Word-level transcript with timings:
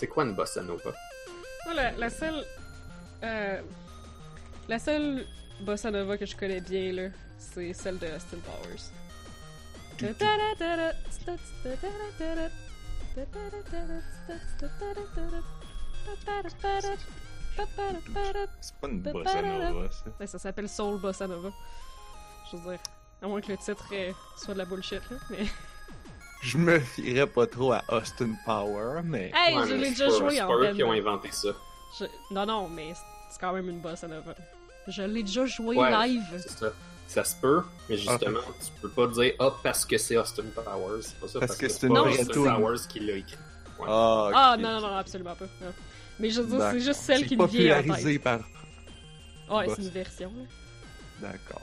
C'est 0.00 0.06
quoi 0.06 0.24
une 0.24 0.34
bossa 0.34 0.62
nova? 0.62 0.92
Moi, 1.66 1.74
la, 1.74 1.90
la 1.92 2.08
seule. 2.08 2.42
euh, 3.22 3.60
la 4.66 4.78
seule 4.78 5.26
bossa 5.60 5.90
nova 5.90 6.16
que 6.16 6.24
je 6.24 6.34
connais 6.34 6.62
bien, 6.62 6.90
là, 6.94 7.08
c'est 7.36 7.74
celle 7.74 7.98
de 7.98 8.06
Austin 8.06 8.38
Powers. 8.38 8.80
C'est 18.62 18.74
pas 18.80 18.88
une 18.88 19.02
bossa 19.02 19.42
nova, 19.42 19.90
ça. 19.90 20.26
Ça 20.26 20.38
s'appelle 20.38 20.68
Soul 20.70 20.98
Bossa 20.98 21.26
Nova. 21.26 21.50
Je 22.50 22.56
veux 22.56 22.70
dire, 22.70 22.80
à 23.20 23.26
moins 23.26 23.42
que 23.42 23.52
le 23.52 23.58
titre 23.58 23.84
euh, 23.92 24.12
soit 24.38 24.54
de 24.54 24.58
la 24.60 24.64
bullshit, 24.64 25.02
là, 25.10 25.16
mais... 25.28 25.44
Je 26.40 26.56
me 26.58 26.78
fierais 26.80 27.26
pas 27.26 27.46
trop 27.46 27.72
à 27.72 27.82
Austin 27.88 28.30
Power, 28.46 29.02
mais. 29.04 29.30
Hey, 29.34 29.56
Ouais, 29.56 29.68
je 29.68 29.74
l'ai 29.74 29.84
c'est 29.84 29.90
déjà 29.90 30.06
pas- 30.08 30.18
joué 30.18 30.30
c'est 30.36 30.40
en 30.42 30.54
eux 30.58 30.66
band. 30.68 30.74
qui 30.74 30.84
ont 30.84 30.92
inventé 30.92 31.28
ça. 31.32 31.48
Je- 31.98 32.04
Non, 32.34 32.46
non, 32.46 32.68
mais 32.68 32.92
c'est 33.30 33.40
quand 33.40 33.52
même 33.52 33.68
une 33.68 33.80
Bossa 33.80 34.08
Nova. 34.08 34.34
Je 34.88 35.02
l'ai 35.02 35.22
déjà 35.22 35.44
joué 35.46 35.76
Ouais, 35.76 35.90
live. 36.08 36.22
C'est 36.42 36.50
ça. 36.58 36.72
Ça 37.06 37.24
se 37.24 37.34
peut, 37.36 37.62
mais 37.88 37.96
justement, 37.96 38.38
tu 38.64 38.70
peux 38.80 38.88
pas 38.88 39.08
dire 39.08 39.32
ah 39.40 39.50
parce 39.64 39.84
que 39.84 39.98
c'est 39.98 40.16
Austin 40.16 40.44
Powers. 40.54 41.02
C'est 41.02 41.18
pas 41.20 41.28
ça. 41.28 41.40
Parce 41.40 41.56
que 41.56 41.68
c'est 41.68 41.88
pas 41.88 41.94
une 42.08 42.20
Austin. 42.20 42.54
Powers 42.54 42.78
qui 42.88 43.00
l'a 43.00 43.14
écrit. 43.16 43.36
Ouais. 43.80 43.86
Ah. 43.88 44.30
Ah, 44.32 44.56
non, 44.56 44.70
non, 44.74 44.80
non, 44.80 44.96
absolument 44.96 45.34
pas. 45.34 45.46
non. 45.60 45.72
Mais 46.20 46.30
je 46.30 46.40
veux 46.40 46.56
dire, 46.56 46.68
c'est 46.70 46.80
juste 46.80 47.00
celle 47.00 47.26
qui 47.26 47.36
me 47.36 47.46
vient 47.46 47.80
en 47.80 47.82
tête. 47.94 48.22
par. 48.22 48.38
Ouais, 49.50 49.66
Boss. 49.66 49.74
c'est 49.76 49.82
une 49.82 49.88
version. 49.88 50.32
D'accord. 51.20 51.62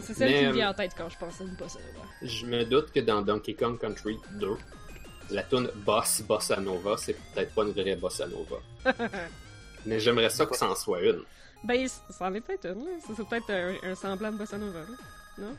C'est 0.00 0.14
celle 0.14 0.30
Mais, 0.30 0.38
qui 0.38 0.44
me 0.44 0.50
euh, 0.50 0.52
vient 0.52 0.70
en 0.70 0.74
tête 0.74 0.92
quand 0.96 1.08
je 1.08 1.18
pense 1.18 1.40
à 1.40 1.44
une 1.44 1.54
Bossa 1.54 1.78
Nova. 1.78 2.06
Je 2.22 2.46
me 2.46 2.64
doute 2.64 2.92
que 2.92 3.00
dans 3.00 3.22
Donkey 3.22 3.54
Kong 3.54 3.78
Country 3.78 4.18
2, 4.32 4.48
la 5.30 5.42
tune 5.42 5.68
Boss 5.76 6.22
Bossa 6.22 6.56
Nova, 6.60 6.96
c'est 6.96 7.14
peut-être 7.14 7.54
pas 7.54 7.64
une 7.64 7.72
vraie 7.72 7.96
Bossa 7.96 8.26
Nova. 8.26 8.56
mais 9.86 10.00
j'aimerais 10.00 10.30
ça 10.30 10.46
que 10.46 10.56
ça 10.56 10.68
en 10.68 10.74
soit 10.74 11.02
une. 11.02 11.22
Ben, 11.64 11.88
ça 11.88 12.26
en 12.26 12.34
est 12.34 12.40
peut-être 12.40 12.66
une. 12.66 12.86
C'est 13.06 13.14
c'est 13.14 13.28
peut-être 13.28 13.50
un, 13.50 13.90
un 13.90 13.94
semblant 13.94 14.32
de 14.32 14.38
Bossa 14.38 14.58
Nova, 14.58 14.80
là. 14.80 14.86
Non? 15.38 15.56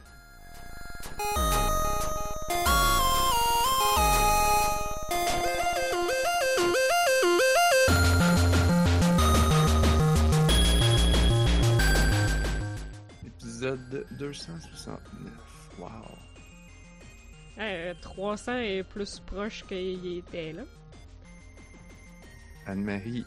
Épisode 13.67 14.05
269. 14.11 14.99
Wow. 15.79 15.89
Euh, 17.59 17.93
300 18.01 18.53
est 18.59 18.83
plus 18.83 19.19
proche 19.19 19.65
qu'il 19.67 20.17
était, 20.19 20.53
là. 20.53 20.63
Anne-Marie, 22.65 23.25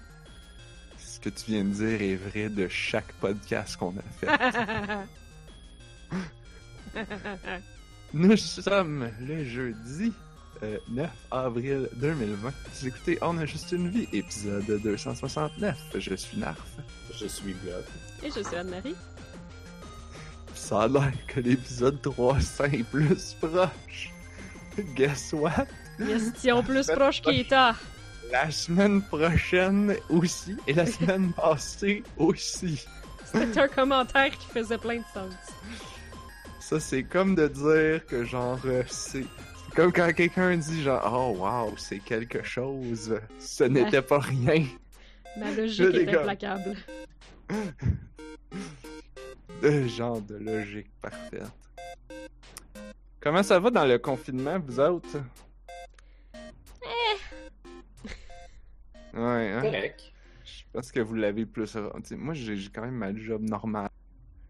ce 0.99 1.21
que 1.21 1.29
tu 1.29 1.51
viens 1.51 1.65
de 1.65 1.71
dire 1.71 2.01
est 2.01 2.17
vrai 2.17 2.49
de 2.49 2.69
chaque 2.69 3.13
podcast 3.15 3.77
qu'on 3.77 3.95
a 3.99 4.03
fait. 4.13 4.29
Nous 8.15 8.37
sommes 8.37 9.11
le 9.21 9.45
jeudi 9.45 10.13
euh, 10.63 10.79
9 10.91 11.11
avril 11.31 11.89
2020. 11.97 12.53
Vous 12.75 12.87
écoutez 12.87 13.19
On 13.23 13.37
a 13.39 13.47
juste 13.47 13.73
une 13.73 13.89
vie, 13.89 14.09
épisode 14.13 14.65
269. 14.83 15.79
Je 15.97 16.15
suis 16.15 16.39
Narf. 16.39 16.61
Je 17.15 17.27
suis 17.27 17.55
Blood. 17.55 17.85
Et 18.23 18.31
je 18.31 18.43
suis 18.43 18.57
Anne-Marie. 18.57 18.95
Ça 20.71 20.83
a 20.83 20.87
l'air 20.87 21.13
que 21.27 21.41
l'épisode 21.41 22.01
300 22.01 22.65
est 22.67 22.85
plus 22.85 23.35
proche. 23.41 24.13
Guess 24.95 25.33
what? 25.33 25.67
Question 25.99 26.63
plus 26.63 26.87
proche 26.87 27.21
qu'il 27.21 27.41
était. 27.41 27.73
La 28.31 28.53
semaine 28.53 29.03
prochaine 29.03 29.97
aussi, 30.09 30.57
et 30.69 30.73
la 30.73 30.87
semaine 30.99 31.33
passée 31.33 32.05
aussi. 32.17 32.87
C'était 33.25 33.59
un 33.59 33.67
commentaire 33.67 34.31
qui 34.31 34.47
faisait 34.47 34.79
plein 34.79 34.99
de 34.99 35.05
sens. 35.13 35.35
Ça, 36.61 36.79
c'est 36.79 37.03
comme 37.03 37.35
de 37.35 37.49
dire 37.49 38.07
que 38.07 38.23
genre, 38.23 38.61
euh, 38.65 38.85
c'est. 38.87 39.25
comme 39.75 39.93
quand 39.93 40.13
quelqu'un 40.13 40.57
dit 40.57 40.85
genre, 40.85 41.03
oh 41.13 41.37
wow, 41.37 41.75
c'est 41.79 41.99
quelque 41.99 42.45
chose. 42.45 43.19
Ce 43.41 43.65
n'était 43.65 44.03
pas 44.03 44.21
rien. 44.21 44.67
Ma 45.37 45.51
logique 45.51 45.91
déconne. 45.91 46.15
implacable. 46.19 46.77
De 49.63 49.87
genre 49.87 50.21
de 50.23 50.37
logique 50.37 50.91
parfaite. 51.01 51.43
Comment 53.21 53.43
ça 53.43 53.59
va 53.59 53.71
dans 53.71 53.85
le 53.85 53.99
confinement, 53.99 54.59
vous 54.59 54.81
autres? 54.81 55.19
Ouais, 59.13 59.51
hein? 59.53 59.61
Correct. 59.63 60.13
Je 60.45 60.63
pense 60.73 60.93
que 60.93 61.01
vous 61.01 61.15
l'avez 61.15 61.45
plus. 61.45 61.77
Moi, 62.13 62.35
j'ai 62.35 62.57
quand 62.73 62.83
même 62.83 62.95
ma 62.95 63.15
job 63.15 63.43
normale. 63.43 63.89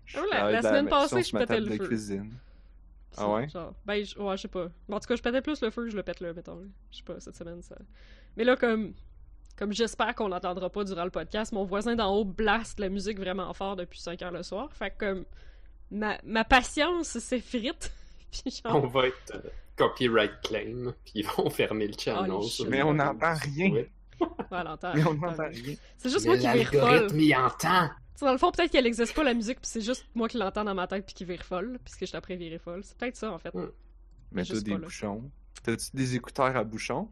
Je 0.05 0.19
Ah, 0.19 0.25
la- 0.31 0.53
la 0.53 0.63
semaine 0.63 0.89
passée, 0.89 1.23
je 1.23 1.37
pétais 1.37 1.61
le 1.61 1.67
de 1.71 1.77
feu. 1.77 1.87
cuisine. 1.87 2.35
Ah 3.17 3.29
ouais? 3.33 3.49
Genre, 3.49 3.75
ben, 3.85 4.05
je, 4.05 4.17
ouais, 4.19 4.37
je 4.37 4.43
sais 4.43 4.49
pas. 4.49 4.69
Bon, 4.89 4.97
en 4.97 5.01
tout 5.01 5.09
cas, 5.09 5.17
je 5.17 5.23
pétais 5.23 5.43
plus 5.43 5.61
le 5.63 5.71
feu 5.71 5.85
que 5.85 5.91
je 5.91 5.97
le 5.97 6.03
pète 6.05 6.21
là, 6.21 6.33
mettons. 6.33 6.63
Je 6.93 6.99
sais 6.99 7.03
pas, 7.03 7.19
cette 7.19 7.35
semaine, 7.37 7.61
ça. 7.63 7.77
Mais 8.37 8.45
là, 8.45 8.57
comme. 8.57 8.93
Comme 9.57 9.73
j'espère 9.73 10.15
qu'on 10.15 10.29
l'entendra 10.29 10.71
pas 10.71 10.85
durant 10.85 11.05
le 11.05 11.11
podcast, 11.11 11.53
mon 11.53 11.65
voisin 11.65 11.95
d'en 11.95 12.15
haut 12.15 12.25
blast 12.25 12.81
la 12.81 12.89
musique 12.89 13.19
vraiment 13.19 13.53
fort 13.53 13.77
depuis 13.77 14.01
5 14.01 14.23
heures 14.23 14.33
le 14.33 14.43
soir. 14.43 14.71
Fait 14.73 14.91
que, 14.91 14.99
comme. 14.99 15.25
Ma, 15.91 16.19
ma 16.25 16.45
patience 16.45 17.19
s'effrite. 17.19 17.93
Genre. 18.47 18.77
On 18.77 18.87
va 18.87 19.09
être 19.09 19.35
euh, 19.35 19.49
copyright 19.77 20.41
claim, 20.43 20.95
puis 21.05 21.15
ils 21.17 21.27
vont 21.27 21.51
fermer 21.51 21.89
le 21.89 21.95
channel. 21.99 22.31
Oh, 22.33 22.47
Mais 22.69 22.83
on 22.83 22.95
n'entend 22.95 23.35
rien. 23.35 23.73
Ouais. 23.73 23.91
Mais 24.21 24.59
on 25.07 25.15
n'entend 25.15 25.49
rien. 25.49 25.75
C'est 25.97 26.11
juste 26.11 26.27
Mais 26.27 26.37
moi 26.37 26.53
qui 26.53 26.59
vire 26.59 26.71
folle. 26.71 26.81
L'algorithme, 26.81 27.21
il 27.21 27.35
entend. 27.35 27.91
Dans 28.21 28.33
le 28.33 28.39
fond, 28.39 28.51
peut-être 28.51 28.71
qu'elle 28.71 28.87
existe 28.87 29.15
pas 29.15 29.25
la 29.25 29.33
musique, 29.33 29.61
puis 29.61 29.71
c'est 29.71 29.81
juste 29.81 30.07
moi 30.15 30.29
qui 30.29 30.37
l'entends 30.37 30.65
dans 30.65 30.75
ma 30.75 30.87
tête 30.87 31.07
puis 31.07 31.15
qui 31.15 31.25
vire 31.25 31.43
folle, 31.43 31.79
puisque 31.83 32.07
je 32.07 32.17
après 32.17 32.37
virer 32.37 32.59
folle. 32.59 32.83
C'est 32.85 32.97
peut-être 32.99 33.17
ça 33.17 33.33
en 33.33 33.39
fait. 33.39 33.55
Hmm. 33.55 33.71
Mets-toi 34.33 34.55
Juste 34.55 34.67
des 34.67 34.77
bouchons. 34.77 35.31
T'as-tu 35.63 35.91
des 35.95 36.17
écouteurs 36.17 36.55
à 36.57 36.65
bouchons? 36.65 37.09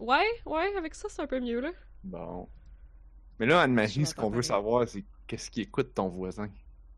Ouais, 0.00 0.26
ouais, 0.46 0.74
avec 0.76 0.94
ça 0.94 1.08
c'est 1.08 1.22
un 1.22 1.26
peu 1.26 1.40
mieux 1.40 1.60
là. 1.60 1.70
Bon. 2.02 2.48
Mais 3.38 3.46
là, 3.46 3.60
Anne-Marie, 3.60 4.06
ce 4.06 4.14
qu'on 4.14 4.30
veut 4.30 4.42
savoir, 4.42 4.88
c'est 4.88 5.04
qu'est-ce 5.26 5.50
qui 5.50 5.62
écoute 5.62 5.94
ton 5.94 6.08
voisin 6.08 6.48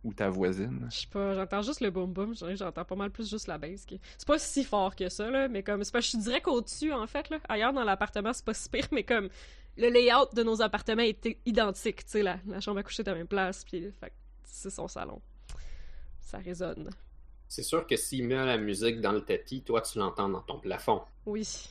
ou 0.02 0.14
ta 0.14 0.28
voisine? 0.28 0.88
Je 0.90 1.00
sais 1.00 1.06
pas, 1.06 1.34
j'entends 1.34 1.62
juste 1.62 1.80
le 1.80 1.90
boom 1.90 2.12
boom, 2.12 2.34
j'entends 2.34 2.84
pas 2.84 2.96
mal 2.96 3.10
plus 3.10 3.28
juste 3.28 3.46
la. 3.46 3.58
Qui... 3.58 4.00
C'est 4.16 4.26
pas 4.26 4.38
si 4.38 4.64
fort 4.64 4.96
que 4.96 5.08
ça 5.08 5.30
là, 5.30 5.48
mais 5.48 5.62
comme 5.62 5.84
c'est 5.84 5.92
pas, 5.92 6.00
je 6.00 6.08
suis 6.08 6.18
dirais 6.18 6.40
qu'au-dessus 6.40 6.92
en 6.92 7.06
fait 7.06 7.28
là, 7.30 7.38
ailleurs 7.48 7.72
dans 7.72 7.84
l'appartement 7.84 8.32
c'est 8.32 8.44
pas 8.44 8.54
si 8.54 8.68
pire, 8.68 8.86
mais 8.92 9.04
comme 9.04 9.28
le 9.76 9.88
layout 9.88 10.34
de 10.34 10.42
nos 10.42 10.62
appartements 10.62 11.02
est 11.02 11.38
identique, 11.44 12.04
tu 12.04 12.10
sais 12.10 12.22
la, 12.22 12.38
la 12.46 12.60
chambre 12.60 12.78
à 12.78 12.82
coucher 12.82 13.02
est 13.02 13.08
à 13.08 13.12
la 13.12 13.18
même 13.18 13.28
place, 13.28 13.64
puis 13.64 13.90
fait 14.00 14.10
que 14.10 14.14
c'est 14.44 14.70
son 14.70 14.88
salon. 14.88 15.20
Ça 16.20 16.38
résonne. 16.38 16.90
C'est 17.48 17.62
sûr 17.62 17.86
que 17.86 17.96
s'il 17.96 18.26
met 18.26 18.34
la 18.34 18.56
musique 18.56 19.00
dans 19.00 19.12
le 19.12 19.20
tapis, 19.20 19.62
toi, 19.62 19.82
tu 19.82 19.98
l'entends 19.98 20.30
dans 20.30 20.40
ton 20.40 20.58
plafond. 20.58 21.02
Oui. 21.26 21.68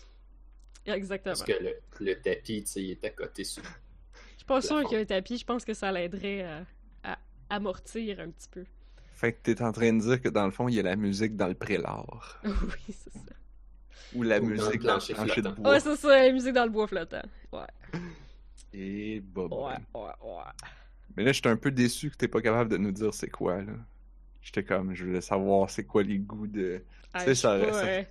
Exactement. 0.95 1.33
Parce 1.35 1.43
que 1.43 1.51
le, 1.63 1.75
le 1.99 2.15
tapis, 2.21 2.63
tu 2.63 2.71
sais, 2.71 2.81
il 2.83 2.91
est 2.91 3.03
à 3.05 3.09
côté 3.11 3.43
sur. 3.43 3.63
Je 3.63 4.37
suis 4.37 4.45
pas 4.45 4.61
sûre 4.61 4.79
plafond. 4.79 4.89
qu'un 4.89 5.05
tapis, 5.05 5.37
je 5.37 5.45
pense 5.45 5.63
que 5.65 5.73
ça 5.73 5.91
l'aiderait 5.91 6.43
à, 6.43 6.65
à 7.03 7.17
amortir 7.49 8.19
un 8.19 8.29
petit 8.29 8.49
peu. 8.49 8.65
Fait 9.13 9.33
que 9.33 9.39
t'es 9.43 9.61
en 9.61 9.71
train 9.71 9.93
de 9.93 9.99
dire 10.01 10.19
que 10.21 10.29
dans 10.29 10.45
le 10.45 10.51
fond, 10.51 10.67
il 10.67 10.75
y 10.75 10.79
a 10.79 10.83
la 10.83 10.95
musique 10.95 11.35
dans 11.35 11.47
le 11.47 11.53
prélard. 11.53 12.41
oui, 12.45 12.51
c'est 12.87 13.13
ça. 13.13 13.19
Ou 14.15 14.23
la 14.23 14.39
Ou 14.39 14.41
dans 14.41 14.47
le 14.47 14.53
musique 14.55 14.81
dans 14.81 14.95
le 14.95 14.99
plancher 14.99 15.13
plancher 15.13 15.41
de 15.41 15.47
flottant. 15.47 15.61
bois. 15.61 15.71
Ouais, 15.73 15.79
c'est 15.79 15.95
ça, 15.95 16.09
la 16.09 16.31
musique 16.31 16.53
dans 16.53 16.63
le 16.65 16.71
bois 16.71 16.87
flottant. 16.87 17.21
Ouais. 17.53 17.99
Et 18.73 19.19
bob. 19.19 19.53
Ouais, 19.53 19.75
ouais, 19.93 20.01
ouais. 20.23 20.43
Mais 21.15 21.23
là, 21.23 21.31
j'étais 21.33 21.49
un 21.49 21.57
peu 21.57 21.71
déçu 21.71 22.09
que 22.09 22.15
t'es 22.15 22.27
pas 22.27 22.41
capable 22.41 22.69
de 22.71 22.77
nous 22.77 22.91
dire 22.91 23.13
c'est 23.13 23.29
quoi, 23.29 23.61
là. 23.61 23.73
J'étais 24.41 24.63
comme, 24.63 24.95
je 24.95 25.05
voulais 25.05 25.21
savoir 25.21 25.69
c'est 25.69 25.83
quoi 25.83 26.01
les 26.03 26.17
goûts 26.17 26.47
de... 26.47 26.81
Ah, 27.13 27.19
sais, 27.25 27.35
ça- 27.35 27.59
pas, 27.59 27.73
ça- 27.73 27.85
euh, 27.85 28.03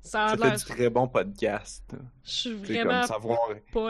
ça 0.00 0.26
a 0.26 0.36
l'air. 0.36 0.56
du 0.56 0.64
très 0.64 0.90
bon 0.90 1.08
podcast. 1.08 1.84
Je 2.24 2.30
suis 2.30 2.50
C'est 2.64 2.82
vraiment 2.82 3.00
comme 3.00 3.08
savoir 3.08 3.38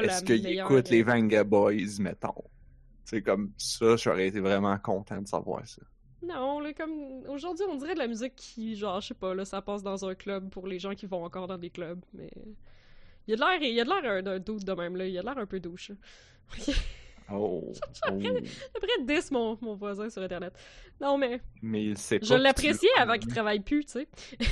est-ce 0.03 0.25
qu'il 0.25 0.43
meilleure. 0.43 0.71
écoute 0.71 0.91
les 0.91 1.03
Vanga 1.03 1.45
Boys, 1.45 1.98
mettons. 2.01 2.45
C'est 3.04 3.22
comme 3.22 3.53
ça, 3.57 3.97
j'aurais 3.97 4.28
été 4.28 4.41
vraiment 4.41 4.77
content 4.78 5.21
de 5.21 5.28
savoir 5.28 5.66
ça. 5.66 5.83
Non, 6.22 6.59
là, 6.60 6.72
comme. 6.72 7.25
Aujourd'hui, 7.28 7.65
on 7.71 7.77
dirait 7.77 7.95
de 7.95 8.01
la 8.01 8.09
musique 8.09 8.34
qui, 8.34 8.75
genre, 8.75 9.01
je 9.01 9.09
sais 9.09 9.15
pas, 9.15 9.34
là, 9.34 9.45
ça 9.45 9.63
passe 9.63 9.83
dans 9.83 10.04
un 10.04 10.15
club 10.15 10.51
pour 10.51 10.66
les 10.66 10.78
gens 10.78 10.95
qui 10.95 11.07
vont 11.07 11.25
encore 11.25 11.47
dans 11.47 11.59
des 11.59 11.71
clubs, 11.71 12.01
mais. 12.13 12.30
Il 13.28 13.33
y 13.33 13.34
a 13.34 13.36
de 13.36 13.41
l'air, 13.41 13.63
il 13.63 13.75
y 13.75 13.80
a 13.80 13.84
de 13.84 13.91
l'air 13.91 14.22
d'un 14.22 14.39
doute 14.39 14.65
de 14.65 14.72
même, 14.72 14.97
là. 14.97 15.07
Il 15.07 15.13
y 15.13 15.19
a 15.19 15.21
de 15.21 15.27
l'air 15.27 15.39
un 15.39 15.47
peu 15.47 15.60
douche. 15.60 15.92
Oh, 17.28 17.72
oh. 17.72 17.75
Après, 18.77 18.89
10 19.03 19.33
mon, 19.33 19.59
mon 19.60 19.75
voisin 19.75 20.09
sur 20.09 20.22
Internet. 20.22 20.53
Non, 21.01 21.19
mais. 21.19 21.41
Mais 21.60 21.83
il 21.86 21.98
sait 21.98 22.21
pas. 22.21 22.27
Je 22.27 22.34
l'appréciais 22.34 22.89
avant 22.97 23.19
qu'il 23.19 23.33
travaille 23.33 23.59
plus, 23.59 23.84
tu 23.84 23.91
sais. 23.95 24.09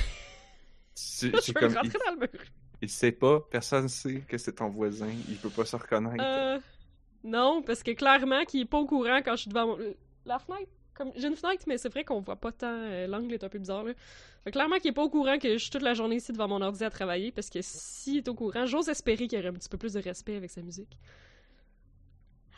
C'est 0.95 1.27
Je 1.45 1.53
veux 1.53 1.53
comme, 1.53 1.71
il, 1.71 1.77
rentrer 1.77 1.99
dans 2.05 2.13
le 2.13 2.19
mur. 2.19 2.41
il 2.81 2.89
sait 2.89 3.11
pas, 3.11 3.41
personne 3.41 3.89
sait 3.89 4.21
que 4.21 4.37
c'est 4.37 4.53
ton 4.53 4.69
voisin, 4.69 5.09
il 5.29 5.37
peut 5.37 5.49
pas 5.49 5.65
se 5.65 5.75
reconnaître. 5.75 6.23
Euh. 6.23 6.59
Non, 7.23 7.61
parce 7.63 7.83
que 7.83 7.91
clairement, 7.91 8.45
qu'il 8.45 8.61
est 8.61 8.65
pas 8.65 8.77
au 8.79 8.85
courant 8.85 9.17
quand 9.23 9.35
je 9.35 9.41
suis 9.41 9.49
devant 9.49 9.67
mon... 9.67 9.77
la 10.25 10.39
fenêtre. 10.39 10.71
Comme, 10.93 11.11
j'ai 11.17 11.27
une 11.27 11.35
fenêtre, 11.35 11.65
mais 11.67 11.77
c'est 11.77 11.89
vrai 11.89 12.05
qu'on 12.05 12.21
voit 12.21 12.37
pas 12.37 12.53
tant. 12.53 12.67
euh, 12.71 13.07
L'angle 13.07 13.33
est 13.33 13.43
un 13.43 13.49
peu 13.49 13.59
bizarre, 13.59 13.83
là. 13.83 13.91
Fait 14.45 14.51
clairement 14.51 14.77
qu'il 14.77 14.91
est 14.91 14.93
pas 14.93 15.03
au 15.03 15.09
courant 15.09 15.37
que 15.37 15.53
je 15.53 15.57
suis 15.57 15.69
toute 15.71 15.81
la 15.81 15.93
journée 15.93 16.15
ici 16.17 16.31
devant 16.31 16.47
mon 16.47 16.61
ordi 16.61 16.85
à 16.85 16.89
travailler, 16.89 17.31
parce 17.33 17.49
que 17.49 17.59
s'il 17.61 18.17
est 18.19 18.27
au 18.29 18.33
courant, 18.35 18.65
j'ose 18.65 18.87
espérer 18.87 19.27
qu'il 19.27 19.37
y 19.37 19.41
aurait 19.41 19.49
un 19.49 19.53
petit 19.53 19.67
peu 19.67 19.77
plus 19.77 19.91
de 19.93 19.99
respect 20.01 20.37
avec 20.37 20.51
sa 20.51 20.61
musique. 20.61 20.97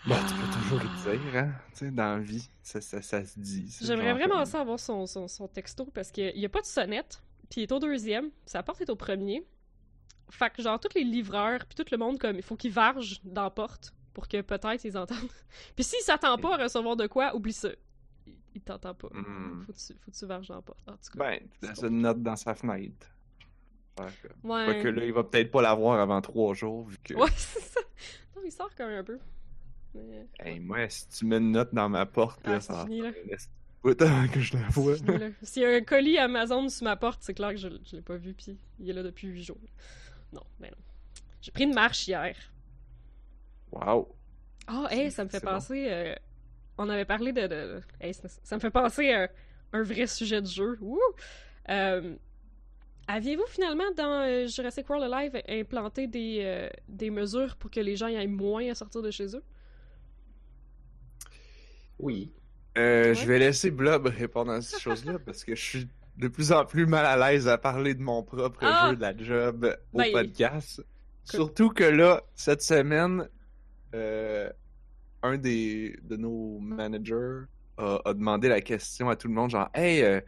Bah, 0.06 0.20
tu 0.28 0.36
peux 0.36 0.54
toujours 0.62 0.80
le 0.80 1.18
dire, 1.18 1.36
hein. 1.36 1.52
Tu 1.74 1.80
sais, 1.86 1.92
dans 1.92 2.18
la 2.18 2.20
vie, 2.20 2.48
ça, 2.62 2.80
ça, 2.80 3.02
ça 3.02 3.26
se 3.26 3.40
dit. 3.40 3.76
J'aimerais 3.82 4.14
vraiment 4.14 4.46
ça 4.46 4.62
avoir 4.62 4.80
son, 4.80 5.08
son, 5.08 5.28
son 5.28 5.48
texto 5.48 5.86
parce 5.86 6.12
qu'il 6.12 6.36
n'y 6.36 6.46
a 6.46 6.50
pas 6.50 6.62
de 6.62 6.66
sonnette, 6.68 7.24
puis 7.50 7.62
il 7.62 7.64
est 7.64 7.72
au 7.72 7.80
deuxième, 7.80 8.30
sa 8.46 8.64
porte 8.64 8.82
est 8.82 8.90
au 8.90 8.96
premier. 8.96 9.46
Fait 10.30 10.50
que 10.50 10.62
genre 10.62 10.80
tous 10.80 10.94
les 10.96 11.04
livreurs 11.06 11.66
puis 11.66 11.76
tout 11.76 11.86
le 11.92 11.98
monde 11.98 12.20
comme 12.20 12.36
il 12.36 12.42
faut 12.42 12.58
qu'ils 12.58 12.72
vargent 12.72 13.22
dans 13.24 13.44
la 13.44 13.50
porte 13.50 13.94
pour 14.14 14.28
que 14.28 14.42
peut-être 14.42 14.84
ils 14.84 14.98
entendent. 14.98 15.30
puis 15.76 15.84
s'ils 15.86 16.02
s'attendent 16.02 16.42
pas 16.42 16.56
à 16.56 16.64
recevoir 16.64 16.96
de 16.98 17.08
quoi, 17.08 17.34
oublie 17.36 17.54
ça. 17.54 17.70
Il, 18.26 18.34
il 18.56 18.62
t'entend 18.62 18.94
pas. 18.94 19.08
Hmm. 19.14 19.64
Faut 19.66 19.72
que 19.72 19.78
tu 19.78 19.94
faut 19.94 20.12
que 20.12 20.18
tu 20.18 20.26
varges 20.26 20.48
dans 20.48 20.56
la 20.56 20.62
porte. 20.62 20.88
En 20.88 20.94
tout 20.94 21.18
cas. 21.18 21.20
Ben, 21.20 21.40
tu 21.62 21.68
laisses 21.68 21.82
une 21.84 22.02
note 22.02 22.22
dans 22.22 22.36
sa 22.36 22.54
fenêtre. 22.56 23.08
Que- 23.96 24.28
ouais. 24.48 24.66
Quoique 24.66 24.88
là, 24.90 25.06
il 25.06 25.14
va 25.14 25.24
peut-être 25.24 25.50
pas 25.50 25.62
l'avoir 25.62 26.00
avant 26.00 26.22
trois 26.22 26.54
jours, 26.54 26.86
vu 26.88 26.98
que... 27.04 27.16
Ouais, 27.16 27.30
c'est 27.36 27.62
ça. 27.62 27.80
Non, 28.36 28.42
il 28.46 28.52
sort 28.52 28.70
quand 28.76 28.86
même 28.88 29.00
un 29.00 29.04
peu. 29.04 29.18
Mais... 29.96 30.28
Hey, 30.40 30.60
moi, 30.60 30.88
si 30.90 31.08
tu 31.08 31.26
mets 31.26 31.38
une 31.38 31.52
note 31.52 31.74
dans 31.74 31.90
ma 31.90 32.06
porte, 32.06 32.46
là, 32.46 32.56
Ah, 32.56 32.62
ça 32.62 32.86
fini, 32.86 33.02
là. 33.02 33.12
Autant 33.84 34.28
que 34.28 34.40
je 34.40 34.56
la 34.58 34.68
vois. 34.70 34.96
Fini, 34.96 35.18
là. 35.18 35.28
S'il 35.42 35.64
y 35.64 35.66
a 35.66 35.70
un 35.70 35.82
colis 35.82 36.18
Amazon 36.18 36.68
sur 36.70 36.84
ma 36.84 36.96
porte, 36.96 37.20
c'est 37.24 37.34
clair 37.34 37.52
que 37.52 37.58
je, 37.58 37.70
je 37.86 37.96
l'ai 37.96 38.02
pas 38.02 38.18
vu, 38.18 38.34
puis 38.34 38.58
il 38.80 38.90
est 38.90 38.94
là 38.94 39.04
depuis 39.04 39.28
huit 39.28 39.44
jours. 39.44 39.58
Non, 40.34 40.44
ben 40.60 40.72
non. 40.72 40.78
J'ai 41.42 41.52
pris 41.52 41.64
une 41.64 41.74
marche 41.74 42.08
hier. 42.08 42.36
Wow. 43.72 44.14
Ah, 44.68 44.88
hey, 44.92 45.12
ça 45.12 45.24
me 45.24 45.30
fait 45.30 45.44
bon. 45.44 45.52
penser. 45.52 45.88
euh, 45.90 46.16
on 46.78 46.90
avait 46.90 47.06
parlé 47.06 47.32
de. 47.32 47.48
de- 47.48 47.82
hey, 48.02 48.14
ça, 48.14 48.28
ça 48.28 48.56
me 48.56 48.60
fait 48.60 48.70
penser 48.72 49.12
à 49.14 49.30
un 49.74 49.84
vrai 49.84 50.08
sujet 50.08 50.42
de 50.42 50.48
jeu. 50.48 50.78
Euh, 51.70 52.16
Aviez-vous 53.10 53.46
finalement 53.48 53.90
dans 53.96 54.26
euh, 54.28 54.48
Jurassic 54.48 54.90
World 54.90 55.14
Alive 55.14 55.42
implanté 55.48 56.08
des, 56.08 56.40
euh, 56.42 56.70
des 56.90 57.10
mesures 57.10 57.56
pour 57.56 57.72
que 57.72 57.80
les 57.80 57.96
gens 57.96 58.08
y 58.08 58.18
aillent 58.18 58.28
moins 58.28 58.70
à 58.70 58.76
sortir 58.76 59.02
de 59.02 59.12
chez 59.12 59.34
eux? 59.34 59.44
Oui. 62.00 62.34
Euh, 62.78 63.08
Ouais. 63.10 63.16
Je 63.16 63.26
vais 63.28 63.40
laisser 63.40 63.72
Blob 63.72 64.08
répondre 64.08 64.52
à 64.52 64.62
ces 64.62 64.80
choses-là 64.80 65.18
parce 65.26 65.44
que 65.44 65.56
je 65.56 65.62
suis 65.64 65.88
de 66.18 66.28
plus 66.28 66.52
en 66.52 66.66
plus 66.66 66.86
mal 66.86 67.06
à 67.06 67.32
l'aise 67.32 67.48
à 67.48 67.58
parler 67.58 67.94
de 67.94 68.02
mon 68.02 68.24
propre 68.24 68.60
Ah! 68.64 68.90
jeu 68.90 68.96
de 68.96 69.02
la 69.02 69.16
job 69.18 69.76
au 69.94 69.98
Ben, 70.00 70.12
podcast. 70.12 70.84
Surtout 71.24 71.70
que 71.70 71.84
là, 71.84 72.24
cette 72.36 72.62
semaine, 72.62 73.28
euh, 73.94 74.50
un 75.24 75.38
des 75.38 75.98
de 76.04 76.16
nos 76.16 76.60
managers 76.60 77.46
a, 77.78 78.00
a 78.06 78.14
demandé 78.14 78.48
la 78.48 78.62
question 78.62 79.10
à 79.10 79.16
tout 79.16 79.28
le 79.28 79.34
monde, 79.34 79.52
genre 79.52 79.70
Hey, 79.74 80.02
euh, 80.04 80.22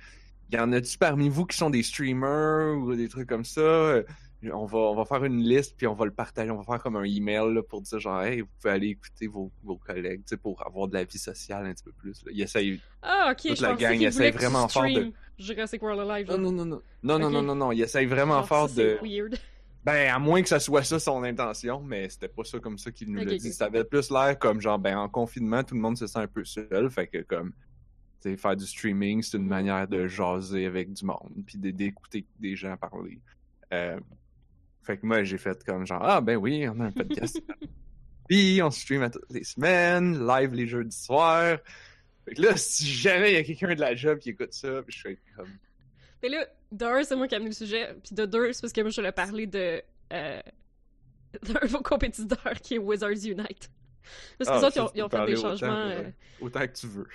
y 0.52 0.58
en 0.58 0.72
a-tu 0.74 0.98
parmi 0.98 1.30
vous 1.30 1.46
qui 1.46 1.56
sont 1.58 1.70
des 1.70 1.84
streamers 1.84 2.78
ou 2.78 2.96
des 2.96 3.08
trucs 3.08 3.30
comme 3.30 3.46
ça? 3.46 4.02
On 4.54 4.66
va, 4.66 4.78
on 4.80 4.96
va 4.96 5.04
faire 5.04 5.26
une 5.26 5.42
liste 5.42 5.76
puis 5.78 5.86
on 5.86 5.94
va 5.94 6.06
le 6.06 6.12
partager. 6.12 6.50
On 6.50 6.58
va 6.58 6.64
faire 6.64 6.82
comme 6.82 6.96
un 6.96 7.04
email 7.04 7.54
là, 7.54 7.62
pour 7.62 7.82
dire 7.82 8.00
genre 8.00 8.22
Hey, 8.22 8.42
vous 8.42 8.48
pouvez 8.62 8.74
aller 8.74 8.88
écouter 8.88 9.28
vos, 9.28 9.52
vos 9.64 9.76
collègues, 9.78 10.22
tu 10.22 10.30
sais, 10.30 10.38
pour 10.38 10.66
avoir 10.66 10.88
de 10.88 10.94
la 10.94 11.04
vie 11.04 11.18
sociale 11.18 11.66
un 11.66 11.74
petit 11.74 11.84
peu 11.84 11.92
plus. 11.92 12.24
Là. 12.26 12.32
Il 12.34 12.42
essaye 12.42 12.80
Ah, 13.02 13.30
ok, 13.32 13.38
Toute 13.48 13.58
je 13.58 13.62
la 13.64 13.74
gang 13.76 14.00
que 14.00 14.10
tu 14.32 14.38
vraiment 14.38 14.68
fort 14.70 14.84
de- 14.84 15.12
Jurassic 15.38 15.82
World 15.82 16.10
Alive. 16.10 16.30
Non, 16.32 16.38
non, 16.38 16.52
non, 16.52 16.66
non. 16.66 16.82
Non, 17.04 17.20
non, 17.20 17.28
Ok. 17.28 17.34
non, 17.34 17.42
non, 17.42 17.56
non. 17.56 17.72
Il 17.74 17.82
essaye 17.82 18.06
vraiment 18.06 18.36
Genre, 18.36 18.48
fort 18.48 18.70
de. 18.70 18.98
c'est 19.02 19.08
weird. 19.08 19.36
Ben, 19.82 20.14
à 20.14 20.20
moins 20.20 20.42
que 20.42 20.50
ça 20.50 20.60
soit 20.60 20.84
ça 20.84 21.00
son 21.00 21.24
intention, 21.24 21.82
mais 21.82 22.10
c'était 22.10 22.28
pas 22.28 22.44
ça 22.44 22.60
comme 22.60 22.78
ça 22.78 22.92
qu'il 22.92 23.10
nous 23.12 23.22
Ok, 23.22 23.30
l'a 23.30 23.38
dit. 23.38 23.54
Ça 23.54 23.66
avait 23.66 23.86
plus 23.86 24.12
l'air 24.12 24.38
comme 24.38 24.60
genre, 24.60 24.78
ben, 24.78 24.98
en 24.98 25.08
confinement, 25.08 25.64
tout 25.64 25.74
le 25.74 25.80
monde 25.80 25.98
se 25.98 26.06
sent 26.06 26.20
un 26.20 26.28
peu 26.28 26.44
seul. 26.44 26.90
Fait 26.92 27.08
que, 27.08 27.20
comme, 27.20 27.52
tu 28.22 28.30
sais, 28.32 28.36
faire 28.38 28.58
du 28.58 28.66
streaming, 28.66 29.24
c'est 29.24 29.38
une 29.38 29.48
manière 29.48 29.88
de 29.88 30.06
jaser 30.06 30.66
avec 30.66 30.92
du 30.92 31.06
monde, 31.06 31.32
puis 31.46 31.58
d'écouter 31.58 32.26
des 32.42 32.58
gens 32.58 32.76
parler. 32.76 33.20
Euh, 33.74 33.98
fait 34.90 34.98
que 34.98 35.06
moi, 35.06 35.24
j'ai 35.24 35.38
fait 35.38 35.64
comme 35.64 35.86
genre, 35.86 36.04
ah, 36.04 36.20
ben 36.20 36.36
oui, 36.36 36.68
on 36.68 36.80
a 36.80 36.86
un 36.86 36.92
podcast. 36.92 37.40
puis, 38.28 38.60
on 38.64 38.72
stream 38.72 39.04
à 39.04 39.12
toutes 39.12 39.32
les 39.32 39.44
semaines, 39.44 40.26
live 40.26 40.52
les 40.56 40.66
jeudis 40.66 40.98
soirs. 40.98 41.60
Fait 42.26 42.34
que 42.34 42.42
là, 42.42 42.58
si 42.58 42.88
jamais 42.88 43.32
il 43.32 43.34
y 43.36 43.38
a 43.38 43.44
quelqu'un 43.44 43.76
de 43.76 43.80
la 43.82 43.94
job 43.96 44.18
qui 44.18 44.32
écoute 44.32 44.52
ça, 44.52 44.82
puis 44.82 44.96
je 44.98 45.02
fais 45.02 45.20
comme, 45.38 45.48
Mais 46.24 46.30
là, 46.30 46.44
de 46.72 46.86
un, 46.86 47.04
c'est 47.04 47.16
moi 47.16 47.28
qui 47.28 47.36
ai 47.36 47.38
amené 47.38 47.52
le 47.52 47.56
sujet, 47.56 47.96
puis 48.04 48.16
de 48.16 48.26
deux, 48.26 48.52
c'est 48.52 48.62
parce 48.62 48.74
que 48.74 48.82
moi, 48.82 48.90
je 48.90 48.96
voulais 48.96 49.12
parler 49.12 49.46
de. 49.46 49.80
Euh, 50.12 50.42
d'un 51.44 51.60
de 51.62 51.68
vos 51.68 51.82
compétiteurs 51.84 52.60
qui 52.64 52.74
est 52.74 52.80
Wizards 52.80 53.12
Unite. 53.12 53.70
Parce 54.40 54.50
que 54.50 54.56
Ah, 54.56 54.58
les 54.58 54.64
autres, 54.66 54.74
ça, 54.74 54.80
ils 54.80 54.82
ont, 54.82 54.92
ils 54.96 55.04
ont 55.04 55.10
fait 55.10 55.26
des 55.28 55.38
autant, 55.38 55.50
changements. 55.50 55.76
euh, 55.78 56.10
autant 56.42 56.62
que 56.62 56.74
tu 56.74 56.88
veux. 56.88 57.08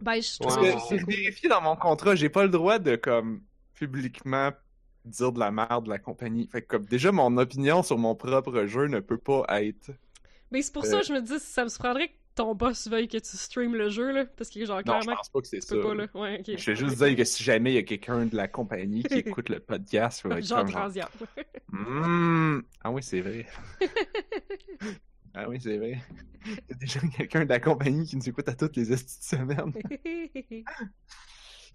Ben, 0.00 0.22
je 0.22 0.38
trouve 0.38 0.62
Ouais. 0.62 0.72
que 0.72 0.88
cool. 0.88 1.04
vérifié 1.06 1.48
dans 1.48 1.62
mon 1.62 1.74
contrat, 1.74 2.14
j'ai 2.14 2.28
pas 2.28 2.44
le 2.44 2.48
droit 2.50 2.78
de 2.78 2.94
comme 2.94 3.42
publiquement 3.74 4.52
dire 5.04 5.32
de 5.32 5.38
la 5.40 5.50
merde 5.50 5.84
de 5.86 5.90
la 5.90 5.98
compagnie. 5.98 6.46
Fait 6.48 6.62
que 6.62 6.66
comme 6.68 6.84
déjà 6.86 7.12
mon 7.12 7.36
opinion 7.38 7.82
sur 7.82 7.98
mon 7.98 8.14
propre 8.14 8.64
jeu 8.66 8.86
ne 8.86 9.00
peut 9.00 9.18
pas 9.18 9.44
être. 9.62 9.90
Mais 10.50 10.62
c'est 10.62 10.72
pour 10.72 10.84
ça 10.84 10.96
Euh. 10.96 11.00
que 11.00 11.06
je 11.06 11.12
me 11.12 11.20
dis, 11.20 11.38
ça 11.38 11.64
me 11.64 11.68
surprendrait 11.68 12.08
que 12.08 12.14
ton 12.34 12.54
boss 12.54 12.88
veuille 12.88 13.08
que 13.08 13.18
tu 13.18 13.36
streames 13.36 13.74
le 13.74 13.88
jeu, 13.90 14.12
là. 14.12 14.24
Parce 14.24 14.50
que, 14.50 14.64
genre, 14.64 14.76
Non, 14.76 14.80
je 14.80 15.00
clairement, 15.04 15.16
pense 15.16 15.28
pas 15.28 15.40
que 15.40 15.46
c'est 15.48 15.60
ça. 15.60 15.76
pas, 15.76 15.94
là. 15.94 16.06
Ouais, 16.14 16.38
ok. 16.40 16.56
Je 16.58 16.70
vais 16.70 16.76
juste 16.76 16.96
dire 17.02 17.16
que 17.16 17.24
si 17.24 17.42
jamais 17.44 17.72
il 17.72 17.74
y 17.74 17.78
a 17.78 17.82
quelqu'un 17.82 18.26
de 18.26 18.36
la 18.36 18.48
compagnie 18.48 19.02
qui 19.02 19.14
écoute 19.42 19.48
le 19.48 19.60
podcast, 19.60 20.22
il 20.24 20.28
va 20.30 20.38
être 20.38 20.46
Genre 20.46 20.58
comme 20.60 20.68
genre, 20.70 20.80
transient. 20.82 21.08
Hmm, 21.70 22.60
Ah 22.82 22.90
oui, 22.90 23.02
c'est 23.02 23.20
vrai. 23.20 23.46
ah 25.34 25.48
oui, 25.48 25.58
c'est 25.60 25.76
vrai. 25.78 26.00
Il 26.46 26.52
y 26.52 26.72
a 26.72 26.74
déjà 26.74 27.00
quelqu'un 27.16 27.44
de 27.44 27.48
la 27.50 27.60
compagnie 27.60 28.06
qui 28.06 28.16
nous 28.16 28.28
écoute 28.28 28.48
à 28.48 28.54
toutes 28.54 28.76
les 28.76 28.92
esties 28.92 29.18
de 29.18 29.24
semaine. 29.38 29.72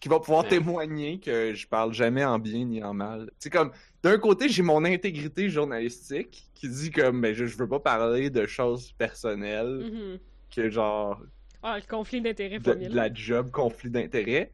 qui 0.06 0.10
va 0.10 0.19
pouvoir 0.19 0.44
Ouais. 0.44 0.50
témoigner 0.52 1.19
que 1.19 1.56
je 1.56 1.66
parle 1.68 1.92
jamais 1.92 2.24
en 2.24 2.38
bien 2.38 2.63
ni 2.63 2.84
en 2.84 2.94
mal. 2.94 3.31
C'est 3.40 3.50
comme 3.50 3.72
d'un 4.04 4.19
côté, 4.19 4.50
j'ai 4.50 4.62
mon 4.62 4.86
intégrité 4.86 5.50
journalistique 5.50 6.48
qui 6.54 6.69
dit 6.69 6.92
comme 6.92 7.22
ben 7.22 7.34
je, 7.34 7.48
je 7.48 7.57
veux 7.57 7.68
pas 7.68 7.80
parler 7.80 8.30
de 8.30 8.46
choses 8.46 8.92
personnelles 8.92 9.90
Mhm. 9.92 10.19
que 10.56 10.69
genre 10.69 11.19
Ah, 11.63 11.80
le 11.80 11.88
conflit 11.90 12.22
d'intérêts 12.22 12.60
de, 12.60 12.74
de 12.88 12.96
la 12.96 13.12
job 13.12 13.50
conflit 13.50 13.90
d'intérêts. 13.90 14.52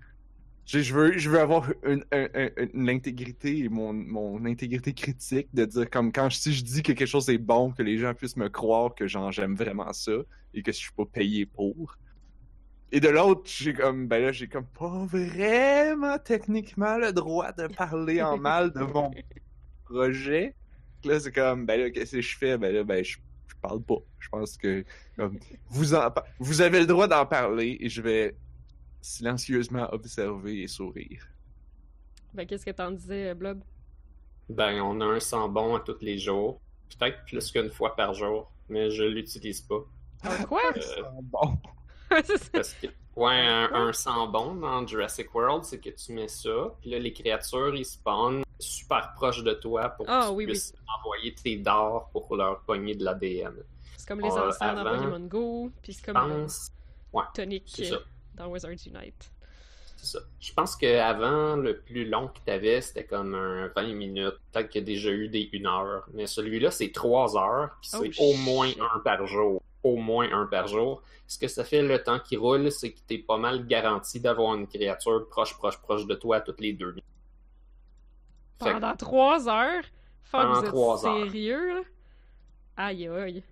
Je, 0.66 0.80
je 0.80 0.94
veux 0.94 1.18
je 1.18 1.30
veux 1.30 1.40
avoir 1.42 1.70
une, 1.86 2.06
un- 2.14 2.30
un- 2.34 2.50
une 2.74 2.90
intégrité 2.90 3.58
et 3.60 3.68
mon, 3.68 3.92
mon 3.92 4.46
intégrité 4.46 4.94
critique 4.94 5.50
de 5.54 5.66
dire 5.66 5.90
comme 5.90 6.14
quand 6.14 6.30
je- 6.30 6.38
si 6.38 6.54
je 6.54 6.64
dis 6.64 6.82
que 6.82 6.94
quelque 6.94 7.06
chose 7.10 7.28
est 7.30 7.38
bon 7.38 7.72
que 7.72 7.84
les 7.84 7.98
gens 7.98 8.14
puissent 8.14 8.38
me 8.38 8.48
croire 8.48 8.96
que 8.96 9.06
genre 9.06 9.34
j'aime 9.34 9.56
vraiment 9.56 9.92
ça 9.92 10.14
et 10.54 10.64
que 10.64 10.72
je 10.72 10.78
suis 10.78 10.94
pas 10.94 11.06
payé 11.06 11.46
pour. 11.46 11.98
Et 12.92 13.00
de 13.00 13.08
l'autre, 13.08 13.44
j'ai 13.46 13.74
comme, 13.74 14.08
ben 14.08 14.22
là, 14.22 14.32
j'ai 14.32 14.48
comme 14.48 14.66
pas 14.66 15.06
vraiment 15.06 16.18
techniquement 16.20 16.98
le 16.98 17.14
droit 17.14 17.52
de 17.54 17.68
parler 17.68 18.22
en 18.22 18.38
mal 18.38 18.74
de 18.74 18.82
mon 18.82 19.12
projet. 19.86 20.56
Là, 21.06 21.20
c'est 21.20 21.32
comme, 21.32 21.66
ben 21.66 21.80
là, 21.80 21.90
qu'est-ce 21.90 22.18
que 22.18 22.22
je 22.22 22.38
fais? 22.38 22.58
Ben 22.58 22.74
là, 22.74 22.84
ben, 22.84 23.04
je, 23.04 23.18
je 23.48 23.56
parle 23.62 23.82
pas. 23.82 23.96
Je 24.20 24.30
pense 24.30 24.58
que, 24.58 24.84
comme, 25.16 25.40
vous 25.70 25.96
en, 25.96 26.10
vous 26.40 26.62
avez 26.62 26.82
le 26.82 26.86
droit 26.86 27.08
d'en 27.08 27.26
parler 27.26 27.78
et 27.80 27.88
je 27.88 28.02
vais 28.02 28.36
silencieusement 29.02 29.88
observer 29.94 30.62
et 30.62 30.68
sourire. 30.68 31.26
Ben, 32.34 32.46
qu'est-ce 32.46 32.66
que 32.66 32.72
t'en 32.72 32.92
disais, 32.92 33.34
Blob? 33.34 33.62
Ben, 34.50 34.82
on 34.82 35.00
a 35.00 35.06
un 35.06 35.20
sang 35.20 35.48
bon 35.48 35.76
à 35.76 35.80
tous 35.80 36.02
les 36.02 36.18
jours. 36.18 36.60
Peut-être 37.00 37.24
plus 37.26 37.52
qu'une 37.52 37.70
fois 37.72 37.96
par 37.96 38.14
jour, 38.14 38.52
mais 38.68 38.92
je 38.92 39.04
l'utilise 39.04 39.62
pas. 39.62 39.80
Ah, 40.24 40.44
quoi? 40.46 40.62
Euh, 40.76 41.04
Bon. 41.24 41.58
Parce 42.54 42.74
que, 42.74 42.88
ouais, 43.16 43.40
un, 43.48 43.70
un 43.74 43.94
sang 43.94 44.28
bon 44.28 44.56
dans 44.56 44.86
Jurassic 44.86 45.34
World, 45.34 45.64
c'est 45.64 45.80
que 45.80 45.90
tu 45.90 46.14
mets 46.14 46.28
ça, 46.28 46.74
puis 46.82 46.90
là, 46.92 47.00
les 47.00 47.14
créatures, 47.14 47.76
ils 47.76 47.86
spawnent 47.86 48.44
super 48.60 49.14
proches 49.16 49.44
de 49.44 49.54
toi 49.54 49.90
pour 49.90 50.06
que 50.06 50.12
Ah, 50.12 50.26
tu 50.28 50.34
oui, 50.34 50.46
oui. 50.46 50.52
puisses 50.52 50.74
envoyer 51.00 51.34
tes 51.34 51.58
dards 51.58 52.10
pour 52.12 52.36
leur 52.36 52.60
pogner 52.62 52.96
de 52.96 53.04
l'ADN. 53.04 53.56
C'est 53.98 54.08
comme 54.08 54.22
les 54.22 54.28
Euh, 54.30 54.50
anciens 54.50 54.74
dans 54.74 54.86
avant, 54.86 54.98
Pokémon 54.98 55.20
Go, 55.28 55.72
puis 55.82 55.94
c'est 55.94 56.06
comme 56.06 56.18
euh, 56.18 56.44
pense, 56.46 56.72
Tonic 57.34 57.74
euh, 57.80 57.98
dans 58.36 58.48
Wizards 58.48 58.72
Unite. 58.86 59.32
C'est 59.98 60.18
ça. 60.18 60.20
Je 60.40 60.52
pense 60.54 60.76
qu'avant, 60.76 61.56
le 61.58 61.78
plus 61.80 62.10
long 62.10 62.28
que 62.28 62.40
tu 62.44 62.52
avais, 62.52 62.82
c'était 62.82 63.04
comme 63.06 63.36
un 63.36 63.68
20 63.76 63.94
minutes. 63.94 64.34
Peut-être 64.52 64.70
qu'il 64.70 64.82
y 64.82 64.84
a 64.84 64.86
déjà 64.86 65.12
eu 65.12 65.28
des 65.28 65.48
1 65.54 65.66
heure. 65.68 66.06
Mais 66.14 66.26
celui-là, 66.26 66.72
c'est 66.72 66.92
3 66.92 67.38
heures. 67.38 67.70
Puis 67.82 67.92
Oh, 67.94 68.04
c'est 68.12 68.20
au 68.24 68.34
moins 68.38 68.72
un 68.96 69.00
par 69.02 69.28
jour. 69.28 69.62
Au 69.84 69.96
moins 69.98 70.32
un 70.32 70.46
par 70.46 70.68
jour. 70.68 71.02
Ce 71.28 71.40
que 71.40 71.48
ça 71.48 71.64
fait 71.64 71.82
le 71.82 72.04
temps 72.04 72.20
qui 72.20 72.38
roule, 72.38 72.72
c'est 72.72 72.92
que 72.92 73.00
tu 73.08 73.16
es 73.16 73.18
pas 73.18 73.38
mal 73.38 73.66
garanti 73.66 74.20
d'avoir 74.20 74.54
une 74.56 74.68
créature 74.68 75.28
proche, 75.30 75.58
proche, 75.58 75.78
proche 75.82 76.06
de 76.06 76.14
toi 76.16 76.42
toutes 76.42 76.62
les 76.62 76.74
deux 76.74 76.90
minutes. 76.92 77.04
Pendant 78.60 78.96
trois 78.96 79.50
heures? 79.50 79.84
Fuck, 80.24 80.42
Pendant 80.42 80.54
vous 80.54 80.60
êtes 80.66 80.72
trois 80.72 81.06
heures. 81.08 81.26
sérieux, 81.26 81.68
là? 81.76 81.82
Aïe, 82.78 83.08
aïe. 83.08 83.44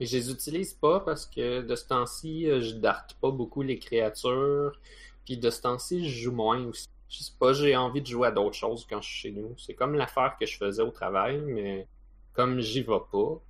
Je 0.00 0.16
les 0.16 0.30
utilise 0.30 0.74
pas 0.74 1.00
parce 1.00 1.26
que 1.26 1.62
de 1.62 1.76
ce 1.76 1.86
temps-ci, 1.86 2.48
euh, 2.50 2.60
je 2.60 2.74
darte 2.74 3.14
pas 3.14 3.30
beaucoup 3.30 3.62
les 3.62 3.78
créatures. 3.78 4.78
Puis 5.24 5.38
de 5.38 5.48
ce 5.50 5.62
temps-ci, 5.62 6.08
je 6.08 6.24
joue 6.24 6.32
moins 6.32 6.62
aussi. 6.66 6.88
Je 7.08 7.22
sais 7.22 7.32
pas, 7.38 7.52
j'ai 7.52 7.76
envie 7.76 8.00
de 8.00 8.06
jouer 8.06 8.28
à 8.28 8.30
d'autres 8.30 8.56
choses 8.56 8.86
quand 8.88 9.00
je 9.00 9.08
suis 9.08 9.18
chez 9.18 9.30
nous. 9.32 9.54
C'est 9.58 9.74
comme 9.74 9.94
l'affaire 9.94 10.36
que 10.38 10.46
je 10.46 10.56
faisais 10.56 10.82
au 10.82 10.90
travail, 10.90 11.40
mais 11.40 11.86
comme 12.32 12.60
j'y 12.60 12.82
vais 12.82 13.00
pas, 13.12 13.40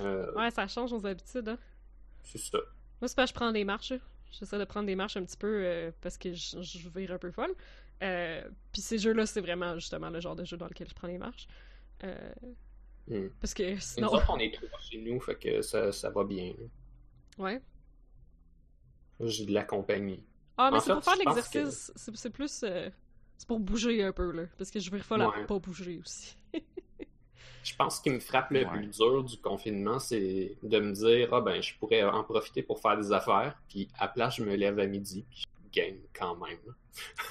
euh, 0.00 0.32
Ouais, 0.34 0.50
ça 0.50 0.66
change 0.68 0.92
nos 0.92 1.04
habitudes, 1.06 1.48
hein. 1.48 1.58
c'est 2.22 2.38
ça. 2.38 2.58
Moi, 3.00 3.08
c'est 3.08 3.16
pas 3.16 3.26
je 3.26 3.32
prends 3.32 3.52
des 3.52 3.64
marches. 3.64 3.92
J'essaie 4.30 4.58
de 4.58 4.64
prendre 4.64 4.86
des 4.86 4.94
marches 4.94 5.16
un 5.16 5.24
petit 5.24 5.36
peu 5.36 5.62
euh, 5.64 5.90
parce 6.00 6.16
que 6.18 6.32
je, 6.32 6.60
je 6.62 6.88
vire 6.88 7.12
un 7.12 7.18
peu 7.18 7.30
folle. 7.32 7.54
Euh, 8.02 8.42
Puis 8.72 8.80
ces 8.82 8.98
jeux-là, 8.98 9.26
c'est 9.26 9.40
vraiment 9.40 9.74
justement 9.74 10.08
le 10.10 10.20
genre 10.20 10.36
de 10.36 10.44
jeu 10.44 10.56
dans 10.56 10.66
lequel 10.68 10.88
je 10.88 10.94
prends 10.94 11.08
les 11.08 11.18
marches. 11.18 11.46
Euh, 12.04 12.32
Hmm. 13.08 13.28
parce 13.40 13.54
que 13.54 13.72
Nous 13.74 13.80
sinon. 13.80 14.08
autres, 14.08 14.30
on 14.30 14.38
est 14.38 14.54
trois 14.54 14.78
chez 14.80 14.98
nous, 15.00 15.18
fait 15.20 15.34
que 15.34 15.62
ça, 15.62 15.90
ça 15.90 16.10
va 16.10 16.22
bien. 16.22 16.52
là. 16.58 17.44
Ouais. 17.44 17.62
J'ai 19.20 19.46
de 19.46 19.52
la 19.52 19.64
compagnie. 19.64 20.22
Ah, 20.56 20.70
mais 20.72 20.80
c'est 20.80 20.92
pour 20.92 21.02
faire 21.02 21.16
l'exercice. 21.16 21.90
C'est 21.96 22.14
c'est 22.16 22.30
plus. 22.30 22.50
c'est 22.52 22.92
pour 23.48 23.58
bouger 23.58 24.02
un 24.04 24.12
peu, 24.12 24.30
là. 24.30 24.44
Parce 24.58 24.70
que 24.70 24.78
je 24.78 24.90
vire 24.90 25.04
folle 25.04 25.22
à 25.22 25.28
Ouais. 25.28 25.46
pas 25.46 25.58
bouger 25.58 25.98
aussi. 25.98 26.36
Je 27.62 27.74
pense 27.76 27.98
ce 27.98 28.02
qui 28.02 28.10
me 28.10 28.20
frappe 28.20 28.50
le 28.50 28.60
Ouais. 28.60 28.70
plus 28.72 28.86
dur 28.88 29.22
du 29.24 29.36
confinement, 29.38 29.98
c'est 29.98 30.56
de 30.62 30.80
me 30.80 30.92
dire 30.92 31.28
ah 31.32 31.40
ben 31.40 31.60
je 31.62 31.74
pourrais 31.78 32.02
en 32.02 32.24
profiter 32.24 32.62
pour 32.62 32.80
faire 32.80 32.96
des 32.96 33.12
affaires, 33.12 33.54
puis 33.68 33.88
à 33.98 34.08
place 34.08 34.36
je 34.36 34.44
me 34.44 34.54
lève 34.56 34.78
à 34.78 34.86
midi, 34.86 35.24
puis 35.30 35.44
je 35.74 35.80
game 35.80 35.98
quand 36.14 36.36
même. 36.36 36.58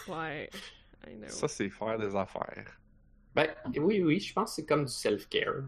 ouais. 0.07 0.49
I 1.07 1.15
know. 1.15 1.27
Ça, 1.29 1.47
c'est 1.47 1.69
faire 1.69 1.97
des 1.97 2.15
affaires. 2.15 2.77
Ben 3.33 3.47
oui, 3.77 4.03
oui, 4.03 4.19
je 4.19 4.33
pense 4.33 4.49
que 4.51 4.55
c'est 4.57 4.65
comme 4.65 4.85
du 4.85 4.91
self-care. 4.91 5.63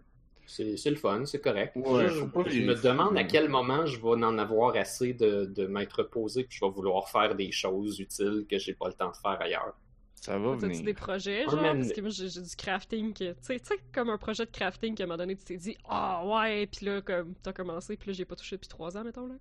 C'est 0.45 0.75
c'est 0.75 0.89
le 0.89 0.97
fun, 0.97 1.23
c'est 1.25 1.39
correct. 1.39 1.73
Ouais, 1.77 2.09
je, 2.09 2.21
me 2.61 2.75
demande 2.81 3.17
à 3.17 3.23
quel 3.23 3.47
moment 3.47 3.85
je 3.85 3.97
vais 3.97 4.25
en 4.25 4.37
avoir 4.37 4.75
assez 4.75 5.13
de, 5.13 5.45
de 5.45 5.65
m'être 5.67 5.99
reposé, 5.99 6.43
puis 6.43 6.57
je 6.59 6.65
vais 6.65 6.71
vouloir 6.71 7.07
faire 7.09 7.33
des 7.35 7.51
choses 7.51 7.99
utiles 7.99 8.45
que 8.49 8.57
j'ai 8.59 8.73
pas 8.73 8.87
le 8.87 8.93
temps 8.93 9.11
de 9.11 9.15
faire 9.15 9.39
ailleurs. 9.39 9.73
Ça 10.21 10.37
va 10.39 10.55
venir. 10.55 10.85
des 10.85 10.93
projets, 10.93 11.49
genre? 11.49 11.55
man- 11.61 11.77
Parce 11.79 11.91
que 11.91 12.01
moi, 12.01 12.09
j'ai 12.11 12.29
j'ai 12.29 12.41
du 12.41 12.55
crafting 12.55 13.13
que... 13.13 13.33
Tu 13.33 13.37
sais, 13.41 13.59
tu 13.59 13.67
sais, 13.67 13.75
comme 13.91 14.09
un 14.09 14.17
projet 14.19 14.45
de 14.45 14.51
crafting 14.51 14.95
qu'à 14.95 15.03
un 15.03 15.07
moment 15.07 15.17
donné, 15.17 15.35
tu 15.35 15.43
t'es 15.43 15.57
dit 15.57 15.77
«Ah, 15.85 16.23
ouais!» 16.25 16.67
Puis 16.71 16.85
là, 16.85 17.01
comme, 17.01 17.35
t'as 17.43 17.53
commencé, 17.53 17.97
puis 17.97 18.07
là, 18.09 18.13
j'ai 18.13 18.25
pas 18.25 18.35
touché 18.35 18.55
depuis 18.55 18.69
trois 18.69 18.95
ans, 18.97 19.03
mettons, 19.03 19.27
là. 19.27 19.35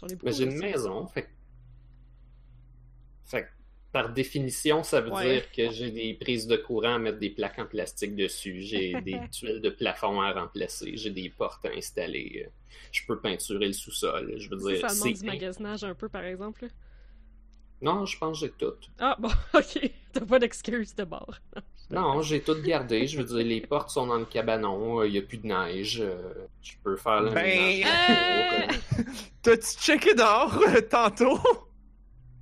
J'en 0.00 0.08
ai 0.08 0.16
beaucoup. 0.16 0.26
Mais 0.26 0.32
j'ai 0.32 0.44
une 0.44 0.52
ça. 0.52 0.66
maison, 0.66 1.06
fait 1.08 1.24
que... 1.24 1.28
Fait 3.24 3.42
que, 3.42 3.48
par 3.92 4.12
définition, 4.12 4.82
ça 4.82 5.00
veut 5.00 5.10
Ouais. 5.10 5.40
dire 5.40 5.50
que 5.52 5.70
j'ai 5.72 5.90
des 5.90 6.14
prises 6.14 6.46
de 6.46 6.56
courant 6.56 6.94
à 6.94 6.98
mettre 6.98 7.18
des 7.18 7.30
plaques 7.30 7.58
en 7.58 7.66
plastique 7.66 8.14
dessus, 8.16 8.60
j'ai 8.62 9.00
des 9.00 9.28
tuiles 9.30 9.60
de 9.60 9.70
plafond 9.70 10.20
à 10.20 10.32
remplacer, 10.32 10.96
j'ai 10.96 11.10
des 11.10 11.30
portes 11.30 11.64
à 11.64 11.70
installer, 11.70 12.44
euh, 12.46 12.50
je 12.92 13.02
peux 13.06 13.20
peinturer 13.20 13.66
le 13.66 13.72
sous-sol, 13.72 14.34
je 14.38 14.48
veux 14.50 14.58
Ça, 14.58 14.70
dire, 14.72 14.90
ça 14.90 14.94
demande 14.94 15.14
du 15.14 15.24
magasinage 15.24 15.84
un 15.84 15.94
peu, 15.94 16.08
par 16.08 16.24
exemple, 16.24 16.64
là. 16.64 16.70
Non, 17.80 18.04
je 18.06 18.18
pense 18.18 18.40
que 18.40 18.46
j'ai 18.46 18.52
tout. 18.52 18.74
Ah, 18.98 19.16
bon, 19.18 19.30
ok. 19.54 19.90
T'as 20.14 20.24
pas 20.24 20.38
d'excuse 20.38 20.94
de 20.94 21.04
bord. 21.04 21.38
Non, 21.90 22.22
j'ai 22.22 22.40
tout 22.40 22.56
gardé, 22.62 23.06
je 23.06 23.18
veux 23.20 23.24
dire, 23.24 23.46
les 23.46 23.60
portes 23.60 23.90
sont 23.90 24.06
dans 24.06 24.16
le 24.16 24.24
cabanon, 24.24 25.04
il 25.04 25.12
n'y 25.12 25.18
a 25.18 25.22
plus 25.22 25.36
de 25.36 25.46
neige, 25.46 26.00
euh, 26.00 26.32
je 26.62 26.72
peux 26.82 26.96
faire 26.96 27.20
le 27.20 27.30
Ben, 27.30 27.84
euh, 27.84 29.02
T'as-tu 29.42 29.76
checké 29.78 30.14
dehors 30.14 30.58
euh, 30.66 30.80
tantôt? 30.80 31.38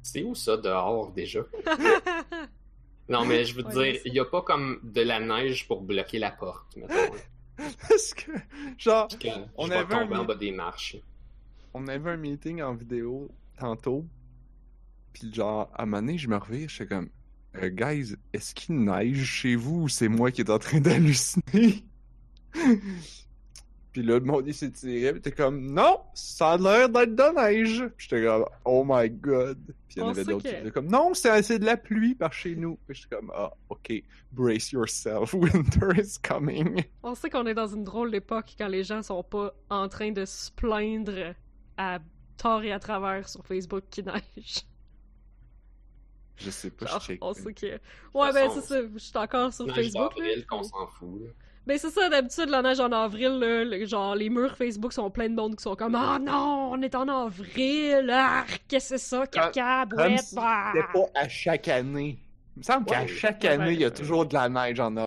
C'est 0.01 0.23
où 0.23 0.37
ça 0.37 0.57
dehors 0.57 1.11
déjà? 1.11 1.41
Non, 3.09 3.25
mais 3.27 3.45
je 3.45 3.57
veux 3.57 3.65
Ouais, 3.67 3.93
dire, 3.95 4.03
il 4.05 4.13
n'y 4.13 4.21
a 4.21 4.25
pas 4.25 4.43
comme 4.43 4.79
de 4.85 5.03
la 5.03 5.19
neige 5.19 5.67
pour 5.67 5.83
bloquer 5.83 6.21
la 6.21 6.31
porte, 6.31 6.77
mettons. 6.77 7.15
Parce 7.57 8.15
que, 8.15 8.31
genre, 8.79 9.09
que 9.09 9.29
On 9.57 9.65
je 9.67 9.71
vais 9.71 9.77
avait 9.77 9.95
un 9.97 10.03
tomber 10.05 10.17
en 10.17 10.25
bas 10.25 10.35
des 10.37 10.53
marches. 10.53 10.97
on 11.75 11.89
avait 11.89 12.13
un 12.13 12.17
meeting 12.17 12.63
en 12.63 12.75
vidéo 12.75 13.29
tantôt. 13.59 14.07
Puis 15.13 15.35
genre, 15.35 15.69
à 15.75 15.83
un 15.83 15.87
moment 15.87 16.01
donné, 16.01 16.17
je 16.17 16.29
me 16.29 16.37
reviens, 16.37 16.67
je 16.69 16.75
suis 16.75 16.87
comme, 16.87 17.11
Euh, 17.57 17.69
guys, 17.69 18.17
est-ce 18.33 18.55
qu'il 18.55 18.77
neige 18.85 19.25
chez 19.25 19.57
vous 19.57 19.83
ou 19.83 19.89
c'est 19.89 20.09
moi 20.09 20.31
qui 20.31 20.41
est 20.41 20.51
en 20.51 20.59
train 20.59 20.81
d'halluciner? 20.81 21.85
puis 23.93 24.03
là, 24.03 24.19
le 24.19 24.25
monde, 24.25 24.45
il 24.47 24.55
s'est 24.55 24.71
tiré, 24.71 25.13
puis 25.13 25.21
t'es 25.21 25.33
comme, 25.33 25.71
non, 25.71 26.01
ça 26.15 26.53
a 26.53 26.57
l'air 26.57 26.89
d'être 26.89 27.15
de 27.15 27.35
neige. 27.35 27.85
Puis 27.97 28.09
j'étais 28.09 28.25
comme, 28.25 28.47
oh 28.65 28.85
my 28.87 29.11
god. 29.11 29.59
Puis 29.87 29.97
il 29.97 29.99
y 29.99 30.03
en 30.03 30.07
On 30.07 30.11
avait 30.11 30.25
d'autres 30.25 30.49
qui 30.49 30.57
disaient 30.57 30.71
comme, 30.71 30.91
non, 30.91 31.13
c'est 31.13 31.43
c'est 31.43 31.59
de 31.59 31.67
la 31.67 31.77
pluie 31.77 32.15
par 32.15 32.33
chez 32.33 32.57
nous. 32.57 32.79
Puis 32.87 32.97
j'étais 32.97 33.17
comme, 33.17 33.31
ah, 33.35 33.53
ok, 33.69 34.03
brace 34.33 34.73
yourself, 34.73 35.35
winter 35.35 36.01
is 36.01 36.19
coming. 36.23 36.83
On 37.03 37.15
sait 37.15 37.29
qu'on 37.29 37.47
est 37.47 37.55
dans 37.55 37.69
une 37.69 37.85
drôle 37.85 38.11
d'époque 38.11 38.55
quand 38.57 38.69
les 38.69 38.85
gens 38.85 39.03
sont 39.03 39.23
pas 39.23 39.53
en 39.69 39.89
train 39.89 40.11
de 40.11 40.25
se 40.25 40.51
plaindre 40.51 41.35
à 41.77 41.99
tort 42.39 42.63
et 42.63 42.73
à 42.73 42.79
travers 42.79 43.29
sur 43.29 43.47
Facebook 43.47 43.85
qui 43.91 44.03
neige. 44.03 44.65
Je 46.37 46.51
sais 46.51 46.71
pas, 46.71 46.87
Genre, 46.87 47.01
je 47.01 47.07
check. 47.07 47.19
on 47.23 47.33
sait 47.35 47.55
que. 47.55 47.67
Ouais, 48.15 48.33
ben 48.33 48.51
c'est 48.55 48.61
ça. 48.63 48.77
Je 48.95 48.99
suis 48.99 49.17
encore 49.17 49.53
sur 49.53 49.67
Facebook. 49.75 50.17
là. 50.17 50.25
d'avril, 50.25 50.47
qu'on 50.47 50.63
s'en 50.63 50.87
fout. 50.89 51.21
là. 51.23 51.29
Ben 51.65 51.79
c'est 51.79 51.91
ça, 51.91 52.09
d'habitude, 52.09 52.49
la 52.49 52.61
neige 52.63 52.81
en 52.81 52.91
avril, 52.91 53.39
là, 53.39 53.65
le- 53.65 53.85
genre, 53.87 54.17
les 54.17 54.29
murs 54.29 54.57
Facebook 54.57 54.93
sont 54.93 55.11
pleins 55.11 55.29
de 55.29 55.35
monde 55.37 55.55
qui 55.55 55.63
sont 55.63 55.77
comme 55.77 55.95
Ah 55.95 56.19
non, 56.21 56.71
on 56.73 56.83
est 56.83 56.95
en 56.97 57.07
avril, 57.07 58.11
ah, 58.13 58.45
qu'est-ce 58.67 58.91
que 58.95 58.97
c'est 58.97 59.07
ça, 59.17 59.27
caca, 59.29 59.85
bouette, 59.87 60.19
si 60.19 60.35
bah. 60.35 60.73
Pas 60.93 61.07
à 61.15 61.29
chaque 61.29 61.69
année. 61.69 62.19
Il 62.57 62.59
me 62.61 62.63
semble 62.65 62.87
qu'à 62.87 63.07
chaque 63.07 63.43
Ouais, 63.43 63.49
année, 63.51 63.75
il 63.75 63.81
y 63.81 63.85
a 63.85 63.89
ouais. 63.89 63.95
toujours 63.95 64.27
de 64.27 64.35
la 64.35 64.49
neige 64.49 64.81
en 64.81 64.89
avril. 64.97 65.07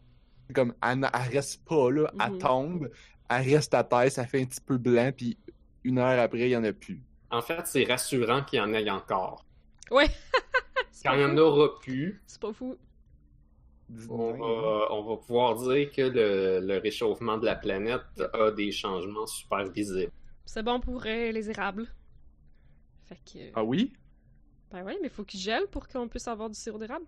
Comme, 0.54 0.74
elle, 0.82 1.10
elle 1.14 1.34
reste 1.36 1.66
pas 1.66 1.92
là, 1.92 2.10
elle 2.24 2.32
Mhm. 2.34 2.38
tombe, 2.40 2.90
elle 3.30 3.54
reste 3.54 3.74
à 3.74 3.84
terre, 3.84 4.10
ça 4.12 4.26
fait 4.26 4.42
un 4.42 4.46
petit 4.46 4.62
peu 4.62 4.78
blanc, 4.78 5.12
puis 5.16 5.38
une 5.84 5.98
heure 5.98 6.20
après, 6.22 6.40
il 6.42 6.50
y 6.50 6.56
en 6.58 6.64
a 6.64 6.72
plus. 6.72 7.02
En 7.32 7.42
fait, 7.42 7.62
c'est 7.66 7.84
rassurant 7.84 8.44
qu'il 8.44 8.60
y 8.60 8.62
en 8.62 8.72
ait 8.74 8.90
encore. 8.90 9.44
Ouais. 9.92 10.08
Quand 11.06 11.14
il 11.14 11.22
y 11.22 11.26
en 11.26 11.38
aura 11.38 11.80
plus, 11.80 12.22
C'est 12.26 12.42
pas 12.42 12.52
fou. 12.52 12.76
on 14.10 14.32
va, 14.34 14.88
on 14.92 15.04
va 15.04 15.18
pouvoir 15.18 15.56
dire 15.56 15.92
que 15.92 16.02
le, 16.02 16.60
le 16.66 16.78
réchauffement 16.80 17.38
de 17.38 17.46
la 17.46 17.56
planète 17.56 18.02
a 18.34 18.52
des 18.52 18.72
changements 18.72 19.28
super 19.28 19.70
visibles. 19.72 20.12
C'est 20.46 20.64
bon 20.64 20.80
pour 20.80 21.04
euh, 21.06 21.32
les 21.32 21.50
érables. 21.50 21.88
Fait 23.06 23.20
que. 23.32 23.40
Ah 23.54 23.64
oui? 23.64 23.94
Ben 24.72 24.84
ouais, 24.84 24.98
mais 25.02 25.10
faut 25.10 25.24
qu'ils 25.24 25.40
gèlent 25.40 25.68
pour 25.68 25.88
qu'on 25.88 26.08
puisse 26.08 26.28
avoir 26.28 26.50
du 26.50 26.60
sirop 26.60 26.80
d'érable. 26.80 27.06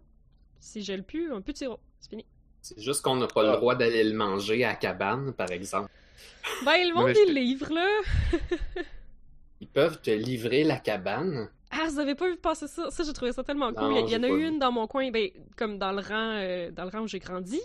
S'ils 0.60 0.84
gèlent 0.84 1.04
plus, 1.04 1.32
on 1.34 1.42
peut 1.42 1.54
de 1.54 1.58
sirop. 1.58 1.80
C'est 2.00 2.10
fini. 2.10 2.25
C'est 2.62 2.80
juste 2.80 3.01
qu'on 3.04 3.16
n'a 3.16 3.27
pas 3.27 3.42
Ah. 3.48 3.51
le 3.54 3.58
droit 3.58 3.75
d'aller 3.75 4.04
le 4.04 4.13
manger 4.16 4.63
à 4.63 4.70
la 4.70 4.75
cabane, 4.75 5.34
par 5.34 5.51
exemple. 5.51 5.89
Ben, 6.66 6.77
le 6.88 6.94
monde 6.94 7.08
mais 7.08 7.13
des 7.13 7.32
livres, 7.34 7.74
là. 7.74 7.88
Ils 9.62 9.68
peuvent 9.68 10.01
te 10.01 10.12
livrer 10.12 10.63
la 10.63 10.77
cabane. 10.77 11.50
Ah, 11.71 11.86
vous 11.89 12.00
avez 12.00 12.15
pas 12.15 12.29
vu 12.29 12.38
passer 12.38 12.67
ça? 12.67 12.89
Ça, 12.91 13.03
j'ai 13.03 13.13
trouvé 13.13 13.33
ça 13.33 13.43
tellement 13.43 13.74
cool. 13.74 13.89
Non, 13.89 14.07
Il 14.07 14.12
y, 14.13 14.15
en 14.15 14.24
a 14.24 14.27
eu 14.29 14.47
une 14.47 14.57
dans 14.59 14.71
mon 14.71 14.88
coin, 14.88 15.12
ben, 15.12 15.29
comme 15.57 15.77
dans 15.77 15.91
le 15.91 16.00
rang, 16.01 16.31
euh, 16.38 16.71
dans 16.71 16.83
le 16.86 16.89
rang 16.89 17.01
où 17.01 17.07
j'ai 17.07 17.19
grandi. 17.19 17.59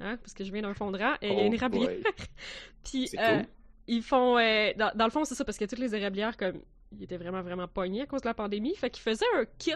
Hein, 0.00 0.16
parce 0.18 0.32
que 0.34 0.44
je 0.44 0.52
viens 0.52 0.62
d'un 0.62 0.74
fond 0.74 0.90
de 0.92 0.98
rang. 0.98 1.14
Et 1.20 1.28
il 1.32 1.34
y 1.38 1.40
a 1.40 1.44
une 1.44 1.52
Oh 1.52 1.56
érablière. 1.56 1.90
Puis, 2.84 3.10
euh, 3.18 3.38
cool. 3.38 3.46
ils 3.88 4.02
font. 4.02 4.38
euh, 4.38 4.72
dans, 4.76 4.92
dans 4.94 5.04
le 5.04 5.10
fond, 5.10 5.24
c'est 5.24 5.34
ça, 5.34 5.44
parce 5.44 5.58
que 5.58 5.64
toutes 5.64 5.80
les 5.80 5.94
érablières, 5.96 6.36
comme, 6.36 6.60
ils 6.92 7.02
étaient 7.02 7.16
vraiment, 7.16 7.42
vraiment 7.42 7.66
pognés 7.66 8.02
à 8.02 8.06
cause 8.06 8.22
de 8.22 8.28
la 8.28 8.34
pandémie. 8.34 8.74
Fait 8.76 8.90
qu'ils 8.90 9.02
faisaient 9.02 9.26
un 9.36 9.44
kit 9.58 9.72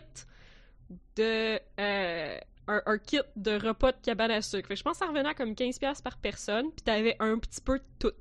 de. 1.16 1.58
un, 1.78 2.80
un 2.86 2.98
kit 2.98 3.18
de 3.34 3.52
repas 3.58 3.90
de 3.92 3.98
cabane 4.02 4.30
à 4.30 4.40
sucre. 4.40 4.68
Fait 4.68 4.74
que 4.74 4.78
je 4.78 4.84
pense 4.84 4.98
que 4.98 5.04
ça 5.04 5.10
revenait 5.10 5.28
à 5.28 5.34
comme 5.34 5.52
15$ 5.54 6.00
par 6.02 6.16
personne. 6.18 6.70
Puis 6.70 6.82
t'avais 6.84 7.16
un 7.18 7.38
petit 7.38 7.60
peu 7.60 7.78
de 7.78 7.84
tout. 7.98 8.14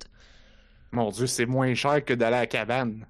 Mon 0.92 1.10
dieu, 1.10 1.28
c'est 1.28 1.46
moins 1.46 1.74
cher 1.76 2.04
que 2.04 2.14
d'aller 2.14 2.36
à 2.38 2.40
la 2.42 2.48
cabane. 2.48 3.06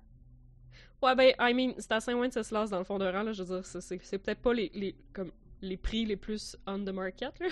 Ouais, 1.02 1.16
ben, 1.16 1.34
I 1.40 1.54
mean, 1.54 1.74
c'est 1.80 1.92
à 1.92 2.00
Saint-Wenceslas 2.00 2.70
dans 2.70 2.78
le 2.78 2.84
fond 2.84 3.00
de 3.00 3.06
rang, 3.06 3.24
là. 3.24 3.34
Je 3.34 3.44
veux 3.44 3.56
dire, 3.62 3.66
c'est- 3.66 4.18
peut-être 4.20 4.42
pas 4.42 4.54
les, 4.54 4.72
les, 4.74 4.96
comme, 5.14 5.32
les 5.62 5.78
prix 5.78 6.06
les 6.06 6.16
plus 6.16 6.56
on 6.68 6.80
the 6.80 6.90
market, 6.90 7.40
là. 7.40 7.48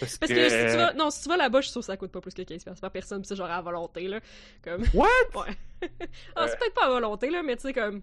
Parce, 0.00 0.16
Parce 0.16 0.32
que, 0.32 0.48
si 0.48 0.56
tu 0.72 0.76
vas, 0.78 0.94
non, 0.94 1.10
si 1.10 1.22
tu 1.22 1.28
vas 1.28 1.36
là-bas, 1.36 1.60
je 1.60 1.66
suis 1.66 1.72
sûr 1.72 1.82
que 1.82 1.86
ça 1.86 1.96
coûte 1.96 2.10
pas 2.10 2.22
plus 2.22 2.32
que 2.32 2.42
15$ 2.42 2.80
par 2.80 2.90
personne, 2.90 3.20
pis 3.20 3.28
c'est 3.28 3.36
genre 3.36 3.50
à 3.50 3.60
volonté, 3.60 4.08
là. 4.08 4.20
Comme. 4.62 4.82
What? 4.94 5.08
Ouais. 5.34 5.54
ah, 6.36 6.46
c'est 6.48 6.58
peut-être 6.58 6.74
pas 6.74 6.86
à 6.86 6.88
volonté, 6.88 7.28
là, 7.30 7.42
mais 7.42 7.56
tu 7.56 7.62
sais, 7.62 7.72
comme. 7.72 8.02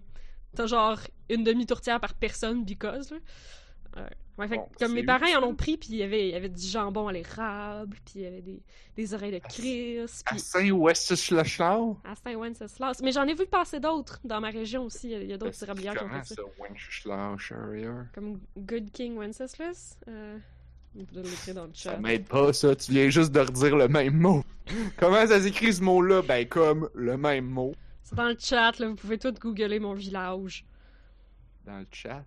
T'as 0.54 0.66
genre 0.66 0.98
une 1.28 1.42
demi-tourtière 1.44 2.00
par 2.00 2.14
personne, 2.14 2.64
because, 2.64 3.10
là. 3.10 3.18
Ouais. 3.96 4.02
Ouais, 4.38 4.48
fait 4.48 4.56
que 4.56 4.60
Bon, 4.60 4.68
comme 4.78 4.92
mes 4.92 5.02
parents, 5.02 5.24
ils 5.26 5.36
en 5.36 5.42
ont 5.44 5.54
pris, 5.54 5.78
puis 5.78 5.88
il 5.92 5.96
y 5.96 6.02
avait, 6.02 6.28
il 6.28 6.32
y 6.32 6.34
avait 6.36 6.50
du 6.50 6.66
jambon 6.66 7.08
à 7.08 7.12
l'érable, 7.12 7.96
puis 8.04 8.14
il 8.16 8.22
y 8.22 8.26
avait 8.26 8.42
des, 8.42 8.60
des 8.94 9.14
oreilles 9.14 9.32
de 9.32 9.38
Chris, 9.38 9.98
À 10.00 10.06
puis 10.26 10.40
Saint-Wenceslas? 10.40 11.58
à 12.04 12.14
Saint-Wenceslas. 12.16 13.00
Mais 13.02 13.12
j'en 13.12 13.24
ai 13.26 13.32
vu 13.34 13.46
passer 13.46 13.80
d'autres 13.80 14.20
dans 14.24 14.40
ma 14.42 14.50
région 14.50 14.84
aussi. 14.84 15.10
Il 15.12 15.24
y 15.26 15.32
a- 15.32 15.38
d'autres 15.38 15.62
érablières 15.62 15.94
qui 15.94 16.04
ont 16.04 16.08
fait 16.10 16.34
ça. 16.34 16.42
Wenceslas? 16.58 18.06
Comme 18.14 18.38
Good 18.58 18.90
King 18.92 19.16
Wenceslas? 19.16 19.96
Euh, 20.06 20.36
devez 20.94 21.30
l'écrire 21.30 21.54
dans 21.54 21.64
le 21.64 21.72
chat. 21.72 21.92
Ça 21.92 21.96
m'aide 21.98 22.26
pas, 22.28 22.52
ça. 22.52 22.76
Tu 22.76 22.92
viens 22.92 23.08
juste 23.08 23.32
de 23.32 23.40
redire 23.40 23.76
le 23.76 23.88
même 23.88 24.18
mot. 24.18 24.44
Comment 24.98 25.26
ça 25.26 25.40
s'écrit 25.40 25.72
ce 25.72 25.82
mot-là? 25.82 26.20
Ben, 26.20 26.46
comme 26.46 26.90
le 26.94 27.16
même 27.16 27.46
mot. 27.46 27.74
C'est 28.02 28.14
dans 28.14 28.28
le 28.28 28.36
chat, 28.38 28.78
là. 28.78 28.88
Vous 28.88 28.94
pouvez 28.96 29.18
tout 29.18 29.32
googler 29.32 29.78
mon 29.80 29.94
village. 29.94 30.66
Dans 31.64 31.78
le 31.78 31.86
chat? 31.90 32.22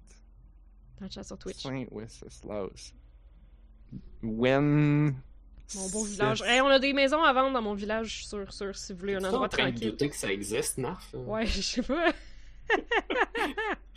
Dans 1.00 1.06
le 1.06 1.12
chat 1.12 1.24
sur 1.24 1.38
Twitch. 1.38 1.58
Saint-Wenceslas. 1.62 2.94
When. 4.22 5.16
Mon 5.76 5.90
beau 5.90 6.04
village. 6.04 6.42
Hey, 6.42 6.62
on 6.62 6.68
a 6.68 6.80
des 6.80 6.94
maisons 6.94 7.24
à 7.24 7.32
vendre 7.32 7.54
dans 7.54 7.62
mon 7.62 7.74
village, 7.74 8.08
je 8.08 8.16
suis 8.18 8.26
sûr, 8.26 8.52
sûr, 8.52 8.76
si 8.76 8.92
vous 8.92 9.00
voulez 9.00 9.16
un 9.16 9.24
endroit 9.24 9.48
tranquille. 9.50 9.92
douter 9.92 10.10
que 10.10 10.16
ça 10.16 10.32
existe, 10.32 10.78
Narf? 10.78 11.14
Ouais, 11.14 11.46
je 11.46 11.62
sais 11.62 11.82
pas. 11.82 12.12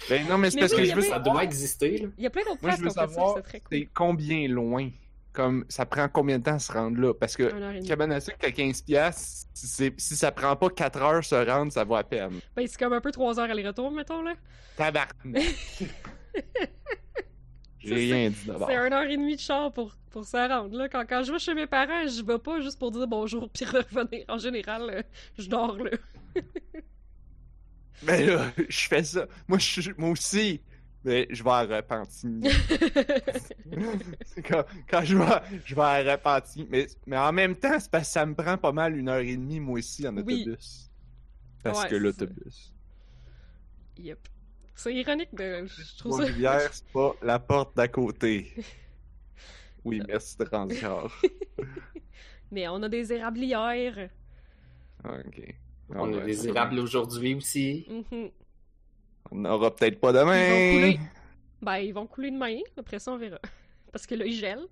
Ben 0.09 0.27
non, 0.29 0.39
mais 0.39 0.51
c'est 0.51 0.61
parce 0.61 0.73
oui, 0.73 0.79
que 0.79 0.85
je 0.85 0.95
veux 0.95 1.03
Ça 1.03 1.19
doit 1.19 1.45
exister, 1.45 1.99
là. 1.99 2.09
Il 2.19 2.25
y 2.25 2.27
a 2.27 2.31
plein 2.31 2.43
d'autres 2.43 2.59
Moi, 2.63 2.71
places 2.71 2.81
je 2.81 2.85
veux 2.85 2.91
savoir 2.91 3.39
c'est 3.45 3.61
cool. 3.61 3.89
combien 3.95 4.49
loin? 4.49 4.91
Comme, 5.33 5.65
ça 5.69 5.87
prend 5.87 6.09
combien 6.09 6.39
de 6.39 6.45
temps 6.45 6.55
à 6.55 6.59
se 6.59 6.71
rendre 6.73 7.01
là? 7.01 7.15
Parce 7.15 7.37
que 7.37 7.87
cabane 7.87 8.13
à 8.13 8.21
sucre 8.21 8.45
à 8.45 8.49
15$, 8.49 8.85
piastres, 8.85 9.49
si, 9.55 9.93
si 9.97 10.17
ça 10.17 10.31
prend 10.31 10.57
pas 10.57 10.69
4 10.69 11.03
heures 11.03 11.25
se 11.25 11.35
rendre, 11.35 11.73
ça 11.73 11.85
vaut 11.85 11.97
à 11.97 12.05
peine. 12.05 12.41
Ben, 12.55 12.67
c'est 12.67 12.79
comme 12.79 12.93
un 12.93 13.01
peu 13.01 13.11
3 13.11 13.41
heures 13.41 13.51
aller-retour, 13.51 13.91
mettons, 13.91 14.23
là. 14.23 14.35
Tabarnak. 14.77 15.43
J'ai 17.79 17.89
C'est- 17.89 17.95
rien 17.95 18.31
dit 18.31 18.47
d'abord. 18.47 18.69
C'est 18.69 18.77
un 18.77 18.93
heure 18.93 19.11
et 19.11 19.17
demie 19.17 19.35
de 19.37 19.41
char 19.41 19.73
pour, 19.73 19.97
pour 20.11 20.25
se 20.25 20.37
rendre, 20.37 20.77
là. 20.77 20.89
Quand, 20.89 21.05
quand 21.09 21.23
je 21.25 21.33
vais 21.33 21.39
chez 21.41 21.55
mes 21.55 21.67
parents, 21.67 22.07
je 22.07 22.23
vais 22.25 22.39
pas 22.39 22.61
juste 22.61 22.79
pour 22.79 22.91
dire 22.93 23.09
bonjour 23.09 23.49
puis 23.51 23.65
revenir. 23.67 24.25
En 24.29 24.39
général, 24.39 24.83
euh, 24.91 25.03
je 25.39 25.49
dors, 25.49 25.77
là. 25.77 25.91
Mais 28.05 28.25
là, 28.27 28.53
je 28.69 28.87
fais 28.89 29.03
ça. 29.03 29.27
Moi, 29.49 29.59
je, 29.59 29.91
moi 29.99 30.11
aussi. 30.11 30.61
Mais 31.05 31.27
je 31.31 31.43
vais 31.43 31.51
à 31.51 31.63
Repentigny. 31.63 32.49
Quand, 34.49 34.65
quand 34.89 35.03
je 35.05 35.17
vais, 35.19 35.25
je 35.65 35.75
vais 35.75 35.83
à 35.83 36.13
Repentigny. 36.13 36.69
Mais, 36.71 36.87
mais 37.07 37.19
en 37.19 37.33
même 37.33 37.57
temps, 37.57 37.81
c'est 37.81 37.91
parce 37.91 38.07
que 38.07 38.13
ça 38.13 38.25
me 38.25 38.35
prend 38.37 38.57
pas 38.57 38.71
mal 38.71 38.97
une 38.97 39.09
heure 39.09 39.19
et 39.19 39.37
demie, 39.37 39.59
moi 39.59 39.81
aussi, 39.81 40.07
en 40.07 40.17
Oui. 40.19 40.43
autobus. 40.45 40.91
Parce 41.65 41.83
Ouais, 41.83 41.89
que 41.89 41.95
l'autobus. 41.97 42.73
Yep. 43.99 44.19
C'est 44.75 44.95
ironique, 44.95 45.35
de... 45.35 45.67
je 45.67 45.97
trouve 45.99 46.13
ça... 46.13 46.19
Trois-Rivières, 46.19 46.73
c'est 46.73 46.87
pas 46.93 47.15
la 47.23 47.39
porte 47.39 47.77
d'à 47.77 47.89
côté. 47.89 48.53
Oui, 49.85 50.01
merci 50.07 50.37
de 50.39 50.45
rendre 50.45 50.73
corps. 50.81 51.13
Mais 52.53 52.69
on 52.69 52.81
a 52.85 52.89
des 52.89 53.13
érablières. 53.13 54.11
Ah, 55.03 55.17
Ok. 55.27 55.55
On 55.89 56.17
a 56.17 56.25
des 56.25 56.47
érables 56.47 56.79
aujourd'hui 56.79 57.35
aussi. 57.35 57.85
Mhm. 57.91 58.31
On 59.33 59.37
n'aura 59.39 59.75
peut-être 59.75 59.99
pas 60.01 60.11
Ils 60.11 60.15
vont 60.15 60.21
demain. 60.21 60.73
couler. 60.73 61.01
Ben, 61.61 61.77
ils 61.79 61.93
vont 61.93 62.07
couler 62.07 62.31
demain. 62.31 62.59
Après 62.77 63.01
ça, 63.01 63.11
on 63.13 63.19
verra. 63.19 63.41
Parce 63.93 64.07
que 64.07 64.15
là, 64.15 64.25
ils 64.25 64.35
gèlent. 64.37 64.69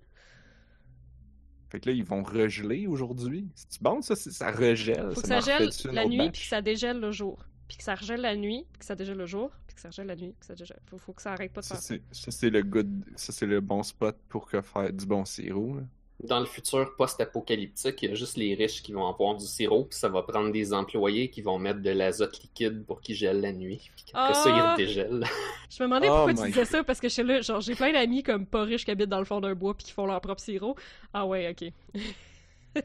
Fait 1.71 1.81
que 1.81 1.91
là, 1.91 1.97
ils 1.97 2.05
vont 2.05 2.23
regeler 2.23 2.87
aujourd'hui. 2.87 3.49
C'est 3.57 3.83
bon, 3.83 4.01
ça? 4.03 4.15
c'est- 4.15 4.31
Ça 4.31 4.53
regèle. 4.53 5.11
Faut 5.13 5.21
que 5.23 5.27
ça 5.27 5.41
gèle 5.41 5.71
la 5.93 6.07
nuit, 6.07 6.31
puis 6.31 6.43
que 6.43 6.47
ça 6.49 6.63
dégèle 6.63 7.01
le 7.01 7.11
jour. 7.11 7.45
Puis 7.67 7.77
que 7.79 7.83
ça 7.83 7.97
regèle 7.97 8.21
la 8.21 8.37
nuit, 8.37 8.65
puis 8.73 8.79
que 8.79 8.85
ça 8.85 8.95
dégèle 8.95 9.17
le 9.19 9.27
jour, 9.27 9.51
que 9.89 9.95
ça 9.95 10.03
regèle 10.03 10.07
la 10.07 10.17
nuit, 10.17 10.35
que 10.39 10.47
ça. 10.47 10.55
Faut, 10.87 10.99
faut 10.99 11.13
que 11.13 11.23
ça 11.23 11.33
arrête 11.33 11.53
pas 11.53 11.61
de 11.61 11.67
Ça, 11.67 11.75
faire 11.77 11.83
ça. 11.83 11.95
c'est 12.13 12.21
ça, 12.25 12.31
c'est 12.31 12.51
le 12.51 12.63
good... 12.63 13.05
ça, 13.17 13.33
c'est 13.33 13.47
le 13.47 13.61
bon 13.61 13.83
spot 13.83 14.17
pour 14.29 14.47
que 14.47 14.61
faire 14.61 14.93
du 14.93 15.07
bon 15.07 15.25
sirop. 15.25 15.77
là. 15.77 15.83
Dans 16.23 16.39
le 16.39 16.45
futur 16.45 16.97
post-apocalyptique, 16.97 18.03
il 18.03 18.11
y 18.11 18.13
a 18.13 18.15
juste 18.15 18.37
les 18.37 18.55
riches 18.55 18.83
qui 18.83 18.93
vont 18.93 19.09
avoir 19.09 19.37
du 19.37 19.47
sirop, 19.47 19.85
puis 19.87 19.99
ça 19.99 20.11
va 20.11 20.23
prendre 20.23 20.53
des 20.53 20.75
employés 20.75 21.31
qui 21.31 21.41
vont 21.41 21.59
mettre 21.59 21.81
de 21.81 21.89
l'azote 21.89 22.39
liquide 22.43 22.85
pour 22.85 23.01
qu'ils 23.01 23.15
gèlent 23.15 23.41
la 23.41 23.53
nuit. 23.53 23.91
Puis 23.97 24.05
après 24.13 24.35
ça, 24.35 24.45
Ah! 24.55 24.75
ils 24.79 24.85
dégèlent. 24.87 25.25
Je 25.71 25.83
me 25.83 25.89
demandais 25.89 26.09
Oh 26.11 26.17
pourquoi 26.17 26.35
tu 26.35 26.41
my 26.43 26.49
disais 26.49 26.67
ça, 26.67 26.85
parce 26.85 27.01
que 27.01 27.09
je 27.09 27.15
suis 27.15 27.23
là, 27.23 27.41
genre, 27.41 27.63
j'ai 27.63 27.75
plein 27.75 27.91
d'amis 27.95 28.23
comme 28.23 28.45
pas 28.45 28.65
riches 28.65 28.85
qui 28.85 28.91
habitent 28.91 29.09
dans 29.09 29.19
le 29.19 29.25
fond 29.25 29.41
d'un 29.41 29.55
bois 29.55 29.73
puis 29.75 29.87
qui 29.87 29.93
font 29.93 30.05
leur 30.05 30.21
propre 30.21 30.43
sirop. 30.43 30.77
Ah 31.15 31.25
ouais, 31.27 31.51
ok. 31.59 31.73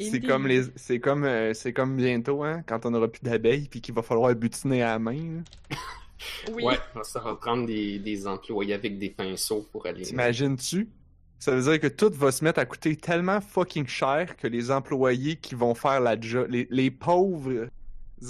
C'est 0.00 0.20
comme 0.20 0.46
les, 0.46 0.62
c'est 0.76 1.00
comme, 1.00 1.24
euh, 1.24 1.52
c'est 1.54 1.72
comme 1.72 1.96
bientôt, 1.96 2.42
hein, 2.42 2.62
quand 2.66 2.86
on 2.86 2.94
aura 2.94 3.08
plus 3.08 3.22
d'abeilles 3.22 3.68
puis 3.68 3.80
qu'il 3.80 3.94
va 3.94 4.02
falloir 4.02 4.34
butiner 4.34 4.82
à 4.82 4.92
la 4.92 4.98
main. 4.98 5.42
là. 5.70 5.76
Oui. 6.52 6.64
Ouais, 6.64 6.78
ça 7.02 7.18
va 7.20 7.34
prendre 7.34 7.66
des, 7.66 7.98
des 7.98 8.26
employés 8.26 8.74
avec 8.74 8.98
des 8.98 9.08
pinceaux 9.08 9.66
pour 9.72 9.86
aller. 9.86 10.02
T'imagines-tu? 10.02 10.86
Ça 11.38 11.52
veut 11.56 11.62
dire 11.62 11.80
que 11.80 11.86
tout 11.86 12.10
va 12.12 12.30
se 12.30 12.44
mettre 12.44 12.60
à 12.60 12.66
coûter 12.66 12.94
tellement 12.94 13.40
fucking 13.40 13.86
cher 13.86 14.36
que 14.36 14.46
les 14.46 14.70
employés 14.70 15.36
qui 15.36 15.54
vont 15.54 15.74
faire 15.74 15.98
la 16.00 16.20
job, 16.20 16.46
les, 16.50 16.68
les 16.70 16.90
pauvres 16.90 17.70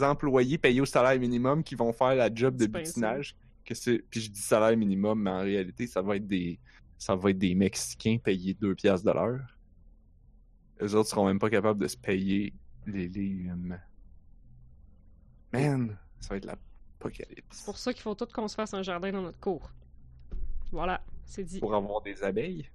employés 0.00 0.58
payés 0.58 0.80
au 0.80 0.86
salaire 0.86 1.18
minimum 1.18 1.64
qui 1.64 1.74
vont 1.74 1.92
faire 1.92 2.14
la 2.14 2.32
job 2.32 2.56
de 2.56 2.66
butinage, 2.66 3.34
que 3.64 3.74
c'est, 3.74 4.04
puis 4.08 4.20
je 4.20 4.30
dis 4.30 4.40
salaire 4.40 4.76
minimum, 4.76 5.20
mais 5.22 5.30
en 5.30 5.40
réalité, 5.40 5.88
ça 5.88 6.00
va 6.02 6.16
être 6.16 6.26
des, 6.28 6.60
ça 6.96 7.16
va 7.16 7.30
être 7.30 7.38
des 7.38 7.54
Mexicains 7.54 8.18
payés 8.22 8.54
2 8.54 8.74
piastres 8.76 9.06
de 9.06 9.12
l'heure. 9.12 9.40
Eux 10.82 10.94
autres 10.94 11.08
seront 11.10 11.26
même 11.26 11.38
pas 11.38 11.50
capables 11.50 11.80
de 11.80 11.88
se 11.88 11.96
payer 11.96 12.52
les 12.86 13.08
légumes. 13.08 13.78
Man, 15.52 15.98
ça 16.20 16.28
va 16.30 16.36
être 16.36 16.46
l'apocalypse. 16.46 17.44
C'est 17.50 17.64
pour 17.64 17.76
ça 17.78 17.92
qu'il 17.92 18.02
faut 18.02 18.14
tout 18.14 18.26
qu'on 18.32 18.48
se 18.48 18.54
fasse 18.54 18.72
un 18.74 18.82
jardin 18.82 19.12
dans 19.12 19.22
notre 19.22 19.40
cour. 19.40 19.70
Voilà, 20.72 21.02
c'est 21.24 21.44
dit. 21.44 21.58
Pour 21.60 21.74
avoir 21.74 22.00
des 22.02 22.22
abeilles? 22.22 22.68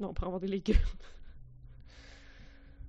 Non, 0.00 0.14
pour 0.14 0.24
avoir 0.26 0.40
des 0.40 0.48
légumes. 0.48 0.76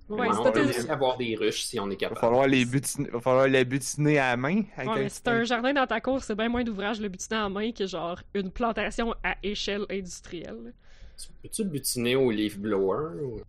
Ouais, 0.08 0.28
on 0.28 0.52
aussi 0.52 0.90
avoir 0.90 1.16
des 1.16 1.34
ruches 1.34 1.64
si 1.64 1.80
on 1.80 1.84
est 1.90 1.94
Il 1.94 1.94
va 1.94 1.96
capable. 1.96 2.20
falloir 2.20 2.46
les 2.46 2.66
butiner, 2.66 3.08
va 3.08 3.20
falloir 3.20 3.48
les 3.48 3.64
butiner 3.64 4.18
à 4.18 4.30
la 4.32 4.36
main. 4.36 4.56
Ouais, 4.76 4.86
un 4.86 4.94
mais 4.96 5.08
si 5.08 5.22
t'as 5.22 5.32
un 5.32 5.44
jardin 5.44 5.72
dans 5.72 5.86
ta 5.86 5.98
cour, 6.02 6.22
c'est 6.22 6.34
bien 6.34 6.50
moins 6.50 6.62
d'ouvrage 6.62 7.00
le 7.00 7.08
butiner 7.08 7.38
en 7.40 7.48
main 7.48 7.72
que 7.72 7.86
genre 7.86 8.20
une 8.34 8.50
plantation 8.50 9.14
à 9.22 9.36
échelle 9.42 9.86
industrielle. 9.90 10.74
Tu 11.16 11.28
Peux-tu 11.42 11.64
le 11.64 11.70
butiner 11.70 12.16
au 12.16 12.30
leaf 12.30 12.58
blower? 12.58 13.22
ou- 13.22 13.40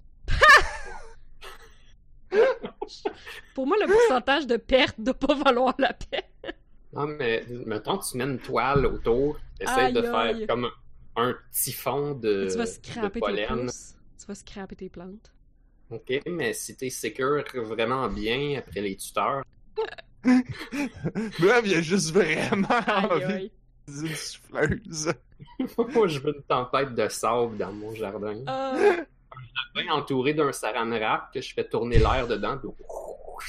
Pour 3.54 3.68
moi, 3.68 3.78
le 3.80 3.88
pourcentage 3.88 4.48
de 4.48 4.58
perte 4.58 4.96
doit 5.00 5.14
pas 5.14 5.34
valoir 5.36 5.74
la 5.80 5.94
peine. 5.94 6.54
Non, 6.94 7.08
mais 7.08 7.44
mettons, 7.66 7.98
tu 7.98 8.18
mets 8.18 8.24
une 8.24 8.40
toile 8.40 8.86
autour, 8.86 9.38
essaie 9.60 9.72
Aïe, 9.88 9.94
de 9.94 10.02
aïe. 10.02 10.38
faire 10.38 10.48
comme 10.48 10.70
un 11.18 11.36
typhon 11.52 12.14
de, 12.16 12.48
tu 12.50 12.58
vas 12.58 12.64
de 12.66 12.70
scraper 12.70 13.10
tes 13.14 13.20
pollen. 13.20 13.66
pousses. 13.66 13.96
Tu 14.20 14.26
vas 14.28 14.36
scraper 14.36 14.76
tes 14.76 14.90
plantes. 14.90 15.32
Ok, 15.92 16.22
mais 16.28 16.54
si 16.54 16.76
t'es 16.76 16.90
secure 16.90 17.44
vraiment 17.54 18.08
bien 18.08 18.58
après 18.58 18.82
les 18.82 18.96
tuteurs, 18.96 19.44
Bref, 20.24 21.62
il 21.66 21.72
y 21.72 21.76
a 21.76 21.82
juste 21.82 22.12
vraiment 22.12 22.68
Aïe, 22.88 23.06
envie 23.12 23.24
aïe. 23.34 23.52
d'une 23.88 24.16
souffleuse. 24.16 25.14
moi 25.94 26.08
je 26.08 26.20
veux 26.20 26.36
une 26.36 26.44
tempête 26.44 26.96
de 26.96 27.08
sable 27.10 27.58
dans 27.58 27.72
mon 27.72 27.94
jardin. 27.94 28.44
Ah, 29.36 29.82
Bien 29.82 29.94
entouré 29.94 30.34
d'un 30.34 30.52
saran 30.52 30.90
wrap 30.90 31.34
que 31.34 31.42
je 31.42 31.54
fais 31.54 31.68
tourner 31.68 31.98
l'air 31.98 32.28
dedans, 32.28 32.58
puis 32.58 32.70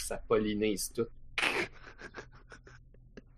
ça 0.01 0.16
pollinise 0.29 0.92
tout. 0.92 1.07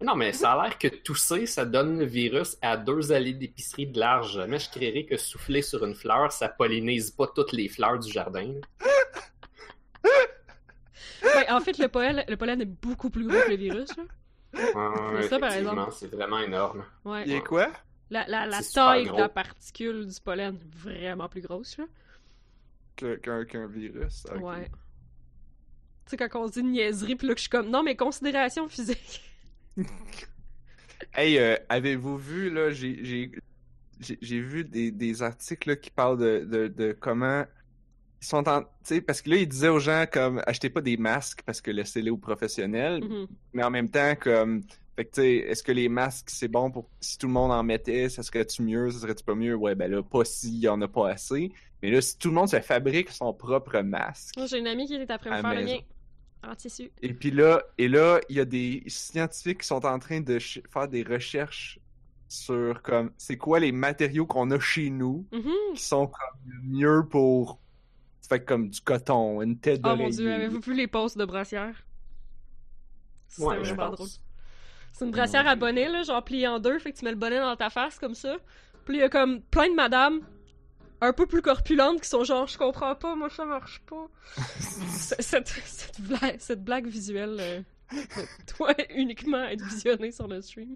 Non, 0.01 0.15
mais 0.15 0.33
ça 0.33 0.53
a 0.53 0.63
l'air 0.63 0.79
que 0.79 0.87
tousser, 0.87 1.47
ça 1.47 1.65
donne 1.65 1.99
le 1.99 2.05
virus 2.05 2.57
à 2.63 2.77
deux 2.77 3.11
allées 3.11 3.33
d'épicerie 3.33 3.89
de 3.89 3.99
large. 3.99 4.35
Jamais 4.35 4.61
je 4.61 4.71
créerais 4.71 5.05
que 5.05 5.17
souffler 5.17 5.61
sur 5.61 5.85
une 5.85 5.95
fleur, 5.95 6.31
ça 6.31 6.49
pollinise 6.49 7.11
pas 7.11 7.27
toutes 7.27 7.53
les 7.53 7.69
fleurs 7.69 7.99
du 7.99 8.11
jardin. 8.11 8.55
ouais, 11.25 11.51
en 11.51 11.61
fait, 11.61 11.79
le 11.79 11.89
pollen, 11.89 12.25
le 12.29 12.37
pollen 12.37 12.61
est 12.61 12.65
beaucoup 12.65 13.11
plus 13.11 13.27
gros 13.27 13.41
que 13.41 13.51
le 13.51 13.57
virus. 13.57 13.89
Là. 13.97 14.05
Ouais, 14.55 15.23
C'est 15.23 15.29
ça, 15.29 15.39
par 15.41 15.53
exemple. 15.53 15.93
C'est 15.93 16.11
vraiment 16.13 16.39
énorme. 16.39 16.85
Ouais. 17.05 17.25
Il 17.27 17.33
est 17.33 17.45
quoi? 17.45 17.69
La, 18.11 18.25
taille 18.73 19.11
de 19.11 19.17
la 19.17 19.29
particule 19.29 20.07
du 20.07 20.21
pollen, 20.21 20.59
vraiment 20.77 21.29
plus 21.29 21.43
grosse. 21.43 21.77
Là. 21.77 21.85
Qu'un 23.23 23.67
virus. 23.67 24.27
Ouais. 24.41 24.67
Tu 26.07 26.17
sais, 26.17 26.17
quand 26.17 26.41
on 26.43 26.49
se 26.49 26.53
dit 26.55 26.61
une 26.61 26.73
niaiserie, 26.73 27.17
puis 27.17 27.27
là 27.29 27.35
que 27.35 27.39
je 27.39 27.43
suis 27.43 27.51
comme, 27.51 27.69
non, 27.71 27.83
mais 27.83 27.95
considération 27.97 28.69
physique. 28.69 29.23
Hey, 31.15 31.39
euh, 31.39 31.57
avez-vous 31.69 32.17
vu, 32.17 32.51
là, 32.51 32.71
j'ai- 32.71 33.31
vu 34.41 34.65
des, 34.65 34.91
des 34.91 35.23
articles 35.23 35.69
là, 35.71 35.77
qui 35.77 35.91
parlent 35.91 36.19
de, 36.19 36.45
de, 36.45 36.69
de 36.69 36.93
comment 36.99 37.45
ils 38.21 38.27
sont 38.27 38.49
en. 38.49 38.63
Tu 38.63 38.69
sais, 38.85 39.01
parce 39.01 39.23
que 39.23 39.31
là, 39.31 39.37
ils 39.37 39.49
disaient 39.49 39.69
aux 39.69 39.79
gens, 39.79 40.07
comme, 40.13 40.43
achetez 40.47 40.71
pas 40.71 40.81
des 40.81 40.97
masques 40.97 41.43
parce 41.47 41.61
que 41.61 41.71
laissez-les 41.71 42.11
aux 42.11 42.17
professionnels, 42.17 43.03
Mhm. 43.05 43.27
mais 43.53 43.63
en 43.63 43.71
même 43.71 43.89
temps, 43.91 44.15
comme. 44.17 44.63
Fait 44.99 45.05
que, 45.05 45.11
tu 45.13 45.21
sais, 45.21 45.37
est-ce 45.37 45.63
que 45.63 45.71
les 45.71 45.89
masques, 45.89 46.29
c'est 46.29 46.49
bon 46.49 46.73
pour. 46.73 46.91
Si 47.01 47.17
tout 47.19 47.29
le 47.29 47.33
monde 47.33 47.53
en 47.53 47.63
mettait, 47.63 48.09
ça 48.09 48.25
serait-tu 48.25 48.63
mieux, 48.63 48.91
ça 48.91 48.99
serait-tu 48.99 49.23
pas 49.23 49.37
mieux? 49.37 49.55
Ouais, 49.55 49.77
ben 49.77 49.89
là, 49.89 50.03
pas 50.03 50.25
s'il 50.25 50.57
y 50.59 50.67
en 50.67 50.81
a 50.83 50.89
pas 50.89 51.11
assez. 51.11 51.53
Mais 51.81 51.93
là, 51.93 52.01
si 52.01 52.19
tout 52.19 52.31
le 52.31 52.35
monde 52.35 52.49
se 52.49 52.61
fabrique 52.61 53.11
son 53.11 53.33
propre 53.33 53.79
masque. 53.79 54.37
Moi, 54.37 54.47
j'ai 54.47 54.59
une 54.59 54.67
amie 54.67 54.87
qui 54.87 54.95
est 54.95 55.09
après 55.09 55.31
me 55.31 55.37
À 55.37 55.41
faire 55.41 55.55
le 55.55 55.61
maison. 55.61 55.75
mien. 55.77 56.51
En 56.51 56.55
tissu. 56.57 56.91
Et 57.01 57.15
puis 57.15 57.31
là, 57.31 57.63
et 57.79 57.87
là, 57.87 58.21
il 58.29 58.37
y 58.37 58.41
a 58.41 58.45
des 58.45 58.83
scientifiques 58.89 59.61
qui 59.61 59.69
sont 59.69 59.87
en 59.87 60.01
train 60.01 60.21
de 60.21 60.39
faire 60.41 60.89
des 60.89 61.05
recherches 61.05 61.79
sur 62.29 62.83
comme 62.83 63.13
c'est 63.19 63.37
quoi 63.37 63.61
les 63.61 63.71
matériaux 63.71 64.27
qu'on 64.27 64.51
a 64.51 64.59
chez 64.59 64.91
nous 64.91 65.27
Mhm. 65.33 65.53
qui 65.77 65.83
sont 65.83 66.09
comme 66.09 66.41
le 66.45 66.61
mieux 66.77 67.07
pour 67.09 67.61
fait 68.29 68.45
comme 68.45 68.69
du 68.69 68.81
coton, 68.81 69.43
une 69.43 69.59
tête 69.59 69.81
Oh 69.85 69.97
mon 69.97 70.09
dieu, 70.09 70.33
avez-vous 70.33 70.61
vu 70.61 70.75
les 70.75 70.89
posts 70.89 71.17
de 71.19 71.25
brassière? 71.25 71.87
C'était 73.29 73.47
Ouais, 73.47 73.59
vraiment 73.59 73.91
drôle. 73.91 74.09
C'est 74.99 75.05
une 75.05 75.13
brassière 75.13 75.47
à 75.47 75.55
bonnet, 75.55 75.89
là, 75.89 76.03
genre 76.03 76.25
pliée 76.25 76.49
en 76.49 76.59
deux, 76.59 76.79
fait 76.81 76.91
que 76.91 76.99
tu 76.99 77.05
mets 77.05 77.13
le 77.13 77.17
bonnet 77.17 77.39
dans 77.39 77.55
ta 77.55 77.71
face 77.71 78.01
comme 78.01 78.17
ça. 78.17 78.37
Puis 78.85 78.97
il 78.97 79.01
y 79.01 79.03
a 79.03 79.09
comme 79.09 79.43
plein 79.43 79.69
de 79.69 79.75
madames 79.75 80.23
un 81.01 81.13
peu 81.13 81.27
plus 81.27 81.41
corpulentes 81.41 82.01
qui 82.01 82.09
sont 82.09 82.25
genre, 82.25 82.49
je 82.49 82.59
comprends 82.59 82.97
pas, 82.97 83.15
moi 83.15 83.31
ça 83.31 83.45
marche 83.45 83.81
pas. 83.87 84.09
Cette, 84.91 85.47
cette, 85.47 86.01
blague, 86.01 86.37
cette 86.41 86.65
blague 86.65 86.87
visuelle 86.89 87.37
euh, 87.39 87.63
doit 88.59 88.75
uniquement 88.95 89.45
être 89.45 89.65
visionnée 89.65 90.11
sur 90.11 90.27
le 90.27 90.43
stream. 90.43 90.75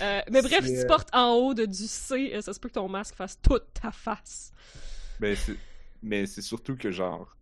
Euh, 0.00 0.20
mais 0.30 0.42
bref, 0.42 0.60
C'est, 0.60 0.68
si 0.68 0.74
tu 0.74 0.84
euh, 0.84 0.86
portes 0.86 1.08
en 1.12 1.32
haut 1.32 1.52
de 1.52 1.66
du 1.66 1.88
C, 1.88 2.32
euh, 2.34 2.40
ça 2.42 2.52
se 2.52 2.60
peut 2.60 2.68
que 2.68 2.74
ton 2.74 2.88
masque 2.88 3.16
fasse 3.16 3.40
toute 3.42 3.64
ta 3.74 3.90
face. 3.90 4.52
Ben, 5.18 5.36
mais 6.02 6.26
c'est 6.26 6.42
surtout 6.42 6.76
que 6.76 6.92
genre 6.92 7.36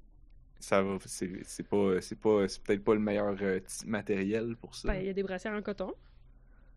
ça 0.65 0.83
va 0.83 0.97
c'est 1.05 1.31
c'est 1.45 1.69
pas 1.69 2.01
c'est 2.01 2.19
pas 2.19 2.49
c'est 2.49 2.63
peut-être 2.63 2.85
pas 2.85 2.95
le 2.95 3.01
meilleur 3.01 3.37
euh, 3.43 3.61
matériel 3.87 4.57
pour 4.57 4.75
ça. 4.75 4.89
Ben, 4.89 5.01
il 5.01 5.07
y 5.07 5.11
a 5.11 5.13
des 5.13 5.23
brassières 5.23 5.53
en 5.53 5.63
coton. 5.63 5.93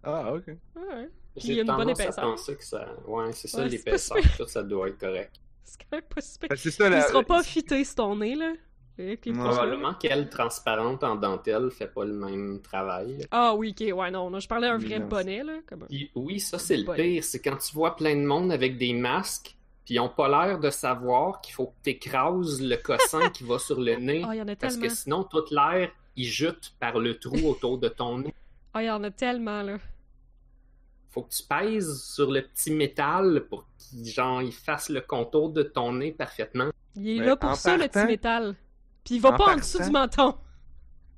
Ah, 0.03 0.33
ok. 0.33 0.47
Ouais. 0.47 1.09
Puis 1.35 1.49
il 1.49 1.49
y 1.49 1.51
a 1.51 1.55
J'ai 1.55 1.61
une 1.61 1.67
bonne 1.67 1.77
tendance 1.77 1.99
à 1.99 2.03
épaisseur. 2.03 2.23
penser 2.23 2.55
que 2.55 2.63
ça. 2.63 2.87
Ouais, 3.05 3.31
c'est 3.33 3.47
ça, 3.47 3.61
Ouais, 3.63 3.69
l'épaisseur, 3.69 4.17
tout 4.37 4.47
ça 4.47 4.63
doit 4.63 4.87
être 4.89 4.97
correct. 4.99 5.35
C'est 5.63 5.77
quand 5.81 5.97
même 5.97 6.01
pas 6.03 6.21
super. 6.21 6.57
Ça, 6.57 6.85
Il 6.87 6.91
la... 6.91 7.01
sera 7.07 7.23
pas 7.23 7.43
fité 7.43 7.83
sur 7.83 7.95
ton 7.95 8.15
nez, 8.15 8.35
là. 8.35 8.53
Ouais. 8.97 9.15
Probablement 9.17 9.93
qu'elle, 9.93 10.27
transparente 10.29 11.03
en 11.03 11.15
dentelle, 11.15 11.69
fait 11.69 11.85
pas 11.85 12.03
le 12.03 12.13
même 12.13 12.61
travail. 12.61 13.27
Ah 13.29 13.53
oui, 13.53 13.75
ok, 13.79 13.95
ouais, 13.95 14.09
non, 14.09 14.31
non, 14.31 14.39
je 14.39 14.47
parlais 14.47 14.67
d'un 14.67 14.79
vrai 14.79 14.97
Non. 14.97 15.07
bonnet, 15.07 15.43
là. 15.43 15.57
Comme 15.67 15.83
un- 15.83 15.87
Puis 15.87 16.09
oui, 16.15 16.39
ça 16.39 16.57
c'est 16.57 16.77
le 16.77 16.91
pire, 16.95 17.23
c'est 17.23 17.39
quand 17.39 17.57
tu 17.57 17.73
vois 17.75 17.95
plein 17.95 18.15
de 18.15 18.25
monde 18.25 18.51
avec 18.51 18.77
des 18.79 18.93
masques, 18.93 19.55
puis 19.85 19.95
ils 19.95 19.99
ont 19.99 20.09
pas 20.09 20.27
l'air 20.27 20.57
de 20.59 20.71
savoir 20.71 21.41
qu'il 21.41 21.53
faut 21.53 21.67
que 21.67 21.75
t'écrases 21.83 22.59
le 22.59 22.75
cossin 22.77 23.29
qui 23.29 23.43
va 23.43 23.59
sur 23.59 23.79
le 23.79 23.97
nez, 23.97 24.23
Ah, 24.27 24.33
il 24.33 24.39
y 24.39 24.41
en 24.41 24.47
a 24.47 24.55
parce 24.55 24.73
tellement. 24.73 24.87
que 24.89 24.95
sinon 24.95 25.23
toute 25.25 25.51
l'air 25.51 25.91
il 26.15 26.25
jute 26.25 26.73
par 26.79 26.97
le 26.97 27.19
trou 27.19 27.37
autour 27.49 27.77
de 27.77 27.89
ton 27.89 28.17
nez. 28.17 28.33
Ah, 28.73 28.83
il 28.83 28.87
y 28.87 28.91
en 28.91 29.03
a 29.03 29.11
tellement, 29.11 29.61
là. 29.61 29.77
Faut 31.09 31.23
que 31.23 31.33
tu 31.33 31.43
pèses 31.43 32.03
sur 32.03 32.29
le 32.29 32.43
petit 32.43 32.71
métal 32.71 33.45
pour 33.49 33.65
qu'il 33.77 34.05
genre 34.05 34.41
il 34.41 34.53
fasse 34.53 34.89
le 34.89 35.01
contour 35.01 35.49
de 35.51 35.63
ton 35.63 35.93
nez 35.93 36.11
parfaitement. 36.11 36.69
Il 36.95 37.09
est 37.09 37.19
Mais 37.19 37.25
là 37.25 37.35
pour 37.35 37.55
ça, 37.55 37.77
le 37.77 37.87
petit 37.87 38.05
métal. 38.05 38.55
Puis 39.03 39.15
il 39.15 39.21
va 39.21 39.29
en 39.29 39.37
pas 39.37 39.53
en 39.53 39.55
dessous 39.55 39.81
du 39.81 39.89
menton. 39.89 40.35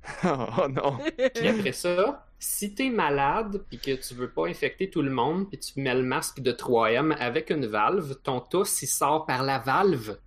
oh 0.24 0.68
non. 0.68 0.98
Puis 1.34 1.48
après 1.48 1.72
ça, 1.72 2.26
si 2.38 2.74
t'es 2.74 2.88
malade 2.88 3.62
puis 3.68 3.78
que 3.78 3.90
tu 3.90 4.14
veux 4.14 4.30
pas 4.30 4.46
infecter 4.46 4.88
tout 4.88 5.02
le 5.02 5.10
monde, 5.10 5.48
puis 5.48 5.58
tu 5.58 5.78
mets 5.80 5.94
le 5.94 6.02
masque 6.02 6.40
de 6.40 6.52
3M 6.52 7.12
avec 7.18 7.50
une 7.50 7.66
valve, 7.66 8.14
ton 8.22 8.40
tousse 8.40 8.80
il 8.82 8.86
sort 8.86 9.26
par 9.26 9.42
la 9.42 9.58
valve. 9.58 10.18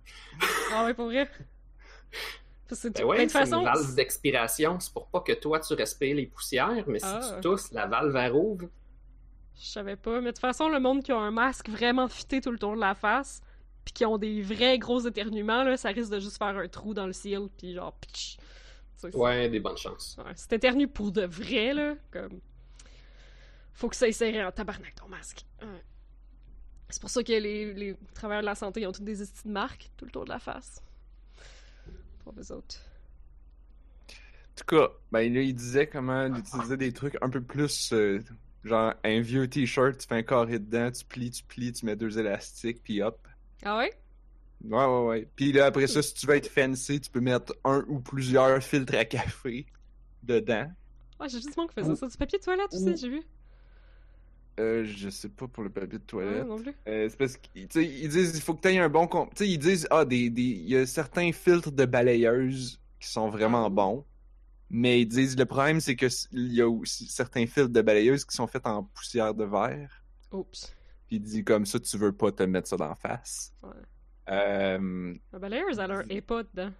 ah 0.72 0.84
ouais, 0.84 0.94
pour 0.94 1.06
vrai. 1.06 1.28
Tu- 2.74 2.90
Ben 2.90 3.04
ouais, 3.04 3.26
de 3.26 3.30
c'est 3.30 3.38
façon, 3.38 3.58
une 3.58 3.64
valve 3.64 3.94
d'expiration. 3.94 4.78
C'est 4.80 4.92
pour 4.92 5.06
pas 5.08 5.20
que 5.20 5.32
toi 5.32 5.60
tu 5.60 5.74
respires 5.74 6.16
les 6.16 6.26
poussières, 6.26 6.84
mais 6.86 6.98
si 6.98 7.06
Ah. 7.08 7.32
tu 7.36 7.40
tousses, 7.40 7.72
la 7.72 7.86
valve 7.86 8.14
elle 8.16 8.32
rouvre. 8.32 8.66
je 9.56 9.64
savais 9.66 9.96
pas. 9.96 10.20
Mais 10.20 10.26
de 10.26 10.30
toute 10.32 10.40
façon, 10.40 10.68
le 10.68 10.80
monde 10.80 11.02
qui 11.02 11.12
a 11.12 11.16
un 11.16 11.30
masque 11.30 11.68
vraiment 11.68 12.08
fité 12.08 12.40
tout 12.40 12.50
le 12.50 12.58
tour 12.58 12.74
de 12.74 12.80
la 12.80 12.94
face, 12.94 13.40
puis 13.84 13.92
qui 13.92 14.04
ont 14.04 14.18
des 14.18 14.42
vrais 14.42 14.78
gros 14.78 15.00
éternuements, 15.00 15.62
là, 15.62 15.76
ça 15.76 15.90
risque 15.90 16.10
de 16.10 16.18
juste 16.18 16.38
faire 16.38 16.56
un 16.56 16.66
trou 16.68 16.92
dans 16.94 17.06
le 17.06 17.12
ciel, 17.12 17.48
puis 17.56 17.74
genre, 17.74 17.94
c'est- 18.96 19.14
Ouais, 19.14 19.48
des 19.48 19.60
bonnes 19.60 19.76
chances. 19.76 20.16
Ouais, 20.18 20.32
si 20.34 20.48
t'éternues 20.48 20.88
pour 20.88 21.12
de 21.12 21.24
vrai, 21.26 21.72
là, 21.74 21.94
comme. 22.10 22.40
Faut 23.74 23.88
que 23.88 23.96
ça 23.96 24.10
serré 24.12 24.44
en 24.44 24.52
tabarnak 24.52 24.94
ton 24.94 25.08
masque. 25.08 25.44
Ouais. 25.62 25.82
C'est 26.88 27.00
pour 27.00 27.10
ça 27.10 27.22
que 27.24 27.32
les, 27.32 27.74
les 27.74 27.96
travailleurs 28.14 28.42
de 28.42 28.46
la 28.46 28.54
santé 28.54 28.82
ils 28.82 28.86
ont 28.86 28.92
toutes 28.92 29.04
des 29.04 29.20
de 29.44 29.50
marque 29.50 29.90
tout 29.96 30.04
le 30.04 30.10
tour 30.12 30.24
de 30.24 30.28
la 30.30 30.38
face. 30.38 30.80
Pour 32.24 32.32
les 32.36 32.50
autres. 32.50 32.76
En 34.10 34.56
tout 34.56 34.64
cas, 34.66 34.88
ben 35.12 35.32
là, 35.34 35.40
il 35.42 35.54
disait 35.54 35.86
comment 35.88 36.26
utiliser 36.26 36.76
des 36.76 36.92
trucs 36.92 37.16
un 37.20 37.28
peu 37.28 37.42
plus. 37.42 37.92
euh, 37.92 38.20
genre, 38.64 38.94
un 39.04 39.20
vieux 39.20 39.48
t-shirt, 39.48 39.98
tu 39.98 40.06
fais 40.06 40.14
un 40.16 40.22
carré 40.22 40.58
dedans, 40.58 40.90
tu 40.90 41.04
plies, 41.04 41.30
tu 41.30 41.42
plies, 41.44 41.72
tu 41.72 41.84
mets 41.86 41.96
deux 41.96 42.18
élastiques, 42.18 42.82
puis 42.82 43.02
hop. 43.02 43.26
Ah 43.64 43.78
ouais? 43.78 43.92
Ouais, 44.64 44.84
ouais, 44.86 45.04
ouais. 45.06 45.28
Puis 45.36 45.52
là, 45.52 45.66
après 45.66 45.86
ça, 45.86 46.00
si 46.02 46.14
tu 46.14 46.26
veux 46.26 46.36
être 46.36 46.48
fancy, 46.48 47.00
tu 47.00 47.10
peux 47.10 47.20
mettre 47.20 47.54
un 47.64 47.84
ou 47.88 48.00
plusieurs 48.00 48.62
filtres 48.62 48.94
à 48.94 49.04
café 49.04 49.66
dedans. 50.22 50.70
Ouais, 51.20 51.28
j'ai 51.28 51.40
juste 51.40 51.56
monde 51.56 51.68
qui 51.68 51.74
faisait 51.74 51.94
ça. 51.96 52.06
Du 52.06 52.16
papier 52.16 52.38
de 52.38 52.44
toilette 52.44 52.72
aussi, 52.72 52.96
j'ai 52.96 53.08
vu. 53.08 53.22
Euh, 54.60 54.84
je 54.84 55.08
sais 55.08 55.28
pas 55.28 55.48
pour 55.48 55.64
le 55.64 55.70
papier 55.70 55.98
de 55.98 56.02
Ouais, 56.02 56.06
toilette. 56.06 56.46
non 56.46 56.56
plus. 56.60 56.72
Euh, 56.86 57.08
c'est 57.08 57.16
parce 57.16 57.36
qu'ils 57.36 57.66
tu 57.66 57.80
sais, 57.82 57.88
ils 57.88 58.08
disent 58.08 58.36
il 58.36 58.40
faut 58.40 58.54
que 58.54 58.60
tu 58.60 58.68
aies 58.68 58.78
un 58.78 58.88
bon 58.88 59.06
com- 59.08 59.28
tu 59.34 59.44
sais 59.44 59.50
ils 59.50 59.58
disent 59.58 59.86
ah 59.90 60.04
des 60.04 60.30
des 60.30 60.42
il 60.42 60.68
y 60.68 60.76
a 60.76 60.86
certains 60.86 61.32
filtres 61.32 61.72
de 61.72 61.84
balayeuse 61.84 62.80
qui 63.00 63.08
sont 63.08 63.30
vraiment 63.30 63.66
Ah. 63.66 63.70
bons 63.70 64.04
mais 64.70 65.00
ils 65.00 65.06
disent 65.06 65.36
le 65.36 65.44
problème 65.44 65.80
c'est 65.80 65.96
que 65.96 66.06
s- 66.06 66.28
il 66.30 66.52
y 66.54 66.60
a 66.60 66.68
aussi 66.68 67.06
certains 67.06 67.46
filtres 67.46 67.70
de 67.72 67.82
balayeuse 67.82 68.24
qui 68.24 68.36
sont 68.36 68.46
faits 68.46 68.64
en 68.66 68.84
poussière 68.84 69.34
de 69.34 69.44
verre 69.44 69.90
Oups. 70.30 70.72
puis 71.08 71.16
il 71.16 71.20
dit 71.22 71.42
comme 71.42 71.66
ça 71.66 71.80
tu 71.80 71.96
veux 71.98 72.12
pas 72.12 72.30
te 72.30 72.44
mettre 72.44 72.68
ça 72.68 72.76
dans 72.76 72.88
la 72.88 72.94
face 72.94 73.52
Ouais. 73.62 73.70
euh, 74.30 75.14
La 75.32 75.38
balayeuse, 75.40 75.80
elle 75.80 75.90
a 75.90 75.96
un 75.98 76.08
EPA 76.08 76.44
dedans. 76.44 76.70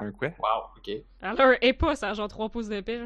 un 0.00 0.12
quoi? 0.12 0.28
Wow, 0.38 0.70
ok. 0.76 0.88
Elle 0.88 1.04
a 1.40 1.48
un 1.48 1.56
EPA, 1.62 1.94
ça 1.96 2.10
a 2.10 2.14
genre 2.14 2.28
3 2.28 2.48
pouces 2.50 2.68
d'épais. 2.68 3.00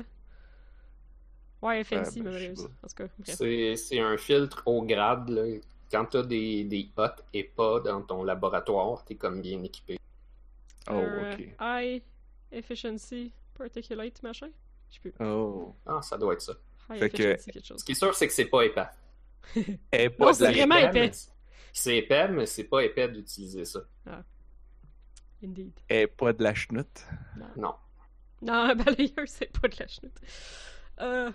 Tout 2.89 2.95
cas, 2.97 3.07
bref. 3.19 3.37
C'est 3.37 3.77
c'est 3.77 4.01
un 4.01 4.17
filtre 4.17 4.63
haut 4.67 4.83
grade. 4.83 5.29
Là. 5.31 5.43
Quand 5.91 6.07
t'as 6.07 6.23
des, 6.23 6.65
des 6.65 6.89
hot 6.97 7.09
et 7.33 7.45
pas 7.45 7.81
dans 7.81 8.03
ton 8.03 8.25
laboratoire, 8.25 9.05
t'es 9.05 9.15
comme 9.15 9.41
bien 9.41 9.63
équipé. 9.63 9.99
oh 10.91 10.93
Un, 10.95 11.33
ok 11.35 11.41
euh, 11.61 11.81
High 11.97 12.03
Efficiency 12.53 13.33
Particulate, 13.57 14.23
machin? 14.23 14.49
Je 14.91 14.95
sais 14.95 15.01
plus. 15.01 15.15
oh 15.21 15.75
Ah, 15.87 16.01
ça 16.03 16.19
doit 16.19 16.33
être 16.35 16.43
ça. 16.43 16.55
High 16.91 16.99
Fait 16.99 17.11
que- 17.11 17.23
Efficiency 17.23 17.51
quelque 17.53 17.67
chose. 17.67 17.81
Ce 17.81 17.85
qui 17.85 17.93
est 17.93 17.97
sûr, 17.97 18.15
c'est 18.15 18.27
que 18.27 18.33
c'est 18.33 18.47
pas 18.47 18.63
épais. 18.65 18.87
Non, 19.57 20.29
de 20.29 20.33
c'est 20.33 20.53
vraiment 20.53 20.77
épais. 20.79 20.93
mais- 20.93 21.13
C'est 21.73 21.97
épais, 21.99 22.29
mais 22.29 22.47
c'est 22.47 22.65
pas 22.65 22.83
épais 22.85 23.09
d'utiliser 23.09 23.65
ça. 23.65 23.81
Indeed. 25.43 25.73
et 25.91 26.07
pas 26.07 26.33
de 26.33 26.43
la 26.43 26.55
chenoute 26.55 27.07
Non. 27.57 27.75
Non, 28.43 28.67
la 28.69 28.75
balayeuse, 28.75 29.13
c'est 29.27 29.53
pas 29.61 29.69
de 29.69 29.77
la 29.79 29.87
chenoute. 29.87 30.17
Euh, 31.01 31.31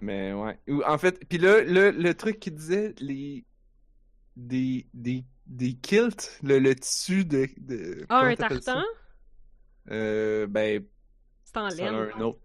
Mais 0.00 0.32
ouais. 0.32 0.58
Ou, 0.68 0.82
En 0.84 0.98
fait, 0.98 1.24
puis 1.28 1.38
là, 1.38 1.62
le, 1.62 1.90
le 1.90 2.14
truc 2.14 2.38
qu'il 2.40 2.54
disait, 2.54 2.94
les. 2.98 3.44
Des. 4.36 4.86
Des, 4.94 5.24
des 5.46 5.74
kilts, 5.74 6.38
le, 6.42 6.58
le 6.58 6.74
tissu 6.74 7.24
de. 7.24 7.48
de 7.58 8.06
Ah, 8.08 8.22
un 8.22 8.36
ça? 8.36 8.48
tartan? 8.48 8.82
Euh, 9.90 10.46
ben, 10.46 10.84
C'est 11.44 11.56
en 11.58 11.70
ça 11.70 11.88
a 11.88 11.90
laine. 11.90 11.94
un 12.16 12.20
autre. 12.20 12.40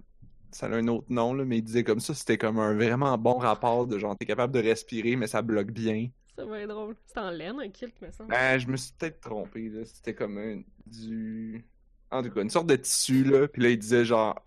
Ça 0.51 0.67
a 0.67 0.69
un 0.69 0.87
autre 0.87 1.07
nom, 1.09 1.33
là, 1.33 1.43
mais 1.45 1.57
il 1.57 1.63
disait 1.63 1.83
comme 1.83 1.99
ça, 1.99 2.13
c'était 2.13 2.37
comme 2.37 2.59
un 2.59 2.73
vraiment 2.73 3.17
bon 3.17 3.37
rapport 3.37 3.87
de 3.87 3.99
genre, 3.99 4.17
t'es 4.17 4.25
capable 4.25 4.53
de 4.53 4.61
respirer, 4.61 5.15
mais 5.17 5.27
ça 5.27 5.41
bloque 5.41 5.71
bien. 5.71 6.09
Ça 6.37 6.45
va 6.45 6.61
être 6.61 6.69
drôle. 6.69 6.95
C'est 7.05 7.19
en 7.19 7.29
laine, 7.29 7.59
un 7.59 7.69
kilt, 7.69 8.01
me 8.01 8.11
semble. 8.11 8.29
Ben, 8.29 8.57
je 8.57 8.67
me 8.67 8.77
suis 8.77 8.93
peut-être 8.93 9.19
trompé, 9.21 9.69
là. 9.69 9.85
C'était 9.85 10.15
comme 10.15 10.37
un. 10.37 10.61
Du. 10.85 11.65
En 12.11 12.23
tout 12.23 12.31
cas, 12.31 12.41
une 12.41 12.49
sorte 12.49 12.67
de 12.67 12.75
tissu, 12.75 13.23
là. 13.23 13.47
Puis 13.47 13.61
là, 13.61 13.69
il 13.69 13.77
disait 13.79 14.05
genre. 14.05 14.41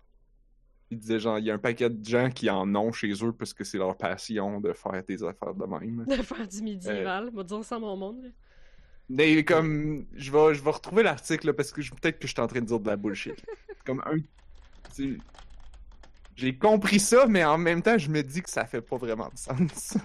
Il 0.91 0.97
disait 0.97 1.19
genre, 1.19 1.37
il 1.37 1.45
y 1.45 1.51
a 1.51 1.53
un 1.53 1.59
paquet 1.59 1.89
de 1.89 2.03
gens 2.03 2.29
qui 2.31 2.49
en 2.49 2.73
ont 2.75 2.91
chez 2.91 3.11
eux 3.23 3.31
parce 3.31 3.53
que 3.53 3.63
c'est 3.63 3.77
leur 3.77 3.95
passion 3.95 4.59
de 4.59 4.73
faire 4.73 5.03
des 5.07 5.23
affaires 5.23 5.53
de 5.53 5.65
même. 5.65 6.03
De 6.05 6.15
faire 6.23 6.47
du 6.47 6.63
médiéval. 6.63 7.29
Va 7.33 7.43
dire 7.43 7.63
ça 7.63 7.77
mon 7.77 7.95
monde. 7.95 8.23
là. 8.23 8.29
Mais 9.09 9.43
comme 9.43 10.05
je 10.13 10.31
vais 10.31 10.53
je 10.53 10.63
vais 10.63 10.69
retrouver 10.69 11.03
l'article 11.03 11.53
parce 11.53 11.71
que 11.71 11.81
peut-être 11.81 12.19
que 12.19 12.27
je 12.27 12.33
suis 12.33 12.41
en 12.41 12.47
train 12.47 12.61
de 12.61 12.65
dire 12.65 12.79
de 12.79 12.87
la 12.87 12.95
bullshit. 12.95 13.43
comme 13.85 14.01
un 14.05 14.17
j'ai 16.35 16.57
compris 16.57 16.99
ça 16.99 17.25
mais 17.27 17.43
en 17.43 17.57
même 17.57 17.81
temps 17.81 17.97
je 17.97 18.09
me 18.09 18.21
dis 18.21 18.41
que 18.41 18.49
ça 18.49 18.65
fait 18.65 18.81
pas 18.81 18.97
vraiment 18.97 19.29
de 19.29 19.37
sens. 19.37 19.97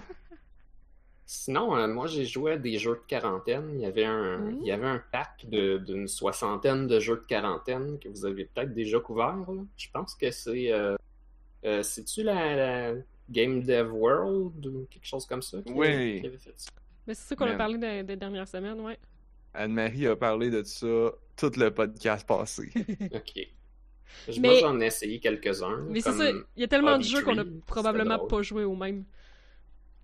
Sinon, 1.27 1.75
euh, 1.75 1.87
moi, 1.87 2.05
j'ai 2.07 2.23
joué 2.25 2.51
à 2.53 2.57
des 2.57 2.77
jeux 2.77 2.95
de 2.95 3.01
quarantaine. 3.07 3.71
Il 3.73 3.81
y 3.81 3.85
avait 3.85 4.05
un, 4.05 4.37
Mmh. 4.37 4.57
il 4.61 4.67
y 4.67 4.71
avait 4.71 4.85
un 4.87 5.01
pack 5.11 5.45
d'une 5.49 6.07
soixantaine 6.07 6.85
de 6.87 6.99
jeux 6.99 7.15
de 7.15 7.25
quarantaine 7.27 7.97
que 7.99 8.07
vous 8.09 8.25
avez 8.25 8.45
peut-être 8.45 8.73
déjà 8.73 8.99
couverts. 8.99 9.37
là. 9.37 9.63
Je 9.75 9.87
pense 9.91 10.13
que 10.15 10.29
c'est. 10.29 10.71
Euh, 10.71 10.95
euh, 11.65 11.81
C'est-tu 11.81 12.21
la, 12.21 12.55
la 12.93 12.93
Game 13.29 13.63
Dev 13.63 13.91
World 13.91 14.65
ou 14.67 14.85
quelque 14.89 15.07
chose 15.07 15.25
comme 15.25 15.41
ça 15.41 15.57
qui, 15.65 15.73
Oui. 15.73 16.21
qui 16.21 16.27
avait 16.27 16.37
fait 16.37 16.53
ça? 16.55 16.69
Mais 17.07 17.15
c'est 17.15 17.29
ça 17.29 17.35
qu'on 17.35 17.47
a 17.47 17.55
parlé 17.55 17.77
des, 18.03 18.15
dernières 18.15 18.47
semaines, 18.47 18.79
ouais. 18.81 18.97
Anne-Marie 19.53 20.05
a 20.07 20.15
parlé 20.15 20.49
de 20.51 20.61
ça 20.63 21.11
tout 21.37 21.51
le 21.57 21.69
podcast 21.69 22.27
passé. 22.27 22.69
Ok. 23.13 23.47
Je- 24.29 24.39
Mais- 24.39 24.59
j'en 24.59 24.79
ai 24.79 24.85
essayé 24.85 25.19
quelques-uns. 25.19 25.85
Mais 25.89 26.01
c'est 26.01 26.11
ça, 26.13 26.29
il 26.29 26.43
y 26.61 26.63
a 26.63 26.67
tellement 26.67 26.97
de 26.99 27.03
jeux 27.03 27.21
qu'on 27.23 27.37
a 27.39 27.43
probablement 27.65 28.19
pas 28.27 28.41
joué 28.43 28.63
au 28.63 28.75
même. 28.75 29.05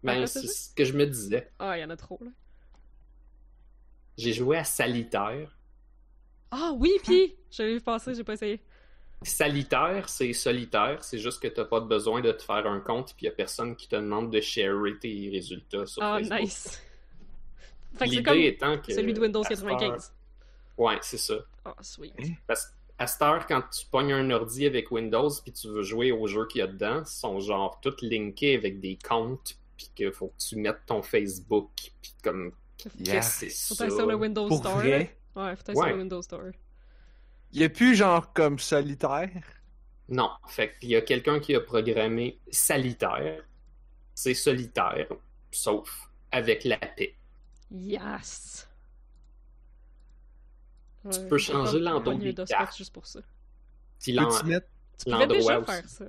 Ben, 0.03 0.25
c'est 0.25 0.47
ce 0.47 0.73
que 0.73 0.83
je 0.85 0.93
me 0.93 1.05
disais. 1.05 1.51
Ah, 1.59 1.77
il 1.77 1.81
y 1.81 1.83
en 1.83 1.89
a 1.89 1.95
trop, 1.97 2.19
là. 2.21 2.31
J'ai 4.17 4.33
joué 4.33 4.57
à 4.57 4.63
Salitaire. 4.63 5.55
Ah 6.51 6.73
oui, 6.75 6.91
pis 7.03 7.35
j'avais 7.49 7.75
vu 7.75 7.81
passer, 7.81 8.13
j'ai 8.13 8.23
pas 8.23 8.33
essayé. 8.33 8.61
Salitaire, 9.23 10.09
c'est 10.09 10.33
solitaire, 10.33 11.03
c'est 11.03 11.19
juste 11.19 11.41
que 11.41 11.47
t'as 11.47 11.65
pas 11.65 11.79
besoin 11.79 12.21
de 12.21 12.31
te 12.31 12.41
faire 12.43 12.65
un 12.67 12.79
compte 12.79 13.13
puis 13.15 13.27
y 13.27 13.29
a 13.29 13.31
personne 13.31 13.75
qui 13.75 13.87
te 13.87 13.95
demande 13.95 14.31
de 14.31 14.41
sharer 14.41 14.97
tes 14.99 15.29
résultats 15.31 15.85
sur 15.85 16.01
Ah, 16.03 16.17
Facebook. 16.17 16.39
nice. 16.41 16.81
Fait 17.93 18.05
que 18.05 18.09
c'est 18.11 18.17
L'idée 18.17 18.23
comme 18.23 18.37
étant 18.39 18.77
que 18.79 18.93
celui 18.93 19.13
de 19.13 19.19
Windows 19.21 19.41
à 19.41 19.43
cette 19.43 19.59
95. 19.59 19.91
heure- 19.91 20.11
Ouais, 20.77 20.97
c'est 21.01 21.17
ça. 21.17 21.35
Ah, 21.63 21.75
sweet. 21.81 22.13
Parce 22.47 22.65
qu'à 22.97 23.05
cette 23.07 23.21
heure, 23.21 23.45
quand 23.45 23.61
tu 23.69 23.85
pognes 23.85 24.13
un 24.13 24.29
ordi 24.31 24.65
avec 24.65 24.89
Windows 24.91 25.29
puis 25.43 25.51
tu 25.53 25.67
veux 25.67 25.83
jouer 25.83 26.11
aux 26.11 26.25
jeux 26.27 26.47
qu'il 26.47 26.59
y 26.59 26.61
a 26.63 26.67
dedans, 26.67 27.01
ils 27.01 27.05
sont 27.05 27.39
genre 27.39 27.79
tous 27.79 28.01
linkés 28.01 28.55
avec 28.55 28.79
des 28.79 28.97
comptes 28.97 29.55
puis 29.81 29.91
qu'il 29.95 30.11
faut 30.13 30.27
que 30.27 30.37
tu 30.37 30.55
mettes 30.57 30.85
ton 30.85 31.01
Facebook 31.01 31.71
puis 32.01 32.15
comme 32.23 32.51
Yeah. 32.99 33.13
qu'est-ce 33.15 33.41
que 33.45 33.49
c'est 33.51 33.75
ça? 33.75 33.89
sur 33.89 34.05
le 34.07 34.15
Windows 34.15 34.47
Pour 34.47 34.57
Store. 34.59 34.77
vrai? 34.77 35.17
Ouais, 35.35 35.55
faut 35.55 35.71
Ouais. 35.71 35.75
sur 35.75 35.85
le 35.85 35.97
Windows 36.01 36.21
Store. 36.21 36.41
il 37.51 37.61
y 37.61 37.63
a 37.63 37.69
plus 37.69 37.95
genre 37.95 38.33
comme 38.33 38.57
solitaire? 38.59 39.29
Non, 40.09 40.29
fait 40.47 40.73
qu'il 40.79 40.89
y 40.89 40.95
a 40.95 41.01
quelqu'un 41.01 41.39
qui 41.39 41.53
a 41.55 41.59
programmé 41.61 42.39
Salitaire. 42.51 43.43
C'est 44.15 44.33
solitaire, 44.33 45.07
sauf 45.51 46.09
avec 46.31 46.63
la 46.63 46.77
paix. 46.77 47.15
Yes! 47.71 48.67
Tu 51.03 51.07
Ouais, 51.19 51.27
peux 51.29 51.37
je 51.37 51.47
vais 51.51 51.53
changer 51.53 51.79
l'endroit 51.79 52.15
des 52.15 52.33
cartes. 52.33 52.77
Juste 52.77 52.93
pour 52.93 53.05
ça. 53.07 53.21
Puis 53.99 54.11
l'en- 54.13 54.27
Peux-tu 54.29 54.45
mettre 54.47 54.67
Tu 54.97 55.11
pouvais 55.11 55.27
déjà 55.27 55.53
L'endroit 55.55 55.75
faire 55.75 55.89
ça. 55.89 56.05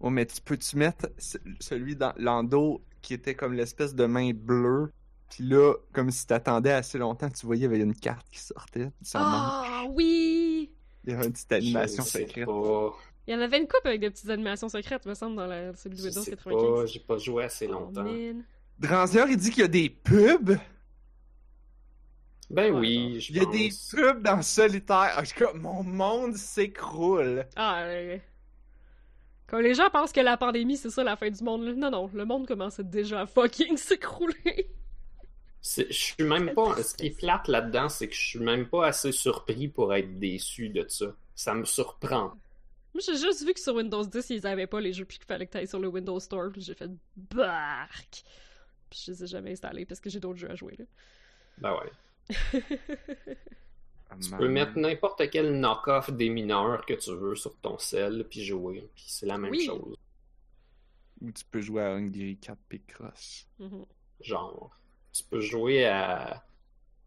Oh, 0.00 0.10
mais 0.10 0.26
tu 0.26 0.40
peux-tu 0.40 0.76
mettre 0.76 1.10
ce- 1.18 1.38
celui 1.60 1.96
dans 1.96 2.12
l'endo 2.16 2.82
qui 3.02 3.14
était 3.14 3.34
comme 3.34 3.54
l'espèce 3.54 3.94
de 3.94 4.06
main 4.06 4.32
bleue, 4.34 4.90
puis 5.30 5.44
là, 5.44 5.74
comme 5.92 6.10
si 6.10 6.26
t'attendais 6.26 6.72
assez 6.72 6.98
longtemps, 6.98 7.30
tu 7.30 7.46
voyais, 7.46 7.62
il 7.66 7.72
y 7.72 7.74
avait 7.74 7.80
une 7.84 7.94
carte 7.94 8.28
qui 8.30 8.40
sortait. 8.40 8.90
Ah 9.14 9.84
oui! 9.90 10.70
Il 11.04 11.10
y 11.10 11.14
avait 11.14 11.26
une 11.26 11.32
petite 11.32 11.52
animation 11.52 12.04
secrète. 12.04 12.46
Pas, 12.46 12.92
Il 13.26 13.34
y 13.34 13.36
en 13.36 13.40
avait 13.40 13.58
une 13.58 13.68
coupe 13.68 13.84
avec 13.86 14.00
des 14.00 14.10
petites 14.10 14.30
animations 14.30 14.68
secrètes, 14.68 15.06
me 15.06 15.14
semble, 15.14 15.36
dans 15.36 15.46
la, 15.46 15.74
celui 15.76 15.96
de 15.96 16.02
je 16.02 16.06
Windows 16.08 16.24
sais 16.24 16.30
95. 16.30 16.82
pas, 16.82 16.86
j'ai 16.86 17.00
pas 17.00 17.18
joué 17.18 17.44
assez 17.44 17.66
Oh, 17.68 17.72
longtemps. 17.72 18.04
Dranzier, 18.78 19.24
il 19.28 19.36
dit 19.36 19.50
qu'il 19.50 19.60
y 19.60 19.64
a 19.64 19.68
des 19.68 19.90
pubs? 19.90 20.58
ben 22.50 22.72
Ouais, 22.72 22.80
oui, 22.80 23.20
je 23.20 23.32
Il 23.32 23.36
y 23.36 23.40
a 23.40 23.44
pense. 23.44 23.52
des 23.52 23.70
pubs 23.90 24.22
dans 24.22 24.42
Solitaire. 24.42 25.16
En 25.18 25.22
tout 25.22 25.34
cas, 25.44 25.52
mon 25.54 25.82
monde 25.84 26.36
s'écroule. 26.36 27.46
Ah, 27.56 27.82
euh, 27.84 28.18
Quand 29.50 29.58
les 29.58 29.74
gens 29.74 29.90
pensent 29.90 30.12
que 30.12 30.20
la 30.20 30.36
pandémie, 30.36 30.76
c'est 30.76 30.90
ça 30.90 31.02
la 31.02 31.16
fin 31.16 31.28
du 31.28 31.42
monde, 31.42 31.64
non, 31.76 31.90
non, 31.90 32.08
le 32.14 32.24
monde 32.24 32.46
commence 32.46 32.78
déjà 32.78 33.22
à 33.22 33.26
fucking 33.26 33.76
s'écrouler. 33.76 34.70
Je 35.60 35.92
suis 35.92 36.22
même 36.22 36.54
pas. 36.54 36.80
Ce 36.82 36.94
qui 36.94 37.06
est 37.06 37.18
plate 37.18 37.48
là-dedans, 37.48 37.88
c'est 37.88 38.06
que 38.06 38.14
je 38.14 38.28
suis 38.28 38.38
même 38.38 38.68
pas 38.68 38.86
assez 38.86 39.10
surpris 39.10 39.66
pour 39.66 39.92
être 39.92 40.20
déçu 40.20 40.68
de 40.68 40.86
ça. 40.88 41.16
Ça 41.34 41.52
me 41.54 41.64
surprend. 41.64 42.32
Moi, 42.94 43.02
j'ai 43.04 43.16
juste 43.16 43.44
vu 43.44 43.52
que 43.52 43.60
sur 43.60 43.74
Windows 43.74 44.04
10, 44.04 44.30
ils 44.30 44.46
avaient 44.46 44.68
pas 44.68 44.80
les 44.80 44.92
jeux, 44.92 45.04
puis 45.04 45.18
qu'il 45.18 45.26
fallait 45.26 45.46
que 45.46 45.52
t'ailles 45.52 45.68
sur 45.68 45.80
le 45.80 45.88
Windows 45.88 46.20
Store, 46.20 46.50
puis 46.52 46.60
j'ai 46.60 46.74
fait 46.74 46.90
bark. 47.16 48.22
Puis 48.88 49.02
je 49.04 49.10
les 49.10 49.24
ai 49.24 49.26
jamais 49.26 49.52
installés 49.52 49.84
parce 49.84 50.00
que 50.00 50.08
j'ai 50.10 50.20
d'autres 50.20 50.38
jeux 50.38 50.50
à 50.50 50.54
jouer, 50.54 50.76
là. 50.78 50.84
Ben 51.58 51.74
ouais. 51.74 52.62
Tu 54.20 54.30
peux 54.30 54.48
mettre 54.48 54.76
n'importe 54.76 55.30
quel 55.30 55.58
knock-off 55.60 56.10
des 56.10 56.28
mineurs 56.28 56.84
que 56.86 56.94
tu 56.94 57.14
veux 57.14 57.36
sur 57.36 57.54
ton 57.56 57.78
cell, 57.78 58.26
puis 58.28 58.44
jouer. 58.44 58.88
Puis 58.94 59.04
c'est 59.06 59.26
la 59.26 59.38
même 59.38 59.50
Oui. 59.50 59.66
chose. 59.66 59.96
Ou 61.20 61.30
tu 61.32 61.44
peux 61.44 61.60
jouer 61.60 61.82
à 61.82 61.92
Hungry 61.94 62.36
4 62.38 62.58
Picross. 62.68 63.46
Mhm. 63.58 63.84
Genre, 64.20 64.70
tu 65.12 65.22
peux 65.24 65.40
jouer 65.40 65.86
à, 65.86 66.42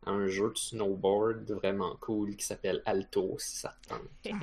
à 0.05 0.11
un 0.11 0.27
jeu 0.27 0.49
de 0.51 0.57
snowboard 0.57 1.49
vraiment 1.51 1.95
cool 1.99 2.35
qui 2.35 2.45
s'appelle 2.45 2.81
Alto, 2.85 3.35
si 3.39 3.57
ça 3.57 3.75
te 3.81 3.89
tente. 3.89 4.01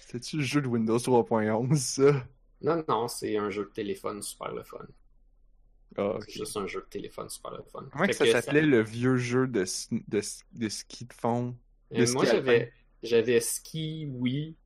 C'était-tu 0.00 0.36
le 0.38 0.42
jeu 0.42 0.60
de 0.60 0.68
Windows 0.68 0.98
3.11, 0.98 1.74
ça? 1.76 2.24
Non, 2.60 2.84
non, 2.88 3.08
c'est 3.08 3.36
un 3.36 3.50
jeu 3.50 3.64
de 3.64 3.70
téléphone 3.70 4.22
super 4.22 4.52
le 4.52 4.62
fun. 4.62 4.84
Ah, 5.98 6.18
C'est 6.20 6.32
juste 6.32 6.56
un 6.56 6.66
jeu 6.66 6.80
de 6.80 6.86
téléphone 6.86 7.28
super 7.28 7.52
le 7.52 7.62
fun. 7.62 7.86
Comment 7.92 8.06
que 8.06 8.12
ça 8.12 8.26
s'appelait 8.26 8.62
le 8.62 8.82
vieux 8.82 9.16
jeu 9.16 9.46
de, 9.46 9.64
de, 10.08 10.68
ski 10.68 11.04
de 11.04 11.12
fond? 11.12 11.56
Euh, 11.94 12.06
moi, 12.12 12.24
j'avais, 12.24 12.72
j'avais 13.02 13.40
ski, 13.40 14.08
oui. 14.10 14.56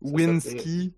Winski? 0.00 0.94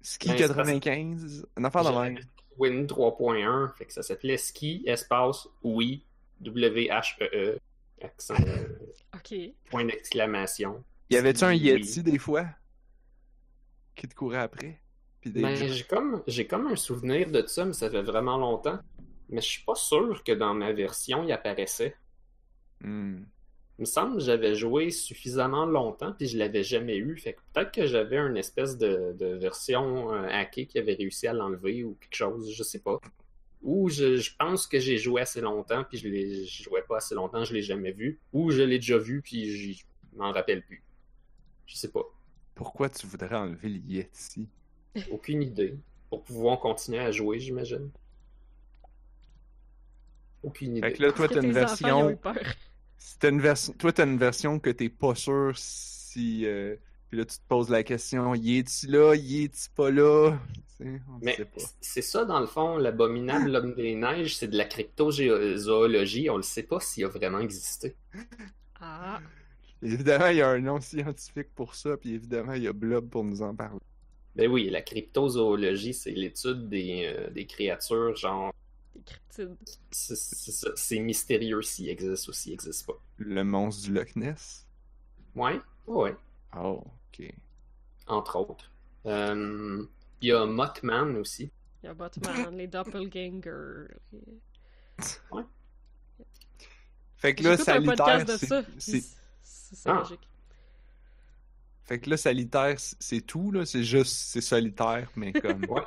Ski? 0.00 0.28
Ben, 0.28 0.36
c'est 0.36 0.46
95? 0.48 1.46
Une 1.56 1.64
affaire 1.64 1.84
de 1.84 1.98
même. 1.98 2.18
Win 2.58 2.86
3.1, 2.86 3.72
fait 3.76 3.86
que 3.86 3.92
ça 3.92 4.02
s'appelait 4.02 4.36
ski, 4.36 4.82
espace, 4.86 5.48
oui, 5.62 6.04
W-H-E-E, 6.40 7.58
accent, 8.02 8.34
euh, 8.46 8.66
ok. 9.14 9.34
point 9.70 9.84
d'exclamation. 9.84 10.82
Y 11.10 11.16
avait-tu 11.16 11.44
un 11.44 11.50
oui. 11.50 11.58
Yeti 11.58 12.02
des 12.02 12.18
fois? 12.18 12.46
Qui 13.94 14.08
te 14.08 14.14
courait 14.14 14.38
après? 14.38 14.80
Des 15.24 15.42
Ben, 15.42 15.54
j'ai 15.54 15.84
comme, 15.84 16.22
j'ai 16.26 16.46
comme 16.46 16.66
un 16.68 16.76
souvenir 16.76 17.30
de 17.30 17.44
ça, 17.46 17.64
mais 17.64 17.72
ça 17.72 17.90
fait 17.90 18.02
vraiment 18.02 18.36
longtemps. 18.36 18.78
Mais 19.30 19.40
je 19.40 19.46
suis 19.46 19.64
pas 19.64 19.74
sûr 19.74 20.22
que 20.24 20.32
dans 20.32 20.54
ma 20.54 20.72
version, 20.72 21.24
il 21.24 21.32
apparaissait. 21.32 21.96
Hmm. 22.80 23.24
Il 23.78 23.82
me 23.82 23.86
semble 23.86 24.16
que 24.16 24.22
j'avais 24.22 24.56
joué 24.56 24.90
suffisamment 24.90 25.64
longtemps, 25.64 26.12
puis 26.12 26.26
je 26.26 26.36
l'avais 26.36 26.64
jamais 26.64 26.96
eu. 26.96 27.16
Fait 27.16 27.34
que 27.34 27.40
peut-être 27.52 27.72
que 27.72 27.86
j'avais 27.86 28.16
une 28.16 28.36
espèce 28.36 28.76
de, 28.76 29.14
de 29.16 29.26
version 29.36 30.12
euh, 30.12 30.26
hackée 30.28 30.66
qui 30.66 30.78
avait 30.78 30.94
réussi 30.94 31.28
à 31.28 31.32
l'enlever 31.32 31.84
ou 31.84 31.96
quelque 32.00 32.16
chose, 32.16 32.52
je 32.52 32.62
sais 32.62 32.80
pas. 32.80 32.98
Ou 33.62 33.88
je, 33.88 34.16
je 34.16 34.36
pense 34.36 34.66
que 34.66 34.80
j'ai 34.80 34.98
joué 34.98 35.20
assez 35.20 35.40
longtemps, 35.40 35.84
puis 35.84 35.98
je 35.98 36.08
l'ai, 36.08 36.46
je 36.46 36.62
jouais 36.64 36.82
pas 36.88 36.96
assez 36.96 37.14
longtemps, 37.14 37.44
je 37.44 37.54
l'ai 37.54 37.62
jamais 37.62 37.92
vu. 37.92 38.18
Ou 38.32 38.50
je 38.50 38.62
l'ai 38.62 38.78
déjà 38.78 38.98
vu, 38.98 39.20
puis 39.22 39.74
je 39.74 39.84
m'en 40.16 40.32
rappelle 40.32 40.64
plus. 40.64 40.82
Je 41.66 41.76
sais 41.76 41.90
pas. 41.90 42.02
Pourquoi 42.54 42.88
tu 42.88 43.06
voudrais 43.06 43.36
enlever 43.36 43.68
le 43.68 43.78
Yeti? 43.78 44.48
Aucune 45.10 45.42
idée. 45.42 45.76
Pour 46.10 46.22
pouvoir 46.24 46.58
continuer 46.60 47.00
à 47.00 47.10
jouer, 47.10 47.38
j'imagine. 47.38 47.90
Aucune 50.42 50.76
idée. 50.76 50.88
Fait 50.88 50.92
que 50.94 51.02
là, 51.02 51.12
toi, 51.12 51.28
t'as 51.28 51.42
une 51.42 51.52
version. 51.52 52.18
t'as 53.20 53.28
une 53.30 53.40
version. 53.40 53.72
Toi, 53.74 53.92
t'as 53.92 54.04
une 54.06 54.18
version 54.18 54.58
que 54.58 54.70
t'es 54.70 54.88
pas 54.88 55.14
sûr 55.14 55.52
si. 55.56 56.46
euh, 56.46 56.76
Puis 57.08 57.18
là, 57.18 57.24
tu 57.24 57.36
te 57.38 57.42
poses 57.48 57.68
la 57.70 57.82
question 57.82 58.34
y 58.34 58.58
est-tu 58.58 58.86
là? 58.86 59.14
Y 59.14 59.44
est-tu 59.44 59.70
pas 59.74 59.90
là 59.90 60.38
on 60.80 61.18
Mais 61.22 61.34
sait 61.34 61.44
pas. 61.44 61.60
c'est 61.80 62.02
ça, 62.02 62.24
dans 62.24 62.38
le 62.38 62.46
fond, 62.46 62.76
l'abominable 62.76 63.54
homme 63.56 63.74
des 63.74 63.96
neiges, 63.96 64.36
c'est 64.36 64.46
de 64.46 64.56
la 64.56 64.64
cryptozoologie. 64.64 66.30
On 66.30 66.36
ne 66.36 66.42
sait 66.42 66.62
pas 66.62 66.78
s'il 66.78 67.04
a 67.04 67.08
vraiment 67.08 67.40
existé. 67.40 67.96
Ah. 68.80 69.20
Évidemment, 69.82 70.28
il 70.28 70.36
y 70.36 70.42
a 70.42 70.48
un 70.50 70.60
nom 70.60 70.80
scientifique 70.80 71.48
pour 71.56 71.74
ça, 71.74 71.96
puis 71.96 72.14
évidemment, 72.14 72.52
il 72.52 72.62
y 72.62 72.68
a 72.68 72.72
Blob 72.72 73.08
pour 73.08 73.24
nous 73.24 73.42
en 73.42 73.54
parler. 73.56 73.80
Ben 74.38 74.48
oui, 74.50 74.70
la 74.70 74.80
cryptozoologie, 74.82 75.92
c'est 75.92 76.12
l'étude 76.12 76.68
des, 76.68 77.12
euh, 77.12 77.28
des 77.30 77.44
créatures, 77.44 78.14
genre, 78.16 78.52
Des 78.94 79.02
cryptides. 79.02 79.56
c'est 79.90 80.16
c'est 80.16 80.52
ça, 80.52 80.70
c'est 80.76 81.00
mystérieux 81.00 81.60
s'il 81.62 81.88
existe 81.88 82.28
ou 82.28 82.32
s'il 82.32 82.52
n'existe 82.52 82.86
pas. 82.86 82.98
Le 83.18 83.42
monstre 83.42 83.82
du 83.86 83.92
Loch 83.92 84.14
Ness? 84.14 84.64
Ouais, 85.34 85.58
ouais, 85.88 86.14
Oh, 86.56 86.84
ok. 87.12 87.34
entre 88.06 88.36
autres. 88.38 88.70
Euh, 89.06 89.84
Il 90.20 90.28
y 90.28 90.32
a 90.32 90.46
Mothman 90.46 91.16
aussi. 91.16 91.50
Il 91.82 91.86
y 91.86 91.88
a 91.88 91.94
Batman, 91.94 92.56
les 92.56 92.66
Doppelgangers. 92.68 93.88
les- 94.12 94.18
Fait 97.16 97.34
que 97.34 97.42
là, 97.42 97.50
J'écoute 97.56 97.68
un 97.68 97.72
Salitaire, 97.74 97.96
podcast 97.96 98.26
de 98.28 98.36
c'est- 98.36 98.46
ça. 98.46 98.62
c'est 98.78 98.92
puis 98.92 99.02
C'est 99.42 99.74
c'est 99.76 99.90
Ah. 99.90 99.94
logique. 99.94 100.20
Fait 101.88 101.98
que 101.98 102.10
là, 102.10 102.18
Salitaire, 102.18 102.78
c- 102.78 102.94
c'est 103.00 103.22
tout, 103.22 103.50
là. 103.50 103.64
C'est 103.64 103.82
juste, 103.82 104.14
c'est 104.14 104.42
solitaire, 104.42 105.10
mais 105.16 105.32
comme. 105.32 105.64
Ouais. 105.68 105.82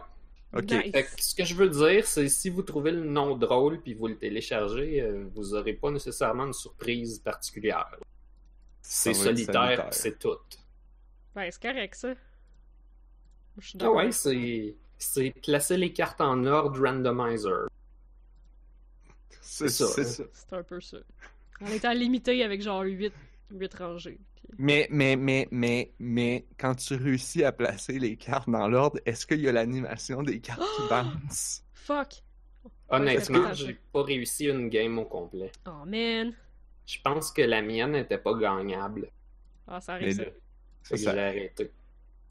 Ok. 0.53 0.69
Nice. 0.71 0.91
Fait 0.91 1.03
que 1.03 1.23
ce 1.23 1.33
que 1.33 1.45
je 1.45 1.55
veux 1.55 1.69
dire, 1.69 2.05
c'est 2.05 2.27
si 2.27 2.49
vous 2.49 2.61
trouvez 2.61 2.91
le 2.91 3.05
nom 3.05 3.37
drôle 3.37 3.79
puis 3.79 3.93
vous 3.93 4.07
le 4.07 4.17
téléchargez, 4.17 4.99
euh, 5.01 5.25
vous 5.33 5.53
aurez 5.53 5.71
pas 5.71 5.91
nécessairement 5.91 6.45
une 6.45 6.51
surprise 6.53 7.19
particulière. 7.19 7.95
C'est 8.81 9.13
solitaire, 9.13 9.87
c'est 9.91 10.19
tout. 10.19 10.35
Ben, 11.33 11.49
c'est 11.49 11.61
correct, 11.61 11.95
ça. 11.95 12.13
Je 13.59 13.65
suis 13.69 13.79
Ah 13.81 13.91
ouais, 13.91 14.11
c'est 14.11 14.75
c'est 14.97 15.33
placer 15.41 15.77
les 15.77 15.93
cartes 15.93 16.19
en 16.19 16.43
ordre 16.45 16.81
randomizer. 16.83 17.69
C'est 19.39 19.69
ça, 19.69 19.87
c'est 19.87 20.01
hein. 20.01 20.03
ça. 20.03 20.23
C'est 20.33 20.53
un 20.53 20.63
peu 20.63 20.81
ça. 20.81 20.97
En 21.61 21.67
étant 21.67 21.93
limité 21.93 22.43
avec 22.43 22.61
genre 22.61 22.81
8, 22.81 23.13
8 23.51 23.73
rangées. 23.75 24.19
puis- 24.35 24.47
Mais, 24.57 24.87
mais, 24.89 25.15
mais, 25.15 25.47
mais, 25.51 25.91
mais, 25.99 26.45
quand 26.57 26.75
tu 26.75 26.95
réussis 26.95 27.43
à 27.43 27.51
placer 27.51 27.99
les 27.99 28.15
cartes 28.17 28.49
dans 28.49 28.67
l'ordre, 28.67 28.99
est-ce 29.05 29.25
qu'il 29.25 29.41
y 29.41 29.47
a 29.47 29.51
l'animation 29.51 30.23
des 30.23 30.39
cartes 30.39 30.61
qui 30.61 30.81
bouncent? 30.89 31.63
Fuck! 31.73 32.23
Honnêtement, 32.89 33.53
j'ai 33.53 33.77
pas 33.93 34.03
réussi 34.03 34.45
une 34.47 34.69
game 34.69 34.97
au 34.99 35.05
complet. 35.05 35.51
Oh 35.67 35.85
man! 35.85 36.33
Je 36.85 36.97
pense 37.03 37.31
que 37.31 37.41
la 37.41 37.61
mienne 37.61 37.91
n'était 37.93 38.17
pas 38.17 38.33
gagnable. 38.33 39.09
Ah, 39.67 39.79
ça 39.79 39.93
arrive 39.93 40.13
ça. 40.83 40.95
J'ai 40.95 41.07
arrêté. 41.07 41.71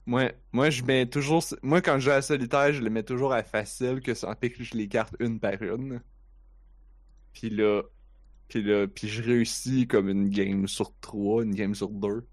Moi, 0.07 0.33
moi, 0.53 0.71
je 0.71 0.83
mets 0.83 1.07
toujours. 1.07 1.43
Moi, 1.63 1.81
quand 1.81 1.95
je 1.99 2.07
joue 2.07 2.11
à 2.11 2.21
solitaire, 2.23 2.73
je 2.73 2.83
le 2.83 2.91
mets 2.91 3.03
toujours 3.03 3.33
à 3.33 3.43
facile, 3.43 4.01
que 4.01 4.13
ça 4.13 4.35
pique 4.35 4.59
les 4.75 4.89
cartes 4.89 5.15
une 5.21 5.41
par 5.41 5.61
une. 5.63 6.01
Puis 7.33 7.49
là. 7.51 7.83
Puis 8.51 8.63
là, 8.63 8.87
puis 8.87 9.09
je 9.09 9.23
réussis 9.23 9.87
comme 9.87 10.09
une 10.11 10.29
game 10.29 10.69
sur 10.69 10.93
trois, 11.01 11.43
une 11.45 11.55
game 11.55 11.75
sur 11.75 11.89
deux. 11.89 12.27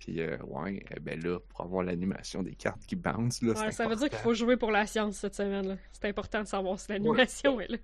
Puis, 0.00 0.20
euh, 0.20 0.38
ouais, 0.46 0.82
eh 0.96 1.00
ben 1.00 1.20
là, 1.22 1.38
pour 1.48 1.60
avoir 1.60 1.82
l'animation 1.82 2.42
des 2.42 2.54
cartes 2.54 2.84
qui 2.86 2.96
bounce, 2.96 3.42
là, 3.42 3.50
Ouais, 3.52 3.56
c'est 3.66 3.72
ça 3.72 3.86
veut 3.88 3.96
dire 3.96 4.08
qu'il 4.08 4.18
faut 4.18 4.32
jouer 4.34 4.56
pour 4.56 4.70
la 4.70 4.86
science 4.86 5.16
cette 5.18 5.34
semaine. 5.34 5.68
là. 5.68 5.76
C'est 5.92 6.06
important 6.06 6.40
de 6.42 6.46
savoir 6.46 6.80
si 6.80 6.90
l'animation 6.90 7.60
est 7.60 7.68
là. 7.68 7.78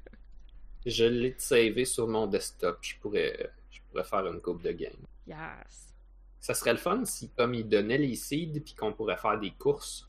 Je 0.86 1.04
l'ai 1.04 1.34
savé 1.38 1.84
sur 1.84 2.06
mon 2.08 2.26
desktop. 2.26 2.78
Je 2.82 2.94
pourrais, 3.00 3.50
je 3.70 3.80
pourrais 3.90 4.04
faire 4.04 4.26
une 4.26 4.40
coupe 4.40 4.62
de 4.62 4.72
game. 4.72 4.92
Yes! 5.26 5.92
Ça 6.40 6.54
serait 6.54 6.72
le 6.72 6.78
fun 6.78 7.04
si, 7.04 7.30
comme 7.30 7.54
ils 7.54 7.68
donnaient 7.68 7.98
les 7.98 8.14
seeds, 8.14 8.60
puis 8.60 8.74
qu'on 8.74 8.92
pourrait 8.92 9.16
faire 9.16 9.38
des 9.38 9.50
courses. 9.50 10.08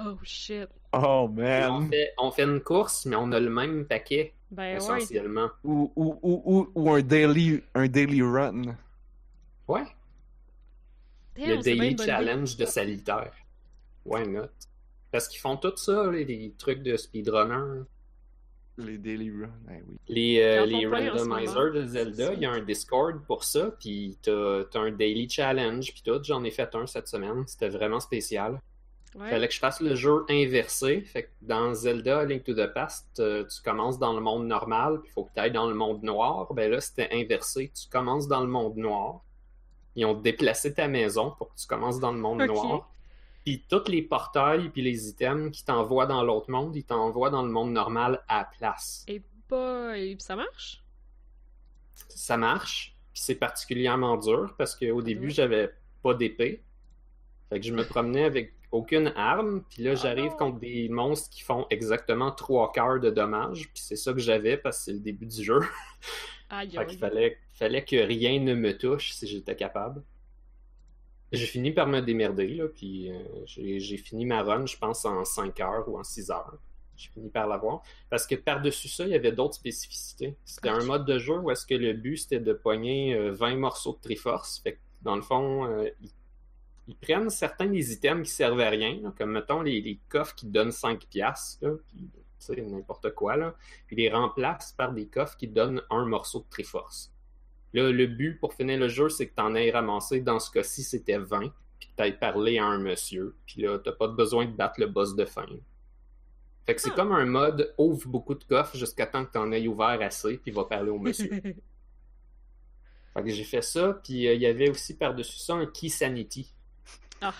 Oh 0.00 0.16
shit! 0.22 0.68
Oh, 0.92 1.26
On 1.26 1.28
man! 1.28 1.88
fait, 1.88 2.12
on 2.18 2.30
fait 2.30 2.42
une 2.44 2.60
course, 2.60 3.06
mais 3.06 3.16
on 3.16 3.30
a 3.32 3.38
le 3.40 3.50
même 3.50 3.86
paquet, 3.86 4.34
Ben 4.54 4.76
essentiellement. 4.76 5.50
Ou, 5.62 5.92
ou, 5.96 6.18
ou, 6.22 6.42
ou, 6.44 6.70
ou 6.74 6.90
un 6.92 7.02
daily, 7.02 7.62
un 7.74 7.88
daily 7.88 8.22
run. 8.22 8.76
Ouais. 9.68 9.84
Damn, 11.36 11.48
le 11.48 11.62
Daily. 11.62 11.96
Challenge 11.98 12.56
de 12.56 12.64
Salitaire. 12.64 13.32
Why 14.04 14.28
not? 14.28 14.50
Parce 15.10 15.28
qu'ils 15.28 15.40
font 15.40 15.56
tout 15.56 15.76
ça, 15.76 16.10
les, 16.10 16.24
les 16.24 16.52
trucs 16.56 16.82
de 16.82 16.96
speedrunner. 16.96 17.82
Les 18.76 18.98
daily 18.98 19.30
runs, 19.30 19.50
eh 19.70 19.82
oui. 19.86 19.96
Les, 20.08 20.42
euh, 20.42 20.66
les 20.66 20.84
randomizers 20.84 21.72
de 21.72 21.86
Zelda, 21.86 22.34
il 22.34 22.40
y 22.40 22.44
a 22.44 22.50
un 22.50 22.60
Discord 22.60 23.24
pour 23.24 23.44
ça, 23.44 23.70
puis 23.78 24.18
t'as 24.20 24.64
t'as 24.64 24.80
un 24.80 24.90
Daily 24.90 25.28
Challenge, 25.30 25.92
puis 25.92 26.02
tout. 26.04 26.20
J'en 26.24 26.42
ai 26.42 26.50
fait 26.50 26.74
un 26.74 26.84
cette 26.88 27.06
semaine, 27.06 27.44
c'était 27.46 27.68
vraiment 27.68 28.00
spécial. 28.00 28.60
Ouais. 29.14 29.30
Fallait 29.30 29.46
que 29.48 29.54
je 29.54 29.60
fasse 29.60 29.80
le 29.80 29.94
jeu 29.94 30.24
inversé. 30.28 31.02
Fait 31.02 31.24
que 31.24 31.28
dans 31.42 31.72
Zelda 31.74 32.24
Link 32.24 32.42
to 32.44 32.52
the 32.54 32.66
Past, 32.72 33.06
euh, 33.20 33.44
tu 33.44 33.62
commences 33.62 33.98
dans 33.98 34.12
le 34.12 34.20
monde 34.20 34.46
normal, 34.46 35.00
puis 35.00 35.10
il 35.10 35.12
faut 35.12 35.24
que 35.24 35.32
tu 35.34 35.40
ailles 35.40 35.52
dans 35.52 35.68
le 35.68 35.74
monde 35.74 36.02
noir. 36.02 36.52
Ben 36.52 36.70
là, 36.70 36.80
c'était 36.80 37.08
inversé. 37.12 37.70
Tu 37.80 37.88
commences 37.88 38.26
dans 38.26 38.40
le 38.40 38.48
monde 38.48 38.76
noir. 38.76 39.20
Ils 39.94 40.04
ont 40.04 40.14
déplacé 40.14 40.74
ta 40.74 40.88
maison 40.88 41.30
pour 41.38 41.54
que 41.54 41.60
tu 41.60 41.66
commences 41.68 42.00
dans 42.00 42.10
le 42.12 42.18
monde 42.18 42.42
noir. 42.42 42.90
Puis 43.44 43.62
tous 43.68 43.86
les 43.88 44.02
portails 44.02 44.70
puis 44.70 44.82
les 44.82 45.08
items 45.08 45.52
qui 45.56 45.64
t'envoient 45.64 46.06
dans 46.06 46.24
l'autre 46.24 46.50
monde, 46.50 46.74
ils 46.74 46.82
t'envoient 46.84 47.30
dans 47.30 47.42
le 47.42 47.50
monde 47.50 47.70
normal 47.72 48.24
à 48.26 48.38
la 48.38 48.44
place. 48.58 49.04
Et 49.06 49.22
pas. 49.46 49.96
Et 49.98 50.16
ça 50.18 50.34
marche? 50.34 50.82
Ça 52.08 52.36
marche. 52.36 52.96
Puis 53.12 53.22
c'est 53.22 53.34
particulièrement 53.36 54.16
dur 54.16 54.54
parce 54.58 54.74
qu'au 54.74 55.02
début, 55.02 55.26
Ouais. 55.28 55.32
j'avais 55.34 55.70
pas 56.02 56.14
d'épée. 56.14 56.64
Fait 57.50 57.60
que 57.60 57.66
je 57.66 57.72
me 57.72 57.84
promenais 57.84 58.24
avec 58.24 58.53
aucune 58.74 59.12
arme. 59.16 59.62
Puis 59.70 59.82
là, 59.82 59.92
Ah 59.92 59.94
j'arrive 59.94 60.32
contre 60.32 60.58
des 60.58 60.88
monstres 60.88 61.30
qui 61.30 61.42
font 61.42 61.66
exactement 61.70 62.32
trois 62.32 62.72
quarts 62.72 63.00
de 63.00 63.10
dommages. 63.10 63.70
Puis 63.72 63.82
c'est 63.82 63.96
ça 63.96 64.12
que 64.12 64.18
j'avais 64.18 64.56
parce 64.56 64.78
que 64.78 64.84
c'est 64.84 64.92
le 64.92 64.98
début 64.98 65.26
du 65.26 65.42
jeu. 65.42 65.60
Aïe, 66.50 66.70
Fait 66.70 66.86
qu'il 66.86 66.98
fallait, 66.98 67.38
fallait 67.52 67.84
que 67.84 67.96
rien 67.96 68.40
ne 68.40 68.54
me 68.54 68.76
touche 68.76 69.12
si 69.12 69.26
j'étais 69.26 69.56
capable. 69.56 70.02
J'ai 71.32 71.46
fini 71.46 71.72
par 71.72 71.86
me 71.88 72.00
démerder, 72.00 72.48
là, 72.48 72.68
puis 72.68 73.10
euh, 73.10 73.18
j'ai 73.46 73.96
fini 73.96 74.24
ma 74.24 74.42
run, 74.42 74.66
je 74.66 74.76
pense, 74.76 75.04
en 75.04 75.24
5 75.24 75.58
heures 75.60 75.88
ou 75.88 75.98
en 75.98 76.04
6 76.04 76.30
heures. 76.30 76.58
J'ai 76.96 77.10
fini 77.10 77.28
par 77.28 77.48
l'avoir. 77.48 77.82
Parce 78.08 78.24
que 78.24 78.36
par-dessus 78.36 78.88
ça, 78.88 79.04
il 79.04 79.10
y 79.10 79.14
avait 79.14 79.32
d'autres 79.32 79.54
spécificités. 79.54 80.36
C'était 80.44 80.68
un 80.68 80.84
mode 80.84 81.04
de 81.06 81.18
jeu 81.18 81.38
où 81.38 81.50
est-ce 81.50 81.66
que 81.66 81.74
le 81.74 81.92
but, 81.92 82.18
c'était 82.18 82.38
de 82.38 82.52
pogner 82.52 83.14
euh, 83.14 83.32
20 83.32 83.56
morceaux 83.56 83.94
de 83.94 84.00
Triforce. 84.00 84.60
Fait 84.60 84.74
que, 84.74 84.78
dans 85.02 85.16
le 85.16 85.22
fond, 85.22 85.66
euh, 85.66 85.88
ils 86.86 86.96
prennent 86.96 87.30
certains 87.30 87.66
des 87.66 87.92
items 87.92 88.28
qui 88.28 88.34
servent 88.34 88.60
à 88.60 88.68
rien, 88.68 89.00
là, 89.02 89.12
comme, 89.16 89.32
mettons, 89.32 89.62
les, 89.62 89.80
les 89.80 89.98
coffres 90.08 90.34
qui 90.34 90.46
donnent 90.46 90.72
5 90.72 91.06
piastres, 91.06 91.64
sais, 92.44 92.60
n'importe 92.60 93.14
quoi, 93.14 93.36
là 93.36 93.54
puis 93.86 93.96
les 93.96 94.10
remplacent 94.10 94.72
par 94.72 94.92
des 94.92 95.06
coffres 95.06 95.36
qui 95.36 95.48
donnent 95.48 95.82
un 95.90 96.04
morceau 96.04 96.40
de 96.40 96.46
Triforce. 96.50 97.12
Là, 97.72 97.90
le 97.90 98.06
but 98.06 98.38
pour 98.38 98.54
finir 98.54 98.78
le 98.78 98.88
jeu, 98.88 99.08
c'est 99.08 99.26
que 99.28 99.34
tu 99.34 99.42
en 99.42 99.54
aies 99.54 99.70
ramassé, 99.70 100.20
dans 100.20 100.38
ce 100.38 100.50
cas-ci, 100.50 100.82
c'était 100.82 101.18
20, 101.18 101.52
puis 101.80 101.88
que 101.88 101.96
tu 101.96 102.02
ailles 102.02 102.18
parler 102.18 102.58
à 102.58 102.66
un 102.66 102.78
monsieur, 102.78 103.34
puis 103.46 103.62
là, 103.62 103.78
t'as 103.78 103.92
pas 103.92 104.08
besoin 104.08 104.46
de 104.46 104.52
battre 104.52 104.78
le 104.78 104.86
boss 104.86 105.16
de 105.16 105.24
fin. 105.24 105.46
Fait 106.66 106.74
que 106.74 106.80
c'est 106.80 106.90
Ah. 106.92 106.96
comme 106.96 107.12
un 107.12 107.26
mode 107.26 107.74
ouvre 107.78 108.08
beaucoup 108.08 108.34
de 108.34 108.44
coffres 108.44 108.76
jusqu'à 108.76 109.06
temps 109.06 109.24
que 109.24 109.32
tu 109.32 109.38
en 109.38 109.50
aies 109.52 109.66
ouvert 109.66 110.00
assez, 110.00 110.38
puis 110.38 110.50
va 110.52 110.64
parler 110.64 110.90
au 110.90 110.98
monsieur. 110.98 111.28
fait 113.14 113.22
que 113.22 113.28
j'ai 113.28 113.44
fait 113.44 113.62
ça, 113.62 114.00
puis 114.04 114.28
euh, 114.28 114.34
il 114.34 114.40
y 114.40 114.46
avait 114.46 114.70
aussi 114.70 114.96
par-dessus 114.96 115.38
ça 115.38 115.54
un 115.54 115.66
Key 115.66 115.88
Sanity. 115.88 116.54
Ah. 117.20 117.34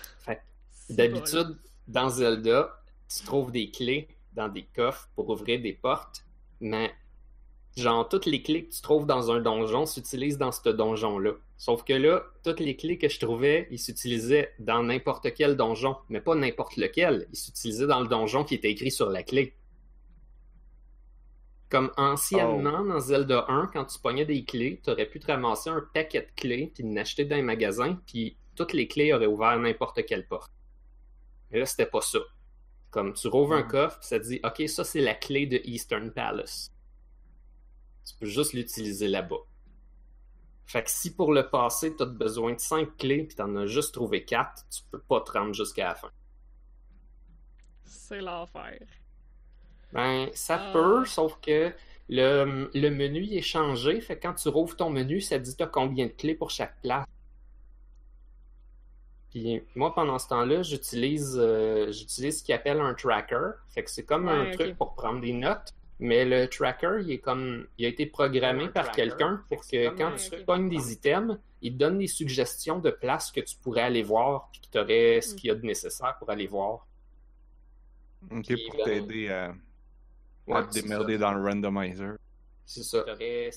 D'habitude, 0.89 1.57
dans 1.87 2.09
Zelda, 2.09 2.79
tu 3.07 3.23
trouves 3.23 3.51
des 3.51 3.71
clés 3.71 4.07
dans 4.33 4.49
des 4.49 4.63
coffres 4.75 5.09
pour 5.15 5.29
ouvrir 5.29 5.61
des 5.61 5.73
portes, 5.73 6.25
mais 6.59 6.93
genre 7.77 8.07
toutes 8.07 8.25
les 8.25 8.41
clés 8.41 8.65
que 8.65 8.73
tu 8.73 8.81
trouves 8.81 9.05
dans 9.05 9.31
un 9.31 9.39
donjon 9.41 9.85
s'utilisent 9.85 10.37
dans 10.37 10.51
ce 10.51 10.69
donjon-là. 10.69 11.31
Sauf 11.57 11.83
que 11.83 11.93
là, 11.93 12.23
toutes 12.43 12.59
les 12.59 12.75
clés 12.75 12.97
que 12.97 13.07
je 13.07 13.19
trouvais, 13.19 13.67
ils 13.71 13.79
s'utilisaient 13.79 14.53
dans 14.59 14.83
n'importe 14.83 15.33
quel 15.33 15.55
donjon, 15.55 15.95
mais 16.09 16.21
pas 16.21 16.35
n'importe 16.35 16.75
lequel. 16.77 17.27
Ils 17.31 17.37
s'utilisaient 17.37 17.87
dans 17.87 18.01
le 18.01 18.07
donjon 18.07 18.43
qui 18.43 18.55
était 18.55 18.71
écrit 18.71 18.91
sur 18.91 19.09
la 19.09 19.23
clé. 19.23 19.55
Comme 21.69 21.91
anciennement 21.97 22.83
dans 22.83 22.99
Zelda 22.99 23.45
1, 23.47 23.71
quand 23.73 23.85
tu 23.85 23.99
pognais 23.99 24.25
des 24.25 24.43
clés, 24.43 24.79
tu 24.83 24.91
aurais 24.91 25.07
pu 25.07 25.19
te 25.19 25.27
ramasser 25.27 25.69
un 25.69 25.83
paquet 25.93 26.21
de 26.21 26.27
clés 26.35 26.71
puis 26.73 26.83
l'acheter 26.93 27.25
dans 27.25 27.37
un 27.37 27.41
magasin, 27.41 27.99
puis 28.05 28.37
toutes 28.55 28.73
les 28.73 28.87
clés 28.87 29.13
auraient 29.13 29.25
ouvert 29.27 29.57
n'importe 29.59 30.05
quelle 30.05 30.27
porte. 30.27 30.51
Mais 31.51 31.59
là, 31.59 31.65
c'était 31.65 31.85
pas 31.85 32.01
ça. 32.01 32.19
Comme 32.89 33.13
tu 33.13 33.27
rouvres 33.27 33.53
un 33.53 33.63
Mm. 33.63 33.67
coffre, 33.67 33.97
ça 34.03 34.19
te 34.19 34.25
dit 34.25 34.39
OK, 34.43 34.67
ça 34.69 34.83
c'est 34.83 35.01
la 35.01 35.13
clé 35.13 35.45
de 35.47 35.59
Eastern 35.65 36.11
Palace. 36.11 36.71
Tu 38.05 38.13
peux 38.19 38.25
juste 38.27 38.53
l'utiliser 38.53 39.07
là-bas. 39.07 39.39
Fait 40.65 40.83
que 40.83 40.89
si 40.89 41.13
pour 41.13 41.31
le 41.33 41.49
passé, 41.49 41.95
tu 41.95 42.03
as 42.03 42.07
besoin 42.07 42.53
de 42.53 42.59
5 42.59 42.97
clés 42.97 43.23
puis 43.23 43.35
t'en 43.35 43.55
as 43.55 43.67
juste 43.67 43.93
trouvé 43.93 44.25
4, 44.25 44.63
tu 44.69 44.81
peux 44.89 44.99
pas 44.99 45.21
te 45.21 45.31
rendre 45.31 45.53
jusqu'à 45.53 45.89
la 45.89 45.95
fin. 45.95 46.09
C'est 47.83 48.21
l'enfer. 48.21 48.79
Ben, 49.93 50.29
ça 50.33 50.57
Ah. 50.59 50.71
peut, 50.73 51.05
sauf 51.05 51.39
que 51.41 51.73
le, 52.09 52.69
le 52.73 52.89
menu 52.89 53.23
est 53.31 53.41
changé. 53.41 54.01
Fait 54.01 54.17
que 54.17 54.23
quand 54.23 54.33
tu 54.35 54.49
rouvres 54.49 54.75
ton 54.75 54.89
menu, 54.89 55.21
ça 55.21 55.37
te 55.39 55.43
dit 55.43 55.55
t'as 55.55 55.67
combien 55.67 56.05
de 56.07 56.11
clés 56.11 56.35
pour 56.35 56.49
chaque 56.51 56.81
place. 56.81 57.05
Puis 59.35 59.61
moi, 59.75 59.93
pendant 59.93 60.17
ce 60.17 60.29
temps-là, 60.29 60.61
j'utilise 60.63 61.35
euh, 61.37 61.91
j'utilise 61.91 62.39
ce 62.39 62.43
qu'ils 62.45 62.55
appelle 62.55 62.79
un 62.79 62.93
tracker. 62.93 63.49
Fait 63.67 63.83
que 63.83 63.91
c'est 63.91 64.05
comme 64.05 64.29
un 64.29 64.51
truc 64.51 64.77
pour 64.77 64.95
prendre 64.95 65.19
des 65.19 65.33
notes. 65.33 65.73
Mais 65.99 66.23
le 66.23 66.47
tracker, 66.47 66.99
il 67.01 67.11
est 67.11 67.17
comme 67.19 67.67
il 67.77 67.85
a 67.85 67.89
été 67.89 68.05
programmé 68.05 68.63
Un 68.63 68.67
par 68.69 68.91
quelqu'un 68.91 69.43
pour 69.49 69.67
que 69.67 69.89
quand 69.89 70.13
un- 70.13 70.15
tu 70.15 70.29
pognes 70.45 70.69
des 70.69 70.93
items, 70.93 71.37
il 71.61 71.73
te 71.73 71.77
donne 71.77 71.97
des 71.97 72.07
suggestions 72.07 72.79
de 72.79 72.91
places 72.91 73.29
que 73.29 73.41
tu 73.41 73.57
pourrais 73.57 73.81
aller 73.81 74.03
voir, 74.03 74.47
puis 74.53 74.61
que 74.61 74.67
tu 74.71 74.77
aurais 74.79 75.19
ce 75.19 75.33
Mm. 75.33 75.35
qu'il 75.37 75.47
y 75.49 75.51
a 75.51 75.55
de 75.55 75.65
nécessaire 75.65 76.15
pour 76.17 76.29
aller 76.29 76.47
voir. 76.47 76.87
Ok, 78.31 78.43
Puis, 78.45 78.67
pour 78.69 78.77
ben, 78.77 78.85
t'aider 78.85 79.27
à, 79.29 79.53
te 80.63 80.79
démerder 80.79 81.13
ça. 81.15 81.19
dans 81.19 81.33
le 81.33 81.43
randomizer. 81.43 82.15
C'est 82.65 82.83
ça. 82.83 83.03
Fait 83.17 83.51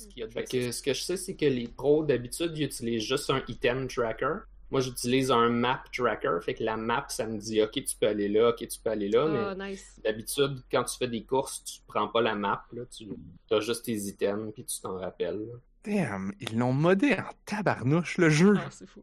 que 0.51 0.73
ce 0.73 0.83
que 0.83 0.93
je 0.93 1.03
sais, 1.03 1.17
c'est 1.17 1.35
que 1.37 1.47
les 1.47 1.69
pros, 1.69 2.05
d'habitude, 2.05 2.51
ils 2.57 2.65
utilisent 2.65 3.05
juste 3.05 3.31
un 3.31 3.43
item 3.47 3.87
tracker. 3.87 4.39
Moi, 4.71 4.81
j'utilise 4.83 5.31
un 5.31 5.49
map 5.49 5.83
tracker. 5.93 6.39
Fait 6.43 6.55
que 6.55 6.63
la 6.63 6.77
map, 6.77 7.07
ça 7.09 7.27
me 7.27 7.39
dit, 7.39 7.63
OK, 7.63 7.73
tu 7.73 7.97
peux 7.99 8.07
aller 8.07 8.29
là, 8.29 8.51
OK, 8.51 8.67
tu 8.69 8.79
peux 8.83 8.91
aller 8.91 9.09
là. 9.09 9.27
Ah, 9.27 9.55
Mais 9.57 9.71
nice. 9.71 9.99
d'habitude, 10.05 10.63
quand 10.71 10.85
tu 10.85 10.97
fais 10.99 11.09
des 11.09 11.25
courses, 11.25 11.65
tu 11.65 11.81
prends 11.87 12.09
pas 12.09 12.21
la 12.21 12.35
map. 12.35 12.65
Là, 12.73 12.83
tu 12.87 13.09
as 13.51 13.61
juste 13.61 13.85
tes 13.87 13.95
items, 13.97 14.53
puis 14.53 14.65
tu 14.65 14.81
t'en 14.81 14.99
rappelles. 14.99 15.39
là. 15.39 15.55
Damn, 15.85 16.33
ils 16.41 16.59
l'ont 16.59 16.73
modé 16.75 17.15
en 17.15 17.31
tabarnouche 17.47 18.19
le 18.19 18.29
jeu. 18.29 18.55
Ah, 18.59 18.69
c'est 18.71 18.87
fou. 18.89 19.03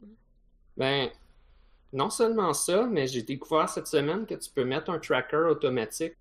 Ben, 0.78 1.10
non 1.94 2.10
seulement 2.10 2.54
ça, 2.54 2.86
mais 2.86 3.08
j'ai 3.08 3.24
découvert 3.24 3.70
cette 3.70 3.88
semaine 3.88 4.26
que 4.28 4.36
tu 4.36 4.52
peux 4.52 4.66
mettre 4.66 4.92
un 4.92 5.00
tracker 5.00 5.48
automatique. 5.50 6.14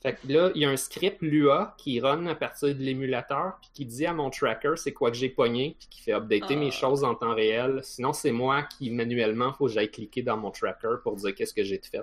Fait 0.00 0.14
que 0.14 0.32
là, 0.32 0.50
il 0.54 0.62
y 0.62 0.64
a 0.64 0.70
un 0.70 0.76
script 0.76 1.20
Lua 1.22 1.74
qui 1.76 1.98
run 2.00 2.26
à 2.26 2.36
partir 2.36 2.68
de 2.68 2.80
l'émulateur, 2.80 3.58
puis 3.60 3.70
qui 3.74 3.84
dit 3.84 4.06
à 4.06 4.12
mon 4.14 4.30
tracker 4.30 4.74
c'est 4.76 4.92
quoi 4.92 5.10
que 5.10 5.16
j'ai 5.16 5.28
pogné, 5.28 5.74
puis 5.78 5.88
qui 5.90 6.02
fait 6.02 6.12
updater 6.12 6.54
Ah. 6.54 6.56
mes 6.56 6.70
choses 6.70 7.02
en 7.02 7.16
temps 7.16 7.34
réel. 7.34 7.80
Sinon, 7.82 8.12
c'est 8.12 8.30
moi 8.30 8.62
qui, 8.62 8.90
manuellement, 8.90 9.52
faut 9.52 9.66
que 9.66 9.72
j'aille 9.72 9.90
cliquer 9.90 10.22
dans 10.22 10.36
mon 10.36 10.52
tracker 10.52 10.96
pour 11.02 11.16
dire 11.16 11.34
qu'est-ce 11.34 11.52
que 11.52 11.64
j'ai 11.64 11.80
fait. 11.80 12.02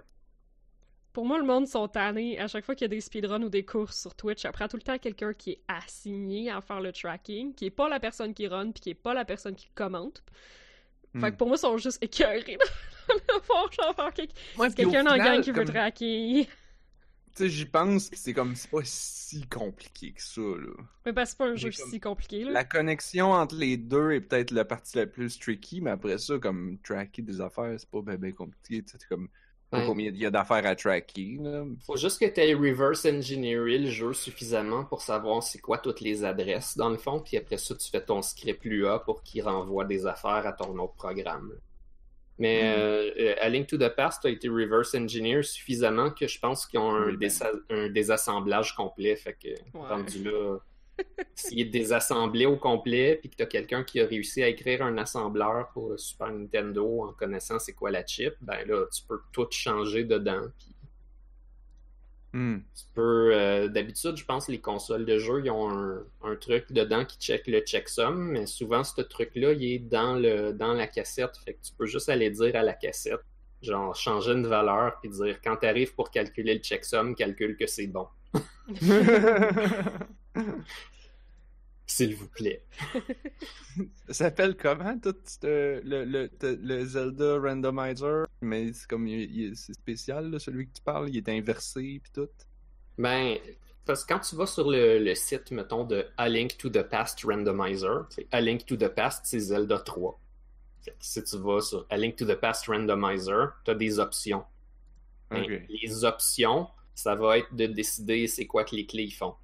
Pour 1.14 1.26
moi, 1.26 1.38
le 1.38 1.46
monde 1.46 1.66
sont 1.70 1.88
tannés. 1.88 2.38
À 2.38 2.48
chaque 2.50 2.66
fois 2.66 2.76
qu'il 2.76 2.84
y 2.84 2.90
a 2.92 2.94
des 2.94 3.00
speedruns 3.00 3.42
ou 3.44 3.48
des 3.48 3.64
courses 3.64 3.98
sur 4.02 4.14
Twitch, 4.14 4.42
ça 4.42 4.52
prend 4.52 4.68
tout 4.68 4.76
le 4.76 4.82
temps 4.84 4.98
quelqu'un 4.98 5.34
qui 5.34 5.52
est 5.52 5.62
assigné 5.70 6.52
à 6.52 6.60
faire 6.60 6.82
le 6.82 6.92
tracking, 6.92 7.54
qui 7.56 7.68
est 7.68 7.70
pas 7.70 7.88
la 7.88 8.02
personne 8.02 8.34
qui 8.34 8.46
run, 8.48 8.72
puis 8.72 8.82
qui 8.82 8.90
est 8.90 8.94
pas 8.94 9.14
la 9.14 9.24
personne 9.24 9.56
qui 9.56 9.70
commente. 9.74 10.22
Fait 11.14 11.30
que 11.30 11.36
Hmm. 11.36 11.38
pour 11.38 11.48
moi, 11.48 11.56
ils 11.56 11.60
sont 11.62 11.78
juste 11.78 12.04
écœurés 12.04 12.44
de 13.08 13.46
voir 13.48 13.72
genre 13.72 13.96
faire 13.96 14.14
quelque- 14.14 14.34
Ouais, 14.58 14.68
C'est 14.68 14.76
puis 14.76 14.86
au 14.86 14.90
quelqu'un 14.92 15.06
dans 15.06 15.16
le 15.16 15.22
final, 15.22 15.36
gang 15.36 15.44
qui 15.46 15.52
veut. 15.52 15.64
Tu 16.44 16.48
sais, 17.44 17.50
j'y 17.50 17.66
pense, 17.66 18.10
pis 18.10 18.18
c'est 18.18 18.34
comme, 18.34 18.56
c'est 18.56 18.70
pas 18.70 18.82
si 18.84 19.46
compliqué 19.48 20.14
que 20.14 20.22
ça, 20.22 20.42
là. 20.42 20.74
Mais 21.06 21.14
parce 21.14 21.32
que 21.32 21.32
c'est 21.32 21.38
pas 21.38 21.52
un 21.52 21.56
jeu 21.56 21.70
comme- 21.78 21.90
si 21.92 22.00
compliqué, 22.00 22.44
là. 22.44 22.52
La 22.52 22.64
connexion 22.64 23.32
entre 23.34 23.56
les 23.56 23.78
deux 23.78 24.12
est 24.12 24.22
peut-être 24.22 24.52
la 24.52 24.66
partie 24.66 24.98
la 24.98 25.08
plus 25.08 25.38
tricky, 25.40 25.82
mais 25.82 25.92
après 25.92 26.18
ça, 26.18 26.38
comme 26.40 26.78
tracker 26.84 27.22
des 27.22 27.42
affaires, 27.42 27.76
c'est 27.78 27.90
pas 27.90 28.02
ben, 28.02 28.18
ben 28.18 28.34
compliqué. 28.34 28.84
tu 28.84 28.92
sais, 28.92 28.98
C'est 29.00 29.08
comme 29.10 29.28
Ouais. 29.74 29.84
combien 29.88 30.10
il 30.10 30.18
y 30.18 30.26
a 30.26 30.30
d'affaires 30.32 30.66
à 30.66 30.76
tracker. 30.76 31.38
Là. 31.42 31.66
Faut 31.86 31.98
juste 31.98 32.20
que 32.20 32.26
tu 32.26 32.40
aies 32.40 32.54
reverse 32.54 33.04
engineeré 33.06 33.80
le 33.80 33.90
jeu 33.90 34.14
suffisamment 34.14 34.86
pour 34.86 35.02
savoir 35.02 35.42
c'est 35.44 35.60
quoi 35.60 35.80
toutes 35.80 36.00
les 36.02 36.24
adresses 36.24 36.78
dans 36.78 36.90
le 36.90 36.98
fond, 36.98 37.20
puis 37.20 37.36
après 37.36 37.58
ça, 37.58 37.76
tu 37.76 37.90
fais 37.90 38.00
ton 38.06 38.22
script 38.22 38.64
Lua 38.64 39.00
pour 39.00 39.24
qu'il 39.24 39.42
renvoie 39.44 39.84
des 39.84 40.06
affaires 40.06 40.46
à 40.48 40.54
ton 40.54 40.78
autre 40.80 40.94
programme. 40.94 41.52
Mais 42.38 42.62
Mm. 42.64 42.80
euh, 42.80 43.12
euh, 43.20 43.36
à 43.40 43.48
Link 43.50 43.68
to 43.68 43.78
the 43.78 43.90
Past, 43.96 44.26
a 44.26 44.30
été 44.30 44.50
reverse 44.50 44.94
engineer 44.94 45.42
suffisamment 45.44 46.10
que 46.12 46.28
je 46.28 46.38
pense 46.40 46.66
qu'ils 46.66 46.80
ont 46.80 46.92
un, 46.94 47.08
Oui, 47.12 47.18
désa- 47.18 47.52
un 47.70 47.88
désassemblage 47.90 48.76
complet. 48.76 49.16
Fait 49.16 49.34
que 49.42 49.48
Ouais. 49.78 49.88
rendu 49.88 50.24
là, 50.24 50.58
s'il 51.36 51.60
est 51.62 51.66
désassemblé 51.66 52.46
au 52.46 52.58
complet, 52.58 53.18
puis 53.22 53.30
que 53.30 53.36
tu 53.38 53.44
as 53.44 53.48
quelqu'un 53.48 53.84
qui 53.84 54.00
a 54.02 54.06
réussi 54.06 54.44
à 54.44 54.48
écrire 54.50 54.82
un 54.82 54.98
assembleur 54.98 55.70
pour 55.74 55.90
le 55.92 55.98
Super 55.98 56.32
Nintendo 56.32 57.04
en 57.04 57.14
connaissant 57.14 57.58
c'est 57.60 57.74
quoi 57.74 57.90
la 57.92 58.06
chip, 58.06 58.34
ben 58.42 58.66
là, 58.68 58.86
tu 58.94 59.02
peux 59.08 59.20
tout 59.32 59.48
changer 59.52 60.04
dedans. 60.04 60.42
Puis 60.60 60.75
Hmm. 62.36 62.58
tu 62.76 62.84
peux, 62.94 63.34
euh, 63.34 63.70
d'habitude, 63.70 64.18
je 64.18 64.26
pense 64.26 64.48
que 64.48 64.52
les 64.52 64.60
consoles 64.60 65.06
de 65.06 65.18
jeu, 65.20 65.42
ils 65.46 65.50
ont 65.50 65.70
un, 65.70 66.04
un 66.22 66.36
truc 66.36 66.70
dedans 66.70 67.06
qui 67.06 67.18
check 67.18 67.48
le 67.48 67.62
checksum, 67.62 68.32
mais 68.32 68.46
souvent, 68.46 68.84
ce 68.84 69.00
truc-là, 69.00 69.54
il 69.54 69.64
est 69.64 69.80
dans, 69.80 70.16
le, 70.16 70.52
dans 70.52 70.74
la 70.74 70.86
cassette. 70.86 71.38
Fait 71.46 71.54
que 71.54 71.66
tu 71.66 71.72
peux 71.78 71.86
juste 71.86 72.10
aller 72.10 72.30
dire 72.30 72.54
à 72.58 72.62
la 72.62 72.74
cassette, 72.74 73.22
genre, 73.62 73.96
changer 73.96 74.34
une 74.34 74.48
valeur, 74.48 75.00
puis 75.00 75.10
dire, 75.12 75.40
quand 75.42 75.56
tu 75.56 75.66
arrives 75.66 75.96
pour 75.96 76.12
calculer 76.12 76.56
le 76.56 76.60
checksum, 76.60 77.16
calcule 77.16 77.56
que 77.56 77.68
c'est 77.68 77.88
bon. 77.88 78.06
S'il 81.88 82.16
vous 82.16 82.28
plaît. 82.28 82.64
Ça 84.08 84.14
s'appelle 84.14 84.56
comment, 84.58 84.98
tout 84.98 85.16
euh, 85.44 85.82
le, 85.84 86.04
le, 86.04 86.30
le, 86.42 86.86
Zelda 86.86 87.38
Randomizer? 87.40 88.26
Mais 88.42 88.74
c'est 88.74 88.88
comme, 88.88 89.08
c'est 89.54 89.74
spécial, 89.74 90.32
là, 90.32 90.40
celui 90.40 90.68
que 90.68 90.74
tu 90.74 90.82
parles, 90.82 91.10
il 91.10 91.18
est 91.18 91.30
inversé 91.30 92.02
puis 92.02 92.12
tout. 92.14 92.30
Ben, 92.98 93.38
parce 93.86 94.04
que 94.04 94.14
quand 94.14 94.20
tu 94.20 94.36
vas 94.36 94.48
sur 94.48 94.70
le, 94.70 94.98
le 94.98 95.16
site, 95.16 95.52
mettons, 95.52 95.84
de 95.84 96.08
A 96.18 96.28
Link 96.28 96.58
to 96.58 96.70
the 96.70 96.82
Past 96.82 97.24
Randomizer, 97.24 98.08
A 98.32 98.42
Link 98.42 98.66
to 98.66 98.76
the 98.76 98.88
Past, 98.88 99.26
c'est 99.26 99.40
Zelda 99.40 99.80
3. 99.80 100.20
si 101.00 101.24
tu 101.24 101.38
vas 101.38 101.62
sur 101.62 101.86
A 101.90 101.98
Link 101.98 102.16
to 102.16 102.26
the 102.26 102.36
Past 102.36 102.66
Randomizer, 102.68 103.54
tu 103.64 103.72
as 103.72 103.76
des 103.76 104.00
options. 104.00 104.44
Ben, 105.30 105.66
les 105.70 106.04
options, 106.04 106.68
ça 106.96 107.16
va 107.16 107.40
être 107.40 107.54
de 107.54 107.68
décider 107.68 108.28
c'est 108.28 108.48
quoi 108.48 108.64
que 108.64 108.76
les 108.76 108.86
clés 108.86 109.12
font. 109.12 109.36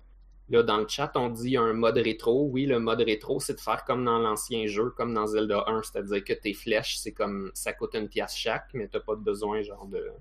Là, 0.51 0.63
dans 0.63 0.77
le 0.77 0.87
chat, 0.87 1.13
on 1.15 1.29
dit 1.29 1.55
un 1.55 1.71
mode 1.71 1.97
rétro. 1.97 2.45
Oui, 2.51 2.65
le 2.65 2.77
mode 2.77 2.99
rétro, 2.99 3.39
c'est 3.39 3.53
de 3.53 3.61
faire 3.61 3.85
comme 3.85 4.03
dans 4.03 4.19
l'ancien 4.19 4.67
jeu, 4.67 4.89
comme 4.89 5.13
dans 5.13 5.25
Zelda 5.25 5.63
1, 5.65 5.81
c'est-à-dire 5.83 6.25
que 6.25 6.33
tes 6.33 6.53
flèches, 6.53 6.97
c'est 6.97 7.13
comme 7.13 7.51
ça 7.53 7.71
coûte 7.71 7.95
une 7.95 8.09
pièce 8.09 8.35
chaque, 8.35 8.67
mais 8.73 8.89
t'as 8.89 8.99
pas 8.99 9.15
besoin 9.15 9.61
genre 9.61 9.85
de, 9.85 10.11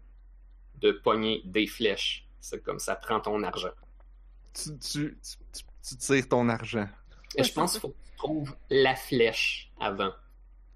de 0.80 0.92
pogner 0.92 1.42
des 1.44 1.66
flèches. 1.66 2.28
C'est 2.40 2.62
comme 2.62 2.78
ça 2.78 2.94
prend 2.94 3.18
ton 3.18 3.42
argent. 3.42 3.72
Tu, 4.54 4.78
tu, 4.78 5.18
tu, 5.82 5.96
tires 5.96 6.28
ton 6.28 6.48
argent. 6.48 6.88
Et 7.36 7.42
je 7.42 7.52
pense 7.52 7.72
qu'il 7.72 7.80
faut 7.80 7.88
que 7.88 8.04
tu 8.10 8.16
trouves 8.16 8.54
la 8.70 8.94
flèche 8.94 9.72
avant. 9.80 10.12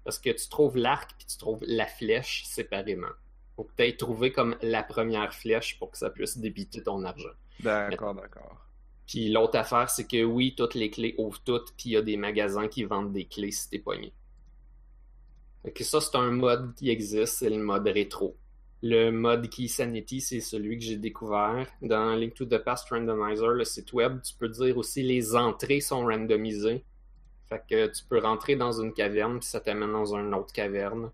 Parce 0.03 0.19
que 0.19 0.31
tu 0.31 0.49
trouves 0.49 0.75
l'arc 0.75 1.11
puis 1.17 1.27
tu 1.27 1.37
trouves 1.37 1.63
la 1.65 1.85
flèche 1.85 2.43
séparément. 2.43 3.07
Faut 3.55 3.63
que 3.63 3.73
tu 3.77 3.83
aies 3.83 3.95
trouvé 3.95 4.33
comme 4.33 4.57
la 4.61 4.83
première 4.83 5.33
flèche 5.33 5.79
pour 5.79 5.91
que 5.91 5.97
ça 5.97 6.09
puisse 6.09 6.37
débiter 6.37 6.83
ton 6.83 7.05
argent. 7.05 7.33
D'accord, 7.61 8.13
d'accord. 8.13 8.64
Puis 9.07 9.29
l'autre 9.29 9.57
affaire, 9.57 9.89
c'est 9.89 10.07
que 10.07 10.23
oui, 10.23 10.55
toutes 10.55 10.73
les 10.73 10.89
clés 10.89 11.15
ouvrent 11.17 11.41
toutes, 11.43 11.73
puis 11.77 11.89
il 11.89 11.91
y 11.91 11.97
a 11.97 12.01
des 12.01 12.17
magasins 12.17 12.67
qui 12.67 12.83
vendent 12.83 13.13
des 13.13 13.25
clés 13.25 13.51
si 13.51 13.69
t'es 13.69 13.79
pogné. 13.79 14.13
Fait 15.63 15.71
que 15.71 15.83
ça, 15.83 16.01
c'est 16.01 16.15
un 16.15 16.31
mode 16.31 16.73
qui 16.75 16.89
existe, 16.89 17.39
c'est 17.39 17.49
le 17.49 17.57
mode 17.57 17.87
rétro. 17.87 18.35
Le 18.81 19.09
mode 19.09 19.49
Key 19.49 19.67
Sanity, 19.67 20.21
c'est 20.21 20.39
celui 20.39 20.77
que 20.77 20.83
j'ai 20.83 20.97
découvert. 20.97 21.67
Dans 21.81 22.15
Link 22.15 22.35
to 22.35 22.45
the 22.45 22.57
Past 22.59 22.89
Randomizer, 22.89 23.49
le 23.49 23.63
site 23.63 23.93
web, 23.93 24.21
tu 24.21 24.35
peux 24.35 24.49
dire 24.49 24.77
aussi 24.77 25.01
les 25.01 25.35
entrées 25.35 25.81
sont 25.81 26.05
randomisées. 26.05 26.83
Fait 27.47 27.63
que 27.67 27.87
tu 27.87 28.03
peux 28.05 28.19
rentrer 28.19 28.55
dans 28.55 28.79
une 28.79 28.93
caverne, 28.93 29.39
puis 29.39 29.47
ça 29.47 29.59
t'amène 29.59 29.91
dans 29.91 30.15
une 30.15 30.33
autre 30.33 30.53
caverne. 30.53 31.11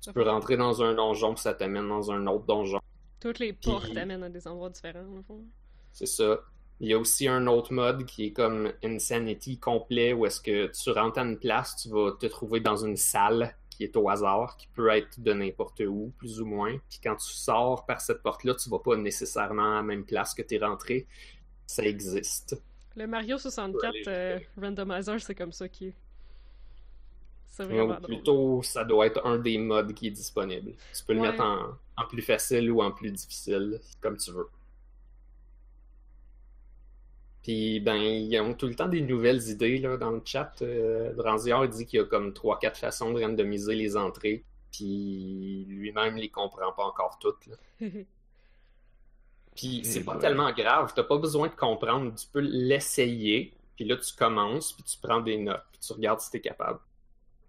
Tu 0.00 0.12
peux 0.12 0.22
rentrer 0.22 0.56
dans 0.56 0.82
un 0.82 0.94
donjon, 0.94 1.34
puis 1.34 1.42
ça 1.42 1.54
t'amène 1.54 1.88
dans 1.88 2.10
un 2.10 2.26
autre 2.26 2.44
donjon. 2.44 2.80
Toutes 3.20 3.38
les 3.38 3.52
portes 3.52 3.92
t'amènent 3.94 4.24
à 4.24 4.28
des 4.28 4.48
endroits 4.48 4.70
différents, 4.70 5.06
au 5.16 5.22
fond. 5.22 5.44
C'est 5.92 6.06
ça. 6.06 6.40
Il 6.80 6.88
y 6.88 6.94
a 6.94 6.98
aussi 6.98 7.28
un 7.28 7.46
autre 7.46 7.72
mode 7.72 8.04
qui 8.06 8.26
est 8.26 8.32
comme 8.32 8.72
Insanity 8.82 9.58
complet 9.58 10.12
où 10.12 10.26
est-ce 10.26 10.40
que 10.40 10.66
tu 10.66 10.90
rentres 10.90 11.18
à 11.18 11.22
une 11.22 11.38
place, 11.38 11.76
tu 11.76 11.88
vas 11.90 12.12
te 12.12 12.26
trouver 12.26 12.60
dans 12.60 12.76
une 12.76 12.96
salle 12.96 13.54
qui 13.70 13.84
est 13.84 13.96
au 13.96 14.08
hasard, 14.08 14.56
qui 14.56 14.68
peut 14.68 14.88
être 14.88 15.20
de 15.20 15.32
n'importe 15.32 15.80
où, 15.86 16.12
plus 16.18 16.40
ou 16.40 16.46
moins. 16.46 16.76
Puis 16.88 17.00
quand 17.02 17.16
tu 17.16 17.32
sors 17.32 17.86
par 17.86 18.00
cette 18.00 18.22
porte-là, 18.22 18.54
tu 18.54 18.68
vas 18.68 18.78
pas 18.78 18.96
nécessairement 18.96 19.72
à 19.72 19.74
la 19.76 19.82
même 19.82 20.04
place 20.04 20.34
que 20.34 20.42
tu 20.42 20.56
es 20.56 20.58
rentré. 20.58 21.06
Ça 21.66 21.84
existe. 21.84 22.60
Le 22.96 23.06
Mario 23.06 23.38
64 23.38 23.94
euh, 24.06 24.38
Randomizer, 24.60 25.20
c'est 25.20 25.34
comme 25.34 25.52
ça 25.52 25.68
qui 25.68 25.88
est. 25.88 25.94
C'est 27.46 27.64
vraiment 27.64 27.96
Plutôt, 27.96 28.62
ça 28.62 28.82
doit 28.84 29.06
être 29.06 29.26
un 29.26 29.38
des 29.38 29.58
modes 29.58 29.92
qui 29.92 30.06
est 30.06 30.10
disponible. 30.10 30.72
Tu 30.96 31.04
peux 31.04 31.12
le 31.12 31.20
mettre 31.20 31.42
en, 31.42 31.76
en 31.96 32.06
plus 32.06 32.22
facile 32.22 32.70
ou 32.70 32.82
en 32.82 32.90
plus 32.90 33.10
difficile, 33.10 33.78
comme 34.00 34.16
tu 34.16 34.32
veux. 34.32 34.48
Puis, 37.42 37.80
ben, 37.80 37.96
ils 37.96 38.38
ont 38.40 38.54
tout 38.54 38.68
le 38.68 38.74
temps 38.74 38.88
des 38.88 39.00
nouvelles 39.00 39.48
idées 39.48 39.78
là, 39.78 39.96
dans 39.96 40.10
le 40.10 40.22
chat. 40.24 40.52
Euh, 40.62 41.12
Dranziard 41.14 41.68
dit 41.68 41.86
qu'il 41.86 41.98
y 41.98 42.02
a 42.02 42.06
comme 42.06 42.30
3-4 42.30 42.76
façons 42.76 43.12
de 43.12 43.20
randomiser 43.20 43.74
les 43.74 43.96
entrées. 43.96 44.44
Puis 44.70 45.66
lui-même 45.68 46.16
les 46.16 46.28
comprend 46.28 46.72
pas 46.72 46.84
encore 46.84 47.18
toutes. 47.18 47.48
puis 49.56 49.80
c'est 49.84 50.04
pas 50.04 50.16
tellement 50.16 50.52
grave. 50.52 50.92
T'as 50.94 51.02
pas 51.02 51.18
besoin 51.18 51.48
de 51.48 51.54
comprendre. 51.54 52.14
Tu 52.14 52.26
peux 52.32 52.40
l'essayer. 52.40 53.52
Puis 53.76 53.84
là, 53.86 53.96
tu 53.96 54.14
commences. 54.14 54.72
Puis 54.72 54.84
tu 54.84 54.96
prends 55.02 55.20
des 55.20 55.36
notes. 55.36 55.64
Puis 55.72 55.80
tu 55.84 55.92
regardes 55.94 56.20
si 56.20 56.30
t'es 56.30 56.40
capable. 56.40 56.78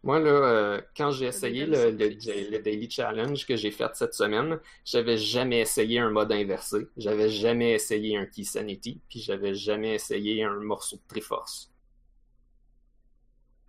Moi, 0.04 0.20
là, 0.20 0.30
euh, 0.30 0.82
quand 0.98 1.12
j'ai 1.12 1.28
essayé 1.28 1.66
le, 1.66 1.92
le, 1.92 2.60
Daily 2.60 2.90
Challenge 2.90 3.46
que 3.46 3.56
j'ai 3.56 3.72
fait 3.72 3.96
cette 3.96 4.14
semaine, 4.14 4.60
j'avais 4.84 5.18
jamais 5.18 5.62
essayé 5.62 6.00
un 6.00 6.10
mode 6.10 6.34
inversé. 6.34 6.90
J'avais 6.98 7.30
jamais 7.30 7.72
essayé 7.72 8.18
un 8.18 8.26
Key 8.26 8.44
Sanity. 8.44 9.02
Puis 9.10 9.22
j'avais 9.22 9.56
jamais 9.56 9.96
essayé 9.96 10.44
un 10.44 10.60
morceau 10.60 10.98
de 10.98 11.02
Triforce. 11.08 11.72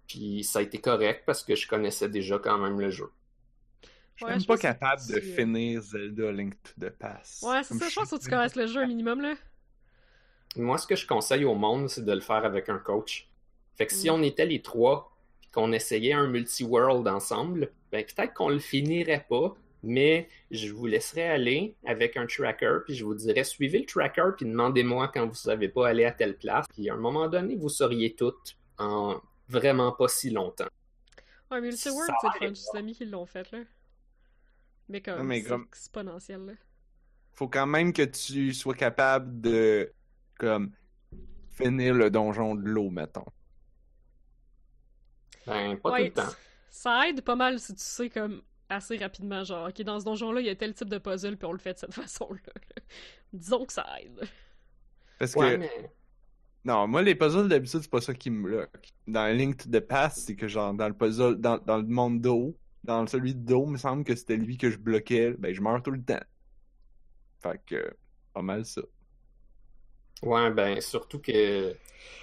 Puis 0.09 0.43
ça 0.43 0.59
a 0.59 0.63
été 0.63 0.79
correct 0.79 1.23
parce 1.25 1.45
que 1.45 1.55
je 1.55 1.69
connaissais 1.69 2.09
déjà 2.09 2.39
quand 2.41 2.59
même 2.59 2.81
le 2.81 2.91
jeu. 2.91 3.11
Je 4.17 4.25
suis 4.25 4.35
même 4.35 4.45
pas 4.45 4.59
capable 4.59 5.03
de 5.09 5.21
finir 5.21 5.83
Zelda 5.83 6.33
Link 6.33 6.55
to 6.63 6.87
the 6.87 6.91
Past. 6.91 7.43
Ouais, 7.43 7.63
c'est 7.63 7.75
ça, 7.75 7.89
je 7.89 7.95
pense 7.95 8.11
que 8.11 8.17
tu 8.17 8.29
connaisses 8.29 8.55
le 8.57 8.67
jeu 8.67 8.83
un 8.83 8.87
minimum, 8.87 9.21
là. 9.21 9.35
Moi, 10.57 10.79
ce 10.79 10.87
que 10.87 10.95
je 10.95 11.07
conseille 11.07 11.45
au 11.45 11.55
monde, 11.55 11.89
c'est 11.89 12.05
de 12.05 12.13
le 12.13 12.21
faire 12.21 12.45
avec 12.45 12.69
un 12.69 12.79
coach. 12.79 13.29
Fait 13.77 13.87
que 13.87 13.93
si 13.93 14.09
mm. 14.09 14.13
on 14.13 14.23
était 14.23 14.47
les 14.47 14.63
trois, 14.63 15.14
qu'on 15.55 15.73
essayait 15.73 16.13
un 16.13 16.27
multi-world 16.27 17.07
ensemble, 17.09 17.71
ben 17.93 18.05
peut-être 18.05 18.35
qu'on 18.35 18.49
le 18.49 18.59
finirait 18.59 19.25
pas, 19.29 19.57
mais 19.83 20.29
je 20.51 20.73
vous 20.73 20.87
laisserai 20.87 21.25
aller 21.29 21.77
avec 21.87 22.17
un 22.17 22.27
tracker, 22.27 22.79
puis 22.85 22.95
je 22.95 23.05
vous 23.05 23.15
dirais 23.15 23.45
suivez 23.45 23.81
le 23.81 23.87
tracker, 23.87 24.31
puis 24.37 24.47
demandez-moi 24.47 25.09
quand 25.09 25.23
vous 25.23 25.31
ne 25.31 25.35
savez 25.35 25.69
pas 25.69 25.89
aller 25.89 26.05
à 26.05 26.13
telle 26.13 26.37
place, 26.37 26.67
puis 26.73 26.91
à 26.91 26.95
un 26.95 26.99
moment 26.99 27.29
donné, 27.29 27.55
vous 27.55 27.69
seriez 27.69 28.15
toutes 28.15 28.57
en 28.79 29.21
vraiment 29.49 29.93
pas 29.93 30.09
si 30.09 30.31
longtemps. 30.31 30.69
Ouais, 31.51 31.61
multi-world, 31.61 32.13
c'est 32.41 32.51
des 32.51 32.79
amis 32.79 32.95
qui 32.95 33.05
l'ont 33.05 33.27
fait, 33.27 33.51
là. 33.53 33.61
Mais 34.89 35.01
comme, 35.01 35.33
c'est 35.33 35.55
exponentiel, 35.67 36.45
là. 36.45 36.53
Faut 37.33 37.49
quand 37.49 37.67
même 37.67 37.93
que 37.93 38.03
tu 38.03 38.53
sois 38.53 38.75
capable 38.75 39.41
de, 39.41 39.93
comme, 40.39 40.73
finir 41.51 41.95
le 41.95 42.11
donjon 42.11 42.55
de 42.55 42.63
l'eau, 42.63 42.91
mettons. 42.91 43.27
Ben, 45.47 45.77
pas 45.77 45.97
tout 45.97 46.05
le 46.05 46.13
temps. 46.13 46.23
Ça 46.71 47.09
aide 47.09 47.21
pas 47.23 47.37
mal 47.37 47.61
si 47.61 47.75
tu 47.75 47.83
sais 47.83 48.11
comme 48.11 48.43
assez 48.69 48.97
rapidement, 48.97 49.45
genre, 49.45 49.69
ok, 49.69 49.83
dans 49.83 50.01
ce 50.01 50.05
donjon-là, 50.05 50.41
il 50.41 50.47
y 50.47 50.51
a 50.51 50.57
tel 50.57 50.75
type 50.75 50.89
de 50.89 50.99
puzzle, 50.99 51.37
puis 51.37 51.47
on 51.47 51.53
le 51.53 51.59
fait 51.59 51.75
de 51.75 51.79
cette 51.79 51.95
façon-là. 51.95 52.53
Disons 53.33 53.65
que 53.65 53.73
ça 53.73 53.87
aide. 54.01 54.29
Parce 55.19 55.35
que. 55.35 55.61
Non, 56.65 56.89
moi, 56.89 57.03
les 57.03 57.15
puzzles, 57.15 57.49
d'habitude, 57.49 57.81
c'est 57.83 57.91
pas 57.91 58.01
ça 58.01 58.15
qui 58.15 58.31
me 58.31 58.43
bloque. 58.43 58.89
Dans 59.07 59.27
Link 59.37 59.59
to 59.59 59.69
the 59.69 59.81
Past, 59.81 60.19
c'est 60.27 60.35
que, 60.35 60.49
genre, 60.49 60.73
dans 60.73 60.89
le 60.89 60.95
puzzle, 60.95 61.37
dans, 61.37 61.59
dans 61.59 61.77
le 61.77 61.87
monde 61.87 62.23
d'eau, 62.23 62.57
dans 62.85 63.07
celui 63.07 63.35
de 63.35 63.41
d'eau, 63.41 63.65
il 63.67 63.73
me 63.73 63.77
semble 63.77 64.03
que 64.03 64.15
c'était 64.15 64.37
lui 64.37 64.57
que 64.57 64.71
je 64.71 64.79
bloquais, 64.79 65.35
ben, 65.39 65.53
je 65.53 65.61
meurs 65.61 65.83
tout 65.83 65.91
le 65.91 66.03
temps. 66.03 66.23
Fait 67.43 67.61
que, 67.67 67.95
pas 68.33 68.41
mal 68.41 68.65
ça. 68.65 68.81
Ouais, 70.23 70.51
ben, 70.51 70.81
surtout 70.81 71.19
que 71.19 71.77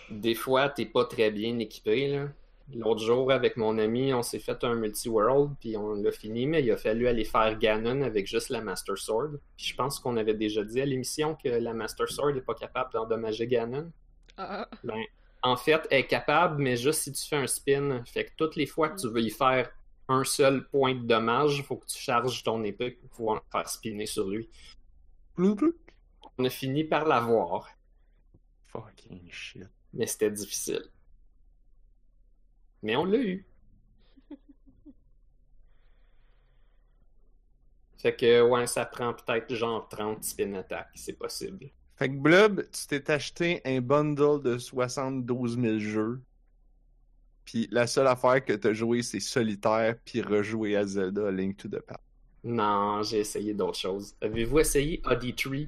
des 0.09 0.33
fois, 0.33 0.69
t'es 0.69 0.87
pas 0.87 1.05
très 1.05 1.29
bien 1.29 1.59
équipé, 1.59 2.07
là. 2.07 2.27
L'autre 2.75 3.01
jour, 3.01 3.31
avec 3.31 3.57
mon 3.57 3.77
ami, 3.77 4.13
on 4.13 4.21
s'est 4.21 4.39
fait 4.39 4.63
un 4.63 4.75
multi-world, 4.75 5.55
puis 5.59 5.77
on 5.77 5.93
l'a 5.93 6.11
fini, 6.11 6.45
mais 6.45 6.63
il 6.63 6.71
a 6.71 6.77
fallu 6.77 7.07
aller 7.07 7.25
faire 7.25 7.57
Ganon 7.57 8.01
avec 8.01 8.27
juste 8.27 8.49
la 8.49 8.61
Master 8.61 8.97
Sword. 8.97 9.39
Puis 9.57 9.67
je 9.67 9.75
pense 9.75 9.99
qu'on 9.99 10.17
avait 10.17 10.33
déjà 10.33 10.63
dit 10.63 10.81
à 10.81 10.85
l'émission 10.85 11.35
que 11.35 11.49
la 11.49 11.73
Master 11.73 12.09
Sword 12.09 12.33
n'est 12.33 12.41
pas 12.41 12.55
capable 12.55 12.93
d'endommager 12.93 13.47
Ganon. 13.47 13.91
Ah. 14.37 14.67
Ben, 14.83 15.03
en 15.43 15.57
fait, 15.57 15.87
elle 15.89 16.01
est 16.01 16.07
capable, 16.07 16.61
mais 16.61 16.77
juste 16.77 17.01
si 17.01 17.11
tu 17.11 17.27
fais 17.27 17.37
un 17.37 17.47
spin. 17.47 18.03
Fait 18.05 18.25
que 18.25 18.31
toutes 18.37 18.55
les 18.55 18.65
fois 18.65 18.89
que 18.89 18.99
tu 18.99 19.07
veux 19.09 19.21
y 19.21 19.29
faire 19.31 19.69
un 20.07 20.23
seul 20.23 20.67
point 20.67 20.95
de 20.95 21.05
dommage, 21.05 21.57
il 21.57 21.63
faut 21.63 21.77
que 21.77 21.87
tu 21.87 21.97
charges 21.97 22.43
ton 22.43 22.63
épée 22.63 22.91
pour 22.91 23.09
pouvoir 23.09 23.43
faire 23.51 23.67
spinner 23.67 24.05
sur 24.05 24.27
lui. 24.27 24.49
On 25.37 26.45
a 26.45 26.49
fini 26.49 26.83
par 26.83 27.05
l'avoir. 27.05 27.69
Fucking 28.67 29.29
shit. 29.31 29.63
Mais 29.93 30.05
c'était 30.05 30.31
difficile. 30.31 30.83
Mais 32.83 32.95
on 32.95 33.05
l'a 33.05 33.19
eu. 33.19 33.45
fait 37.97 38.15
que, 38.15 38.41
ouais, 38.41 38.67
ça 38.67 38.85
prend 38.85 39.13
peut-être 39.13 39.53
genre 39.53 39.87
30 39.89 40.23
spin 40.23 40.53
attack, 40.53 40.89
c'est 40.95 41.13
possible. 41.13 41.69
Fait 41.95 42.09
que 42.09 42.15
Blob, 42.15 42.65
tu 42.71 42.87
t'es 42.87 43.11
acheté 43.11 43.61
un 43.63 43.79
bundle 43.79 44.41
de 44.41 44.57
72 44.57 45.59
000 45.59 45.77
jeux. 45.77 46.19
Puis 47.45 47.67
la 47.71 47.85
seule 47.85 48.07
affaire 48.07 48.43
que 48.43 48.53
t'as 48.53 48.73
joué, 48.73 49.03
c'est 49.03 49.19
solitaire, 49.19 49.95
puis 50.03 50.21
rejouer 50.21 50.75
à 50.75 50.85
Zelda 50.85 51.29
Link 51.29 51.57
to 51.57 51.67
the 51.67 51.79
Past. 51.81 51.99
Non, 52.43 53.03
j'ai 53.03 53.19
essayé 53.19 53.53
d'autres 53.53 53.77
choses. 53.77 54.15
Avez-vous 54.21 54.59
essayé 54.59 54.99
Oddity 55.05 55.35
Tree? 55.35 55.67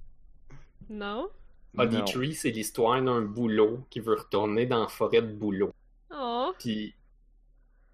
Non. 0.89 1.29
Oddity 1.77 2.13
Tree, 2.13 2.33
c'est 2.33 2.49
l'histoire 2.49 3.01
d'un 3.01 3.21
boulot 3.21 3.85
qui 3.89 3.99
veut 3.99 4.15
retourner 4.15 4.65
dans 4.65 4.81
la 4.81 4.87
forêt 4.87 5.21
de 5.21 5.31
boulot. 5.31 5.71
Oh. 6.11 6.51
Puis 6.57 6.95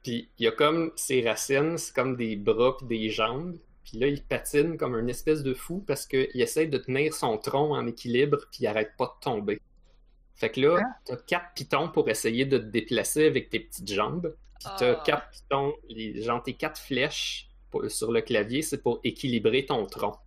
puis 0.04 0.30
il 0.38 0.46
y 0.46 0.48
a 0.48 0.52
comme 0.52 0.92
ses 0.96 1.22
racines, 1.28 1.78
c'est 1.78 1.94
comme 1.94 2.16
des 2.16 2.36
bras 2.36 2.78
puis 2.78 2.88
des 2.88 3.10
jambes. 3.10 3.58
Puis 3.84 3.98
là, 3.98 4.08
il 4.08 4.24
patine 4.24 4.78
comme 4.78 4.96
une 4.96 5.10
espèce 5.10 5.42
de 5.44 5.54
fou 5.54 5.84
parce 5.86 6.06
qu'il 6.06 6.30
essaie 6.42 6.68
de 6.68 6.78
tenir 6.78 7.14
son 7.14 7.38
tronc 7.38 7.72
en 7.74 7.88
équilibre 7.88 8.38
puis 8.52 8.62
il 8.62 8.68
arrête 8.68 8.92
pas 8.98 9.06
de 9.06 9.24
tomber. 9.24 9.62
Fait 10.36 10.50
que 10.52 10.62
là, 10.62 10.80
t'as 11.06 11.18
quatre 11.18 11.54
pitons 11.56 11.90
pour 11.90 12.08
essayer 12.10 12.46
de 12.46 12.58
te 12.60 12.64
déplacer 12.66 13.26
avec 13.26 13.50
tes 13.50 13.60
petites 13.60 13.92
jambes. 13.92 14.36
Puis 14.60 14.70
t'as 14.78 14.92
Ah. 14.94 15.04
quatre 15.06 15.30
pitons, 15.32 15.74
les, 15.90 16.22
genre 16.22 16.42
tes 16.44 16.54
quatre 16.54 16.80
flèches 16.80 17.50
pour- 17.72 17.90
sur 17.90 18.12
le 18.12 18.22
clavier, 18.22 18.62
c'est 18.62 18.82
pour 18.82 19.00
équilibrer 19.04 19.66
ton 19.66 19.86
tronc. 19.86 20.18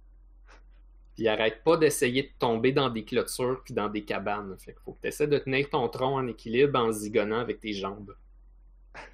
Puis 1.14 1.28
arrête 1.28 1.62
pas 1.62 1.76
d'essayer 1.76 2.22
de 2.24 2.30
tomber 2.38 2.72
dans 2.72 2.88
des 2.90 3.04
clôtures 3.04 3.62
puis 3.64 3.74
dans 3.74 3.88
des 3.88 4.04
cabanes. 4.04 4.56
Fait 4.58 4.72
qu'il 4.72 4.82
faut 4.82 4.92
que 4.94 5.02
tu 5.02 5.08
essaies 5.08 5.26
de 5.26 5.38
tenir 5.38 5.68
ton 5.70 5.88
tronc 5.88 6.14
en 6.16 6.26
équilibre 6.26 6.78
en 6.78 6.90
zigonnant 6.92 7.38
avec 7.38 7.60
tes 7.60 7.72
jambes. 7.74 8.14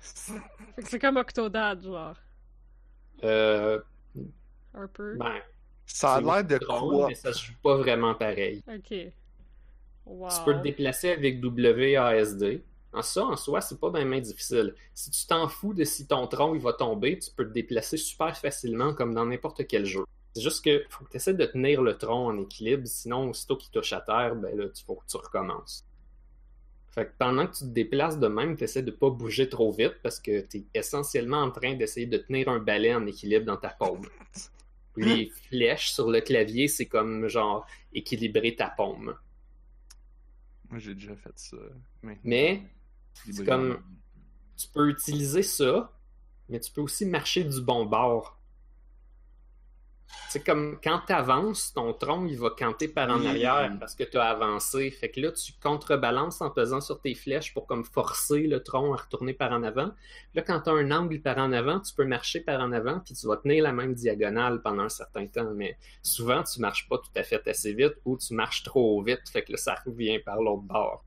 Fait 0.01 0.83
que 0.83 0.89
c'est 0.89 0.99
comme 0.99 1.17
Octodad, 1.17 1.83
genre. 1.83 2.17
Euh, 3.25 3.81
Un 4.75 4.87
peu. 4.89 5.17
ben, 5.17 5.41
Ça 5.87 6.15
a 6.15 6.21
l'air 6.21 6.45
de 6.45 6.59
drôle, 6.59 6.95
quoi? 6.97 7.09
mais 7.09 7.15
ça 7.15 7.33
se 7.33 7.47
joue 7.47 7.53
pas 7.63 7.77
vraiment 7.77 8.15
pareil. 8.15 8.63
Ok. 8.69 8.95
Wow. 10.07 10.29
Tu 10.31 10.45
peux 10.45 10.55
te 10.55 10.63
déplacer 10.63 11.11
avec 11.11 11.43
WASD. 11.43 12.63
En 12.93 13.03
ça, 13.03 13.25
en 13.25 13.37
soi, 13.37 13.61
c'est 13.61 13.79
pas 13.79 13.91
bien 13.91 14.21
difficile. 14.21 14.75
Si 14.95 15.11
tu 15.11 15.27
t'en 15.27 15.47
fous 15.49 15.75
de 15.75 15.85
si 15.85 16.07
ton 16.07 16.27
tronc 16.27 16.55
il 16.55 16.61
va 16.63 16.73
tomber, 16.73 17.19
tu 17.19 17.31
peux 17.31 17.45
te 17.47 17.53
déplacer 17.53 17.99
super 17.99 18.35
facilement 18.37 18.95
comme 18.95 19.13
dans 19.15 19.27
n'importe 19.27 19.67
quel 19.67 19.85
jeu. 19.85 20.05
C'est 20.35 20.41
juste 20.43 20.65
que 20.65 20.85
faut 20.89 21.05
que 21.05 21.11
tu 21.11 21.17
essaies 21.17 21.35
de 21.35 21.45
tenir 21.45 21.83
le 21.83 21.99
tronc 21.99 22.27
en 22.29 22.39
équilibre, 22.39 22.87
sinon 22.87 23.29
aussitôt 23.31 23.57
qu'il 23.57 23.71
touche 23.71 23.93
à 23.93 24.01
terre, 24.01 24.35
ben 24.37 24.57
là, 24.57 24.65
il 24.75 24.85
faut 24.85 24.95
que 24.95 25.07
tu 25.07 25.17
recommences. 25.19 25.85
Fait 26.99 27.07
que 27.07 27.13
pendant 27.17 27.47
que 27.47 27.53
tu 27.53 27.61
te 27.61 27.69
déplaces 27.69 28.19
de 28.19 28.27
même, 28.27 28.57
tu 28.57 28.65
essaies 28.65 28.83
de 28.83 28.91
pas 28.91 29.09
bouger 29.09 29.49
trop 29.49 29.71
vite 29.71 29.95
parce 30.03 30.19
que 30.19 30.41
tu 30.41 30.57
es 30.59 30.65
essentiellement 30.75 31.37
en 31.43 31.51
train 31.53 31.75
d'essayer 31.77 32.07
de 32.07 32.19
tenir 32.19 32.49
un 32.49 32.59
balai 32.59 32.93
en 32.93 33.07
équilibre 33.07 33.47
dans 33.47 33.57
ta 33.57 33.69
paume. 33.69 34.05
Les 34.97 35.31
flèches 35.49 35.93
sur 35.93 36.11
le 36.11 36.21
clavier, 36.21 36.67
c'est 36.67 36.87
comme 36.87 37.29
genre 37.29 37.65
équilibrer 37.95 38.57
ta 38.57 38.69
paume. 38.69 39.15
Moi, 40.69 40.81
j'ai 40.81 40.95
déjà 40.95 41.15
fait 41.15 41.31
ça. 41.39 41.57
Mais 42.25 42.55
Libre- 42.55 42.65
c'est 43.37 43.45
comme- 43.45 43.81
tu 44.57 44.67
peux 44.75 44.89
utiliser 44.89 45.45
ça, 45.45 45.93
mais 46.49 46.59
tu 46.59 46.73
peux 46.73 46.81
aussi 46.81 47.07
marcher 47.07 47.45
du 47.45 47.61
bon 47.61 47.87
bord. 47.87 48.38
C'est 50.29 50.45
comme 50.45 50.79
quand 50.83 51.01
tu 51.07 51.13
avances, 51.13 51.73
ton 51.73 51.93
tronc 51.93 52.27
il 52.27 52.39
va 52.39 52.51
canter 52.51 52.89
par 52.89 53.11
en 53.11 53.25
arrière 53.25 53.75
parce 53.79 53.95
que 53.95 54.05
tu 54.05 54.19
as 54.19 54.25
avancé. 54.25 54.91
Fait 54.91 55.11
que 55.11 55.21
là, 55.21 55.33
tu 55.33 55.53
contrebalances 55.63 56.41
en 56.41 56.51
pesant 56.51 56.81
sur 56.81 57.01
tes 57.01 57.15
flèches 57.15 57.55
pour 57.55 57.67
comme 57.67 57.85
forcer 57.85 58.47
le 58.47 58.63
tronc 58.63 58.93
à 58.93 58.97
retourner 58.97 59.33
par 59.33 59.53
en 59.53 59.63
avant. 59.63 59.91
Là, 60.35 60.43
quand 60.43 60.61
tu 60.61 60.71
as 60.71 60.73
un 60.73 60.91
angle 60.91 61.21
par 61.21 61.39
en 61.39 61.53
avant, 61.53 61.81
tu 61.81 61.95
peux 61.95 62.05
marcher 62.05 62.41
par 62.41 62.61
en 62.61 62.73
avant 62.73 63.01
puis 63.01 63.15
tu 63.15 63.27
vas 63.27 63.37
tenir 63.37 63.63
la 63.63 63.73
même 63.73 63.95
diagonale 63.95 64.61
pendant 64.63 64.85
un 64.85 64.89
certain 64.89 65.27
temps. 65.27 65.53
Mais 65.55 65.77
souvent, 66.03 66.43
tu 66.43 66.61
marches 66.61 66.89
pas 66.89 66.99
tout 66.99 67.11
à 67.17 67.23
fait 67.23 67.47
assez 67.49 67.73
vite 67.73 67.95
ou 68.05 68.19
tu 68.19 68.35
marches 68.35 68.63
trop 68.63 69.03
vite. 69.03 69.29
Fait 69.31 69.43
que 69.43 69.53
là, 69.53 69.59
ça 69.59 69.77
revient 69.87 70.19
par 70.19 70.41
l'autre 70.41 70.63
bord. 70.63 71.05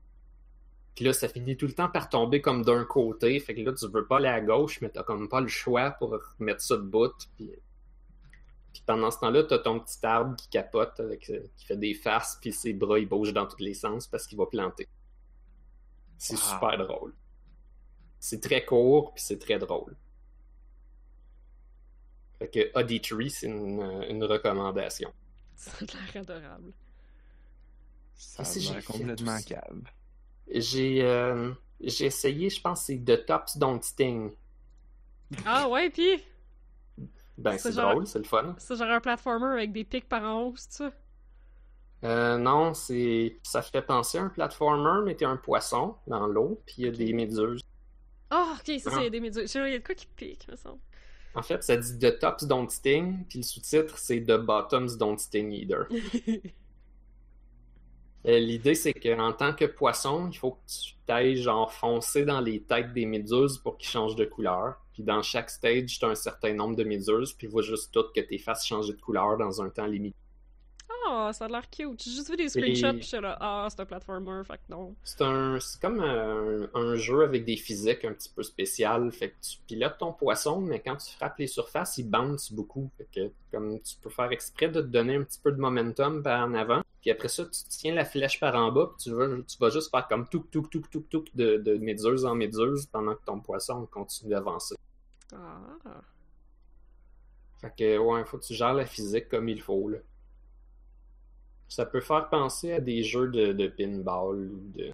Puis 0.94 1.04
là, 1.04 1.12
ça 1.12 1.28
finit 1.28 1.56
tout 1.56 1.66
le 1.66 1.72
temps 1.72 1.88
par 1.88 2.08
tomber 2.08 2.40
comme 2.40 2.64
d'un 2.64 2.84
côté. 2.84 3.38
Fait 3.40 3.54
que 3.54 3.60
là, 3.62 3.72
tu 3.72 3.86
veux 3.88 4.06
pas 4.06 4.16
aller 4.16 4.28
à 4.28 4.40
gauche, 4.40 4.80
mais 4.82 4.90
t'as 4.90 5.02
comme 5.02 5.28
pas 5.28 5.40
le 5.40 5.48
choix 5.48 5.92
pour 5.92 6.18
mettre 6.38 6.60
ça 6.60 6.76
de 6.76 6.82
bout. 6.82 7.14
Puis, 7.36 7.50
puis 8.72 8.82
pendant 8.86 9.10
ce 9.10 9.18
temps-là, 9.20 9.44
t'as 9.44 9.58
ton 9.58 9.78
petit 9.80 9.98
arbre 10.04 10.34
qui 10.36 10.48
capote, 10.48 10.98
avec, 11.00 11.28
euh, 11.30 11.46
qui 11.56 11.66
fait 11.66 11.76
des 11.76 11.94
faces, 11.94 12.38
puis 12.40 12.52
ses 12.52 12.72
bras, 12.72 12.98
ils 12.98 13.08
bougent 13.08 13.32
dans 13.34 13.46
tous 13.46 13.58
les 13.62 13.74
sens 13.74 14.06
parce 14.06 14.26
qu'il 14.26 14.38
va 14.38 14.46
planter. 14.46 14.88
C'est 16.18 16.34
Wow. 16.34 16.40
super 16.40 16.78
drôle. 16.78 17.14
C'est 18.18 18.40
très 18.40 18.64
court, 18.64 19.12
puis 19.14 19.22
c'est 19.24 19.38
très 19.38 19.58
drôle. 19.58 19.96
Fait 22.38 22.48
que 22.48 22.78
Auditory, 22.78 23.30
c'est 23.30 23.46
une, 23.46 23.80
euh, 23.80 24.08
une 24.08 24.24
recommandation. 24.24 25.12
Ça 25.56 25.70
a 25.80 25.84
l'air 25.84 26.22
adorable. 26.22 26.72
Ça 28.14 28.42
a 28.42 28.46
que 28.54 28.60
j'ai 28.60 28.72
l'air 28.74 28.84
complètement. 28.84 29.36
J'ai 30.48 31.02
euh, 31.02 31.52
j'ai 31.80 32.06
essayé, 32.06 32.50
je 32.50 32.60
pense, 32.60 32.84
c'est 32.86 32.98
The 33.04 33.26
Tops 33.26 33.56
Don't 33.58 33.82
Sting. 33.82 34.32
Ah 35.44 35.68
ouais, 35.68 35.90
pis 35.90 36.22
Ben, 37.42 37.58
C'est 37.58 37.72
drôle, 37.72 38.06
c'est 38.06 38.18
le 38.18 38.24
fun. 38.24 38.54
c'est 38.58 38.76
genre 38.76 38.88
un 38.90 39.00
platformer 39.00 39.52
avec 39.52 39.72
des 39.72 39.84
pics 39.84 40.08
par 40.08 40.22
en 40.22 40.42
haut, 40.42 40.54
c'est 40.56 40.72
ça? 40.72 40.92
Euh, 42.04 42.36
non, 42.36 42.74
c'est 42.74 43.38
ça 43.44 43.62
fait 43.62 43.82
penser 43.82 44.18
à 44.18 44.22
un 44.24 44.28
platformer, 44.28 45.02
mais 45.04 45.14
t'es 45.14 45.24
un 45.24 45.36
poisson 45.36 45.96
dans 46.06 46.26
l'eau, 46.26 46.60
puis 46.66 46.74
il 46.78 46.84
y 46.86 46.88
a 46.88 46.90
des 46.90 47.12
méduses. 47.12 47.62
Ah, 48.30 48.56
ok, 48.58 48.80
ça, 48.80 48.90
Ah. 48.92 48.98
c'est 49.02 49.10
des 49.10 49.20
méduses. 49.20 49.52
Il 49.54 49.70
y 49.70 49.74
a 49.74 49.78
de 49.78 49.84
quoi 49.84 49.94
qui 49.94 50.06
pique, 50.06 50.48
me 50.48 50.56
semble. 50.56 50.80
En 51.34 51.42
fait, 51.42 51.62
ça 51.62 51.76
dit 51.76 51.98
The 51.98 52.18
Tops 52.18 52.44
Don't 52.44 52.68
Sting, 52.68 53.24
puis 53.28 53.38
le 53.38 53.44
sous-titre, 53.44 53.96
c'est 53.98 54.20
The 54.22 54.36
Bottoms 54.36 54.96
Don't 54.98 55.18
Sting 55.18 55.50
Either. 55.52 55.84
Euh, 58.24 58.38
L'idée, 58.38 58.76
c'est 58.76 58.92
qu'en 58.94 59.32
tant 59.32 59.52
que 59.52 59.64
poisson, 59.64 60.28
il 60.30 60.38
faut 60.38 60.52
que 60.52 60.60
tu 60.68 60.94
t'ailles 61.06 61.36
genre 61.42 61.72
foncer 61.72 62.24
dans 62.24 62.40
les 62.40 62.62
têtes 62.62 62.92
des 62.92 63.04
méduses 63.04 63.58
pour 63.58 63.76
qu'ils 63.78 63.88
changent 63.90 64.14
de 64.14 64.24
couleur. 64.24 64.76
Puis 64.92 65.02
dans 65.02 65.22
chaque 65.22 65.50
stage, 65.50 65.98
tu 65.98 66.04
as 66.04 66.08
un 66.08 66.14
certain 66.14 66.54
nombre 66.54 66.76
de 66.76 66.84
méduses, 66.84 67.32
puis 67.32 67.48
faut 67.48 67.62
juste 67.62 67.92
tout 67.92 68.04
que 68.14 68.20
tes 68.20 68.38
fasses 68.38 68.66
changer 68.66 68.92
de 68.92 69.00
couleur 69.00 69.38
dans 69.38 69.62
un 69.62 69.70
temps 69.70 69.86
limité. 69.86 70.16
Ah, 71.08 71.32
ça 71.32 71.46
a 71.46 71.48
l'air 71.48 71.68
cute. 71.70 72.02
J'ai 72.02 72.10
juste 72.10 72.30
vu 72.30 72.36
des 72.36 72.48
screenshots, 72.48 72.94
pis 72.94 73.02
j'étais 73.02 73.20
là, 73.20 73.36
ah, 73.40 73.66
c'est 73.70 73.80
un 73.80 73.86
platformer, 73.86 74.42
fait 74.44 74.56
que 74.56 74.70
non. 74.70 74.94
C'est 75.02 75.22
un, 75.22 75.58
c'est 75.60 75.80
comme 75.80 76.00
un, 76.00 76.68
un 76.74 76.96
jeu 76.96 77.22
avec 77.22 77.44
des 77.44 77.56
physiques 77.56 78.04
un 78.04 78.12
petit 78.12 78.30
peu 78.30 78.42
spéciales. 78.42 79.10
Fait 79.12 79.30
que 79.30 79.34
tu 79.42 79.58
pilotes 79.66 79.98
ton 79.98 80.12
poisson, 80.12 80.60
mais 80.60 80.80
quand 80.80 80.96
tu 80.96 81.12
frappes 81.12 81.38
les 81.38 81.46
surfaces, 81.46 81.98
il 81.98 82.08
bounce 82.08 82.52
beaucoup. 82.52 82.90
Fait 82.96 83.08
que 83.12 83.32
comme 83.50 83.80
tu 83.80 83.96
peux 83.96 84.10
faire 84.10 84.30
exprès 84.32 84.68
de 84.68 84.80
te 84.80 84.86
donner 84.86 85.16
un 85.16 85.22
petit 85.22 85.40
peu 85.40 85.52
de 85.52 85.60
momentum 85.60 86.22
par 86.22 86.46
en 86.46 86.54
avant. 86.54 86.82
Puis 87.00 87.10
après 87.10 87.28
ça, 87.28 87.44
tu 87.44 87.60
tiens 87.68 87.94
la 87.94 88.04
flèche 88.04 88.38
par 88.38 88.54
en 88.54 88.70
bas, 88.70 88.92
puis 88.96 89.04
tu 89.04 89.10
vas, 89.10 89.26
tu 89.26 89.58
vas 89.58 89.70
juste 89.70 89.90
faire 89.90 90.06
comme 90.06 90.28
tout, 90.28 90.46
tout, 90.50 90.62
tout, 90.70 90.82
tout, 90.90 91.04
tout 91.10 91.24
de, 91.34 91.56
de 91.56 91.76
méduse 91.78 92.24
en 92.24 92.34
méduse 92.34 92.86
pendant 92.86 93.14
que 93.14 93.24
ton 93.24 93.40
poisson 93.40 93.86
continue 93.86 94.30
d'avancer. 94.30 94.76
Ah. 95.34 95.58
Fait 97.60 97.72
que 97.76 97.98
ouais, 97.98 98.20
il 98.20 98.26
faut 98.26 98.38
que 98.38 98.44
tu 98.44 98.54
gères 98.54 98.74
la 98.74 98.86
physique 98.86 99.28
comme 99.28 99.48
il 99.48 99.60
faut 99.60 99.88
là. 99.88 99.98
Ça 101.74 101.86
peut 101.86 102.00
faire 102.00 102.28
penser 102.28 102.72
à 102.72 102.80
des 102.80 103.02
jeux 103.02 103.28
de, 103.28 103.52
de 103.52 103.66
pinball 103.66 104.36
ou 104.52 104.60
de 104.76 104.92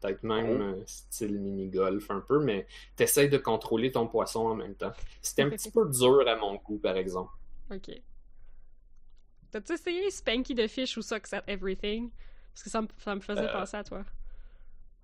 peut-être 0.00 0.22
même 0.22 0.82
style 0.86 1.38
mini-golf 1.38 2.10
un 2.10 2.20
peu, 2.20 2.38
mais 2.38 2.66
t'essayes 2.96 3.28
de 3.30 3.38
contrôler 3.38 3.90
ton 3.90 4.06
poisson 4.06 4.40
en 4.46 4.54
même 4.54 4.74
temps. 4.74 4.92
C'était 5.22 5.42
un 5.42 5.50
petit 5.50 5.70
peu 5.70 5.88
dur 5.88 6.28
à 6.28 6.36
mon 6.36 6.54
goût, 6.56 6.78
par 6.78 6.96
exemple. 6.96 7.32
Ok. 7.72 7.90
T'as-tu 9.50 9.72
essayé 9.72 10.10
Spanky 10.10 10.54
the 10.54 10.68
Fish 10.68 10.96
ou 10.98 11.02
Sucks 11.02 11.32
at 11.32 11.42
Everything? 11.46 12.10
Parce 12.52 12.62
que 12.64 12.70
ça 12.70 12.82
me, 12.82 12.88
ça 12.98 13.14
me 13.14 13.20
faisait 13.20 13.40
Euh. 13.48 13.52
penser 13.52 13.76
à 13.76 13.84
toi. 13.84 14.04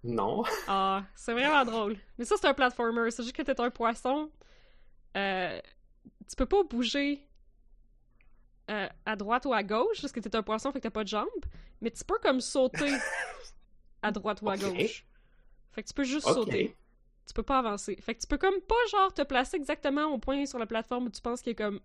Non. 0.04 0.42
Ah, 0.68 1.04
c'est 1.14 1.32
vraiment 1.32 1.64
drôle. 1.64 1.96
Mais 2.18 2.24
ça, 2.24 2.36
c'est 2.38 2.46
un 2.46 2.54
platformer. 2.54 3.10
C'est 3.10 3.22
juste 3.22 3.34
que 3.34 3.42
t'es 3.42 3.58
un 3.58 3.70
poisson. 3.70 4.30
Euh, 5.16 5.58
tu 6.28 6.36
peux 6.36 6.46
pas 6.46 6.62
bouger 6.64 7.26
euh, 8.70 8.88
à 9.04 9.16
droite 9.16 9.44
ou 9.46 9.52
à 9.52 9.62
gauche 9.62 10.00
parce 10.00 10.12
que 10.12 10.20
t'es 10.20 10.34
un 10.34 10.42
poisson, 10.42 10.72
fait 10.72 10.78
que 10.78 10.84
t'as 10.84 10.90
pas 10.90 11.04
de 11.04 11.08
jambes. 11.08 11.28
Mais 11.80 11.90
tu 11.90 12.04
peux 12.04 12.18
comme 12.22 12.40
sauter 12.40 12.90
à 14.02 14.10
droite 14.10 14.40
ou 14.42 14.48
à 14.50 14.56
gauche. 14.56 15.06
Fait 15.72 15.82
que 15.82 15.88
tu 15.88 15.94
peux 15.94 16.04
juste 16.04 16.26
sauter. 16.26 16.76
Tu 17.26 17.32
peux 17.34 17.42
pas 17.42 17.58
avancer. 17.58 17.96
Fait 18.00 18.14
que 18.14 18.20
tu 18.20 18.26
peux 18.26 18.38
comme 18.38 18.60
pas 18.60 18.74
genre 18.90 19.12
te 19.12 19.22
placer 19.22 19.56
exactement 19.56 20.06
au 20.06 20.18
point 20.18 20.44
sur 20.46 20.58
la 20.58 20.66
plateforme 20.66 21.06
où 21.06 21.10
tu 21.10 21.20
penses 21.22 21.40
qu'il 21.42 21.52
est 21.52 21.56
comme 21.56 21.80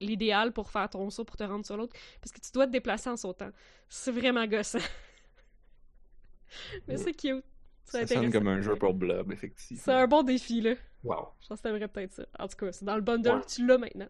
l'idéal 0.00 0.52
pour 0.52 0.70
faire 0.70 0.88
ton 0.88 1.10
saut 1.10 1.24
pour 1.24 1.36
te 1.36 1.42
rendre 1.44 1.66
sur 1.66 1.76
l'autre 1.76 1.94
parce 2.20 2.32
que 2.32 2.40
tu 2.40 2.50
dois 2.52 2.66
te 2.66 2.72
déplacer 2.72 3.10
en 3.10 3.16
sautant. 3.16 3.50
C'est 3.88 4.12
vraiment 4.12 4.46
gossant. 4.46 4.78
Mais 6.88 6.96
c'est 6.96 7.12
cute. 7.12 7.44
C'est 7.84 8.06
Ça 8.06 8.14
sonne 8.14 8.32
comme 8.32 8.48
un 8.48 8.60
jeu 8.60 8.76
pour 8.76 8.94
Blob, 8.94 9.32
effectivement. 9.32 9.82
C'est 9.84 9.92
un 9.92 10.06
bon 10.06 10.22
défi, 10.22 10.60
là. 10.60 10.74
Wow. 11.02 11.28
Je 11.40 11.48
pense 11.48 11.58
que 11.58 11.62
t'aimerais 11.64 11.88
peut-être 11.88 12.12
ça. 12.12 12.26
En 12.38 12.46
tout 12.46 12.56
cas, 12.56 12.72
c'est 12.72 12.84
dans 12.84 12.94
le 12.94 13.00
bundle, 13.00 13.30
Ouais. 13.36 13.46
tu 13.46 13.66
l'as 13.66 13.78
maintenant. 13.78 14.08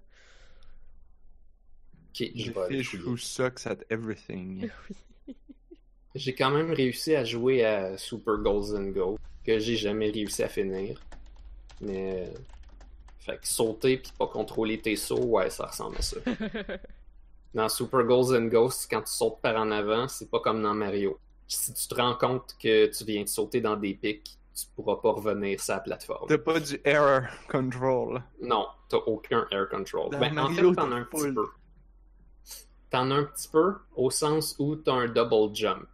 Ok, 2.12 2.28
je 2.34 2.50
vais 2.52 2.98
who 3.04 3.16
sucks 3.16 3.66
at 3.66 3.78
everything. 3.90 4.68
J'ai 6.14 6.34
quand 6.34 6.50
même 6.50 6.72
réussi 6.72 7.14
à 7.14 7.24
jouer 7.24 7.64
à 7.64 7.96
Super 7.96 8.36
Goals 8.38 8.74
and 8.76 8.90
Go, 8.90 9.16
que 9.44 9.60
j'ai 9.60 9.76
jamais 9.76 10.10
réussi 10.10 10.42
à 10.42 10.48
finir. 10.48 11.00
Mais. 11.80 12.26
euh, 12.28 12.34
Fait 13.20 13.36
que 13.38 13.46
sauter 13.46 13.98
puis 13.98 14.10
pas 14.18 14.26
contrôler 14.26 14.80
tes 14.80 14.96
sauts, 14.96 15.24
ouais, 15.24 15.50
ça 15.50 15.66
ressemble 15.66 15.96
à 15.98 16.02
ça. 16.02 16.16
Dans 17.54 17.68
Super 17.68 18.02
Goals 18.04 18.36
and 18.36 18.46
Ghosts, 18.46 18.88
quand 18.90 19.02
tu 19.02 19.12
sautes 19.12 19.40
par 19.40 19.56
en 19.56 19.70
avant, 19.70 20.08
c'est 20.08 20.30
pas 20.30 20.40
comme 20.40 20.62
dans 20.62 20.74
Mario. 20.74 21.18
Si 21.48 21.72
tu 21.74 21.88
te 21.88 21.94
rends 21.96 22.14
compte 22.14 22.56
que 22.62 22.86
tu 22.86 23.04
viens 23.04 23.22
de 23.24 23.28
sauter 23.28 23.60
dans 23.60 23.74
des 23.76 23.94
pics, 23.94 24.36
tu 24.54 24.66
pourras 24.76 24.96
pas 24.96 25.10
revenir 25.12 25.60
sur 25.60 25.74
la 25.74 25.80
plateforme. 25.80 26.28
T'as 26.28 26.38
pas 26.38 26.60
du 26.60 26.80
error 26.84 27.22
control. 27.48 28.22
Non, 28.40 28.66
t'as 28.88 28.98
aucun 28.98 29.46
air 29.50 29.68
control. 29.68 30.10
Dans 30.10 30.20
Ben, 30.20 30.38
en 30.38 30.48
fait, 30.48 30.62
t'en 30.74 30.92
as 30.92 30.96
un 30.96 31.04
petit 31.04 31.32
peu. 31.34 31.46
T'en 32.90 33.10
as 33.10 33.14
un 33.14 33.24
petit 33.24 33.48
peu 33.48 33.74
au 33.94 34.10
sens 34.10 34.56
où 34.58 34.74
t'as 34.74 34.92
un 34.92 35.08
double 35.08 35.54
jump. 35.54 35.86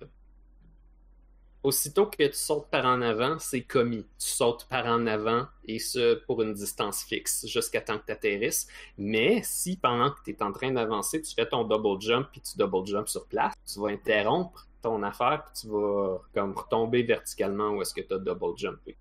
Aussitôt 1.63 2.07
que 2.07 2.23
tu 2.23 2.33
sautes 2.33 2.69
par 2.71 2.87
en 2.87 3.03
avant, 3.03 3.39
c'est 3.39 3.63
commis. 3.63 4.07
Tu 4.19 4.29
sautes 4.29 4.67
par 4.71 4.87
en 4.87 5.07
avant 5.07 5.47
et 5.67 5.79
ce 5.79 6.15
pour 6.15 6.41
une 6.41 6.55
distance 6.55 7.03
fixe 7.03 7.45
jusqu'à 7.47 7.81
temps 7.81 7.99
que 7.99 8.07
tu 8.07 8.13
atterrisses. 8.13 8.69
Mais 8.97 9.41
si 9.43 9.77
pendant 9.77 10.11
que 10.11 10.21
tu 10.25 10.31
es 10.31 10.43
en 10.43 10.53
train 10.53 10.71
d'avancer, 10.71 11.21
tu 11.21 11.35
fais 11.35 11.47
ton 11.47 11.65
double 11.65 12.01
jump 12.01 12.29
puis 12.31 12.41
tu 12.41 12.57
double 12.57 12.87
jump 12.87 13.09
sur 13.09 13.27
place, 13.27 13.53
tu 13.67 13.81
vas 13.81 13.89
interrompre 13.89 14.67
ton 14.81 15.03
affaire, 15.03 15.43
puis 15.45 15.63
tu 15.63 15.69
vas 15.69 16.21
comme 16.33 16.53
retomber 16.53 17.03
verticalement 17.03 17.71
où 17.71 17.83
est-ce 17.83 17.93
que 17.93 18.01
tu 18.01 18.15
as 18.15 18.19
double 18.19 18.57
jumpé. 18.57 18.97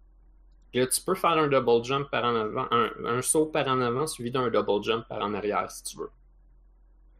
Là, 0.74 0.88
tu 0.88 1.02
peux 1.02 1.16
faire 1.16 1.38
un 1.38 1.48
double 1.48 1.84
jump 1.86 2.10
par 2.10 2.26
en 2.26 2.36
avant, 2.36 2.68
un 2.72 3.22
saut 3.22 3.46
par 3.46 3.68
en 3.68 3.80
avant 3.80 4.08
suivi 4.08 4.32
d'un 4.32 4.50
double 4.50 4.84
jump 4.84 5.08
par 5.08 5.22
en 5.22 5.34
arrière 5.36 5.70
si 5.70 5.84
tu 5.84 5.98
veux. 5.98 6.10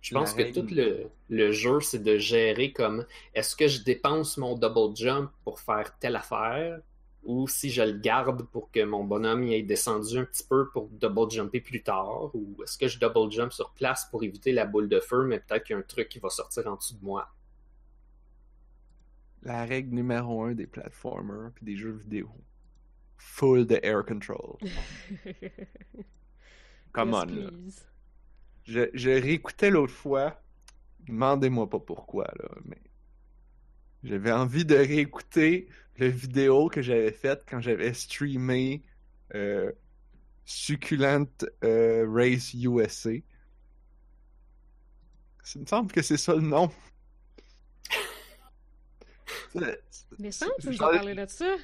Je 0.06 0.14
pense 0.14 0.36
que 0.36 0.44
tout 0.52 0.68
le, 0.70 1.10
le 1.30 1.52
jeu, 1.52 1.82
c'est 1.82 2.04
de 2.04 2.20
gérer 2.20 2.72
comme 2.72 3.08
est-ce 3.34 3.56
que 3.56 3.68
je 3.68 3.82
dépense 3.82 4.38
mon 4.38 4.56
double 4.56 4.96
jump 4.96 5.32
pour 5.44 5.60
faire 5.60 5.98
telle 5.98 6.16
affaire 6.16 6.80
ou 7.24 7.48
si 7.48 7.72
je 7.72 7.82
le 7.82 7.98
garde 7.98 8.44
pour 8.44 8.70
que 8.70 8.84
mon 8.84 9.04
bonhomme 9.04 9.46
y 9.46 9.56
ait 9.56 9.64
descendu 9.64 10.20
un 10.20 10.26
petit 10.26 10.44
peu 10.48 10.70
pour 10.70 10.90
double 10.90 11.32
jumper 11.32 11.60
plus 11.60 11.82
tard 11.82 12.30
ou 12.36 12.56
est-ce 12.62 12.78
que 12.78 12.88
je 12.88 13.00
double 13.00 13.32
jump 13.32 13.52
sur 13.52 13.72
place 13.72 14.06
pour 14.12 14.24
éviter 14.24 14.52
la 14.52 14.68
boule 14.68 14.90
de 14.90 15.00
feu 15.00 15.26
mais 15.26 15.40
peut-être 15.40 15.64
qu'il 15.64 15.74
y 15.74 15.78
a 15.78 15.80
un 15.80 15.82
truc 15.82 16.08
qui 16.08 16.20
va 16.20 16.30
sortir 16.30 16.68
en 16.68 16.76
dessous 16.76 16.94
de 16.94 17.04
moi? 17.04 17.34
La 19.42 19.66
règle 19.66 19.96
numéro 19.96 20.44
un 20.44 20.54
des 20.54 20.68
platformers 20.68 21.50
puis 21.56 21.66
des 21.66 21.78
jeux 21.78 21.94
vidéo. 21.94 22.30
Full 23.18 23.66
de 23.66 23.80
air 23.82 24.06
control. 24.06 24.58
Come 26.94 27.10
Yes, 27.10 27.24
on, 27.24 27.26
là. 27.26 27.50
Je, 28.66 28.90
je 28.94 29.10
réécoutais 29.10 29.70
l'autre 29.70 29.94
fois. 29.94 30.42
Demandez-moi 31.08 31.70
pas 31.70 31.80
pourquoi, 31.80 32.26
là, 32.40 32.50
mais 32.66 32.82
j'avais 34.04 34.32
envie 34.32 34.66
de 34.66 34.76
réécouter 34.76 35.68
le 35.98 36.08
vidéo 36.08 36.70
que 36.70 36.82
j'avais 36.82 37.12
faite 37.12 37.44
quand 37.50 37.60
j'avais 37.60 37.94
streamé 37.94 38.84
euh, 39.34 39.72
Succulent 40.46 41.26
euh, 41.64 42.06
Race 42.08 42.54
USA. 42.54 43.12
Il 45.54 45.62
me 45.62 45.66
semble 45.66 45.92
que 45.92 46.02
c'est 46.02 46.18
ça 46.18 46.36
le 46.36 46.42
nom. 46.42 46.72
Mais 50.20 50.32
ça, 50.32 50.48
tu 50.60 50.68
nous 50.68 50.84
as 50.84 50.92
parlé 50.92 51.16
de 51.16 51.26
ça. 51.28 51.56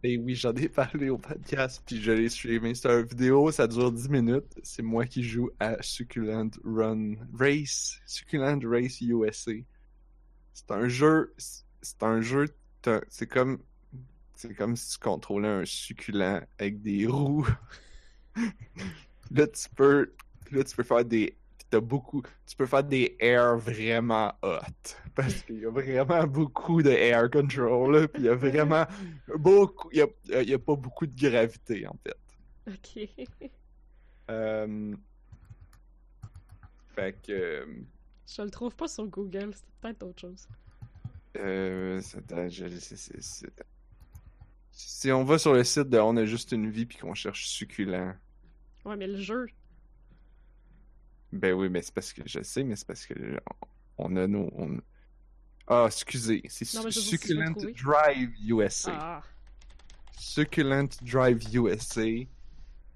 Ben 0.00 0.22
oui, 0.22 0.36
j'en 0.36 0.54
ai 0.54 0.68
parlé 0.68 1.10
au 1.10 1.18
podcast, 1.18 1.82
puis 1.84 2.00
je 2.00 2.12
l'ai 2.12 2.28
streamé. 2.28 2.72
C'est 2.76 2.88
une 2.88 3.04
vidéo, 3.04 3.50
ça 3.50 3.66
dure 3.66 3.90
10 3.90 4.08
minutes. 4.10 4.54
C'est 4.62 4.82
moi 4.82 5.06
qui 5.06 5.24
joue 5.24 5.50
à 5.58 5.82
Succulent 5.82 6.50
Run 6.64 7.14
Race, 7.36 8.00
Succulent 8.06 8.60
Race 8.62 9.00
USA. 9.00 9.52
C'est 10.54 10.70
un 10.70 10.86
jeu, 10.86 11.34
c'est 11.36 12.02
un 12.04 12.20
jeu, 12.20 12.46
c'est 13.08 13.26
comme, 13.26 13.58
c'est 14.36 14.54
comme 14.54 14.76
si 14.76 14.92
tu 14.92 14.98
contrôlais 14.98 15.48
un 15.48 15.64
succulent 15.64 16.46
avec 16.60 16.80
des 16.80 17.06
roues. 17.06 17.48
là, 19.32 19.48
tu 19.48 19.68
peux, 19.74 20.12
là, 20.52 20.62
tu 20.62 20.76
peux 20.76 20.84
faire 20.84 21.04
des, 21.04 21.36
t'as 21.70 21.80
beaucoup, 21.80 22.22
tu 22.46 22.56
peux 22.56 22.66
faire 22.66 22.84
des 22.84 23.16
airs 23.20 23.56
vraiment 23.56 24.32
hot. 24.42 24.58
Parce 25.14 25.42
qu'il 25.42 25.58
y 25.60 25.66
a 25.66 25.70
vraiment 25.70 26.26
beaucoup 26.26 26.82
de 26.82 26.90
air 26.90 27.30
control, 27.30 28.08
puis 28.08 28.22
il 28.22 28.26
y 28.26 28.28
a 28.28 28.34
vraiment 28.34 28.86
beaucoup, 29.38 29.88
il 29.92 29.98
y 29.98 30.02
a, 30.02 30.42
il 30.42 30.48
y 30.48 30.54
a 30.54 30.58
pas 30.58 30.76
beaucoup 30.76 31.06
de 31.06 31.14
gravité, 31.14 31.86
en 31.86 31.96
fait. 32.04 32.16
Ok. 32.66 33.08
Euh... 34.30 34.94
Fait 36.94 37.16
que, 37.22 37.32
euh, 37.32 37.66
Je 38.26 38.42
le 38.42 38.50
trouve 38.50 38.74
pas 38.74 38.88
sur 38.88 39.06
Google, 39.06 39.52
c'est 39.54 39.64
peut-être 39.80 40.02
autre 40.02 40.20
chose. 40.20 40.48
Euh, 41.36 42.00
Si 44.72 45.12
on 45.12 45.24
va 45.24 45.38
sur 45.38 45.54
le 45.54 45.64
site 45.64 45.88
de 45.88 45.98
On 45.98 46.16
a 46.16 46.24
juste 46.24 46.52
une 46.52 46.70
vie 46.70 46.86
puis 46.86 46.98
qu'on 46.98 47.14
cherche 47.14 47.46
succulent, 47.46 48.14
Ouais, 48.84 48.96
mais 48.96 49.06
le 49.06 49.16
jeu. 49.20 49.46
Ben 51.32 51.52
oui, 51.54 51.68
mais 51.68 51.82
c'est 51.82 51.94
parce 51.94 52.12
que 52.12 52.22
je 52.26 52.42
sais, 52.42 52.62
mais 52.64 52.76
c'est 52.76 52.86
parce 52.86 53.06
que 53.06 53.14
on 53.98 54.14
a 54.16 54.26
nos. 54.26 54.50
on- 54.56 54.80
Ah, 55.66 55.84
excusez, 55.86 56.42
c'est 56.48 56.64
si 56.64 56.78
tu 56.80 56.92
Succulent. 56.92 57.52
Drive 57.82 58.30
USA. 58.46 58.98
Ah. 59.00 59.22
Succulent 60.18 60.88
Drive 61.02 61.40
USA 61.54 62.06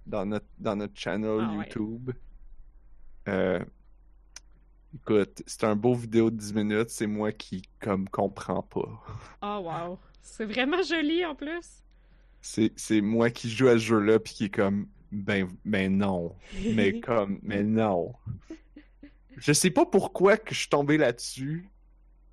dans 0.07 0.25
notre, 0.27 0.47
dans 0.59 0.77
notre 0.77 0.99
channel 0.99 1.39
Ah 1.41 1.51
ouais. 1.53 1.57
YouTube. 1.67 2.11
Euh, 3.29 3.63
écoute, 4.95 5.43
c'est 5.47 5.65
un 5.65 5.77
beau 5.77 5.95
vidéo 5.95 6.31
de 6.31 6.37
10 6.37 6.55
minutes, 6.55 6.91
c'est 6.91 7.07
moi 7.07 7.31
qui, 7.33 7.63
comme, 7.81 8.09
comprends 8.09 8.63
pas. 8.63 9.03
Ah, 9.41 9.61
wow. 9.61 9.99
C'est 10.23 10.45
vraiment 10.47 10.83
joli 10.83 11.25
en 11.25 11.35
plus. 11.35 11.83
C'est, 12.41 12.73
c'est 12.77 13.01
moi 13.01 13.31
qui 13.31 13.49
joue 13.51 13.69
à 13.69 13.75
ce 13.75 13.79
jeu-là 13.85 14.19
puis 14.19 14.35
qui 14.35 14.45
est 14.47 14.51
comme, 14.55 14.89
ben, 15.13 15.49
ben 15.65 15.97
non. 15.97 16.35
Mais 16.75 17.01
comme, 17.01 17.39
mais 17.43 17.63
non. 17.63 18.15
Je 19.37 19.53
sais 19.53 19.71
pas 19.71 19.87
pourquoi 19.87 20.37
que 20.37 20.55
je 20.55 20.61
suis 20.61 20.69
tombé 20.69 20.97
là-dessus, 20.99 21.69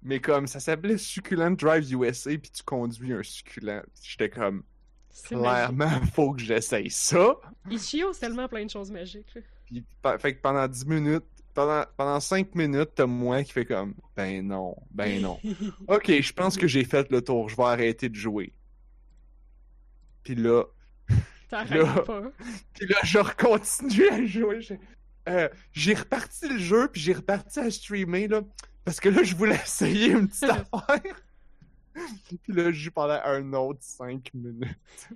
mais 0.02 0.20
comme 0.20 0.48
ça 0.48 0.60
s'appelait 0.60 0.98
Succulent 0.98 1.52
Drive 1.52 1.92
USA 1.94 2.32
puis 2.38 2.52
tu 2.52 2.64
conduis 2.64 3.14
un 3.14 3.24
succulent. 3.24 3.82
J'étais 4.02 4.30
comme, 4.30 4.64
C'est 5.10 5.36
magique. 5.36 5.46
clairement, 5.78 6.06
faut 6.14 6.34
que 6.34 6.42
j'essaye 6.42 6.90
ça. 6.90 7.36
Ichio, 7.70 8.14
c'est 8.14 8.22
tellement 8.22 8.48
plein 8.48 8.66
de 8.66 8.70
choses 8.70 8.92
magiques. 8.92 9.34
là. 9.36 9.42
Puis, 9.66 9.84
fait 10.20 10.36
que 10.36 10.42
pendant 10.42 10.68
10 10.68 10.86
minutes, 10.88 11.26
pendant, 11.54 11.84
pendant 11.98 12.20
5 12.20 12.56
minutes, 12.56 12.92
t'as 12.96 13.06
moi 13.06 13.44
qui 13.44 13.52
fait 13.52 13.66
comme, 13.66 13.94
ben 14.16 14.46
non, 14.48 14.76
ben 14.92 15.22
non. 15.22 15.40
Ok, 15.88 16.10
je 16.22 16.34
pense 16.34 16.58
que 16.58 16.68
j'ai 16.68 16.84
fait 16.86 17.12
le 17.12 17.22
tour, 17.22 17.50
je 17.50 17.56
vais 17.56 17.64
arrêter 17.64 18.08
de 18.10 18.16
jouer. 18.16 18.54
Puis 20.24 20.36
là, 20.36 20.64
T'arrêtes 21.50 21.84
Là. 21.84 22.02
pas. 22.04 22.22
puis 22.74 22.88
là, 22.88 22.98
je 23.04 23.20
continue 23.36 24.10
à 24.10 24.26
jouer. 24.26 24.62
J'ai 24.62 24.80
euh, 25.28 25.50
j'ai 25.74 25.94
reparti 25.94 26.48
le 26.48 26.58
jeu, 26.58 26.88
puis 26.88 27.02
j'ai 27.02 27.14
reparti 27.14 27.60
à 27.60 27.70
streamer, 27.70 28.28
là, 28.28 28.42
parce 28.84 29.00
que 29.00 29.10
là, 29.10 29.24
je 29.24 29.36
voulais 29.36 29.56
essayer 29.64 30.12
une 30.12 30.28
petite 30.28 30.44
affaire. 30.50 31.22
puis 32.44 32.54
là, 32.54 32.72
je 32.72 32.80
joue 32.80 32.92
pendant 32.92 33.20
un 33.24 33.54
autre 33.54 33.80
5 33.82 34.34
minutes. 34.34 35.10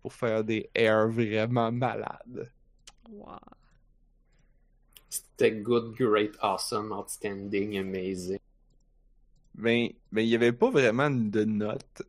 Pour 0.00 0.12
faire 0.14 0.44
des 0.44 0.70
airs 0.74 1.08
vraiment 1.08 1.72
malades. 1.72 2.50
Wow. 3.10 3.36
C'était 5.08 5.50
good, 5.56 5.94
great, 5.96 6.34
awesome, 6.40 6.92
outstanding, 6.92 7.76
amazing. 7.78 8.38
Ben, 9.54 9.90
ben, 10.10 10.22
il 10.22 10.28
y 10.28 10.34
avait 10.34 10.52
pas 10.52 10.70
vraiment 10.70 11.10
de 11.10 11.44
notes. 11.44 12.02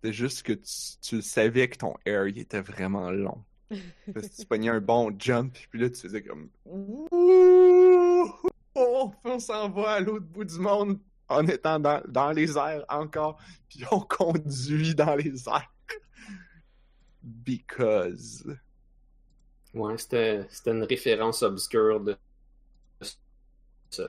C'était 0.00 0.12
juste 0.12 0.44
que 0.44 0.52
tu, 0.52 0.72
tu 1.00 1.22
savais 1.22 1.68
que 1.68 1.76
ton 1.76 1.94
air, 2.06 2.28
il 2.28 2.38
était 2.38 2.60
vraiment 2.60 3.10
long. 3.10 3.44
Parce 4.14 4.28
que 4.28 4.36
tu 4.42 4.46
pognais 4.46 4.68
un 4.70 4.80
bon 4.80 5.12
jump, 5.18 5.56
puis 5.70 5.80
là, 5.80 5.90
tu 5.90 5.96
faisais 6.00 6.22
comme... 6.22 6.48
Ouh! 6.64 8.30
Oh, 8.74 9.12
on 9.24 9.38
s'en 9.40 9.68
va 9.70 9.94
à 9.94 10.00
l'autre 10.00 10.26
bout 10.26 10.44
du 10.44 10.58
monde 10.60 11.00
en 11.28 11.44
étant 11.48 11.80
dans, 11.80 12.00
dans 12.06 12.30
les 12.30 12.56
airs 12.56 12.84
encore, 12.88 13.40
puis 13.68 13.82
on 13.90 14.00
conduit 14.00 14.94
dans 14.94 15.16
les 15.16 15.48
airs. 15.48 15.72
Because... 17.22 18.46
Ouais, 19.74 19.98
c'était 19.98 20.46
c'était 20.48 20.70
une 20.70 20.84
référence 20.84 21.42
obscure 21.42 22.00
de 22.00 22.16
ça. 23.90 24.08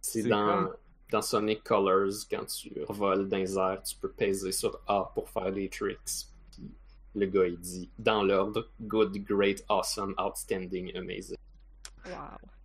C'est 0.00 0.22
C'est 0.22 0.28
dans, 0.28 0.64
comme- 0.64 0.76
dans 1.10 1.22
Sonic 1.22 1.62
Colors, 1.64 2.12
quand 2.30 2.44
tu 2.46 2.72
voles 2.88 3.28
dans 3.28 3.36
les 3.36 3.56
airs, 3.58 3.82
tu 3.82 3.96
peux 3.96 4.10
peser 4.10 4.52
sur 4.52 4.80
A 4.86 5.10
pour 5.14 5.28
faire 5.28 5.52
des 5.52 5.68
tricks. 5.68 6.26
Puis 6.52 6.70
le 7.14 7.26
gars, 7.26 7.46
il 7.46 7.58
dit, 7.58 7.90
dans 7.98 8.22
l'ordre, 8.22 8.68
good, 8.80 9.16
great, 9.24 9.64
awesome, 9.68 10.14
outstanding, 10.18 10.96
amazing. 10.96 11.36
Wow. 12.06 12.12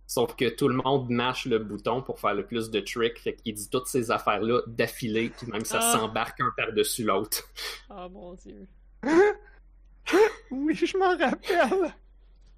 Sauf 0.08 0.36
que 0.36 0.48
tout 0.50 0.68
le 0.68 0.76
monde 0.76 1.10
mâche 1.10 1.46
le 1.46 1.58
bouton 1.58 2.00
pour 2.00 2.20
faire 2.20 2.34
le 2.34 2.46
plus 2.46 2.70
de 2.70 2.78
tricks, 2.80 3.18
fait 3.18 3.34
qu'il 3.34 3.54
dit 3.54 3.68
toutes 3.68 3.88
ces 3.88 4.10
affaires-là 4.12 4.60
d'affilée, 4.68 5.30
puis 5.30 5.48
même 5.48 5.64
ça 5.64 5.80
Ah. 5.82 5.92
s'embarque 5.92 6.40
un 6.40 6.52
par-dessus 6.56 7.02
l'autre. 7.04 7.42
Oh 7.90 8.08
mon 8.10 8.34
dieu. 8.34 8.68
Oui, 10.52 10.74
je 10.76 10.96
m'en 10.96 11.16
rappelle! 11.18 11.94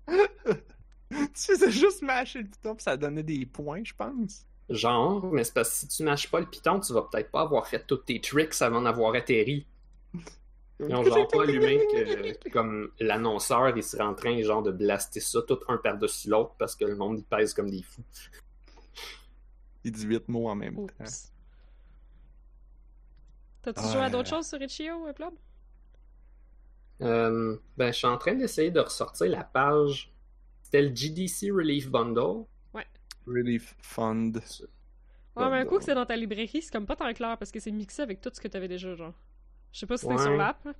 tu 1.10 1.26
faisais 1.34 1.70
juste 1.70 2.02
mâcher 2.02 2.40
le 2.40 2.44
bouton, 2.48 2.74
puis 2.74 2.82
ça 2.82 2.96
donnait 2.96 3.22
des 3.22 3.46
points, 3.46 3.82
je 3.82 3.94
pense. 3.94 4.44
Genre, 4.68 5.24
mais 5.32 5.44
c'est 5.44 5.54
parce 5.54 5.70
que 5.70 5.76
si 5.76 5.88
tu 5.88 6.02
mâches 6.02 6.30
pas 6.30 6.40
le 6.40 6.46
piton, 6.46 6.80
tu 6.80 6.92
vas 6.92 7.02
peut-être 7.02 7.30
pas 7.30 7.40
avoir 7.40 7.66
fait 7.66 7.86
tous 7.86 7.96
tes 7.98 8.20
tricks 8.20 8.60
avant 8.60 8.82
d'avoir 8.82 9.14
atterri. 9.14 9.66
Ils 10.80 10.94
ont 10.94 11.02
genre 11.02 11.26
pas 11.26 11.42
allumé 11.42 11.78
que, 11.78 12.50
comme 12.50 12.92
l'annonceur, 13.00 13.76
il 13.76 13.82
serait 13.82 14.04
en 14.04 14.14
train 14.14 14.40
genre 14.42 14.62
de 14.62 14.70
blaster 14.70 15.20
ça 15.20 15.40
tout 15.42 15.58
un 15.68 15.76
par-dessus 15.76 16.28
l'autre 16.28 16.54
parce 16.58 16.76
que 16.76 16.84
le 16.84 16.94
monde 16.94 17.18
il 17.18 17.24
pèse 17.24 17.52
comme 17.52 17.70
des 17.70 17.82
fous. 17.82 18.04
Il 19.84 19.92
dit 19.92 20.04
huit 20.04 20.28
mots 20.28 20.48
en 20.48 20.54
même 20.54 20.86
temps. 20.86 21.04
T'as-tu 23.62 23.80
joué 23.88 24.00
à 24.00 24.06
euh, 24.06 24.10
d'autres 24.10 24.28
choses 24.28 24.46
sur 24.46 24.60
Itch.io, 24.60 25.04
Weblob? 25.04 25.34
Euh, 27.00 27.56
ben, 27.76 27.92
je 27.92 27.98
suis 27.98 28.06
en 28.06 28.18
train 28.18 28.34
d'essayer 28.34 28.70
de 28.70 28.80
ressortir 28.80 29.28
la 29.28 29.44
page. 29.44 30.12
C'était 30.62 30.82
le 30.82 30.94
GDC 30.94 31.50
Relief 31.50 31.90
Bundle. 31.90 32.44
Relief 33.28 33.76
Fund. 33.80 34.36
Ouais, 35.36 35.50
mais 35.50 35.58
un 35.58 35.64
coup 35.66 35.78
que 35.78 35.84
c'est 35.84 35.94
dans 35.94 36.06
ta 36.06 36.16
librairie, 36.16 36.62
c'est 36.62 36.72
comme 36.72 36.86
pas 36.86 36.96
tant 36.96 37.12
clair 37.14 37.36
parce 37.38 37.52
que 37.52 37.60
c'est 37.60 37.70
mixé 37.70 38.02
avec 38.02 38.20
tout 38.20 38.30
ce 38.32 38.40
que 38.40 38.48
t'avais 38.48 38.68
déjà, 38.68 38.94
genre. 38.96 39.14
Je 39.72 39.78
sais 39.80 39.86
pas 39.86 39.96
si 39.96 40.02
c'était 40.02 40.14
Ouais. 40.16 40.22
sur 40.22 40.36
l'app. 40.36 40.64
là. 40.64 40.72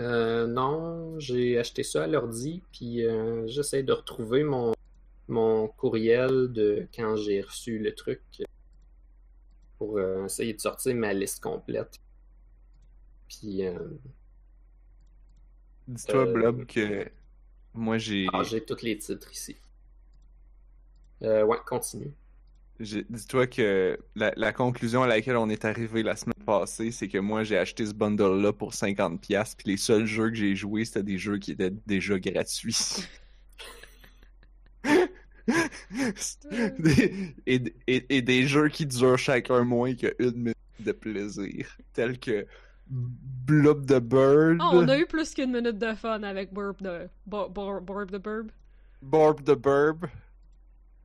Euh, 0.00 0.46
non, 0.48 1.18
j'ai 1.20 1.56
acheté 1.58 1.82
ça 1.84 2.04
à 2.04 2.06
l'ordi, 2.08 2.62
puis 2.72 3.04
euh, 3.06 3.46
j'essaie 3.46 3.84
de 3.84 3.92
retrouver 3.92 4.42
mon, 4.42 4.74
mon 5.28 5.68
courriel 5.68 6.52
de 6.52 6.88
quand 6.94 7.14
j'ai 7.16 7.40
reçu 7.42 7.78
le 7.78 7.94
truc 7.94 8.20
pour 9.78 9.98
euh, 9.98 10.24
essayer 10.26 10.52
de 10.52 10.60
sortir 10.60 10.96
ma 10.96 11.12
liste 11.14 11.40
complète. 11.42 12.00
Puis, 13.28 13.64
euh, 13.66 13.78
Dis-toi, 15.86 16.26
Euh, 16.26 16.32
Blob, 16.32 16.66
que 16.66 17.06
moi, 17.74 17.98
j'ai. 17.98 18.26
ah, 18.32 18.42
j'ai 18.42 18.64
tous 18.64 18.82
les 18.82 18.96
titres 18.98 19.30
ici. 19.30 19.56
Euh, 21.22 21.44
ouais, 21.44 21.56
continue. 21.66 22.12
Dis-toi 22.80 23.46
que 23.46 23.96
la, 24.16 24.32
la 24.36 24.52
conclusion 24.52 25.04
à 25.04 25.06
laquelle 25.06 25.36
on 25.36 25.48
est 25.48 25.64
arrivé 25.64 26.02
la 26.02 26.16
semaine 26.16 26.34
passée, 26.44 26.90
c'est 26.90 27.06
que 27.08 27.18
moi, 27.18 27.44
j'ai 27.44 27.56
acheté 27.56 27.86
ce 27.86 27.94
bundle-là 27.94 28.52
pour 28.52 28.72
50$, 28.72 29.18
puis 29.56 29.70
les 29.70 29.76
seuls 29.76 30.06
jeux 30.06 30.30
que 30.30 30.34
j'ai 30.36 30.56
joués, 30.56 30.84
c'était 30.84 31.04
des 31.04 31.18
jeux 31.18 31.38
qui 31.38 31.52
étaient 31.52 31.72
déjà 31.86 32.18
gratuits. 32.18 32.76
Des- 34.84 35.08
et, 37.46 37.62
et- 37.86 38.16
et 38.16 38.22
des 38.22 38.46
jeux 38.46 38.68
qui 38.68 38.86
durent 38.86 39.18
chacun 39.18 39.62
moins 39.62 39.94
qu'une 39.94 40.32
minute 40.34 40.56
de 40.80 40.92
plaisir, 40.92 41.76
tels 41.92 42.18
que 42.18 42.46
Blob 42.88 43.86
the 43.86 44.00
Bird, 44.00 44.58
Ah, 44.60 44.70
on 44.74 44.88
a 44.88 44.98
eu 44.98 45.06
plus 45.06 45.32
qu'une 45.32 45.52
minute 45.52 45.78
de 45.78 45.94
fun 45.94 46.22
avec 46.22 46.52
Burb 46.52 46.82
de... 46.82 47.08
Bo- 47.26 47.48
Bo- 47.48 47.80
Borb 47.80 48.10
the 48.10 48.16
Burb. 48.22 48.50
Borb 49.00 49.44
the 49.44 49.54
Burb. 49.56 50.06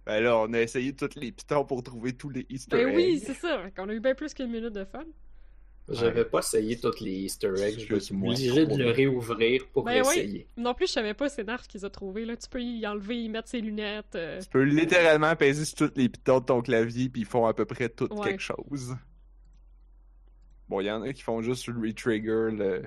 Ben 0.10 0.24
là, 0.24 0.39
on 0.39 0.51
a 0.53 0.60
essayé 0.62 0.95
tous 0.95 1.14
les 1.18 1.32
pitons 1.32 1.64
pour 1.66 1.84
trouver 1.84 2.14
tous 2.14 2.30
les 2.32 2.43
Easter 2.49 2.84
Ben 2.84 2.95
oui, 2.95 3.14
eggs. 3.18 3.24
c'est 3.28 3.36
ça. 3.36 3.70
Qu'on 3.76 3.88
a 3.89 3.93
eu 3.93 3.99
bien 3.99 4.16
plus 4.16 4.34
qu'une 4.34 4.49
minute 4.49 4.74
de 4.74 4.84
fun. 4.84 5.03
J'avais 5.88 6.26
pas 6.26 6.39
essayé 6.39 6.80
tous 6.80 6.99
les 6.99 7.12
Easter 7.12 7.51
eggs. 7.60 7.86
Je 7.88 7.93
me 7.93 7.99
suis 7.99 8.16
obligé 8.16 8.66
de 8.66 8.76
le 8.76 8.89
réouvrir 8.89 9.68
pour 9.72 9.84
Ben 9.84 10.01
oui. 10.07 10.18
essayer. 10.20 10.47
Non 10.57 10.74
plus, 10.74 10.88
je 10.88 10.93
savais 10.93 11.14
pas 11.14 11.30
c'est 11.30 11.43
Narf 11.43 11.68
qu'ils 11.68 11.86
a 11.86 11.91
trouvé. 11.91 12.26
Là. 12.26 12.36
Tu 12.38 12.49
peux 12.49 12.60
y 12.62 12.88
enlever, 12.88 13.24
y 13.24 13.30
mettre 13.30 13.49
ses 13.49 13.62
lunettes. 13.62 14.16
euh, 14.16 14.41
Tu 14.41 14.49
peux 14.49 14.64
littéralement 14.64 15.36
peser 15.36 15.64
sur 15.66 15.78
tous 15.78 15.91
les 15.99 16.10
pitons 16.10 16.39
de 16.39 16.45
ton 16.45 16.62
clavier, 16.64 17.07
puis 17.10 17.22
ils 17.22 17.28
font 17.28 17.45
à 17.45 17.53
peu 17.53 17.66
près 17.66 17.89
tout 17.89 18.12
Ouais. 18.12 18.30
quelque 18.30 18.41
chose. 18.41 18.95
Bon, 20.70 20.80
il 20.82 20.86
y 20.88 20.91
en 20.91 21.03
a 21.03 21.14
qui 21.14 21.22
font 21.22 21.41
juste 21.43 21.68
retrigger 21.68 22.49
le... 22.51 22.84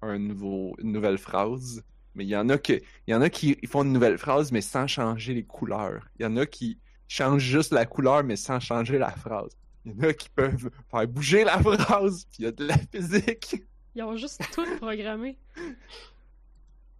un 0.00 0.18
nouveau... 0.18 0.76
une 0.80 0.92
nouvelle 0.92 1.18
phrase. 1.18 1.82
Mais 2.14 2.24
il 2.24 2.28
y 2.28 2.36
en 2.36 2.48
a 2.48 2.58
que 2.58 2.74
il 2.74 3.10
y 3.10 3.14
en 3.14 3.22
a 3.22 3.30
qui 3.30 3.56
font 3.66 3.84
une 3.84 3.92
nouvelle 3.92 4.18
phrase, 4.18 4.52
mais 4.52 4.60
sans 4.60 4.86
changer 4.86 5.34
les 5.34 5.44
couleurs. 5.44 6.06
Il 6.18 6.22
y 6.22 6.26
en 6.26 6.36
a 6.36 6.46
qui 6.46 6.78
changent 7.08 7.42
juste 7.42 7.72
la 7.72 7.86
couleur, 7.86 8.24
mais 8.24 8.36
sans 8.36 8.60
changer 8.60 8.98
la 8.98 9.10
phrase. 9.10 9.56
Il 9.84 9.92
y 9.92 9.94
en 9.94 10.08
a 10.08 10.12
qui 10.12 10.28
peuvent 10.28 10.70
faire 10.90 11.08
bouger 11.08 11.44
la 11.44 11.58
phrase, 11.58 12.26
puis 12.30 12.40
il 12.40 12.44
y 12.44 12.48
a 12.48 12.52
de 12.52 12.66
la 12.66 12.78
physique. 12.78 13.62
Ils 13.94 14.02
ont 14.02 14.16
juste 14.16 14.42
tout 14.52 14.64
programmé. 14.76 15.38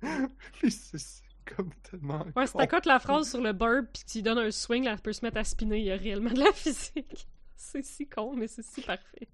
Puis 0.59 0.71
c'est 0.71 0.99
comme 1.45 1.71
tellement. 1.83 2.27
Ouais, 2.37 2.47
si 2.47 2.55
t'accotes 2.55 2.87
la 2.87 2.99
phrase 2.99 3.31
sur 3.31 3.41
le 3.41 3.53
burb 3.53 3.87
pis 3.93 4.05
tu 4.05 4.23
donnes 4.23 4.39
un 4.39 4.51
swing, 4.51 4.85
là, 4.85 4.93
elle 4.93 4.99
peut 4.99 5.13
se 5.13 5.25
mettre 5.25 5.39
à 5.39 5.45
spinner. 5.45 5.79
Il 5.79 5.85
y 5.85 5.93
a 5.93 5.97
réellement 5.97 6.31
de 6.31 6.41
la 6.41 6.53
physique. 6.53 7.29
C'est 7.57 7.85
si 7.85 8.09
con, 8.09 8.35
mais 8.35 8.49
c'est 8.49 8.65
si 8.65 8.81
parfait. 8.81 9.29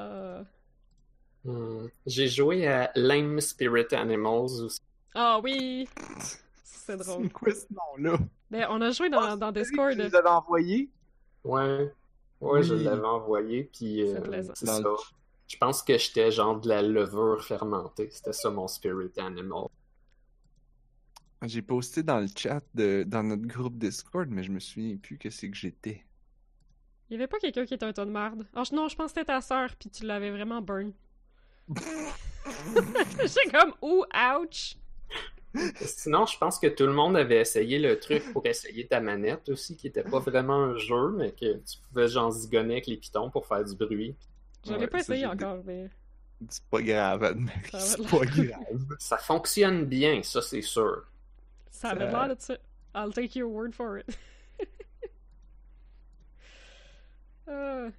Euh... 0.00 0.42
Hmm. 1.44 1.86
J'ai 2.06 2.28
joué 2.28 2.66
à 2.66 2.90
Lame 2.94 3.40
Spirit 3.40 3.86
Animals 3.92 4.60
aussi. 4.62 4.80
Ah 5.14 5.40
oui! 5.42 5.88
C'est 6.64 6.96
drôle. 6.96 7.24
C'est 7.24 7.32
quoi 7.32 7.52
ce 7.54 7.66
nom-là? 7.70 8.18
Ben, 8.50 8.66
on 8.70 8.80
a 8.80 8.90
joué 8.90 9.08
dans, 9.10 9.36
dans 9.36 9.52
Discord. 9.52 9.92
Tu 9.92 9.98
les 9.98 10.14
avais 10.14 10.28
envoyés? 10.28 10.90
Ouais. 11.44 11.92
Ouais, 12.40 12.62
je 12.62 12.74
l'avais 12.74 13.04
envoyé, 13.06 13.64
puis 13.64 14.02
euh, 14.02 14.20
C'est 14.54 14.66
ça. 14.66 14.78
le- 14.80 14.96
Je 15.48 15.56
pense 15.56 15.82
que 15.82 15.96
j'étais 15.98 16.30
genre 16.30 16.60
de 16.60 16.68
la 16.68 16.82
levure 16.82 17.42
fermentée. 17.44 18.08
C'était 18.10 18.32
ça 18.32 18.50
mon 18.50 18.68
Spirit 18.68 19.12
Animal. 19.18 19.66
J'ai 21.44 21.62
posté 21.62 22.02
dans 22.02 22.18
le 22.20 22.26
chat 22.34 22.62
de, 22.74 23.04
dans 23.06 23.22
notre 23.22 23.46
groupe 23.46 23.78
Discord, 23.78 24.28
mais 24.28 24.42
je 24.42 24.50
me 24.50 24.58
souviens 24.60 24.96
plus 24.96 25.18
que 25.18 25.30
c'est 25.30 25.48
que 25.50 25.56
j'étais. 25.56 26.04
Il 27.08 27.14
y 27.14 27.16
avait 27.16 27.28
pas 27.28 27.38
quelqu'un 27.38 27.64
qui 27.64 27.74
était 27.74 27.86
un 27.86 27.92
tas 27.92 28.04
de 28.04 28.10
merde. 28.10 28.46
Ah, 28.54 28.64
je- 28.64 28.74
non, 28.74 28.88
je 28.88 28.96
pense 28.96 29.12
que 29.12 29.20
c'était 29.20 29.32
ta 29.32 29.40
sœur, 29.40 29.74
puis 29.78 29.88
tu 29.90 30.04
l'avais 30.04 30.30
vraiment 30.30 30.60
burn. 30.60 30.92
J'ai 33.20 33.50
comme, 33.50 33.74
ouh, 33.82 34.04
ouch! 34.14 34.76
Sinon, 35.80 36.26
je 36.26 36.38
pense 36.38 36.58
que 36.58 36.66
tout 36.66 36.86
le 36.86 36.92
monde 36.92 37.16
avait 37.16 37.40
essayé 37.40 37.78
le 37.78 37.98
truc 37.98 38.22
pour 38.32 38.46
essayer 38.46 38.86
ta 38.86 39.00
manette 39.00 39.48
aussi, 39.48 39.76
qui 39.76 39.88
était 39.88 40.02
pas 40.02 40.18
vraiment 40.20 40.62
un 40.64 40.76
jeu, 40.76 41.10
mais 41.16 41.32
que 41.32 41.56
tu 41.56 41.78
pouvais 41.88 42.06
genre 42.08 42.30
zigonner 42.30 42.74
avec 42.74 42.86
les 42.86 42.96
pitons 42.96 43.30
pour 43.30 43.46
faire 43.46 43.64
du 43.64 43.74
bruit. 43.74 44.14
Ouais, 44.68 44.86
pas 44.86 45.00
essayé 45.00 45.26
encore, 45.26 45.62
mais. 45.64 45.88
C'est 46.48 46.64
pas 46.66 46.82
grave, 46.82 47.36
c'est 47.78 48.08
pas 48.08 48.24
grave. 48.24 48.96
Ça 49.00 49.16
fonctionne 49.18 49.86
bien, 49.86 50.22
ça 50.22 50.40
c'est 50.40 50.62
sûr. 50.62 51.04
Ça 51.70 51.90
avait 51.90 52.06
l'air 52.06 52.28
de 52.28 52.36
ça. 52.38 52.56
I'll 52.94 53.12
take 53.12 53.36
your 53.36 53.50
word 53.50 53.72
for 53.72 53.98
it. 53.98 54.06
Euh, 57.48 57.90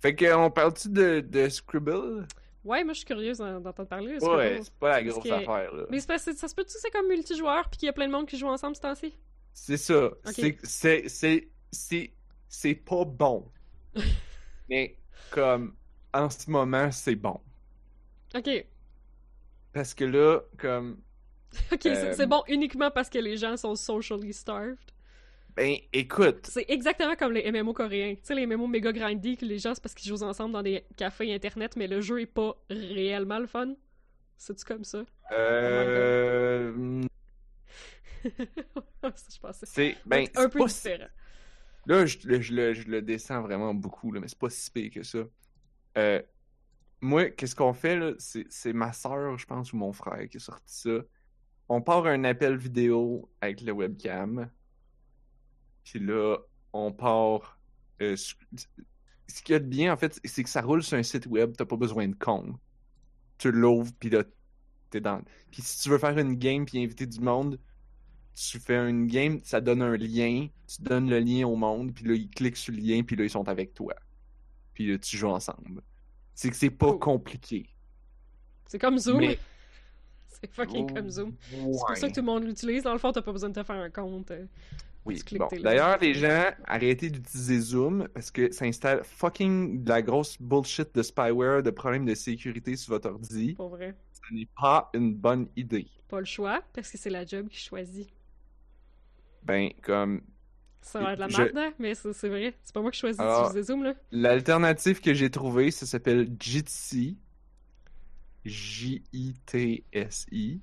Fait 0.00 0.14
que, 0.16 0.34
on 0.34 0.50
parle-tu 0.50 0.88
de, 0.88 1.20
de 1.20 1.48
Scribble? 1.48 2.26
Ouais, 2.64 2.82
moi 2.84 2.92
je 2.94 2.98
suis 2.98 3.06
curieuse 3.06 3.38
d'en- 3.38 3.60
d'entendre 3.60 3.88
parler. 3.88 4.18
Ouais, 4.18 4.60
c'est 4.62 4.74
pas 4.74 4.88
la 4.90 5.02
grosse 5.02 5.30
affaire, 5.30 5.74
là. 5.74 5.84
Mais 5.90 6.00
que 6.00 6.18
ça 6.18 6.48
se 6.48 6.54
peut-tu 6.54 6.74
que 6.74 6.80
c'est 6.80 6.90
comme 6.90 7.08
multijoueur 7.08 7.68
puis 7.68 7.78
qu'il 7.78 7.86
y 7.86 7.90
a 7.90 7.92
plein 7.92 8.06
de 8.06 8.12
monde 8.12 8.26
qui 8.26 8.38
joue 8.38 8.48
ensemble 8.48 8.74
ce 8.76 8.80
temps-ci? 8.80 9.14
C'est 9.52 9.76
ça. 9.76 10.10
C'est- 10.24 10.58
C'est, 10.64 11.08
c'est, 11.08 11.48
c'est, 11.70 12.12
c'est 12.48 12.74
pas 12.74 13.04
bon. 13.04 13.50
Mais, 14.68 14.96
comme, 15.30 15.74
en 16.12 16.30
ce 16.30 16.50
moment, 16.50 16.90
c'est 16.90 17.16
bon. 17.16 17.40
Ok. 18.34 18.66
Parce 19.72 19.94
que 19.94 20.04
là, 20.04 20.40
comme, 20.58 21.00
Ok, 21.72 21.80
c'est- 21.82 21.88
Euh, 21.90 22.14
c'est 22.16 22.26
bon 22.26 22.42
uniquement 22.48 22.90
parce 22.90 23.08
que 23.10 23.18
les 23.18 23.36
gens 23.36 23.56
sont 23.56 23.74
socially 23.76 24.32
starved. 24.32 24.78
Ben, 25.56 25.76
écoute, 25.92 26.50
C'est 26.50 26.64
exactement 26.68 27.14
comme 27.16 27.32
les 27.32 27.50
MMO 27.50 27.72
coréens. 27.72 28.14
Tu 28.16 28.20
sais, 28.24 28.34
les 28.34 28.46
MMO 28.46 28.66
méga 28.66 28.92
grindy 28.92 29.36
que 29.36 29.44
les 29.44 29.58
gens, 29.58 29.74
c'est 29.74 29.82
parce 29.82 29.94
qu'ils 29.94 30.08
jouent 30.08 30.24
ensemble 30.24 30.52
dans 30.52 30.62
des 30.62 30.84
cafés 30.96 31.32
internet, 31.34 31.76
mais 31.76 31.86
le 31.86 32.00
jeu 32.00 32.20
est 32.20 32.26
pas 32.26 32.56
réellement 32.70 33.38
le 33.38 33.46
fun. 33.46 33.74
C'est-tu 34.36 34.64
comme 34.64 34.84
ça? 34.84 35.04
euh, 35.32 37.02
ça, 39.02 39.12
je 39.32 39.38
pensais. 39.38 39.66
c'est, 39.66 39.96
ben, 40.06 40.26
un 40.34 40.42
c'est 40.42 40.48
peu 40.48 40.64
différent. 40.64 41.06
Là, 41.86 42.06
je, 42.06 42.18
le- 42.26 42.40
je 42.40 42.54
le, 42.54 42.74
je 42.74 42.88
le 42.88 43.02
descends 43.02 43.42
vraiment 43.42 43.74
beaucoup, 43.74 44.10
là, 44.12 44.20
mais 44.20 44.28
c'est 44.28 44.38
pas 44.38 44.50
si 44.50 44.70
pire 44.70 44.90
que 44.90 45.02
ça. 45.02 45.18
Euh, 45.98 46.22
moi, 47.00 47.30
qu'est-ce 47.30 47.56
qu'on 47.56 47.74
fait, 47.74 47.96
là? 47.96 48.12
C'est, 48.18 48.46
c'est 48.50 48.72
ma 48.72 48.92
soeur, 48.92 49.38
je 49.38 49.46
pense, 49.46 49.72
ou 49.72 49.76
mon 49.76 49.92
frère 49.92 50.28
qui 50.28 50.38
a 50.38 50.40
sorti 50.40 50.64
ça. 50.80 51.00
On 51.68 51.82
part 51.82 52.06
un 52.06 52.24
appel 52.24 52.56
vidéo 52.56 53.30
avec 53.40 53.62
le 53.62 53.72
webcam. 53.72 54.50
Puis 55.84 55.98
là, 56.00 56.38
on 56.72 56.92
part. 56.92 57.58
euh, 58.00 58.16
ce 58.16 58.34
qu'il 59.42 59.52
y 59.52 59.56
a 59.56 59.58
de 59.60 59.64
bien, 59.66 59.92
en 59.92 59.96
fait, 59.96 60.20
c'est 60.24 60.42
que 60.42 60.50
ça 60.50 60.60
roule 60.62 60.82
sur 60.82 60.96
un 60.98 61.02
site 61.02 61.26
web, 61.26 61.52
t'as 61.56 61.64
pas 61.64 61.76
besoin 61.76 62.08
de 62.08 62.14
compte. 62.14 62.56
Tu 63.38 63.50
l'ouvres, 63.52 63.92
puis 63.98 64.10
là, 64.10 64.22
t'es 64.90 65.00
dans. 65.00 65.22
Puis 65.50 65.62
si 65.62 65.82
tu 65.82 65.88
veux 65.88 65.98
faire 65.98 66.16
une 66.18 66.34
game 66.34 66.64
puis 66.66 66.82
inviter 66.82 67.06
du 67.06 67.20
monde, 67.20 67.58
tu 68.34 68.58
fais 68.58 68.76
une 68.88 69.06
game, 69.06 69.40
ça 69.44 69.60
donne 69.60 69.80
un 69.82 69.96
lien, 69.96 70.48
tu 70.66 70.82
donnes 70.82 71.08
le 71.08 71.20
lien 71.20 71.46
au 71.46 71.56
monde, 71.56 71.94
puis 71.94 72.04
là, 72.04 72.14
ils 72.14 72.28
cliquent 72.28 72.56
sur 72.56 72.72
le 72.74 72.80
lien, 72.80 73.02
puis 73.02 73.14
là, 73.16 73.24
ils 73.24 73.30
sont 73.30 73.48
avec 73.48 73.74
toi. 73.74 73.94
Puis 74.74 74.90
là, 74.90 74.98
tu 74.98 75.16
joues 75.16 75.28
ensemble. 75.28 75.82
C'est 76.34 76.50
que 76.50 76.56
c'est 76.56 76.70
pas 76.70 76.92
compliqué. 76.98 77.68
C'est 78.66 78.78
comme 78.78 78.98
Zoom. 78.98 79.18
Mais- 79.18 79.38
C'est 80.28 80.50
fucking 80.52 80.92
comme 80.92 81.08
Zoom. 81.10 81.34
C'est 81.48 81.56
pour 81.60 81.96
ça 81.96 82.08
que 82.08 82.14
tout 82.14 82.20
le 82.20 82.26
monde 82.26 82.44
l'utilise. 82.44 82.82
Dans 82.82 82.92
le 82.92 82.98
fond, 82.98 83.12
t'as 83.12 83.22
pas 83.22 83.32
besoin 83.32 83.48
de 83.50 83.54
te 83.54 83.62
faire 83.62 83.76
un 83.76 83.88
compte. 83.90 84.32
Oui, 85.06 85.22
bon. 85.38 85.48
D'ailleurs, 85.62 85.98
les 86.00 86.14
gens, 86.14 86.46
arrêtez 86.64 87.10
d'utiliser 87.10 87.60
Zoom 87.60 88.08
parce 88.14 88.30
que 88.30 88.50
ça 88.52 88.64
installe 88.64 89.02
fucking 89.04 89.84
de 89.84 89.88
la 89.90 90.00
grosse 90.00 90.40
bullshit 90.40 90.94
de 90.94 91.02
spyware, 91.02 91.62
de 91.62 91.70
problèmes 91.70 92.06
de 92.06 92.14
sécurité 92.14 92.74
sur 92.76 92.94
votre 92.94 93.10
ordi. 93.10 93.52
Pour 93.54 93.68
vrai. 93.68 93.94
Ce 94.12 94.34
n'est 94.34 94.48
pas 94.58 94.90
une 94.94 95.14
bonne 95.14 95.48
idée. 95.56 95.86
Pas 96.08 96.20
le 96.20 96.24
choix, 96.26 96.62
parce 96.72 96.90
que 96.90 96.96
c'est 96.96 97.10
la 97.10 97.26
job 97.26 97.48
qui 97.48 97.58
choisit. 97.58 98.08
Ben, 99.42 99.70
comme, 99.82 100.22
Ça 100.80 101.00
va 101.00 101.12
être 101.12 101.16
de 101.16 101.20
la 101.20 101.28
Je- 101.28 101.36
merde, 101.42 101.58
hein, 101.58 101.72
mais 101.78 101.94
c'est 101.94 102.28
vrai. 102.28 102.54
C'est 102.62 102.72
pas 102.74 102.80
moi 102.80 102.90
qui 102.90 103.00
choisis 103.00 103.20
Alors- 103.20 103.48
d'utiliser 103.48 103.72
Zoom, 103.72 103.84
là. 103.84 103.94
l'alternative 104.10 105.00
que 105.02 105.12
j'ai 105.12 105.28
trouvée, 105.30 105.70
ça 105.70 105.84
s'appelle 105.84 106.28
Jitsi. 106.40 107.18
J-I-T-S-I. 109.34 110.60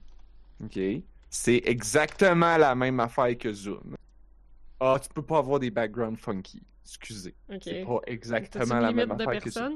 OK. 0.64 0.80
C'est 1.30 1.62
exactement 1.66 2.58
la 2.58 2.76
même 2.76 3.00
affaire 3.00 3.38
que 3.38 3.52
Zoom. 3.54 3.96
Ah, 4.84 4.98
tu 5.00 5.10
peux 5.14 5.22
pas 5.22 5.38
avoir 5.38 5.60
des 5.60 5.70
backgrounds 5.70 6.18
funky. 6.20 6.64
Excusez. 6.84 7.36
Ok. 7.50 7.62
C'est 7.64 7.86
pas 7.86 8.00
exactement 8.08 8.80
la 8.82 8.88
même 8.96 9.10
affaire 9.12 9.42
que 9.44 9.50
ça. 9.52 9.70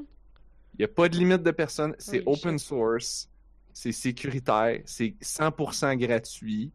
Il 0.73 0.79
n'y 0.79 0.85
a 0.85 0.87
pas 0.87 1.07
de 1.07 1.15
limite 1.15 1.43
de 1.43 1.51
personnes. 1.51 1.95
C'est 1.99 2.23
open 2.25 2.57
source. 2.57 3.29
C'est 3.71 3.91
sécuritaire. 3.91 4.81
C'est 4.85 5.15
100% 5.21 5.95
gratuit. 5.97 6.71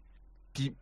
Puis, 0.55 0.75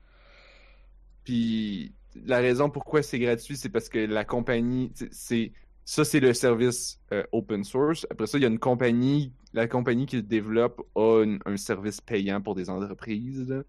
puis 1.25 1.93
la 2.27 2.39
raison 2.39 2.71
pourquoi 2.71 3.03
c'est 3.03 3.19
gratuit, 3.19 3.57
c'est 3.57 3.69
parce 3.69 3.89
que 3.89 3.99
la 3.99 4.25
compagnie, 4.25 4.91
c'est- 4.95 5.13
c'est 5.13 5.53
ça, 5.85 6.05
c'est 6.05 6.21
le 6.21 6.35
service 6.35 7.01
euh, 7.13 7.23
open 7.33 7.65
source. 7.65 8.07
Après 8.11 8.27
ça, 8.27 8.37
il 8.39 8.43
y 8.43 8.45
a 8.45 8.49
une 8.49 8.59
compagnie, 8.59 9.33
la 9.55 9.67
compagnie 9.69 10.05
qui 10.07 10.17
le 10.17 10.23
développe 10.23 10.83
a 10.95 11.23
une- 11.25 11.39
un 11.47 11.57
service 11.57 12.01
payant 12.01 12.41
pour 12.43 12.55
des 12.55 12.69
entreprises. 12.71 13.49
là. 13.49 13.63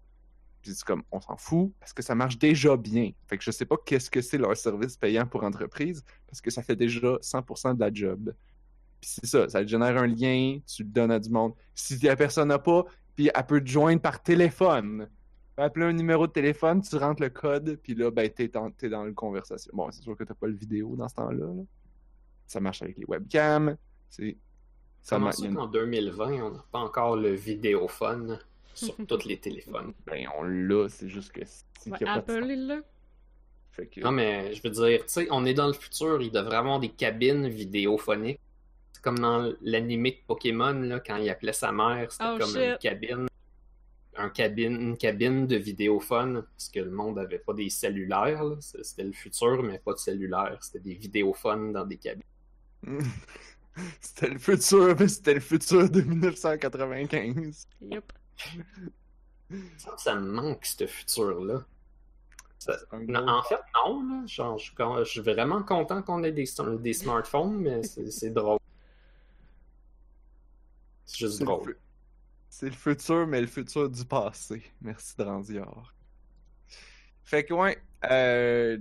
Puis 0.62 0.74
c'est 0.74 0.84
comme, 0.84 1.02
on 1.10 1.20
s'en 1.20 1.36
fout 1.36 1.72
parce 1.80 1.92
que 1.92 2.02
ça 2.02 2.14
marche 2.14 2.38
déjà 2.38 2.76
bien. 2.76 3.12
Fait 3.26 3.38
que 3.38 3.44
je 3.44 3.50
sais 3.50 3.64
pas 3.64 3.76
qu'est-ce 3.84 4.10
que 4.10 4.20
c'est 4.20 4.38
leur 4.38 4.56
service 4.56 4.96
payant 4.96 5.26
pour 5.26 5.42
entreprise 5.44 6.04
parce 6.26 6.40
que 6.40 6.50
ça 6.50 6.62
fait 6.62 6.76
déjà 6.76 7.16
100% 7.22 7.76
de 7.76 7.80
la 7.80 7.92
job. 7.92 8.34
Puis 9.00 9.10
c'est 9.14 9.26
ça, 9.26 9.48
ça 9.48 9.64
génère 9.64 9.96
un 9.96 10.06
lien, 10.06 10.58
tu 10.66 10.82
le 10.82 10.90
donnes 10.90 11.10
à 11.10 11.18
du 11.18 11.30
monde. 11.30 11.54
Si 11.74 11.98
la 12.00 12.16
personne 12.16 12.48
n'a 12.48 12.58
pas, 12.58 12.84
puis 13.16 13.30
elle 13.34 13.46
peut 13.46 13.60
te 13.60 13.68
joindre 13.68 14.02
par 14.02 14.22
téléphone. 14.22 15.08
Appeler 15.56 15.86
un 15.86 15.92
numéro 15.92 16.26
de 16.26 16.32
téléphone, 16.32 16.80
tu 16.80 16.96
rentres 16.96 17.22
le 17.22 17.28
code, 17.28 17.78
puis 17.82 17.94
là, 17.94 18.10
ben, 18.10 18.30
t'es 18.30 18.48
dans, 18.48 18.70
dans 18.82 19.04
la 19.04 19.12
conversation. 19.12 19.70
Bon, 19.74 19.90
c'est 19.90 20.02
sûr 20.02 20.16
que 20.16 20.24
t'as 20.24 20.34
pas 20.34 20.46
le 20.46 20.54
vidéo 20.54 20.96
dans 20.96 21.06
ce 21.08 21.16
temps-là. 21.16 21.46
là. 21.46 21.62
Ça 22.46 22.60
marche 22.60 22.82
avec 22.82 22.96
les 22.96 23.04
webcams. 23.06 23.76
C'est... 24.08 24.36
Ça 25.02 25.16
Comment 25.16 25.32
ça 25.32 25.48
qu'en 25.48 25.66
2020, 25.66 26.42
on 26.42 26.50
n'a 26.50 26.64
pas 26.70 26.78
encore 26.78 27.16
le 27.16 27.32
vidéophone? 27.32 28.38
Sur 28.74 28.94
tous 29.06 29.24
les 29.26 29.38
téléphones? 29.38 29.92
Ben, 30.06 30.26
on 30.36 30.42
l'a, 30.44 30.88
c'est 30.88 31.08
juste 31.08 31.32
que 31.32 31.40
c'est 31.44 31.90
Ouais, 31.90 31.98
Apple, 32.06 32.46
il 32.48 32.66
l'a. 32.66 32.80
Que... 33.76 34.00
Non, 34.02 34.10
mais 34.12 34.52
je 34.54 34.62
veux 34.62 34.68
dire, 34.70 35.00
tu 35.06 35.12
sais, 35.12 35.26
on 35.30 35.46
est 35.46 35.54
dans 35.54 35.66
le 35.68 35.72
futur, 35.72 36.20
il 36.20 36.30
devrait 36.30 36.56
avoir 36.56 36.80
des 36.80 36.90
cabines 36.90 37.48
vidéophoniques. 37.48 38.38
C'est 38.92 39.00
comme 39.02 39.18
dans 39.18 39.50
l'animé 39.62 40.10
de 40.10 40.26
Pokémon, 40.26 40.72
là, 40.74 41.00
quand 41.00 41.16
il 41.16 41.30
appelait 41.30 41.54
sa 41.54 41.72
mère, 41.72 42.12
c'était 42.12 42.24
Oh, 42.26 42.36
comme 42.38 42.50
shit. 42.50 42.56
une 42.58 42.76
cabine. 42.78 43.26
Un 44.16 44.28
cabine, 44.28 44.74
une 44.74 44.96
cabine 44.98 45.46
de 45.46 45.56
vidéophone, 45.56 46.42
parce 46.54 46.68
que 46.68 46.80
le 46.80 46.90
monde 46.90 47.18
avait 47.18 47.38
pas 47.38 47.54
des 47.54 47.70
cellulaires, 47.70 48.44
C'était 48.60 49.04
le 49.04 49.12
futur, 49.12 49.62
mais 49.62 49.78
pas 49.78 49.92
de 49.94 49.98
cellulaire. 49.98 50.58
C'était 50.60 50.80
des 50.80 50.94
vidéophones 50.94 51.72
dans 51.72 51.86
des 51.86 51.96
cabines. 51.96 52.22
c'était 54.00 54.28
le 54.28 54.38
futur, 54.38 54.94
mais 54.98 55.08
c'était 55.08 55.34
le 55.34 55.40
futur 55.40 55.88
de 55.88 56.02
1995. 56.02 57.66
Yup. 57.80 58.12
Ça, 59.78 59.96
ça 59.98 60.14
me 60.14 60.30
manque, 60.30 60.64
ce 60.64 60.86
futur-là. 60.86 61.64
Ça- 62.58 62.76
en 62.92 63.42
fait, 63.42 63.60
non. 63.74 64.02
Là. 64.08 64.26
Genre, 64.26 64.58
je, 64.58 64.64
suis 64.64 64.74
con- 64.74 64.98
je 64.98 65.04
suis 65.10 65.20
vraiment 65.20 65.62
content 65.62 66.02
qu'on 66.02 66.22
ait 66.22 66.30
des, 66.32 66.44
des 66.80 66.92
smartphones, 66.92 67.56
mais 67.58 67.82
c'est 67.82 68.30
drôle. 68.34 68.58
C'est 71.06 71.18
juste 71.26 71.42
drôle. 71.42 71.76
c'est 72.48 72.66
le 72.66 72.72
futur, 72.72 73.26
mais 73.26 73.40
le 73.40 73.46
futur 73.46 73.88
du 73.90 74.04
passé. 74.04 74.62
Merci 74.82 75.14
Drandiard. 75.16 75.94
Fait 77.24 77.44
que, 77.44 77.54
ouais. 77.54 77.78
euh, 78.10 78.78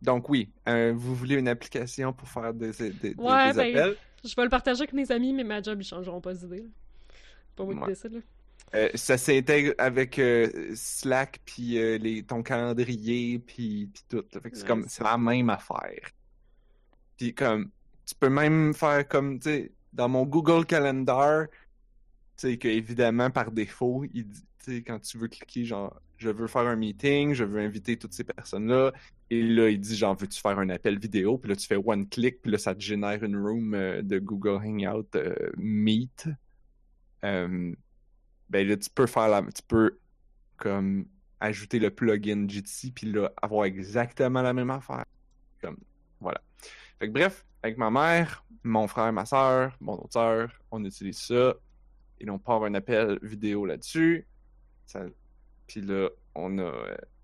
Donc, 0.00 0.28
oui. 0.28 0.50
euh, 0.68 0.92
vous 0.94 1.14
voulez 1.14 1.36
une 1.36 1.48
application 1.48 2.12
pour 2.12 2.28
faire 2.28 2.52
des, 2.54 2.70
des, 2.72 2.90
des- 2.90 3.14
Ouais, 3.14 3.52
des 3.52 3.56
ben, 3.58 3.76
appels? 3.76 3.96
Je 4.24 4.34
vais 4.36 4.44
le 4.44 4.50
partager 4.50 4.82
avec 4.82 4.92
mes 4.92 5.10
amis, 5.10 5.32
mais 5.32 5.42
ma 5.44 5.60
job, 5.62 5.80
ils 5.80 5.84
changeront 5.84 6.20
pas 6.20 6.34
d'idée. 6.34 6.64
Pas 7.56 7.64
moi 7.64 7.74
qui 7.74 7.86
décide, 7.86 8.12
là. 8.14 8.20
Euh, 8.74 8.88
ça 8.94 9.18
s'intègre 9.18 9.74
avec 9.76 10.18
euh, 10.18 10.72
Slack, 10.74 11.40
puis 11.44 11.78
euh, 11.78 11.98
les, 11.98 12.22
ton 12.22 12.42
calendrier, 12.42 13.38
puis, 13.38 13.90
puis 13.92 14.02
tout. 14.08 14.24
là. 14.32 14.40
Fait 14.40 14.50
que 14.50 14.56
c'est 14.56 14.66
comme, 14.66 14.86
c'est 14.88 15.04
la 15.04 15.18
même 15.18 15.50
affaire. 15.50 16.10
Puis 17.18 17.34
comme, 17.34 17.70
tu 18.06 18.14
peux 18.14 18.30
même 18.30 18.72
faire 18.72 19.06
comme, 19.06 19.38
tu 19.38 19.50
sais, 19.50 19.72
dans 19.92 20.08
mon 20.08 20.24
Google 20.24 20.64
Calendar, 20.64 21.48
tu 21.48 21.52
sais, 22.36 22.56
que 22.56 22.68
évidemment, 22.68 23.30
par 23.30 23.50
défaut, 23.50 24.04
il 24.14 24.26
dit, 24.26 24.40
tu 24.64 24.76
sais, 24.76 24.82
quand 24.82 24.98
tu 25.00 25.18
veux 25.18 25.28
cliquer, 25.28 25.66
genre, 25.66 26.00
je 26.16 26.30
veux 26.30 26.46
faire 26.46 26.66
un 26.66 26.76
meeting, 26.76 27.34
je 27.34 27.44
veux 27.44 27.60
inviter 27.60 27.98
toutes 27.98 28.14
ces 28.14 28.24
personnes-là, 28.24 28.92
et 29.28 29.42
là, 29.42 29.68
il 29.68 29.80
dit, 29.80 29.96
genre, 29.96 30.16
veux-tu 30.16 30.40
faire 30.40 30.58
un 30.58 30.70
appel 30.70 30.98
vidéo, 30.98 31.36
puis 31.36 31.50
là, 31.50 31.56
tu 31.56 31.66
fais 31.66 31.76
one 31.76 32.08
click, 32.08 32.40
puis 32.40 32.50
là, 32.50 32.56
ça 32.56 32.74
te 32.74 32.80
génère 32.80 33.22
une 33.22 33.36
room 33.36 33.72
de 33.72 34.18
Google 34.18 34.64
Hangout 34.64 35.14
Meet. 35.58 36.28
Ben 38.52 38.68
là, 38.68 38.76
tu 38.76 38.90
peux 38.90 39.06
faire 39.06 39.28
la... 39.28 39.42
Tu 39.42 39.62
peux, 39.66 39.98
comme, 40.58 41.06
ajouter 41.40 41.78
le 41.78 41.90
plugin 41.90 42.46
Jitsi, 42.46 42.92
puis 42.92 43.10
là, 43.10 43.32
avoir 43.40 43.64
exactement 43.64 44.42
la 44.42 44.52
même 44.52 44.70
affaire. 44.70 45.06
Comme, 45.62 45.78
voilà. 46.20 46.42
Fait 46.98 47.08
que 47.08 47.12
bref, 47.12 47.46
avec 47.62 47.78
ma 47.78 47.90
mère, 47.90 48.44
mon 48.62 48.86
frère, 48.86 49.10
ma 49.12 49.24
soeur, 49.24 49.74
mon 49.80 49.94
autre 49.94 50.12
sœur, 50.12 50.60
on 50.70 50.84
utilise 50.84 51.18
ça. 51.18 51.54
Et 52.20 52.28
on 52.28 52.38
part 52.38 52.62
un 52.64 52.74
appel 52.74 53.18
vidéo 53.22 53.64
là-dessus. 53.64 54.26
Ça... 54.86 55.06
Puis 55.66 55.80
là, 55.80 56.10
on 56.34 56.58
a... 56.58 56.72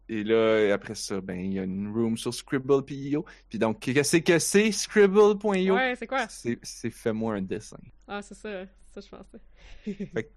Et 0.09 0.25
là, 0.25 0.73
après 0.73 0.95
ça, 0.95 1.21
ben, 1.21 1.39
il 1.39 1.53
y 1.53 1.59
a 1.59 1.65
une 1.65 1.93
room 1.93 2.17
sur 2.17 2.33
Scribble.io. 2.33 3.27
Puis 3.51 3.59
donc, 3.59 3.81
qu'est-ce 3.81 4.17
que 4.17 4.39
c'est 4.39 4.73
Scribble.io? 4.73 5.75
Ouais, 5.75 5.95
c'est 5.97 6.07
quoi? 6.07 6.27
C'est 6.29 6.91
fais-moi 6.91 7.35
un 7.35 7.43
dessin. 7.43 7.77
Ah, 8.07 8.23
c'est 8.23 8.35
ça. 8.35 8.65
Ça, 8.95 9.01
je 9.03 9.09
pensais. 9.11 10.33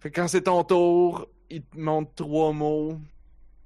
Fait 0.00 0.10
que 0.10 0.20
quand 0.20 0.28
c'est 0.28 0.42
ton 0.42 0.64
tour, 0.64 1.28
il 1.50 1.62
te 1.62 1.78
montre 1.78 2.14
trois 2.14 2.52
mots. 2.52 3.00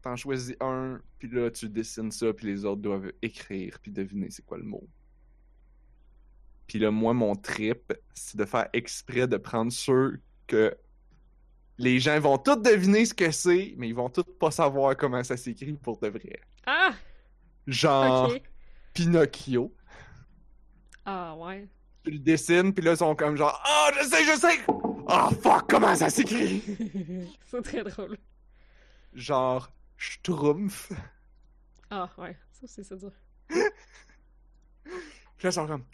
T'en 0.03 0.17
choisis 0.17 0.57
un, 0.61 0.99
puis 1.19 1.29
là, 1.29 1.51
tu 1.51 1.69
dessines 1.69 2.11
ça, 2.11 2.33
puis 2.33 2.47
les 2.47 2.65
autres 2.65 2.81
doivent 2.81 3.13
écrire, 3.21 3.79
puis 3.83 3.91
deviner 3.91 4.31
c'est 4.31 4.45
quoi 4.45 4.57
le 4.57 4.65
mot. 4.65 4.83
Puis 6.67 6.79
là, 6.79 6.91
moi, 6.91 7.13
mon 7.13 7.35
trip, 7.35 7.93
c'est 8.15 8.39
de 8.39 8.45
faire 8.47 8.69
exprès 8.73 9.27
de 9.27 9.37
prendre 9.37 9.71
ceux 9.71 10.21
que 10.47 10.75
les 11.77 11.99
gens 11.99 12.19
vont 12.21 12.39
tous 12.39 12.57
deviner 12.57 13.05
ce 13.05 13.13
que 13.13 13.31
c'est, 13.31 13.75
mais 13.77 13.89
ils 13.89 13.95
vont 13.95 14.09
tous 14.09 14.25
pas 14.39 14.51
savoir 14.51 14.97
comment 14.97 15.23
ça 15.25 15.37
s'écrit 15.37 15.73
pour 15.75 15.99
de 15.99 16.09
vrai. 16.09 16.41
Ah! 16.67 16.95
Genre. 17.67 18.33
Pinocchio. 18.95 19.73
Ah, 21.05 21.35
ouais. 21.37 21.69
Tu 22.05 22.11
le 22.13 22.19
dessines, 22.19 22.73
puis 22.73 22.85
là, 22.85 22.93
ils 22.93 22.97
sont 22.97 23.15
comme 23.15 23.37
genre 23.37 23.61
«Ah, 23.65 23.91
je 23.99 24.09
sais, 24.09 24.25
je 24.25 24.39
sais! 24.39 24.59
Ah, 25.07 25.29
fuck, 25.43 25.69
comment 25.69 25.95
ça 25.95 26.09
s'écrit?» 26.09 26.63
c'est 27.47 27.63
très 27.63 27.83
drôle. 27.85 28.17
genre 29.13 29.71
Schtroumpf. 29.97 30.93
Ah, 31.91 32.09
ouais. 32.19 32.37
Ça 32.53 32.65
aussi, 32.65 32.83
c'est 32.85 32.97
dur. 32.97 33.13
Puis 33.49 33.65
là, 35.43 35.51
ils 35.51 35.53
sont 35.53 35.67
comme 35.67 35.85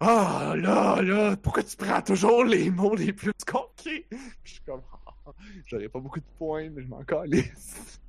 Ah 0.00 0.54
là 0.56 1.02
là, 1.02 1.36
pourquoi 1.36 1.62
tu 1.62 1.76
prends 1.76 2.00
toujours 2.00 2.44
les 2.44 2.70
mots 2.70 2.94
les 2.94 3.12
plus 3.12 3.32
compliqués? 3.46 4.06
Puis 4.10 4.18
je 4.44 4.50
suis 4.52 4.60
comme 4.62 4.82
Ah, 5.26 5.32
J'aurais 5.66 5.88
pas 5.88 5.98
beaucoup 6.00 6.20
de 6.20 6.26
points, 6.38 6.70
mais 6.70 6.82
je 6.82 6.88
m'en 6.88 7.02
calisse. 7.04 8.00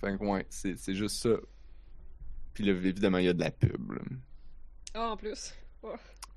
Fait 0.00 0.16
que 0.18 0.24
ouais, 0.24 0.46
c'est 0.48 0.76
c'est 0.76 0.94
juste 0.94 1.22
ça. 1.22 1.36
Puis 2.54 2.64
là, 2.64 2.72
évidemment, 2.72 3.18
il 3.18 3.26
y 3.26 3.28
a 3.28 3.32
de 3.32 3.40
la 3.40 3.50
pub. 3.50 3.92
là. 3.92 4.00
Ah, 4.94 5.10
en 5.10 5.16
plus. 5.16 5.54
Oh. 5.82 5.94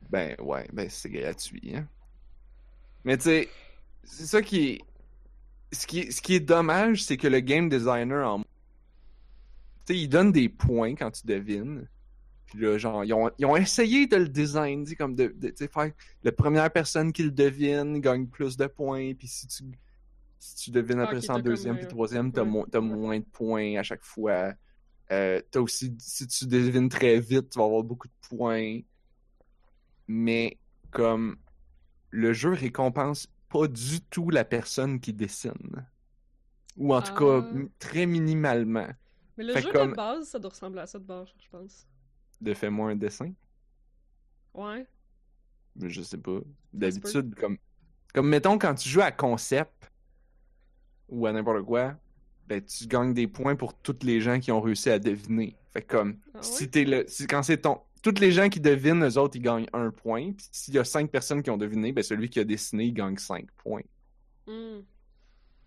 Ben 0.10 0.36
ouais, 0.40 0.68
ben 0.72 0.90
c'est 0.90 1.10
gratuit. 1.10 1.74
Hein. 1.76 1.88
Mais 3.04 3.18
tu 3.18 3.24
sais, 3.24 3.50
c'est 4.04 4.26
ça 4.26 4.42
qui 4.42 4.70
est. 4.70 4.82
Ce 5.72 5.88
qui 5.88 6.00
est, 6.02 6.12
ce 6.12 6.22
qui 6.22 6.36
est 6.36 6.40
dommage, 6.40 7.04
c'est 7.04 7.18
que 7.18 7.28
le 7.28 7.40
game 7.40 7.70
designer 7.70 8.26
en. 8.28 8.40
Tu 8.40 8.46
sais, 9.88 9.98
il 10.00 10.08
donne 10.08 10.32
des 10.32 10.48
points 10.48 10.96
quand 10.96 11.12
tu 11.12 11.26
devines. 11.28 11.88
Puis 12.46 12.60
là, 12.60 12.78
genre, 12.78 13.04
ils 13.04 13.14
ont, 13.14 13.30
ils 13.38 13.46
ont 13.46 13.58
essayé 13.58 14.08
de 14.08 14.16
le 14.16 14.30
design, 14.30 14.84
tu 14.84 14.92
sais, 14.92 14.96
comme 14.96 15.16
de, 15.16 15.34
faire 15.72 15.92
la 16.24 16.32
première 16.32 16.72
personne 16.72 17.12
qui 17.12 17.24
le 17.24 17.32
devine 17.32 18.00
gagne 18.00 18.28
plus 18.28 18.56
de 18.56 18.68
points. 18.68 19.14
Puis 19.16 19.28
si 19.28 19.48
tu, 19.48 19.64
si 20.40 20.56
tu 20.56 20.72
devines 20.72 21.00
Ah, 21.00 21.04
après 21.04 21.18
ok, 21.18 21.24
ça 21.24 21.34
en 21.34 21.40
deuxième 21.40 21.78
puis 21.78 21.88
troisième, 21.88 22.32
t'as, 22.32 22.44
ouais, 22.44 22.48
mo- 22.50 22.68
t'as 22.72 22.80
moins 22.80 23.20
de 23.20 23.26
points 23.26 23.78
à 23.78 23.84
chaque 23.84 24.04
fois. 24.04 24.54
Euh, 25.12 25.42
t'as 25.52 25.60
aussi, 25.60 25.96
si 26.00 26.26
tu 26.28 26.48
devines 26.48 26.90
très 26.90 27.20
vite, 27.20 27.50
tu 27.52 27.60
vas 27.60 27.66
avoir 27.66 27.84
beaucoup 27.84 28.08
de 28.08 28.28
points 28.36 28.80
mais 30.08 30.58
comme 30.92 31.38
le 32.12 32.32
jeu 32.34 32.52
récompense 32.54 33.28
pas 33.50 33.68
du 33.68 34.02
tout 34.02 34.30
la 34.30 34.46
personne 34.46 35.00
qui 35.00 35.14
dessine. 35.14 35.88
Ou 36.78 36.94
en 36.94 37.02
tout 37.02 37.12
Ah. 37.16 37.20
cas, 37.20 37.38
m- 37.50 37.70
très 37.80 38.06
minimalement. 38.06 38.88
Mais 39.38 39.44
le 39.46 39.54
Fait 39.54 39.62
jeu 39.62 39.72
comme- 39.72 39.92
de 39.92 39.96
base, 39.96 40.28
ça 40.30 40.40
doit 40.40 40.50
ressembler 40.52 40.82
à 40.82 40.88
ça 40.88 41.00
de 41.00 41.06
base, 41.06 41.28
je 41.40 41.50
pense. 41.50 41.88
De 42.42 42.54
fais-moi 42.54 42.92
un 42.92 42.96
dessin. 42.96 43.32
Ouais. 44.54 44.86
Mais 45.76 45.90
Je 45.90 46.02
sais 46.02 46.18
pas. 46.18 46.40
D'habitude, 46.74 47.34
comme. 47.36 47.58
Comme 48.14 48.30
mettons 48.30 48.58
quand 48.58 48.76
tu 48.76 48.88
joues 48.90 49.02
à 49.02 49.12
concept 49.12 49.92
ou 51.10 51.26
à 51.26 51.34
n'importe 51.34 51.64
quoi, 51.66 51.96
ben 52.48 52.62
tu 52.64 52.88
gagnes 52.88 53.14
des 53.14 53.28
points 53.28 53.56
pour 53.56 53.74
toutes 53.74 54.04
les 54.04 54.22
gens 54.22 54.40
qui 54.40 54.52
ont 54.52 54.62
réussi 54.62 54.90
à 54.90 55.00
deviner. 55.00 55.56
Fait 55.72 55.82
que 55.82 55.88
comme 55.98 56.18
Ah 56.34 56.40
si 56.42 56.70
t'es 56.70 56.84
le. 56.86 57.06
Si, 57.08 57.28
quand 57.28 57.44
c'est 57.44 57.58
ton. 57.58 57.80
Toutes 58.02 58.20
les 58.20 58.32
gens 58.32 58.50
qui 58.50 58.60
devinent, 58.60 59.04
eux 59.04 59.18
autres, 59.18 59.36
ils 59.36 59.42
gagnent 59.42 59.66
un 59.74 59.90
point. 59.90 60.32
Puis 60.34 60.48
s'il 60.52 60.76
y 60.76 60.80
a 60.80 60.84
cinq 60.84 61.10
personnes 61.10 61.42
qui 61.42 61.50
ont 61.50 61.58
deviné, 61.58 61.92
ben 61.92 62.04
celui 62.04 62.30
qui 62.30 62.40
a 62.40 62.44
dessiné, 62.44 62.86
il 62.86 62.94
gagne 62.94 63.18
cinq 63.18 63.48
points. 63.64 63.82
Hmm. 64.46 64.82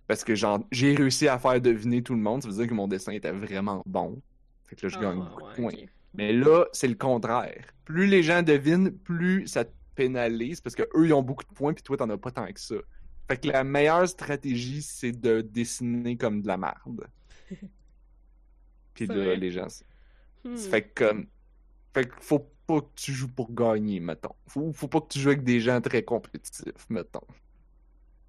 Parce 0.07 0.24
que 0.24 0.35
genre, 0.35 0.61
j'ai 0.70 0.95
réussi 0.95 1.29
à 1.29 1.39
faire 1.39 1.61
deviner 1.61 2.03
tout 2.03 2.14
le 2.14 2.20
monde, 2.20 2.43
ça 2.43 2.49
veut 2.49 2.55
dire 2.55 2.66
que 2.66 2.74
mon 2.74 2.89
dessin 2.89 3.12
était 3.12 3.33
vraiment 3.33 3.83
bon. 3.87 4.22
Fait 4.66 4.76
que 4.76 4.87
là, 4.87 4.89
je 4.91 4.99
Ah, 4.99 5.03
gagne 5.03 5.18
ouais, 5.18 5.24
beaucoup 5.24 5.43
de 5.43 5.55
points. 5.57 5.72
Mais 6.14 6.33
là, 6.33 6.64
c'est 6.72 6.89
le 6.89 6.95
contraire. 6.95 7.66
Plus 7.85 8.07
les 8.07 8.22
gens 8.22 8.43
devinent, 8.43 8.91
plus 8.91 9.47
ça 9.47 9.64
te 9.64 9.72
pénalise 9.95 10.61
parce 10.61 10.76
que 10.76 10.85
eux 10.95 11.07
ils 11.07 11.12
ont 11.12 11.22
beaucoup 11.22 11.45
de 11.45 11.53
points 11.53 11.74
puis 11.74 11.83
toi 11.83 11.97
t'en 11.97 12.09
as 12.09 12.16
pas 12.16 12.31
tant 12.31 12.47
que 12.53 12.61
ça. 12.61 12.76
Fait 13.29 13.37
que 13.37 13.49
la 13.49 13.62
meilleure 13.62 14.09
stratégie, 14.09 14.81
c'est 14.81 15.12
de 15.12 15.43
dessiner 15.43 16.16
comme 16.16 16.41
de 16.41 16.47
la 16.47 16.57
merde. 16.57 17.07
Puis 18.95 19.07
vrai. 19.07 19.37
les 19.37 19.51
gens. 19.51 19.68
Hmm. 20.45 20.57
Fait 20.57 20.83
que 20.83 21.05
comme. 21.05 21.26
Fait 21.93 22.09
que 22.09 22.14
faut 22.20 22.51
pas 22.66 22.81
que 22.81 22.95
tu 22.97 23.12
joues 23.12 23.29
pour 23.29 23.53
gagner, 23.53 24.01
mettons. 24.01 24.35
Faut, 24.47 24.72
faut 24.72 24.89
pas 24.89 25.01
que 25.01 25.09
tu 25.09 25.18
joues 25.18 25.31
avec 25.31 25.45
des 25.45 25.61
gens 25.61 25.81
très 25.81 26.03
compétitifs, 26.03 26.89
mettons. 26.89 27.26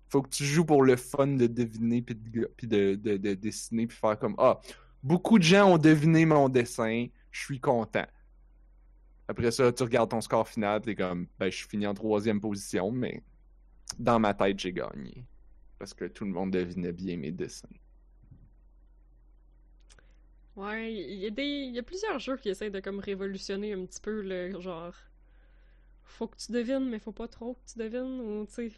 faut 0.10 0.22
que 0.22 0.30
tu 0.30 0.44
joues 0.44 0.66
pour 0.66 0.84
le 0.84 0.96
fun 0.96 1.28
de 1.28 1.48
deviner 1.48 2.02
puis 2.02 2.16
de, 2.16 2.52
puis 2.56 2.68
de, 2.68 2.96
de, 2.96 3.18
de 3.18 3.34
dessiner 3.34 3.88
puis 3.88 3.98
faire 3.98 4.18
comme 4.20 4.36
ah 4.38 4.60
beaucoup 5.04 5.38
de 5.38 5.44
gens 5.44 5.74
ont 5.74 5.78
deviné 5.78 6.26
mon 6.26 6.50
dessin, 6.50 7.08
je 7.32 7.42
suis 7.42 7.60
content. 7.60 8.06
Après 9.28 9.52
ça, 9.52 9.72
tu 9.72 9.84
regardes 9.84 10.10
ton 10.10 10.22
score 10.22 10.48
final, 10.48 10.82
t'es 10.82 10.96
comme 10.96 11.28
ben 11.38 11.52
je 11.52 11.68
finis 11.68 11.88
en 11.88 11.94
troisième 11.94 12.42
position, 12.42 12.92
mais 12.92 13.24
dans 13.98 14.20
ma 14.20 14.34
tête 14.34 14.60
j'ai 14.60 14.74
gagné 14.74 15.26
parce 15.80 15.94
que 15.94 16.06
tout 16.06 16.26
le 16.26 16.32
monde 16.32 16.52
devinait 16.52 16.92
bien 16.92 17.18
mes 17.18 17.32
dessins. 17.32 17.70
Ouais, 20.58 20.94
il 20.94 21.20
y 21.20 21.26
a 21.26 21.30
des, 21.30 21.44
y 21.44 21.80
a 21.80 21.84
plusieurs 21.84 22.20
jeux 22.20 22.36
qui 22.36 22.50
essayent 22.50 22.70
de 22.70 22.82
comme 22.82 23.00
révolutionner 23.00 23.72
un 23.72 23.86
petit 23.86 24.02
peu 24.02 24.22
le 24.22 24.60
genre. 24.60 24.94
Faut 26.04 26.28
que 26.28 26.36
tu 26.36 26.52
devines, 26.52 26.90
mais 26.90 27.00
faut 27.00 27.14
pas 27.14 27.30
trop 27.30 27.54
que 27.54 27.72
tu 27.72 27.80
devines 27.80 28.20
ou 28.20 28.46
tu. 28.46 28.74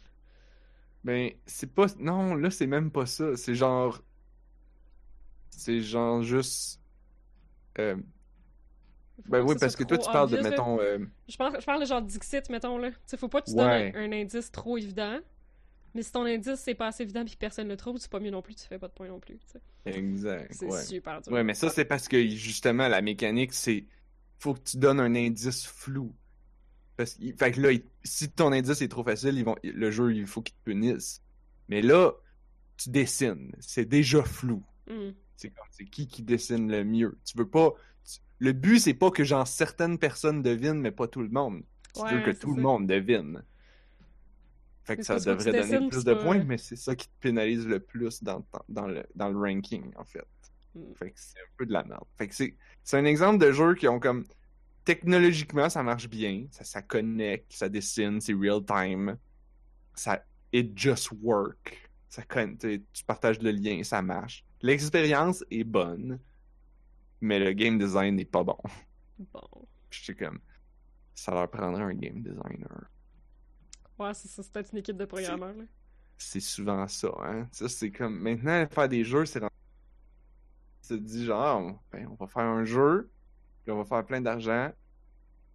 Ben, 1.02 1.32
c'est 1.44 1.74
pas. 1.74 1.86
Non, 1.98 2.36
là, 2.36 2.50
c'est 2.50 2.68
même 2.68 2.92
pas 2.92 3.06
ça. 3.06 3.36
C'est 3.36 3.56
genre. 3.56 4.00
C'est 5.50 5.80
genre 5.80 6.22
juste. 6.22 6.80
Euh... 7.80 7.96
Ben 9.28 9.40
oui, 9.42 9.54
parce 9.60 9.76
que 9.76 9.84
toi, 9.84 9.98
tu 9.98 10.10
parles 10.10 10.30
de, 10.30 10.36
obvious, 10.36 10.50
mettons. 10.50 10.80
euh, 10.80 10.98
Je 11.28 11.36
parle, 11.36 11.60
je 11.60 11.64
parle 11.66 11.80
de 11.80 11.86
genre 11.86 12.02
Dixit, 12.02 12.48
mettons 12.50 12.78
là. 12.78 12.90
Tu 13.08 13.16
faut 13.16 13.28
pas 13.28 13.40
que 13.42 13.50
tu 13.50 13.56
Ouais. 13.56 13.92
donnes 13.92 14.02
un, 14.02 14.12
un 14.12 14.20
indice 14.22 14.50
trop 14.50 14.76
évident. 14.78 15.18
Mais 15.94 16.02
si 16.02 16.10
ton 16.10 16.24
indice 16.24 16.58
c'est 16.60 16.74
pas 16.74 16.86
assez 16.86 17.02
évident 17.02 17.22
puis 17.24 17.34
que 17.34 17.38
personne 17.38 17.68
le 17.68 17.76
trouve, 17.76 17.98
c'est 17.98 18.10
pas 18.10 18.18
mieux 18.20 18.30
non 18.30 18.40
plus, 18.40 18.54
tu 18.54 18.66
fais 18.66 18.78
pas 18.78 18.88
de 18.88 18.94
points 18.94 19.08
non 19.08 19.20
plus. 19.20 19.38
Exact. 19.84 20.52
C'est 20.54 20.66
Ouais. 20.66 20.82
super 20.82 21.20
dur. 21.20 21.32
Ouais, 21.32 21.44
mais 21.44 21.54
ça, 21.54 21.68
c'est 21.68 21.84
parce 21.84 22.08
que 22.08 22.26
justement, 22.28 22.88
la 22.88 23.02
mécanique, 23.02 23.52
c'est. 23.52 23.84
Faut 24.38 24.54
que 24.54 24.60
tu 24.60 24.78
donnes 24.78 24.98
un 25.00 25.14
indice 25.14 25.66
flou. 25.66 26.14
Parce 26.96 27.14
que, 27.14 27.24
fait 27.36 27.52
que 27.52 27.60
là, 27.60 27.72
il- 27.72 27.84
si 28.04 28.30
ton 28.30 28.52
indice 28.52 28.80
est 28.82 28.88
trop 28.88 29.04
facile, 29.04 29.36
ils 29.38 29.44
vont... 29.44 29.56
le 29.62 29.90
jeu, 29.90 30.14
il 30.14 30.26
faut 30.26 30.42
qu'il 30.42 30.54
te 30.54 30.60
punisse. 30.64 31.22
Mais 31.68 31.80
là, 31.82 32.12
tu 32.76 32.90
dessines. 32.90 33.52
C'est 33.60 33.84
déjà 33.84 34.22
flou. 34.22 34.62
Hmm. 34.88 35.10
C'est 35.42 35.50
comme, 35.50 35.66
c'est 35.70 35.84
qui 35.86 36.06
qui 36.06 36.22
dessine 36.22 36.70
le 36.70 36.84
mieux? 36.84 37.18
Tu 37.24 37.36
veux 37.36 37.48
pas. 37.48 37.72
tu- 38.04 38.20
Le 38.38 38.52
but, 38.52 38.78
c'est 38.78 38.94
pas 38.94 39.10
que 39.10 39.24
genre 39.24 39.46
certaines 39.46 39.98
personnes 39.98 40.40
devinent, 40.40 40.80
mais 40.80 40.92
pas 40.92 41.08
tout 41.08 41.22
le 41.22 41.30
monde. 41.30 41.64
Tu 41.94 42.02
veux 42.02 42.22
que 42.22 42.30
tout 42.30 42.54
le 42.54 42.62
monde 42.62 42.86
devine. 42.86 43.42
Fait 44.84 44.96
que 44.96 45.02
ça 45.02 45.16
que 45.16 45.24
devrait 45.24 45.52
donner 45.52 45.58
dessines, 45.62 45.88
plus 45.88 46.04
de 46.04 46.14
points, 46.14 46.44
mais 46.44 46.58
c'est 46.58 46.76
ça 46.76 46.94
qui 46.94 47.06
te 47.08 47.12
pénalise 47.20 47.66
le 47.66 47.80
plus 47.80 48.22
dans, 48.22 48.44
dans, 48.68 48.86
le, 48.86 49.04
dans 49.14 49.28
le 49.30 49.38
ranking, 49.38 49.92
en 49.96 50.04
fait. 50.04 50.26
Mm. 50.74 50.94
Fait 50.94 51.10
que 51.10 51.18
c'est 51.20 51.38
un 51.38 51.50
peu 51.56 51.66
de 51.66 51.72
la 51.72 51.84
merde. 51.84 52.04
Fait 52.16 52.28
que 52.28 52.34
c'est, 52.34 52.56
c'est 52.84 52.98
un 52.98 53.04
exemple 53.04 53.44
de 53.44 53.50
jeu 53.52 53.74
qui 53.74 53.88
ont 53.88 53.98
comme. 54.00 54.24
Technologiquement, 54.84 55.68
ça 55.68 55.82
marche 55.82 56.08
bien. 56.08 56.46
Ça, 56.50 56.64
ça 56.64 56.82
connecte, 56.82 57.52
ça 57.52 57.68
dessine, 57.68 58.20
c'est 58.20 58.34
real 58.34 58.64
time. 58.64 59.16
Ça. 59.94 60.24
It 60.52 60.76
just 60.76 61.10
work. 61.20 61.90
Ça 62.08 62.22
tu 62.24 63.04
partages 63.06 63.40
le 63.40 63.52
lien, 63.52 63.82
ça 63.84 64.02
marche. 64.02 64.44
L'expérience 64.62 65.44
est 65.50 65.64
bonne, 65.64 66.20
mais 67.20 67.38
le 67.38 67.52
game 67.52 67.78
design 67.78 68.16
n'est 68.16 68.24
pas 68.24 68.44
bon. 68.44 68.58
Bon. 69.18 69.66
J'étais 69.90 70.24
comme. 70.24 70.40
Ça 71.14 71.32
leur 71.32 71.50
prendrait 71.50 71.82
un 71.82 71.94
game 71.94 72.22
designer. 72.22 72.88
Ouais, 73.98 74.14
c'est 74.14 74.28
ça, 74.28 74.42
c'est 74.42 74.52
peut-être 74.52 74.72
une 74.72 74.78
équipe 74.78 74.96
de 74.96 75.04
programmeurs 75.04 75.54
là. 75.54 75.64
c'est 76.16 76.40
souvent 76.40 76.88
ça, 76.88 77.12
hein. 77.20 77.46
Ça, 77.52 77.68
c'est 77.68 77.90
comme, 77.90 78.18
maintenant, 78.18 78.66
faire 78.68 78.88
des 78.88 79.04
jeux, 79.04 79.26
c'est 79.26 79.40
Tu 79.40 80.88
te 80.88 80.94
dis, 80.94 81.24
genre, 81.24 81.80
ben, 81.92 82.08
on 82.08 82.14
va 82.14 82.26
faire 82.26 82.44
un 82.44 82.64
jeu, 82.64 83.10
puis 83.62 83.72
on 83.72 83.76
va 83.76 83.84
faire 83.84 84.04
plein 84.04 84.20
d'argent, 84.20 84.72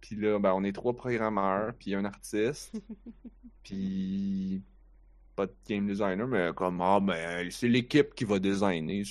puis 0.00 0.16
là, 0.16 0.38
ben, 0.38 0.52
on 0.54 0.64
est 0.64 0.72
trois 0.72 0.94
programmeurs, 0.94 1.74
puis 1.74 1.94
un 1.94 2.04
artiste, 2.04 2.80
puis 3.62 4.62
pas 5.38 5.46
de 5.46 5.54
game 5.68 5.86
designer, 5.86 6.26
mais 6.26 6.50
comme, 6.54 6.80
ah, 6.80 6.98
ben, 7.00 7.48
c'est 7.52 7.68
l'équipe 7.68 8.12
qui 8.14 8.24
va 8.24 8.40
designer. 8.40 9.04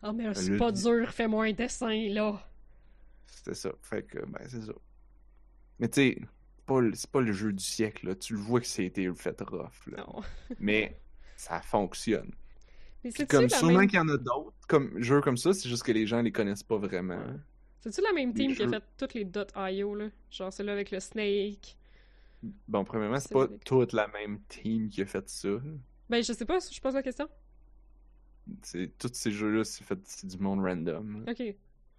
Ah, 0.00 0.12
mais 0.12 0.22
là, 0.24 0.28
Le- 0.28 0.34
c'est 0.34 0.56
pas 0.56 0.70
dur, 0.70 1.10
fais-moi 1.10 1.46
un 1.46 1.52
dessin 1.52 2.08
là. 2.10 2.40
C'était 3.26 3.54
ça. 3.54 3.72
Fait 3.82 4.02
que, 4.04 4.18
ben, 4.24 4.40
c'est 4.46 4.62
ça. 4.62 4.72
Mais 5.80 5.88
tu 5.88 6.00
sais, 6.00 6.18
c'est 6.20 6.64
pas, 6.66 6.80
le- 6.80 6.94
c'est 6.94 7.10
pas 7.10 7.20
le 7.20 7.32
jeu 7.32 7.52
du 7.52 7.64
siècle, 7.64 8.06
là. 8.08 8.14
Tu 8.14 8.34
le 8.34 8.38
vois 8.38 8.60
que 8.60 8.66
c'était 8.66 9.10
fait 9.14 9.40
rough, 9.40 9.86
là. 9.88 10.04
Non. 10.06 10.20
Mais 10.60 11.00
ça 11.36 11.60
fonctionne. 11.60 12.30
Mais 13.02 13.10
Puis 13.10 13.26
comme 13.26 13.48
sûrement 13.48 13.80
même... 13.80 13.88
qu'il 13.88 13.96
y 13.98 14.00
en 14.00 14.08
a 14.08 14.16
d'autres 14.16 14.52
comme 14.68 15.02
jeux 15.02 15.20
comme 15.20 15.36
ça, 15.36 15.52
c'est 15.52 15.68
juste 15.68 15.82
que 15.82 15.90
les 15.90 16.06
gens 16.06 16.22
les 16.22 16.30
connaissent 16.30 16.62
pas 16.62 16.76
vraiment. 16.76 17.16
Ouais. 17.18 17.40
C'est-tu 17.80 18.00
la 18.00 18.12
même 18.12 18.32
team 18.32 18.54
qui 18.54 18.62
a 18.62 18.68
fait 18.68 18.84
toutes 18.96 19.14
les 19.14 19.26
.io 19.76 19.94
là? 19.96 20.06
Genre 20.30 20.52
celui 20.52 20.70
avec 20.70 20.92
le 20.92 21.00
Snake. 21.00 21.76
Bon, 22.68 22.84
premièrement, 22.84 23.20
c'est 23.20 23.32
pas 23.32 23.46
toute 23.64 23.92
la 23.92 24.08
même 24.08 24.40
team 24.48 24.88
qui 24.88 25.02
a 25.02 25.06
fait 25.06 25.28
ça. 25.28 25.48
Ben, 26.10 26.22
je 26.22 26.32
sais 26.32 26.44
pas, 26.44 26.58
je 26.60 26.80
pose 26.80 26.94
la 26.94 27.02
question. 27.02 27.28
C'est 28.62 28.98
tous 28.98 29.10
ces 29.14 29.30
jeux-là, 29.30 29.64
c'est 29.64 29.84
fait 29.84 29.98
c'est 30.04 30.26
du 30.26 30.38
monde 30.38 30.60
random. 30.60 31.24
Ok. 31.28 31.42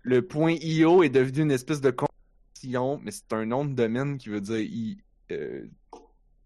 Le 0.02 0.22
point 0.28 0.56
.io 0.62 1.02
est 1.04 1.10
devenu 1.10 1.44
une 1.44 1.52
espèce 1.52 1.80
de 1.80 1.92
compétition, 1.92 3.00
mais 3.02 3.12
c'est 3.12 3.32
un 3.32 3.46
nom 3.46 3.64
de 3.66 3.74
domaine 3.74 4.18
qui 4.18 4.30
veut 4.30 4.42
dire 4.42 4.60
i. 4.60 4.98
euh, 5.32 5.66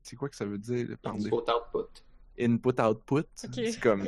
c'est 0.04 0.16
quoi 0.16 0.30
que 0.30 0.36
ça 0.36 0.46
veut 0.46 0.60
dire? 0.60 0.96
Pardon. 1.02 1.26
Input 1.26 1.52
output. 1.52 2.04
Input 2.40 2.82
output. 2.82 3.26
Ok. 3.44 3.54
C'est 3.54 3.80
comme 3.82 4.08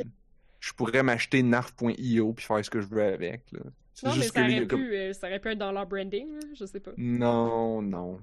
je 0.60 0.72
pourrais 0.74 1.02
m'acheter 1.02 1.42
narf.io 1.42 2.32
puis 2.34 2.44
faire 2.44 2.64
ce 2.64 2.70
que 2.70 2.80
je 2.80 2.86
veux 2.86 3.02
avec. 3.02 3.50
Là. 3.50 3.60
C'est 3.94 4.06
Non, 4.06 4.14
mais 4.16 4.22
ça 4.28 4.40
aurait, 4.42 4.66
comme- 4.66 4.80
euh, 4.82 5.12
ça 5.12 5.26
aurait 5.26 5.40
pu 5.40 5.48
être 5.48 5.58
dans 5.58 5.72
leur 5.72 5.86
branding, 5.86 6.32
là, 6.34 6.40
je 6.54 6.64
sais 6.64 6.80
pas. 6.80 6.92
Non, 6.96 7.82
non. 7.82 8.20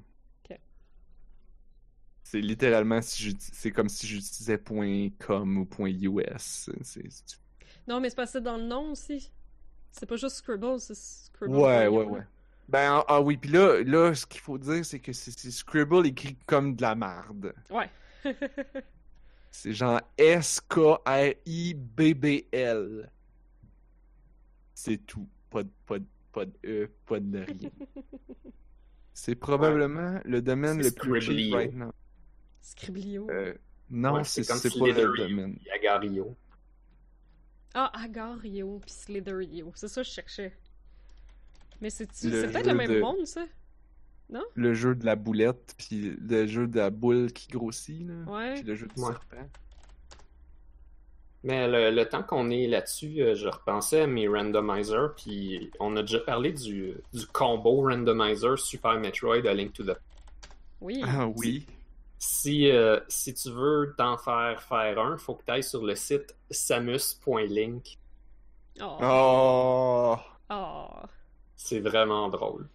C'est 2.29 2.41
littéralement 2.41 3.01
si 3.01 3.23
je 3.23 3.31
c'est 3.39 3.71
comme 3.71 3.87
si 3.87 4.05
j'utilisais 4.05 4.61
.com 5.17 5.57
ou 5.59 5.67
.us. 5.87 6.69
Non, 7.87 8.01
mais 8.01 8.09
c'est 8.09 8.17
pas 8.17 8.25
ça 8.25 8.41
dans 8.41 8.57
le 8.57 8.65
nom 8.65 8.91
aussi. 8.91 9.31
C'est 9.93 10.05
pas 10.05 10.17
juste 10.17 10.35
Scribble, 10.35 10.77
c'est 10.77 10.93
Scribble. 10.93 11.55
Ouais, 11.55 11.87
ouais, 11.87 12.03
ouais. 12.03 12.23
Ben 12.67 12.97
ah, 12.97 13.05
ah 13.07 13.21
oui, 13.21 13.37
puis 13.37 13.49
là, 13.51 13.81
là, 13.81 14.13
ce 14.13 14.25
qu'il 14.25 14.41
faut 14.41 14.57
dire, 14.57 14.85
c'est 14.85 14.99
que 14.99 15.13
c'est 15.13 15.31
Scribble 15.51 16.05
écrit 16.05 16.35
comme 16.45 16.75
de 16.75 16.81
la 16.81 16.95
marde. 16.95 17.53
Ouais. 17.69 17.89
C'est 19.49 19.71
genre 19.71 20.01
S-K-R-I-B-B-L. 20.17 20.99
C'est 24.73 24.97
tout. 25.05 25.29
Pas 25.49 25.63
de, 25.63 25.69
pas 25.85 25.97
de, 25.97 26.05
pas 26.33 26.45
de 26.45 26.51
E, 26.65 26.89
pas 27.05 27.21
de 27.21 27.39
rien. 27.39 27.71
C'est 29.13 29.35
probablement 29.35 30.19
le 30.25 30.41
domaine 30.41 30.81
le 30.83 30.91
plus 30.91 31.21
cheap 31.21 31.23
Scriblio. 31.23 31.55
right 31.55 31.73
now. 31.73 31.93
Scriblio. 32.71 33.29
Euh, 33.31 33.53
non, 33.89 34.15
Ouais, 34.15 34.23
c'est 34.25 34.45
pas 34.45 34.55
le 34.55 35.17
domaine. 35.17 35.57
Yagario. 35.65 36.35
Ah, 37.73 37.91
Agario 37.93 38.79
puis 38.79 38.91
Slitherio. 38.91 39.71
C'est 39.75 39.87
ça 39.87 40.01
que 40.01 40.07
je 40.07 40.13
cherchais. 40.13 40.53
Mais 41.79 41.89
c'est 41.89 42.07
peut-être 42.07 42.63
jeu 42.65 42.71
le 42.71 42.73
même 42.73 42.91
de- 42.93 42.99
monde, 42.99 43.25
ça? 43.25 43.45
Le 44.55 44.73
jeu 44.73 44.93
de 44.95 45.05
la 45.05 45.15
boulette, 45.15 45.75
puis 45.77 46.17
le 46.19 46.45
jeu 46.47 46.67
de 46.67 46.77
la 46.77 46.89
boule 46.89 47.31
qui 47.31 47.47
grossit, 47.47 48.05
là. 48.05 48.13
Ouais. 48.29 48.53
Puis 48.55 48.63
le 48.63 48.75
jeu 48.75 48.87
du 48.87 49.01
Ouais. 49.01 49.07
serpent. 49.13 49.49
Mais 51.43 51.67
le, 51.67 51.91
le 51.95 52.09
temps 52.09 52.23
qu'on 52.23 52.49
est 52.49 52.67
là-dessus, 52.67 53.21
euh, 53.21 53.35
je 53.35 53.47
repensais 53.47 54.01
à 54.01 54.07
mes 54.07 54.27
randomizers, 54.27 55.13
puis 55.15 55.71
on 55.79 55.95
a 55.95 56.01
déjà 56.01 56.19
parlé 56.19 56.51
du, 56.51 56.95
du 57.13 57.25
combo 57.27 57.83
randomizer 57.87 58.57
Super 58.59 58.99
Metroid 58.99 59.45
A 59.47 59.53
Link 59.53 59.71
to 59.73 59.83
the... 59.85 59.95
Oui. 60.81 61.01
Ah 61.05 61.27
oui. 61.27 61.65
Si, 62.19 62.69
euh, 62.69 62.99
si 63.07 63.33
tu 63.33 63.51
veux 63.51 63.93
t'en 63.97 64.17
faire 64.17 64.61
faire 64.63 64.99
un, 64.99 65.17
faut 65.17 65.35
que 65.35 65.43
tu 65.45 65.51
ailles 65.51 65.63
sur 65.63 65.83
le 65.85 65.95
site 65.95 66.35
samus.link. 66.49 67.97
Oh. 68.81 68.97
Oh! 69.01 70.15
Oh. 70.49 70.87
C'est 71.55 71.79
vraiment 71.79 72.29
drôle. 72.29 72.67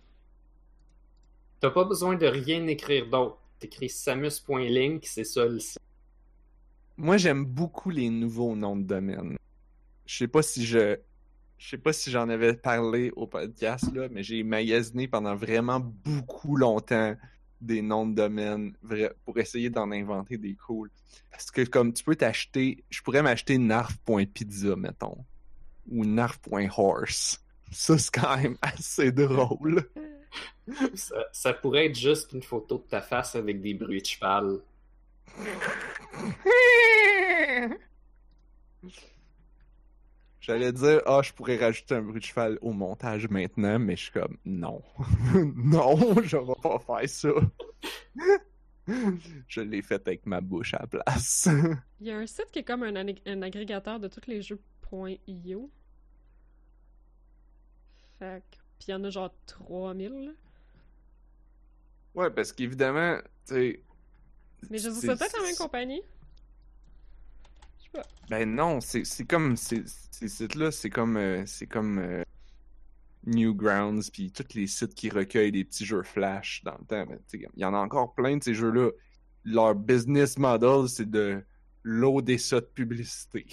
T'as 1.61 1.70
pas 1.70 1.84
besoin 1.84 2.16
de 2.16 2.26
rien 2.26 2.66
écrire 2.66 3.09
d'autre. 3.09 3.38
T'écris 3.59 3.88
samus.link, 3.88 5.05
c'est 5.07 5.24
ça 5.24 5.45
le 5.47 5.61
site. 5.61 5.80
Moi, 6.97 7.16
j'aime 7.16 7.45
beaucoup 7.45 7.90
les 7.90 8.11
nouveaux 8.11 8.55
noms 8.55 8.76
de 8.76 8.82
domaine. 8.82 9.36
Je 10.07 10.16
sais 10.16 10.28
pas 10.28 10.43
si 10.43 10.64
je. 10.64 10.99
Je 11.59 11.68
sais 11.68 11.78
pas 11.78 11.93
si 11.93 12.11
j'en 12.11 12.28
avais 12.28 12.55
parlé 12.55 13.12
au 13.14 13.28
podcast, 13.28 13.84
là, 13.95 14.09
mais 14.11 14.24
j'ai 14.24 14.43
magasiné 14.43 15.07
pendant 15.07 15.36
vraiment 15.36 15.78
beaucoup 15.78 16.57
longtemps 16.57 17.14
des 17.62 17.82
noms 17.82 18.06
de 18.06 18.14
domaine 18.14 18.74
pour 19.24 19.38
essayer 19.38 19.70
d'en 19.70 19.90
inventer 19.90 20.36
des 20.36 20.54
cools. 20.54 20.90
Parce 21.30 21.50
que 21.50 21.62
comme 21.62 21.92
tu 21.92 22.04
peux 22.04 22.16
t'acheter, 22.16 22.84
je 22.90 23.00
pourrais 23.02 23.22
m'acheter 23.22 23.58
narf.pizza, 23.58 24.76
mettons. 24.76 25.24
Ou 25.90 26.04
narf.horse. 26.04 27.42
Ça, 27.70 27.98
c'est 27.98 28.10
quand 28.14 28.36
même 28.36 28.56
assez 28.60 29.12
drôle. 29.12 29.88
Ça, 30.94 31.16
ça 31.32 31.52
pourrait 31.52 31.86
être 31.86 31.98
juste 31.98 32.32
une 32.32 32.42
photo 32.42 32.78
de 32.78 32.88
ta 32.88 33.00
face 33.00 33.34
avec 33.34 33.60
des 33.60 33.74
bruits 33.74 34.02
de 34.02 34.06
cheval. 34.06 34.60
J'allais 40.43 40.72
dire, 40.72 41.01
ah, 41.07 41.20
je 41.22 41.32
pourrais 41.32 41.57
rajouter 41.57 41.95
un 41.95 42.03
bruit 42.03 42.18
de 42.18 42.24
cheval 42.24 42.59
au 42.62 42.72
montage 42.72 43.28
maintenant, 43.28 43.78
mais 43.78 43.95
je 43.95 44.03
suis 44.03 44.11
comme, 44.12 44.36
non. 44.45 44.82
non, 45.55 45.97
je 46.24 46.36
vais 46.36 46.53
pas 46.61 46.78
faire 46.80 47.09
ça. 47.09 47.28
Je 49.47 49.61
l'ai 49.61 49.80
fait 49.80 50.05
avec 50.09 50.26
ma 50.26 50.40
bouche 50.40 50.74
à 50.74 50.80
la 50.80 50.86
place. 50.88 51.49
Il 52.01 52.09
y 52.09 52.11
a 52.11 52.16
un 52.18 52.26
site 52.26 52.49
qui 52.53 52.59
est 52.59 52.64
comme 52.64 52.82
un, 52.82 52.97
un 52.97 53.43
agrégateur 53.43 54.01
de 54.01 54.09
tous 54.09 54.26
les 54.26 54.43
jeux 54.43 54.61
.io. 55.28 55.70
Fait 58.18 58.43
que... 58.51 58.57
Puis 58.78 58.88
il 58.88 58.90
y 58.90 58.95
en 58.95 59.05
a 59.05 59.11
genre 59.11 59.32
3000, 59.47 60.11
là. 60.11 60.32
ouais, 62.16 62.30
parce 62.30 62.53
qu'évidemment, 62.53 63.18
tu 63.47 63.55
sais. 63.55 63.82
Mais 64.68 64.78
je 64.78 64.90
c'est- 64.90 65.01
c'est 65.01 65.07
peut-être 65.16 65.36
la 65.38 65.45
même 65.45 65.57
compagnie. 65.57 66.03
Ben 68.28 68.55
non, 68.55 68.80
c'est 68.80 69.26
comme 69.26 69.57
ces 69.57 69.84
sites-là, 69.86 70.70
c'est 70.70 70.90
comme 70.90 71.16
euh, 71.16 71.45
c'est 71.47 71.66
comme 71.66 71.99
euh, 71.99 72.22
Newgrounds 73.26 74.11
puis 74.11 74.32
tous 74.32 74.55
les 74.55 74.66
sites 74.66 74.95
qui 74.95 75.11
recueillent 75.11 75.53
des 75.53 75.64
petits 75.64 75.84
jeux 75.84 76.03
flash 76.03 76.62
dans 76.64 76.76
le 76.78 76.84
temps. 76.84 77.07
Ben, 77.07 77.18
il 77.32 77.49
y 77.57 77.64
en 77.64 77.74
a 77.74 77.78
encore 77.78 78.14
plein 78.14 78.36
de 78.36 78.43
ces 78.43 78.55
jeux-là. 78.55 78.90
Leur 79.45 79.74
business 79.74 80.38
model, 80.38 80.88
c'est 80.88 81.11
de 81.11 81.45
loader 81.82 82.38
ça 82.38 82.61
de 82.61 82.66
publicité. 82.66 83.47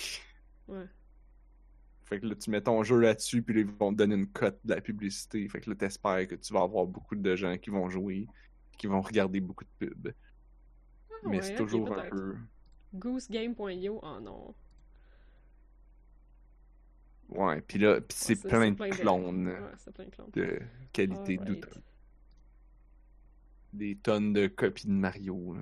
Ouais. 0.67 0.85
Fait 2.03 2.19
que 2.19 2.25
là, 2.25 2.35
tu 2.35 2.49
mets 2.49 2.61
ton 2.61 2.81
jeu 2.83 2.99
là-dessus, 2.99 3.43
puis 3.43 3.53
là, 3.53 3.61
ils 3.61 3.67
vont 3.67 3.91
te 3.91 3.97
donner 3.97 4.15
une 4.15 4.27
cote 4.27 4.59
de 4.63 4.73
la 4.73 4.81
publicité. 4.81 5.47
Fait 5.47 5.61
que 5.61 5.69
là, 5.69 5.75
t'espères 5.75 6.27
que 6.27 6.35
tu 6.35 6.53
vas 6.53 6.61
avoir 6.61 6.85
beaucoup 6.87 7.15
de 7.15 7.35
gens 7.35 7.57
qui 7.57 7.69
vont 7.69 7.87
jouer, 7.89 8.27
qui 8.77 8.87
vont 8.87 9.01
regarder 9.01 9.39
beaucoup 9.39 9.63
de 9.63 9.87
pubs. 9.87 10.13
Ah 11.11 11.15
Mais 11.25 11.37
ouais, 11.37 11.43
c'est 11.43 11.55
toujours 11.55 11.91
un 11.95 12.09
peu... 12.09 12.35
Goosegame.io, 12.93 13.99
oh 14.01 14.19
non. 14.19 14.53
Ouais, 17.29 17.61
puis 17.61 17.77
là, 17.77 18.01
puis 18.01 18.17
c'est 18.19 18.35
plein 18.35 18.71
de 18.71 18.75
plein 18.75 18.89
de- 18.89 18.95
clones 18.95 19.47
Ouais, 19.49 19.55
c'est 19.77 19.93
plein 19.93 20.05
de 20.05 20.09
clones. 20.09 20.31
de 20.33 20.59
qualité 20.91 21.37
douteuse. 21.37 21.81
Des 23.73 23.95
tonnes 23.97 24.33
de 24.33 24.47
copies 24.47 24.87
de 24.87 24.91
Mario, 24.93 25.53
là. 25.53 25.61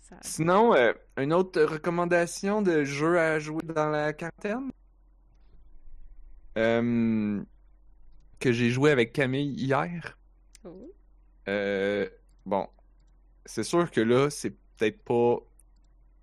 Ça- 0.00 0.16
Sinon, 0.22 0.74
euh, 0.74 0.92
une 1.16 1.32
autre 1.32 1.62
recommandation 1.62 2.62
de 2.62 2.84
jeu 2.84 3.18
à 3.18 3.38
jouer 3.38 3.62
dans 3.62 3.88
la 3.88 4.12
quarantaine? 4.12 4.70
Euh, 6.58 7.42
que 8.38 8.52
j'ai 8.52 8.70
joué 8.70 8.90
avec 8.90 9.12
Camille 9.12 9.54
hier. 9.54 10.18
Oh. 10.64 10.92
Euh, 11.48 12.08
bon, 12.46 12.68
c'est 13.44 13.64
sûr 13.64 13.90
que 13.90 14.00
là, 14.00 14.30
c'est 14.30 14.54
peut-être 14.76 15.02
pas 15.02 15.38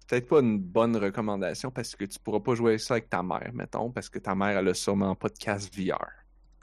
peut-être 0.08 0.28
pas 0.28 0.40
une 0.40 0.58
bonne 0.60 0.98
recommandation 0.98 1.70
parce 1.70 1.96
que 1.96 2.06
tu 2.06 2.18
pourras 2.20 2.40
pas 2.40 2.56
jouer 2.56 2.80
ça 2.80 2.96
avec 2.96 3.10
ta 3.10 3.22
mère, 3.22 3.52
mettons, 3.54 3.92
parce 3.92 4.10
que 4.10 4.18
ta 4.18 4.34
mère 4.34 4.58
elle 4.58 4.68
a 4.68 4.74
sûrement 4.74 5.16
pas 5.16 5.30
de 5.30 5.38
casque 5.38 5.72
VR. 5.76 6.10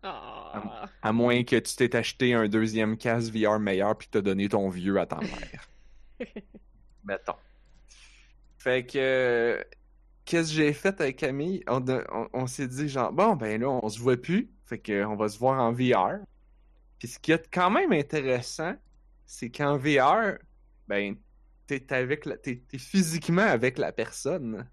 Ah. 0.02 0.88
À 1.02 1.12
moins 1.12 1.44
que 1.44 1.57
tu 1.57 1.76
t'aies 1.76 1.94
acheté 1.94 2.34
un 2.34 2.48
deuxième 2.48 2.96
casque 2.96 3.32
VR 3.32 3.59
meilleur 3.59 3.96
puis 3.96 4.09
que 4.09 4.12
t'as 4.12 4.22
donné 4.22 4.48
ton 4.48 4.68
vieux 4.68 4.98
à 4.98 5.07
ta 5.07 5.18
mère. 5.18 5.68
mettons. 7.04 7.36
Fait 8.59 8.84
que 8.84 9.64
qu'est-ce 10.24 10.48
que 10.48 10.54
j'ai 10.54 10.72
fait 10.72 11.00
avec 11.00 11.16
Camille? 11.16 11.62
On, 11.68 11.84
on, 11.88 12.28
on 12.32 12.46
s'est 12.46 12.66
dit 12.66 12.88
genre 12.88 13.12
bon 13.12 13.36
ben 13.36 13.61
là 13.61 13.68
on 13.68 13.88
se 13.88 14.00
voit 14.00 14.16
plus, 14.16 14.50
fait 14.64 14.78
que 14.78 15.04
on 15.04 15.14
va 15.14 15.28
se 15.28 15.38
voir 15.38 15.61
en 15.61 15.72
VR. 15.72 16.18
Puis 16.99 17.09
ce 17.09 17.18
qui 17.18 17.32
est 17.32 17.49
quand 17.53 17.70
même 17.70 17.92
intéressant, 17.92 18.74
c'est 19.26 19.51
qu'en 19.51 19.76
VR, 19.78 20.38
ben 20.88 21.16
t'es 21.66 21.92
avec 21.92 22.26
la, 22.26 22.36
t'es, 22.38 22.62
t'es 22.68 22.78
physiquement 22.78 23.42
avec 23.42 23.78
la 23.78 23.92
personne. 23.92 24.68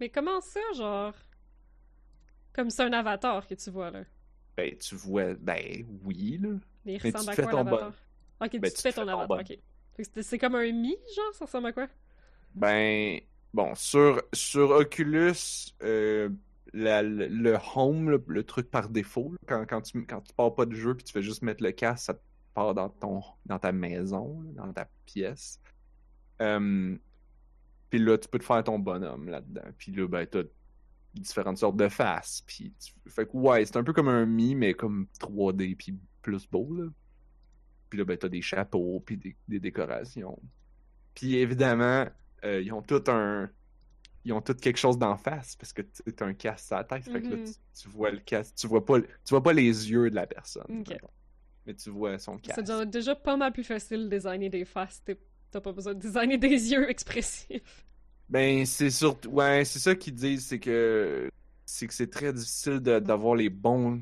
Mais 0.00 0.08
comment 0.10 0.40
ça, 0.40 0.60
genre? 0.76 1.14
Comme 2.54 2.70
c'est 2.70 2.82
un 2.82 2.92
avatar 2.94 3.46
que 3.46 3.54
tu 3.54 3.70
vois, 3.70 3.90
là. 3.90 4.04
Ben 4.56 4.76
tu 4.78 4.94
vois, 4.96 5.34
ben 5.34 5.84
oui 6.04 6.38
là. 6.40 6.50
Mais 6.84 6.94
il 6.94 6.98
Mais 7.02 7.12
tu 7.12 7.18
ressemble 7.18 7.30
à 7.30 7.36
quoi, 7.36 7.52
ton 7.52 7.54
l'avatar? 7.54 7.92
bon. 7.92 7.94
Ok, 8.40 8.50
tu 8.50 8.60
Ben, 8.60 8.72
te 8.72 8.80
fais 8.80 8.92
ton 8.92 9.08
avatar, 9.08 9.28
bon. 9.28 9.40
ok. 9.40 9.46
Fait 9.96 10.04
que 10.04 10.10
c'est- 10.14 10.22
C'est 10.22 10.38
comme 10.38 10.54
un 10.56 10.70
Mi, 10.72 10.96
genre? 11.16 11.34
Ça 11.34 11.44
ressemble 11.46 11.68
à 11.68 11.72
quoi? 11.72 11.88
Ben, 12.54 13.20
bon, 13.52 13.74
sur, 13.74 14.22
sur 14.32 14.70
Oculus, 14.70 15.72
euh, 15.82 16.28
le, 16.74 17.28
le 17.28 17.56
home, 17.74 18.20
le 18.26 18.42
truc 18.44 18.70
par 18.70 18.88
défaut, 18.88 19.34
quand, 19.46 19.64
quand 19.68 19.80
tu, 19.82 20.04
quand 20.06 20.20
tu 20.20 20.34
pars 20.34 20.54
pas 20.54 20.66
de 20.66 20.74
jeu 20.74 20.94
puis 20.94 21.04
tu 21.04 21.12
fais 21.12 21.22
juste 21.22 21.42
mettre 21.42 21.62
le 21.62 21.72
casque, 21.72 22.06
ça 22.06 22.18
part 22.52 22.74
dans, 22.74 22.88
ton, 22.88 23.22
dans 23.46 23.58
ta 23.58 23.72
maison, 23.72 24.42
dans 24.54 24.72
ta 24.72 24.88
pièce. 25.06 25.60
Puis 27.94 28.02
là, 28.02 28.18
tu 28.18 28.28
peux 28.28 28.40
te 28.40 28.44
faire 28.44 28.64
ton 28.64 28.78
bonhomme 28.78 29.28
là-dedans. 29.28 29.70
Puis 29.78 29.92
là, 29.92 30.08
ben, 30.08 30.26
t'as 30.26 30.42
différentes 31.14 31.58
sortes 31.58 31.76
de 31.76 31.88
faces. 31.88 32.42
Puis 32.46 32.72
fait 33.06 33.24
que 33.24 33.36
ouais, 33.36 33.64
c'est 33.64 33.76
un 33.76 33.84
peu 33.84 33.92
comme 33.92 34.08
un 34.08 34.26
Mi, 34.26 34.56
mais 34.56 34.74
comme 34.74 35.06
3D 35.20 35.76
puis 35.76 35.96
plus 36.20 36.48
beau. 36.50 36.76
Puis 37.88 37.98
là, 37.98 38.04
ben, 38.04 38.16
t'as 38.16 38.28
des 38.28 38.42
chapeaux 38.42 39.00
puis 39.06 39.16
des, 39.16 39.36
des 39.46 39.60
décorations. 39.60 40.40
Puis 41.14 41.36
évidemment, 41.36 42.06
euh, 42.44 42.60
ils 42.60 42.72
ont 42.72 42.82
tout 42.82 43.04
un. 43.06 43.48
Ils 44.24 44.32
ont 44.32 44.40
tout 44.40 44.54
quelque 44.54 44.78
chose 44.78 44.98
d'en 44.98 45.16
face 45.16 45.54
parce 45.56 45.72
que 45.72 45.82
tu 45.82 46.02
t'as 46.14 46.26
un 46.26 46.34
casque 46.34 46.72
à 46.72 46.76
la 46.78 46.84
tête. 46.84 47.04
Fait 47.04 47.20
que 47.20 47.28
là, 47.28 47.36
Mhm. 47.36 47.44
tu, 47.44 47.52
tu 47.82 47.88
vois 47.88 48.10
le 48.10 48.18
casque. 48.20 48.54
Tu 48.56 48.66
vois 48.66 48.84
pas, 48.84 49.00
tu 49.00 49.06
vois 49.30 49.42
pas 49.42 49.52
les 49.52 49.90
yeux 49.90 50.08
de 50.10 50.14
la 50.14 50.26
personne. 50.26 50.84
Mais 51.66 51.74
tu 51.74 51.90
vois 51.90 52.18
son 52.18 52.36
C'est 52.36 52.48
casque. 52.48 52.60
déjà- 52.60 52.84
déjà 52.84 53.14
pas 53.14 53.36
mal 53.36 53.52
plus 53.52 53.64
facile 53.64 54.04
de 54.04 54.16
designer 54.16 54.48
des 54.50 54.64
faces. 54.64 55.02
T'as 55.50 55.60
pas 55.60 55.72
besoin 55.72 55.94
de 55.94 55.98
designer 56.00 56.36
des 56.38 56.48
yeux 56.72 56.88
expressifs. 56.90 57.84
Ben, 58.28 58.64
c'est 58.66 58.90
surtout. 58.90 59.28
Ouais, 59.30 59.64
c'est 59.64 59.78
ça 59.78 59.94
qu'ils 59.94 60.14
disent, 60.14 60.46
c'est 60.46 60.58
que. 60.58 61.30
C'est 61.66 61.86
que 61.86 61.94
c'est 61.94 62.10
très 62.10 62.32
difficile 62.32 62.80
de- 62.80 62.98
d'avoir 62.98 63.34
les 63.34 63.48
bons. 63.50 64.00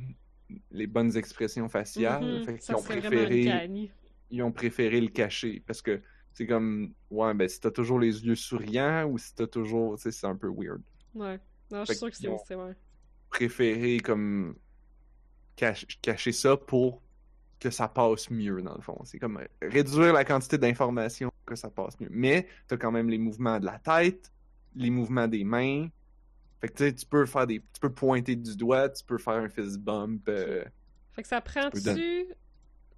Les 0.71 0.87
bonnes 0.87 1.17
expressions 1.17 1.69
faciales. 1.69 2.25
Mhm, 2.25 2.45
Fait 2.45 2.53
qu'ils 2.55 2.63
Ça 2.63 2.77
ont 2.79 2.83
préféré. 2.83 3.91
Ils 4.31 4.43
ont 4.43 4.53
préféré 4.53 5.01
le 5.01 5.09
cacher. 5.09 5.63
Parce 5.67 5.83
que 5.83 6.01
c'est 6.35 6.47
comme. 6.47 6.93
Ouais, 7.11 7.35
ben 7.35 7.49
si 7.49 7.61
t'as 7.61 7.71
toujours 7.71 7.99
les 8.01 8.25
yeux 8.27 8.35
souriants 8.37 9.07
ou 9.07 9.19
si 9.19 9.35
t'as 9.35 9.47
toujours. 9.47 9.97
Tu 9.97 10.03
sais, 10.05 10.13
c'est 10.13 10.27
un 10.27 10.37
peu 10.37 10.49
weird. 10.49 10.81
Ouais. 11.15 11.39
Non, 11.71 11.81
je 11.85 11.93
suis 11.93 11.97
sûr 11.97 12.11
que 12.11 12.17
c'est 12.17 12.29
c'est 12.47 12.55
vrai. 12.55 12.77
préféré 13.31 13.99
comme 14.01 14.55
cache- 15.57 15.87
cacher 16.03 16.33
ça 16.33 16.57
pour 16.57 17.03
que 17.59 17.71
ça 17.71 17.89
passe 17.89 18.31
mieux 18.31 18.61
dans 18.63 18.75
le 18.75 18.83
fond. 18.83 18.99
C'est 19.05 19.19
comme 19.19 19.41
réduire 19.61 20.13
la 20.13 20.25
quantité 20.25 20.59
d'informations 20.59 21.31
que 21.47 21.55
ça 21.55 21.71
passe 21.71 21.99
mieux. 22.01 22.09
Mais 22.11 22.47
t'as 22.67 22.77
quand 22.77 22.91
même 22.93 23.09
les 23.09 23.19
mouvements 23.19 23.61
de 23.61 23.67
la 23.67 23.79
tête, 23.79 24.33
les 24.75 24.91
mouvements 24.91 25.29
des 25.29 25.45
mains. 25.45 25.89
Fait 26.61 26.69
que 26.69 26.75
tu 26.75 26.85
sais, 26.85 26.95
tu 26.95 27.07
peux 27.07 27.25
faire 27.27 27.47
des. 27.47 27.61
Tu 27.61 27.81
peux 27.81 27.93
pointer 27.93 28.37
du 28.37 28.57
doigt, 28.57 28.89
tu 28.89 29.05
peux 29.05 29.19
faire 29.19 29.35
un 29.35 29.49
fist 29.49 29.79
bump. 29.79 30.29
euh, 30.29 30.65
Fait 31.13 31.23
que 31.23 31.29
ça 31.29 31.41
prend-tu. 31.41 32.27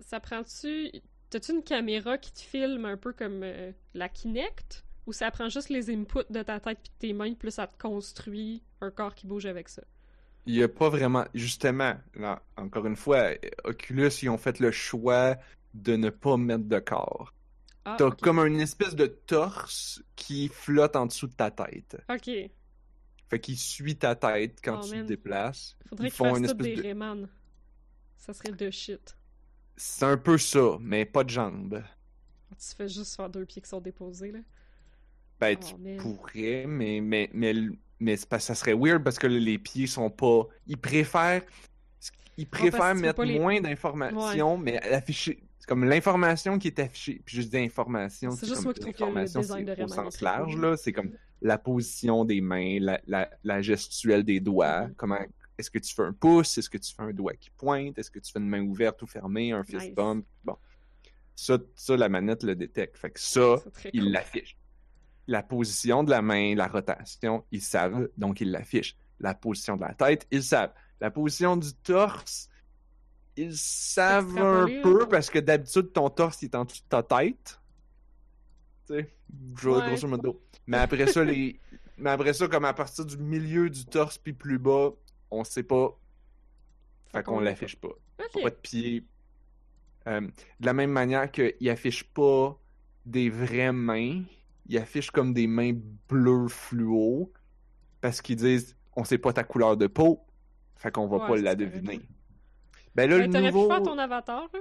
Ça 0.00 0.20
prend-tu. 0.20 0.90
T'as-tu 1.34 1.50
une 1.50 1.64
caméra 1.64 2.16
qui 2.16 2.32
te 2.32 2.38
filme 2.38 2.84
un 2.84 2.96
peu 2.96 3.12
comme 3.12 3.40
euh, 3.42 3.72
la 3.92 4.08
Kinect? 4.08 4.84
Ou 5.08 5.12
ça 5.12 5.32
prend 5.32 5.48
juste 5.48 5.68
les 5.68 5.90
inputs 5.90 6.20
de 6.30 6.42
ta 6.44 6.60
tête 6.60 6.78
puis 6.80 6.92
de 6.92 6.98
tes 7.08 7.12
mains, 7.12 7.34
plus 7.34 7.50
ça 7.50 7.66
te 7.66 7.76
construit 7.76 8.62
un 8.80 8.92
corps 8.92 9.16
qui 9.16 9.26
bouge 9.26 9.44
avec 9.44 9.68
ça? 9.68 9.82
Il 10.46 10.54
y 10.54 10.62
a 10.62 10.68
pas 10.68 10.88
vraiment. 10.90 11.24
Justement, 11.34 11.96
là, 12.14 12.40
encore 12.56 12.86
une 12.86 12.94
fois, 12.94 13.30
Oculus, 13.64 14.10
ils 14.22 14.28
ont 14.28 14.38
fait 14.38 14.60
le 14.60 14.70
choix 14.70 15.36
de 15.74 15.96
ne 15.96 16.08
pas 16.08 16.36
mettre 16.36 16.66
de 16.68 16.78
corps. 16.78 17.34
Ah, 17.84 17.96
T'as 17.98 18.12
comme 18.12 18.38
une 18.38 18.60
espèce 18.60 18.94
de 18.94 19.06
torse 19.06 20.04
qui 20.14 20.46
flotte 20.46 20.94
en 20.94 21.06
dessous 21.06 21.26
de 21.26 21.34
ta 21.34 21.50
tête. 21.50 21.96
Ok. 22.08 22.30
Fait 23.28 23.40
qu'il 23.40 23.58
suit 23.58 23.96
ta 23.96 24.14
tête 24.14 24.60
quand 24.62 24.78
Oh, 24.80 24.84
tu 24.86 24.92
man. 24.94 25.02
te 25.02 25.08
déplaces. 25.08 25.76
Faudrait 25.88 26.06
Ils 26.06 26.12
qu'ils 26.12 26.26
fassent 26.28 26.38
une 26.38 26.44
espèce 26.44 26.64
des 26.64 26.76
de- 26.76 26.82
Rayman. 26.82 27.28
Ça 28.18 28.32
serait 28.32 28.52
de 28.52 28.70
shit. 28.70 29.16
C'est 29.76 30.04
un 30.04 30.16
peu 30.16 30.38
ça, 30.38 30.76
mais 30.80 31.04
pas 31.04 31.24
de 31.24 31.30
jambes. 31.30 31.82
Tu 32.50 32.74
fais 32.76 32.88
juste 32.88 33.16
faire 33.16 33.28
deux 33.28 33.44
pieds 33.44 33.60
qui 33.60 33.68
sont 33.68 33.80
déposés, 33.80 34.30
là? 34.32 34.38
Ben, 35.40 35.56
Oh, 35.60 35.64
tu 35.66 35.76
man. 35.82 35.96
pourrais, 35.96 36.64
mais, 36.66 37.00
mais, 37.00 37.28
mais, 37.34 37.52
mais 37.98 38.16
ça 38.16 38.54
serait 38.54 38.74
weird 38.74 39.02
parce 39.02 39.18
que 39.18 39.26
les 39.26 39.58
pieds 39.58 39.86
sont 39.88 40.10
pas. 40.10 40.46
Ils 40.66 40.76
préfèrent. 40.78 41.42
Ils 42.36 42.46
préfèrent 42.46 42.94
mettre 42.94 43.22
les- 43.24 43.38
moins 43.38 43.60
d'informations, 43.60 44.56
mais 44.56 44.80
afficher. 44.92 45.42
C'est 45.58 45.66
comme 45.68 45.84
l'information 45.84 46.58
qui 46.58 46.68
est 46.68 46.78
affichée. 46.78 47.20
Puis 47.24 47.36
juste 47.36 47.50
dis 47.50 47.58
information, 47.58 48.30
C'est 48.32 48.46
juste 48.46 48.62
moi 48.64 48.74
qui 48.74 48.80
trouve 48.80 48.92
que 48.92 49.04
le 49.04 49.24
design 49.24 49.64
de 49.64 49.74
c'est 49.74 49.82
au 49.84 49.88
sens 49.88 50.20
large, 50.20 50.56
là. 50.56 50.76
C'est 50.76 50.92
comme 50.92 51.12
la 51.42 51.58
position 51.58 52.24
des 52.24 52.40
mains, 52.40 52.78
la, 52.80 53.00
la, 53.06 53.30
la 53.42 53.62
gestuelle 53.62 54.24
des 54.24 54.40
doigts, 54.40 54.86
Mhm. 54.88 54.94
comment. 54.96 55.18
Est-ce 55.58 55.70
que 55.70 55.78
tu 55.78 55.94
fais 55.94 56.02
un 56.02 56.12
pouce? 56.12 56.58
Est-ce 56.58 56.68
que 56.68 56.78
tu 56.78 56.92
fais 56.94 57.02
un 57.02 57.12
doigt 57.12 57.34
qui 57.34 57.50
pointe? 57.50 57.98
Est-ce 57.98 58.10
que 58.10 58.18
tu 58.18 58.32
fais 58.32 58.38
une 58.40 58.48
main 58.48 58.62
ouverte 58.62 59.00
ou 59.02 59.06
fermée? 59.06 59.52
Un 59.52 59.62
fist 59.64 59.86
Nice. 59.86 59.94
bump? 59.94 60.26
Bon. 60.44 60.56
Ça, 61.36 61.58
ça, 61.74 61.96
la 61.96 62.08
manette 62.08 62.42
le 62.42 62.54
détecte. 62.56 62.96
Fait 62.96 63.10
que 63.10 63.20
ça, 63.20 63.56
il 63.92 64.02
cool. 64.02 64.12
l'affiche. 64.12 64.56
La 65.26 65.42
position 65.42 66.04
de 66.04 66.10
la 66.10 66.22
main, 66.22 66.54
la 66.54 66.66
rotation, 66.68 67.44
ils 67.50 67.62
savent, 67.62 68.08
donc 68.16 68.40
ils 68.40 68.50
l'affichent. 68.50 68.96
La 69.20 69.34
position 69.34 69.76
de 69.76 69.82
la 69.82 69.94
tête, 69.94 70.26
ils 70.30 70.42
savent. 70.42 70.72
La 71.00 71.10
position 71.10 71.56
du 71.56 71.72
torse, 71.74 72.48
ils 73.36 73.56
savent 73.56 74.36
un 74.38 74.66
peu 74.82 75.08
parce 75.08 75.30
que 75.30 75.38
d'habitude, 75.38 75.92
ton 75.92 76.10
torse 76.10 76.42
il 76.42 76.46
est 76.46 76.54
en 76.56 76.64
dessous 76.64 76.82
de 76.82 76.88
ta 76.88 77.02
tête. 77.02 77.60
Tu 78.86 78.94
sais, 78.94 78.96
Ouais. 78.96 79.88
grosso 79.88 80.06
modo. 80.06 80.40
Mais 80.66 80.76
après 80.78 81.06
ça, 81.08 81.24
les... 81.24 81.58
Mais 81.96 82.10
après 82.10 82.32
ça, 82.34 82.46
comme 82.48 82.64
à 82.64 82.72
partir 82.74 83.04
du 83.04 83.16
milieu 83.16 83.70
du 83.70 83.84
torse 83.86 84.18
puis 84.18 84.32
plus 84.32 84.58
bas, 84.58 84.90
on 85.34 85.44
sait 85.44 85.62
pas. 85.62 85.96
Fait 87.06 87.22
qu'on 87.22 87.40
l'affiche 87.40 87.76
pas. 87.76 87.88
Ok. 87.88 88.42
Pas 88.42 88.50
de 88.50 88.54
pied. 88.56 89.04
Euh, 90.06 90.20
de 90.20 90.66
la 90.66 90.72
même 90.74 90.90
manière 90.90 91.30
qu'il 91.30 91.70
affiche 91.70 92.04
pas 92.04 92.58
des 93.06 93.30
vraies 93.30 93.72
mains, 93.72 94.22
il 94.66 94.78
affiche 94.78 95.10
comme 95.10 95.32
des 95.32 95.46
mains 95.46 95.72
bleues 96.08 96.48
fluo 96.48 97.32
parce 98.00 98.20
qu'ils 98.20 98.36
disent 98.36 98.76
on 98.96 99.04
sait 99.04 99.18
pas 99.18 99.32
ta 99.32 99.44
couleur 99.44 99.76
de 99.76 99.86
peau, 99.86 100.20
fait 100.76 100.90
qu'on 100.90 101.06
va 101.06 101.16
Ouais, 101.18 101.26
pas 101.28 101.36
la 101.36 101.54
deviner. 101.54 102.00
Ben 102.94 103.08
là, 103.10 103.18
Ben, 103.18 103.32
le 103.32 103.40
nouveau. 103.50 103.62
pu 103.68 103.74
faire 103.74 103.82
ton 103.82 103.98
avatar, 103.98 104.48
là? 104.52 104.60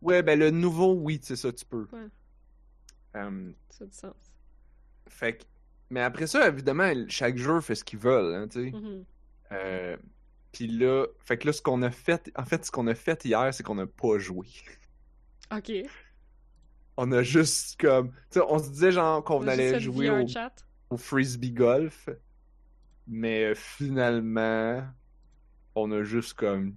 Ouais, 0.00 0.22
ben 0.22 0.38
le 0.38 0.50
nouveau, 0.50 0.94
oui, 0.94 1.18
c'est 1.22 1.36
ça, 1.36 1.52
tu 1.52 1.64
peux. 1.64 1.86
Ouais. 1.92 2.06
Euh, 3.16 3.52
Ça 3.70 3.84
a 3.84 3.86
du 3.86 3.92
sens. 3.96 4.14
fait 5.08 5.38
que... 5.38 5.44
Mais 5.90 6.00
après 6.00 6.26
ça, 6.26 6.48
évidemment, 6.48 6.90
chaque 7.08 7.36
jeu 7.36 7.60
fait 7.60 7.74
ce 7.74 7.84
qu'ils 7.84 7.98
veulent, 7.98 8.34
hein, 8.34 8.48
tu 8.48 8.64
sais. 8.64 8.70
Mhm. 8.76 9.04
Euh, 9.52 9.96
Puis 10.54 10.68
là, 10.68 11.06
fait 11.18 11.36
que 11.36 11.48
là, 11.48 11.52
ce 11.52 11.60
qu'on 11.60 11.82
a 11.82 11.90
fait, 11.90 12.30
en 12.36 12.44
fait, 12.44 12.64
ce 12.64 12.70
qu'on 12.70 12.86
a 12.86 12.94
fait 12.94 13.24
hier, 13.24 13.52
c'est 13.52 13.64
qu'on 13.64 13.74
n'a 13.74 13.88
pas 13.88 14.18
joué. 14.18 14.46
Ok. 15.52 15.72
On 16.96 17.10
a 17.10 17.24
juste 17.24 17.80
comme, 17.80 18.12
tu 18.30 18.38
sais, 18.38 18.40
on 18.48 18.60
se 18.60 18.70
disait 18.70 18.92
genre 18.92 19.24
qu'on 19.24 19.48
allait 19.48 19.80
jouer 19.80 20.10
au, 20.90 20.96
frisbee 20.96 21.50
golf, 21.50 22.08
mais 23.08 23.46
euh, 23.46 23.54
finalement, 23.56 24.84
on 25.74 25.90
a 25.90 26.04
juste 26.04 26.34
comme, 26.34 26.76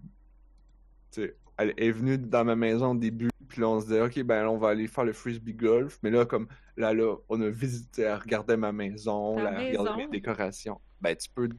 tu 1.12 1.22
sais, 1.22 1.38
elle 1.60 1.76
est 1.78 1.92
venue 1.92 2.18
dans 2.18 2.44
ma 2.44 2.56
maison 2.56 2.94
au 2.94 2.98
début, 2.98 3.30
puis 3.48 3.62
là 3.62 3.70
on 3.70 3.80
se 3.80 3.86
disait 3.86 4.02
ok 4.02 4.24
ben 4.24 4.48
on 4.48 4.58
va 4.58 4.70
aller 4.70 4.88
faire 4.88 5.04
le 5.04 5.14
frisbee 5.14 5.54
golf, 5.54 6.00
mais 6.02 6.10
là 6.10 6.26
comme 6.26 6.48
là 6.78 6.94
là, 6.94 7.16
on 7.30 7.42
a 7.42 7.50
visité, 7.50 8.04
elle 8.04 8.16
regardait 8.16 8.58
ma 8.58 8.72
maison, 8.72 9.36
Ta 9.36 9.44
là, 9.44 9.62
elle 9.62 9.78
regardait 9.78 10.06
mes 10.06 10.12
décorations. 10.12 10.82
Ben 11.00 11.16
tu 11.16 11.30
peux, 11.30 11.50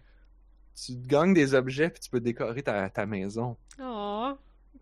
tu 0.85 0.97
gagnes 0.97 1.35
des 1.35 1.55
objets 1.55 1.91
puis 1.91 2.01
tu 2.01 2.11
peux 2.11 2.21
décorer 2.21 2.63
ta, 2.63 2.89
ta 2.91 3.07
maison. 3.07 3.57
Oh. 3.81 4.33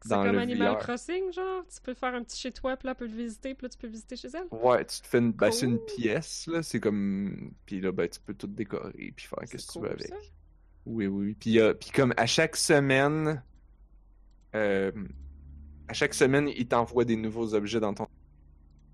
C'est 0.03 0.11
comme 0.11 0.39
Animal 0.39 0.75
VR. 0.75 0.79
Crossing, 0.79 1.33
genre. 1.33 1.65
Tu 1.75 1.81
peux 1.81 1.95
faire 1.95 2.15
un 2.15 2.23
petit 2.23 2.39
chez 2.39 2.53
toi, 2.53 2.77
puis 2.77 2.87
là, 2.87 2.93
elle 2.93 2.97
peut 2.99 3.07
le 3.13 3.17
visiter, 3.17 3.55
puis 3.55 3.65
là, 3.65 3.69
tu 3.71 3.79
peux 3.79 3.87
visiter 3.89 4.15
chez 4.17 4.29
elle. 4.35 4.47
Ouais, 4.51 4.85
tu 4.85 5.01
te 5.01 5.07
fais 5.07 5.19
une, 5.19 5.33
ben, 5.33 5.51
c'est 5.51 5.67
une 5.67 5.79
Cool. 5.79 5.87
pièce 5.87 6.47
là, 6.49 6.63
c'est 6.63 6.81
comme, 6.81 7.53
puis 7.65 7.81
là 7.81 7.93
ben 7.93 8.09
tu 8.09 8.21
peux 8.21 8.35
tout 8.35 8.47
décorer 8.47 9.13
puis 9.17 9.27
faire 9.27 9.41
qu'est-ce 9.51 9.67
que 9.67 9.73
tu 9.73 9.79
cool, 9.79 9.89
veux 9.89 9.93
avec. 9.93 10.09
ça. 10.09 10.17
Oui, 10.85 11.07
oui. 11.07 11.27
oui. 11.29 11.37
Puis, 11.41 11.59
euh, 11.61 11.75
puis 11.75 11.91
comme 11.91 12.13
à 12.17 12.27
chaque 12.27 12.57
semaine, 12.57 13.43
euh, 14.55 14.93
à 15.89 15.93
chaque 15.95 16.15
semaine, 16.15 16.49
il 16.49 16.69
t'envoie 16.69 17.05
des 17.05 17.17
nouveaux 17.17 17.55
objets 17.55 17.81
dans 17.81 17.95
ton. 17.95 18.07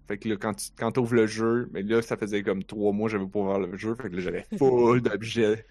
Fait 0.09 0.19
que 0.19 0.29
là, 0.29 0.37
quand 0.37 0.55
tu 0.55 0.71
quand 0.77 0.97
ouvres 0.99 1.15
le 1.15 1.27
jeu, 1.27 1.69
mais 1.73 1.83
là, 1.83 2.03
ça 2.03 2.17
faisait 2.17 2.43
comme 2.43 2.65
trois 2.65 2.93
mois 2.93 3.09
que 3.09 3.13
j'avais 3.13 3.27
pas 3.29 3.41
ouvert 3.41 3.59
le 3.61 3.77
jeu, 3.77 3.95
fait 3.95 4.11
que 4.11 4.17
là, 4.17 4.21
j'avais 4.23 4.47
full 4.59 5.03
d'objets. 5.03 5.67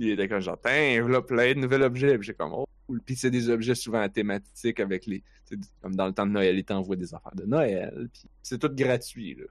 Puis 0.00 0.08
il 0.08 0.12
était 0.12 0.28
comme 0.28 0.40
genre, 0.40 0.58
Tain, 0.58 1.06
là, 1.06 1.20
plein 1.20 1.52
de 1.52 1.58
nouveaux 1.58 1.82
objets. 1.82 2.16
Puis 2.16 2.28
j'ai 2.28 2.32
comme, 2.32 2.54
oh, 2.54 2.64
cool. 2.86 3.02
Puis 3.02 3.16
c'est 3.16 3.30
des 3.30 3.50
objets 3.50 3.74
souvent 3.74 4.08
thématiques 4.08 4.80
avec 4.80 5.04
les. 5.04 5.22
Comme 5.82 5.94
dans 5.94 6.06
le 6.06 6.14
temps 6.14 6.26
de 6.26 6.32
Noël, 6.32 6.56
il 6.56 6.64
t'envoie 6.64 6.96
des 6.96 7.12
affaires 7.14 7.34
de 7.34 7.44
Noël. 7.44 8.08
Puis 8.10 8.22
c'est 8.42 8.58
tout 8.58 8.74
gratuit, 8.74 9.34
là. 9.34 9.44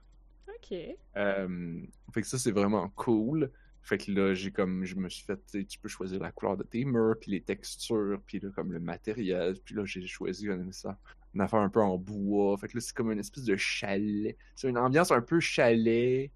Ok. 0.48 0.76
Euh, 1.16 1.80
fait 2.12 2.22
que 2.22 2.26
ça, 2.26 2.36
c'est 2.36 2.50
vraiment 2.50 2.88
cool. 2.96 3.48
Fait 3.82 3.96
que 3.96 4.10
là, 4.10 4.34
j'ai 4.34 4.50
comme, 4.50 4.84
je 4.84 4.96
me 4.96 5.08
suis 5.08 5.24
fait, 5.24 5.36
tu 5.36 5.60
sais, 5.60 5.64
tu 5.64 5.78
peux 5.78 5.88
choisir 5.88 6.18
la 6.18 6.32
couleur 6.32 6.56
de 6.56 6.64
tes 6.64 6.84
murs, 6.84 7.14
puis 7.20 7.30
les 7.30 7.42
textures, 7.42 8.20
puis 8.26 8.40
là, 8.40 8.48
comme 8.52 8.72
le 8.72 8.80
matériel. 8.80 9.54
Puis 9.64 9.76
là, 9.76 9.84
j'ai 9.84 10.04
choisi 10.04 10.46
une, 10.46 10.72
ça, 10.72 10.98
une 11.32 11.42
affaire 11.42 11.60
un 11.60 11.70
peu 11.70 11.80
en 11.80 11.96
bois. 11.96 12.58
Fait 12.58 12.66
que 12.66 12.76
là, 12.76 12.80
c'est 12.80 12.92
comme 12.92 13.12
une 13.12 13.20
espèce 13.20 13.44
de 13.44 13.54
chalet. 13.56 14.36
C'est 14.56 14.68
une 14.68 14.78
ambiance 14.78 15.12
un 15.12 15.22
peu 15.22 15.38
chalet, 15.38 16.32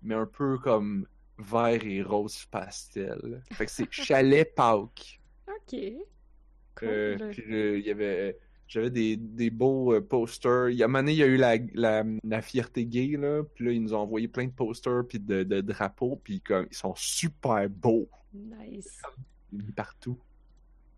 mais 0.00 0.14
un 0.14 0.24
peu 0.24 0.56
comme 0.56 1.06
vert 1.40 1.84
et 1.84 2.02
rose 2.02 2.44
pastel. 2.46 3.42
Fait 3.52 3.66
que 3.66 3.70
c'est 3.70 3.90
chalet 3.90 4.44
Pâques. 4.54 5.20
Ok. 5.48 5.80
Cool. 6.76 6.88
Euh, 6.88 7.30
puis 7.30 7.42
là, 7.46 7.76
il 7.76 7.86
y 7.86 7.90
avait 7.90 8.38
j'avais 8.70 8.90
des, 8.90 9.16
des 9.16 9.50
beaux 9.50 9.94
euh, 9.94 10.00
posters. 10.00 10.70
Il 10.70 10.76
y 10.76 10.82
a 10.82 10.84
un 10.84 10.88
moment 10.88 11.00
donné, 11.00 11.12
il 11.12 11.18
y 11.18 11.24
a 11.24 11.26
eu 11.26 11.36
la, 11.36 11.56
la, 11.74 12.04
la 12.22 12.40
fierté 12.40 12.86
gay, 12.86 13.16
là. 13.18 13.42
Puis 13.42 13.64
là, 13.64 13.72
ils 13.72 13.82
nous 13.82 13.94
ont 13.94 13.98
envoyé 13.98 14.28
plein 14.28 14.46
de 14.46 14.52
posters 14.52 15.02
puis 15.08 15.18
de, 15.18 15.42
de 15.42 15.60
drapeaux. 15.60 16.20
Puis 16.22 16.40
comme, 16.40 16.68
ils 16.70 16.76
sont 16.76 16.94
super 16.94 17.68
beaux. 17.68 18.08
Nice. 18.32 19.02
Partout. 19.74 20.20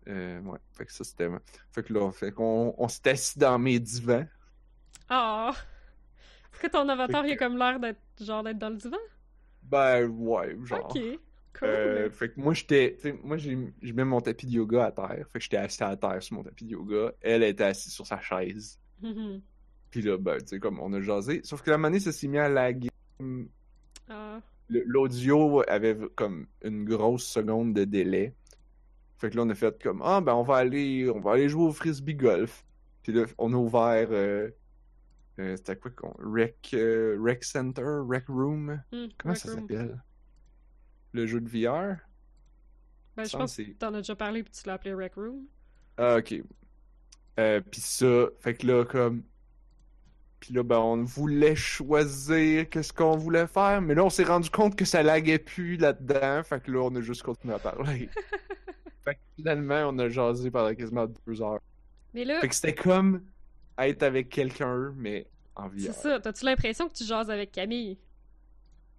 Euh, 0.07 0.39
ouais. 0.41 0.59
Fait 0.73 0.85
que 0.85 0.93
ça, 0.93 1.03
c'était... 1.03 1.27
Fait 1.71 1.81
que 1.81 1.91
là, 1.93 2.11
fait 2.11 2.31
qu'on 2.31 2.75
on 2.77 2.87
s'est 2.87 3.09
assis 3.09 3.39
dans 3.39 3.57
mes 3.57 3.79
divans. 3.79 4.25
Ah! 5.09 5.51
Est-ce 6.53 6.61
que 6.61 6.67
ton 6.67 6.87
avatar, 6.87 7.25
il 7.25 7.31
a 7.31 7.37
comme 7.37 7.57
l'air 7.57 7.79
d'être 7.79 7.99
genre 8.21 8.43
d'être 8.43 8.59
dans 8.59 8.69
le 8.69 8.77
divan? 8.77 8.97
Ben, 9.73 10.07
ouais, 10.07 10.55
genre... 10.63 10.85
Ok. 10.95 11.01
Cool. 11.59 11.67
Euh, 11.67 12.09
fait 12.11 12.29
que 12.29 12.39
moi, 12.39 12.53
j'étais. 12.53 12.97
Moi, 13.23 13.37
j'ai 13.37 13.55
mets 13.55 14.03
mon 14.03 14.21
tapis 14.21 14.45
de 14.47 14.51
yoga 14.51 14.85
à 14.85 14.91
terre. 14.91 15.27
Fait 15.31 15.39
que 15.39 15.43
j'étais 15.43 15.57
assis 15.57 15.83
à 15.83 15.95
terre 15.95 16.21
sur 16.21 16.35
mon 16.35 16.43
tapis 16.43 16.65
de 16.65 16.71
yoga. 16.71 17.11
Elle 17.21 17.43
était 17.43 17.63
assise 17.63 17.93
sur 17.93 18.05
sa 18.07 18.19
chaise. 18.19 18.79
Mhm. 19.01 19.41
Puis 19.91 20.01
là, 20.01 20.17
ben, 20.17 20.37
tu 20.39 20.47
sais, 20.47 20.59
comme 20.59 20.79
on 20.79 20.91
a 20.93 21.01
jasé. 21.01 21.41
Sauf 21.43 21.61
que 21.61 21.69
la 21.71 21.77
manée, 21.77 21.99
ça 21.99 22.11
s'est 22.11 22.27
mis 22.27 22.39
à 22.39 22.49
laguer. 22.49 22.89
Ah. 24.09 24.41
L'audio 24.69 25.63
avait 25.67 25.97
comme 26.15 26.47
une 26.63 26.85
grosse 26.85 27.25
seconde 27.25 27.73
de 27.73 27.83
délai. 27.83 28.33
Fait 29.17 29.29
que 29.29 29.35
là, 29.37 29.43
on 29.43 29.49
a 29.49 29.55
fait 29.55 29.81
comme 29.81 30.01
Ah, 30.03 30.21
ben, 30.21 30.33
on 30.33 30.43
va 30.43 30.57
aller, 30.57 31.09
on 31.09 31.19
va 31.19 31.33
aller 31.33 31.49
jouer 31.49 31.65
au 31.65 31.71
frisbee 31.71 32.15
golf. 32.15 32.63
Puis 33.03 33.13
là, 33.13 33.25
on 33.37 33.53
a 33.53 33.57
ouvert. 33.57 34.07
euh, 34.11 34.49
euh, 35.39 35.55
C'était 35.57 35.75
quoi 35.75 35.91
qu'on. 35.91 36.13
Rec, 36.19 36.71
euh, 36.73 37.17
Rec 37.21 37.43
Center, 37.43 38.01
Rec 38.07 38.25
Room? 38.27 38.81
Hmm, 38.91 39.05
Comment 39.17 39.33
Rec 39.33 39.41
ça 39.41 39.53
s'appelle? 39.53 40.01
Le 41.11 41.25
jeu 41.27 41.41
de 41.41 41.47
VR 41.49 41.97
Ben, 43.15 43.23
je 43.25 43.37
pense 43.37 43.55
que 43.57 43.63
t'en 43.73 43.93
as 43.93 43.97
déjà 43.97 44.15
parlé 44.15 44.43
puis 44.43 44.51
tu 44.51 44.67
l'as 44.67 44.73
appelé 44.73 44.93
Rec 44.93 45.13
Room. 45.15 45.45
Ah, 45.97 46.17
ok. 46.17 46.35
Euh, 47.39 47.61
puis 47.61 47.81
ça, 47.81 48.27
fait 48.39 48.55
que 48.55 48.67
là, 48.67 48.85
comme. 48.85 49.23
Puis 50.39 50.53
là, 50.53 50.63
ben, 50.63 50.77
on 50.77 51.03
voulait 51.03 51.55
choisir 51.55 52.69
qu'est-ce 52.69 52.91
qu'on 52.91 53.15
voulait 53.15 53.47
faire, 53.47 53.81
mais 53.81 53.95
là, 53.95 54.03
on 54.03 54.09
s'est 54.09 54.25
rendu 54.25 54.49
compte 54.49 54.75
que 54.75 54.83
ça 54.85 55.01
laguait 55.01 55.39
plus 55.39 55.77
là-dedans, 55.77 56.43
fait 56.43 56.61
que 56.61 56.69
là, 56.71 56.79
on 56.81 56.93
a 56.95 57.01
juste 57.01 57.23
continué 57.23 57.53
à 57.53 57.59
parler. 57.59 58.09
fait 59.05 59.15
que 59.15 59.19
finalement, 59.37 59.87
on 59.87 59.97
a 59.99 60.09
jasé 60.09 60.51
pendant 60.51 60.75
quasiment 60.75 61.07
deux 61.25 61.41
heures. 61.41 61.61
Mais 62.13 62.25
là, 62.25 62.41
Fait 62.41 62.49
que 62.49 62.55
c'était 62.55 62.75
comme 62.75 63.23
être 63.79 64.03
avec 64.03 64.29
quelqu'un, 64.29 64.93
mais 64.95 65.27
en 65.55 65.69
c'est 65.77 65.87
VR. 65.89 65.93
ça. 65.93 66.19
T'as-tu 66.19 66.45
l'impression 66.45 66.87
que 66.87 66.93
tu 66.93 67.03
jases 67.03 67.29
avec 67.29 67.51
Camille? 67.51 67.97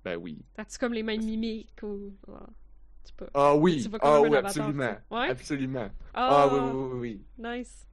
Ben 0.05 0.17
oui. 0.17 0.39
T'as-tu 0.55 0.79
comme 0.79 0.93
les 0.93 1.03
mêmes 1.03 1.25
mimiques 1.25 1.83
ou. 1.83 2.15
Ah, 2.31 2.47
sais 3.05 3.13
pas. 3.17 3.27
Ah 3.35 3.57
oui, 3.57 3.83
Tu 3.83 3.91
comme 3.91 4.01
ah 4.03 4.17
un 4.17 4.21
oui, 4.21 4.37
absolument. 4.37 4.97
Ouais? 5.11 5.29
Absolument. 5.29 5.89
Ah, 6.13 6.43
Ah, 6.45 6.49
oui, 6.55 6.61
oui, 6.61 6.89
oui, 6.93 6.99
oui. 7.01 7.59
Nice. 7.59 7.87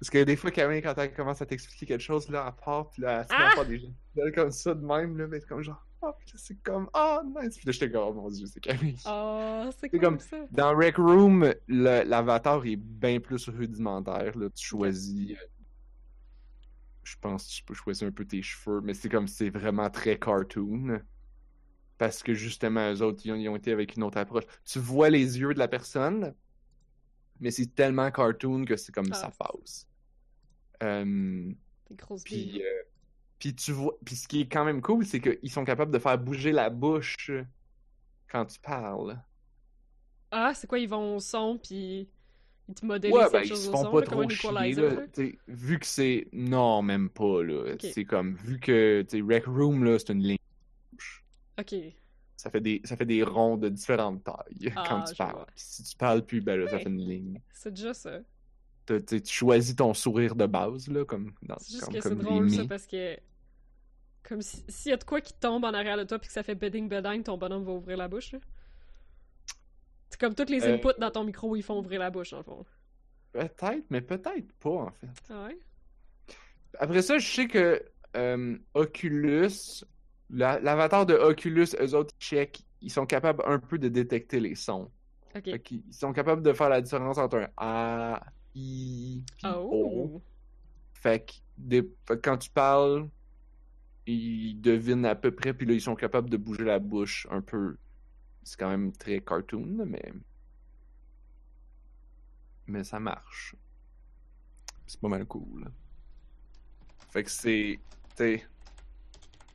Parce 0.00 0.10
que 0.10 0.22
des 0.24 0.36
fois, 0.36 0.50
Camille, 0.50 0.82
quand 0.82 0.94
elle 0.98 1.14
commence 1.14 1.40
à 1.40 1.46
t'expliquer 1.46 1.86
quelque 1.86 2.00
chose, 2.02 2.28
là, 2.28 2.44
elle 2.46 2.64
part, 2.64 2.90
puis 2.90 3.02
là, 3.02 3.20
elle 3.20 3.24
se 3.26 3.30
met 3.32 3.36
Ah! 3.38 3.48
à 3.48 3.54
faire 3.54 3.66
des 3.66 3.78
gens 3.78 4.32
comme 4.34 4.50
ça 4.50 4.74
de 4.74 4.84
même, 4.84 5.16
là, 5.16 5.26
mais 5.28 5.40
c'est 5.40 5.46
comme 5.48 5.62
genre, 5.62 5.82
oh, 6.02 6.10
puis 6.18 6.28
là, 6.32 6.34
c'est 6.36 6.62
comme, 6.62 6.90
oh, 6.92 7.20
nice. 7.40 7.56
Puis 7.56 7.66
là, 7.66 7.72
j'étais 7.72 7.90
comme, 7.90 8.02
oh 8.08 8.12
mon 8.12 8.28
dieu, 8.28 8.46
c'est 8.46 8.60
Camille. 8.60 8.98
Oh, 9.06 9.62
c'est 9.70 9.78
C'est 9.82 9.88
cool 9.90 10.00
comme- 10.00 10.18
ça? 10.18 10.36
Dans 10.50 10.76
Rec 10.76 10.96
Room, 10.96 11.54
l'avatar 11.68 12.66
est 12.66 12.76
bien 12.76 13.20
plus 13.20 13.48
rudimentaire, 13.48 14.36
là. 14.36 14.48
Tu 14.50 14.66
choisis. 14.66 15.36
Je 17.04 17.16
pense 17.20 17.46
que 17.46 17.52
tu 17.52 17.64
peux 17.64 17.74
choisir 17.74 18.08
un 18.08 18.12
peu 18.12 18.26
tes 18.26 18.42
cheveux, 18.42 18.80
mais 18.82 18.94
c'est 18.94 19.08
comme, 19.10 19.28
c'est 19.28 19.50
vraiment 19.50 19.90
très 19.90 20.18
cartoon. 20.18 21.00
Parce 21.98 22.22
que 22.22 22.34
justement, 22.34 22.92
eux 22.92 23.02
autres, 23.02 23.22
ils 23.24 23.32
ont, 23.32 23.36
ils 23.36 23.48
ont 23.48 23.56
été 23.56 23.72
avec 23.72 23.96
une 23.96 24.02
autre 24.04 24.18
approche. 24.18 24.44
Tu 24.64 24.78
vois 24.80 25.10
les 25.10 25.38
yeux 25.40 25.54
de 25.54 25.58
la 25.58 25.68
personne, 25.68 26.34
mais 27.40 27.50
c'est 27.50 27.74
tellement 27.74 28.10
cartoon 28.10 28.64
que 28.64 28.76
c'est 28.76 28.92
comme 28.92 29.12
Ah. 29.12 29.14
ça 29.14 29.30
passe. 29.30 29.88
Euh, 30.82 31.52
puis, 32.24 32.62
euh, 32.62 32.82
puis 33.38 33.54
tu 33.54 33.72
vois, 33.72 33.98
puis 34.04 34.16
ce 34.16 34.28
qui 34.28 34.42
est 34.42 34.48
quand 34.48 34.64
même 34.64 34.82
cool, 34.82 35.06
c'est 35.06 35.20
qu'ils 35.20 35.50
sont 35.50 35.64
capables 35.64 35.92
de 35.92 35.98
faire 35.98 36.18
bouger 36.18 36.52
la 36.52 36.70
bouche 36.70 37.30
quand 38.28 38.46
tu 38.46 38.60
parles. 38.60 39.22
Ah, 40.30 40.52
c'est 40.54 40.66
quoi, 40.66 40.78
ils 40.78 40.88
vont 40.88 41.16
au 41.16 41.20
son 41.20 41.58
puis 41.58 42.08
ils 42.68 42.74
te 42.74 42.86
modèlent 42.86 43.12
Ouais, 43.12 43.30
ben 43.30 43.42
ils 43.44 43.56
se 43.56 43.70
font 43.70 43.90
pas 43.90 44.02
trop 44.02 44.28
chier, 44.28 44.74
là. 44.74 45.06
vu 45.48 45.78
que 45.78 45.86
c'est... 45.86 46.28
Non, 46.32 46.82
même 46.82 47.10
pas, 47.10 47.42
là. 47.42 47.74
C'est 47.80 48.04
comme, 48.04 48.34
vu 48.36 48.58
que, 48.58 49.04
tu 49.08 49.22
Rec 49.22 49.44
Room, 49.46 49.84
là, 49.84 49.98
c'est 49.98 50.12
une 50.12 50.22
ligne. 50.22 50.38
Ok. 51.58 51.74
Ça 52.36 52.50
fait 52.50 52.60
des, 52.60 52.80
ça 52.84 52.96
fait 52.96 53.06
des 53.06 53.22
ronds 53.22 53.56
de 53.56 53.68
différentes 53.68 54.22
tailles 54.24 54.72
Ah, 54.76 54.84
quand 54.86 55.02
tu 55.04 55.12
je 55.12 55.16
parles. 55.18 55.46
si 55.54 55.82
tu 55.82 55.96
parles 55.96 56.24
plus, 56.26 56.40
ben 56.40 56.60
là, 56.60 56.68
ça 56.68 56.78
fait 56.78 56.88
une 56.90 57.00
ligne. 57.06 57.40
C'est 57.52 57.70
déjà 57.72 57.94
ça. 57.94 58.18
T'sais, 58.86 59.20
tu 59.22 59.32
choisis 59.32 59.74
ton 59.76 59.94
sourire 59.94 60.34
de 60.34 60.44
base, 60.46 60.88
là, 60.88 61.04
comme 61.06 61.32
dans 61.42 61.56
C'est 61.58 61.72
juste 61.72 61.84
comme, 61.84 61.94
que 61.94 62.00
c'est 62.02 62.14
drôle 62.16 62.50
ça 62.50 62.64
parce 62.68 62.86
que. 62.86 63.16
Comme 64.28 64.42
si- 64.42 64.64
s'il 64.68 64.90
y 64.90 64.92
a 64.94 64.96
de 64.98 65.04
quoi 65.04 65.20
qui 65.20 65.32
tombe 65.34 65.64
en 65.64 65.72
arrière 65.72 65.96
de 65.96 66.04
toi 66.04 66.18
puis 66.18 66.28
que 66.28 66.32
ça 66.34 66.42
fait 66.42 66.54
bedding 66.54 66.88
bedding, 66.88 67.22
ton 67.22 67.38
bonhomme 67.38 67.64
va 67.64 67.72
ouvrir 67.72 67.96
la 67.96 68.08
bouche. 68.08 68.32
là. 68.32 68.38
C'est 70.10 70.20
comme 70.20 70.34
tous 70.34 70.48
les 70.50 70.62
Euh, 70.64 70.74
inputs 70.74 70.98
dans 71.00 71.10
ton 71.10 71.24
micro, 71.24 71.56
ils 71.56 71.62
font 71.62 71.78
ouvrir 71.78 72.00
la 72.00 72.10
bouche, 72.10 72.32
en 72.32 72.42
fond. 72.42 72.64
Peut-être, 73.32 73.84
mais 73.90 74.00
peut-être 74.00 74.52
pas, 74.60 74.70
en 74.70 74.90
fait. 74.92 75.08
Ah 75.30 75.46
ouais? 75.46 75.58
Après 76.78 77.02
ça, 77.02 77.18
je 77.18 77.26
sais 77.28 77.46
que 77.48 77.82
euh, 78.16 78.56
Oculus, 78.74 79.84
la- 80.30 80.60
l'avatar 80.60 81.04
de 81.06 81.14
Oculus, 81.14 81.66
eux 81.80 81.94
autres, 81.94 82.14
check, 82.20 82.62
ils 82.80 82.90
sont 82.92 83.06
capables 83.06 83.42
un 83.46 83.58
peu 83.58 83.76
de 83.78 83.88
détecter 83.88 84.38
les 84.38 84.54
sons. 84.54 84.90
Ok. 85.34 85.44
Fait 85.50 85.58
qu'ils- 85.60 85.82
ils 85.88 85.94
sont 85.94 86.12
capables 86.12 86.42
de 86.42 86.52
faire 86.52 86.68
la 86.68 86.80
différence 86.80 87.18
entre 87.18 87.38
un 87.38 87.48
A 87.56 88.20
puis 88.52 89.24
Oh! 89.44 90.22
Fait 90.92 91.26
que 91.26 91.32
des- 91.58 91.82
fait 92.06 92.14
que 92.16 92.20
quand 92.20 92.38
tu 92.38 92.50
parles, 92.50 93.08
ils 94.06 94.60
devinent 94.60 95.06
à 95.06 95.14
peu 95.16 95.32
près, 95.32 95.54
puis 95.54 95.66
là, 95.66 95.72
ils 95.74 95.80
sont 95.80 95.96
capables 95.96 96.30
de 96.30 96.36
bouger 96.36 96.64
la 96.64 96.78
bouche 96.78 97.26
un 97.30 97.40
peu. 97.40 97.76
C'est 98.44 98.58
quand 98.58 98.68
même 98.68 98.92
très 98.92 99.20
cartoon, 99.20 99.84
mais. 99.86 100.12
Mais 102.66 102.84
ça 102.84 103.00
marche. 103.00 103.56
C'est 104.86 105.00
pas 105.00 105.08
mal 105.08 105.26
cool. 105.26 105.70
Fait 107.10 107.24
que 107.24 107.30
c'est. 107.30 107.78
t'sais, 108.14 108.44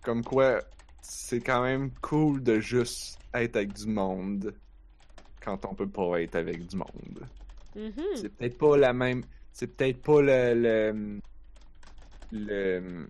Comme 0.03 0.24
quoi, 0.24 0.61
c'est 1.02 1.40
quand 1.41 1.64
même 1.64 1.91
cool 2.02 2.44
de 2.44 2.60
juste 2.60 3.20
être 3.34 3.56
avec 3.57 3.74
du 3.74 3.88
monde 3.88 4.56
quand 5.41 5.66
on 5.66 5.76
peut 5.76 5.90
pas 5.90 6.22
être 6.22 6.36
avec 6.36 6.66
du 6.68 6.76
monde. 6.78 7.30
Mhm. 7.76 7.94
C'est 8.16 8.30
peut-être 8.30 8.57
pas 8.57 8.78
la 8.78 8.94
même. 8.94 9.24
C'est 9.53 9.68
peut-être 9.68 10.02
pas 10.02 10.22
le. 10.22 10.53
Le. 10.53 11.20
Le. 12.32 13.07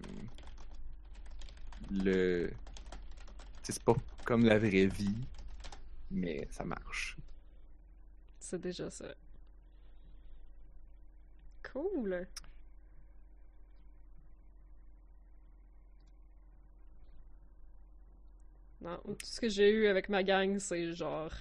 le- 1.89 2.51
C'est 3.63 3.83
pas 3.83 3.95
comme 4.25 4.45
la 4.45 4.57
vraie 4.59 4.87
vie, 4.87 5.15
mais 6.11 6.47
ça 6.51 6.63
marche. 6.65 7.17
C'est 8.39 8.59
déjà 8.59 8.89
ça. 8.89 9.15
Cool. 11.63 12.27
Non, 18.81 18.97
tout 19.05 19.25
ce 19.25 19.41
que 19.41 19.49
j'ai 19.49 19.69
eu 19.71 19.87
avec 19.87 20.09
ma 20.09 20.23
gang, 20.23 20.57
c'est 20.59 20.93
genre 20.93 21.31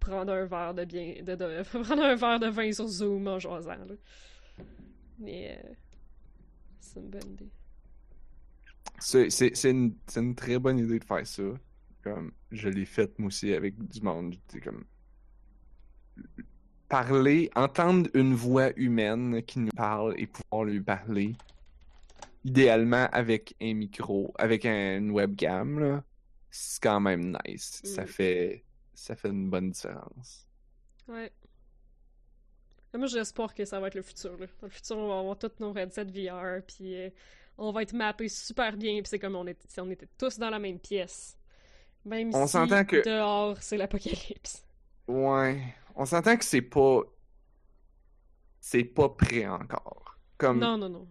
prendre 0.00 0.32
un 0.32 0.44
verre 0.46 0.74
de 0.74 0.84
bien, 0.84 1.22
de, 1.22 1.34
de- 1.34 1.62
prendre 1.82 2.02
un 2.02 2.14
verre 2.14 2.40
de 2.40 2.48
vin 2.48 2.72
sur 2.72 2.86
Zoom 2.86 3.26
en 3.28 3.38
jasant. 3.38 3.76
Là. 3.84 3.94
Mais 5.18 5.58
euh, 5.64 5.74
c'est 6.80 7.00
une 7.00 7.10
bonne 7.10 7.32
idée. 7.32 7.50
C'est 8.98 9.30
c'est- 9.30 9.54
c'est 9.54 9.70
une, 9.70 9.96
c'est 10.06 10.20
une 10.20 10.34
très 10.34 10.58
bonne 10.58 10.78
idée 10.78 10.98
de 10.98 11.04
faire 11.04 11.26
ça. 11.26 11.42
Comme, 12.06 12.30
je 12.52 12.68
l'ai 12.68 12.84
fait 12.84 13.18
moi 13.18 13.26
aussi 13.26 13.52
avec 13.52 13.74
du 13.88 14.00
monde. 14.00 14.36
C'est 14.48 14.60
comme. 14.60 14.84
Parler, 16.88 17.50
entendre 17.56 18.08
une 18.14 18.34
voix 18.34 18.70
humaine 18.78 19.42
qui 19.42 19.58
nous 19.58 19.72
parle 19.72 20.14
et 20.18 20.28
pouvoir 20.28 20.64
lui 20.64 20.80
parler. 20.80 21.34
Idéalement 22.44 23.08
avec 23.10 23.56
un 23.60 23.74
micro, 23.74 24.32
avec 24.38 24.64
un- 24.66 24.98
une 24.98 25.10
webcam, 25.10 25.80
là, 25.80 26.04
c'est 26.48 26.80
quand 26.80 27.00
même 27.00 27.36
nice. 27.44 27.80
Ça 27.84 28.04
Mm. 28.04 28.06
fait. 28.06 28.64
Ça 28.94 29.16
fait 29.16 29.28
une 29.30 29.50
bonne 29.50 29.70
différence. 29.70 30.48
Ouais. 31.08 31.32
Moi, 32.94 33.08
espoir 33.18 33.52
que 33.52 33.64
ça 33.64 33.78
va 33.80 33.88
être 33.88 33.94
le 33.96 34.02
futur. 34.02 34.38
Là. 34.38 34.46
Dans 34.60 34.68
le 34.68 34.70
futur, 34.70 34.96
on 34.96 35.08
va 35.08 35.18
avoir 35.18 35.38
tous 35.38 35.50
nos 35.58 35.74
headsets 35.76 36.04
VR, 36.04 36.62
puis 36.66 36.94
euh, 36.96 37.10
on 37.58 37.72
va 37.72 37.82
être 37.82 37.92
mappés 37.94 38.28
super 38.28 38.74
bien, 38.76 38.94
puis 39.02 39.08
c'est 39.08 39.18
comme 39.18 39.34
on 39.34 39.44
si 39.68 39.80
on 39.80 39.90
était 39.90 40.08
tous 40.16 40.38
dans 40.38 40.48
la 40.50 40.58
même 40.60 40.78
pièce. 40.78 41.36
Même 42.06 42.30
On 42.34 42.46
si 42.46 42.56
que- 42.86 43.04
dehors, 43.04 43.56
c'est 43.60 43.76
l'apocalypse. 43.76 44.64
Ouais. 45.08 45.60
On 45.96 46.06
s'entend 46.06 46.36
que 46.36 46.44
c'est 46.44 46.62
pas. 46.62 47.00
C'est 48.60 48.84
pas 48.84 49.08
prêt 49.08 49.46
encore. 49.46 50.18
Comme 50.38 50.58
Non, 50.60 50.76
non, 50.78 50.88
non. 50.88 51.08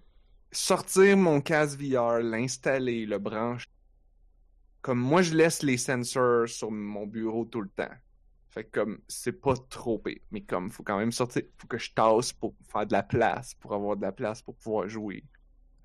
sortir 0.51 1.17
mon 1.17 1.41
casque 1.41 1.79
VR, 1.81 2.19
l'installer, 2.19 3.05
le 3.05 3.17
brancher. 3.19 3.67
Comme 4.81 4.99
moi, 4.99 5.21
je 5.21 5.33
laisse 5.35 5.63
les 5.63 5.77
sensors 5.77 6.47
sur 6.47 6.71
mon 6.71 7.07
bureau 7.07 7.45
tout 7.45 7.61
le 7.61 7.69
temps. 7.69 7.89
Fait 8.49 8.63
que 8.63 8.79
comme 8.79 8.99
c'est 9.07 9.33
pas 9.41 9.55
trop 9.69 9.99
pire. 9.99 10.19
Mais 10.31 10.41
comme 10.41 10.69
faut 10.71 10.83
quand 10.83 10.97
même 10.97 11.11
sortir, 11.11 11.41
faut 11.57 11.67
que 11.67 11.77
je 11.77 11.91
tasse 11.93 12.31
pour 12.31 12.53
faire 12.71 12.85
de 12.85 12.93
la 12.93 13.03
place, 13.03 13.53
pour 13.55 13.73
avoir 13.73 13.97
de 13.97 14.01
la 14.03 14.11
place 14.13 14.41
pour 14.41 14.55
pouvoir 14.55 14.87
jouer. 14.87 15.23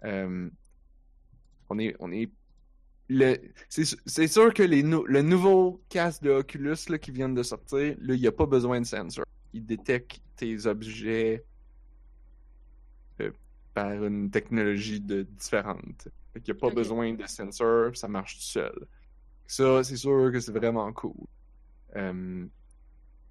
Euh, 0.05 0.49
on 1.69 1.79
est, 1.79 1.97
on 1.99 2.13
est. 2.13 2.31
C'est, 3.69 4.29
sûr 4.29 4.55
que 4.55 4.63
les 4.63 4.83
le 4.83 5.23
nouveau 5.23 5.83
casque 5.89 6.23
de 6.23 6.31
Oculus 6.31 6.77
là, 6.89 6.99
qui 6.99 7.11
vient 7.11 7.29
de 7.29 7.43
sortir, 7.43 7.97
là, 8.01 8.15
il 8.15 8.21
n'y 8.21 8.27
a 8.27 8.33
pas 8.33 8.47
besoin 8.47 8.81
de 8.81 8.87
sensor. 8.87 9.25
Il 9.53 9.67
détecte 9.67 10.21
tes 10.37 10.67
objets 10.67 11.45
euh, 13.21 13.33
par 13.75 14.05
une 14.05 14.31
technologie 14.31 15.01
de, 15.01 15.23
différente. 15.23 16.09
Fait 16.33 16.41
qu'il 16.41 16.55
n'y 16.55 16.59
a 16.59 16.61
pas 16.61 16.73
besoin 16.73 17.13
de 17.13 17.27
sensor, 17.27 17.97
ça 17.97 18.07
marche 18.07 18.37
tout 18.37 18.43
seul. 18.43 18.87
Ça, 19.47 19.83
c'est 19.83 19.97
sûr 19.97 20.31
que 20.31 20.39
c'est 20.39 20.53
vraiment 20.53 20.93
cool. 20.93 21.27
Euh, 21.97 22.47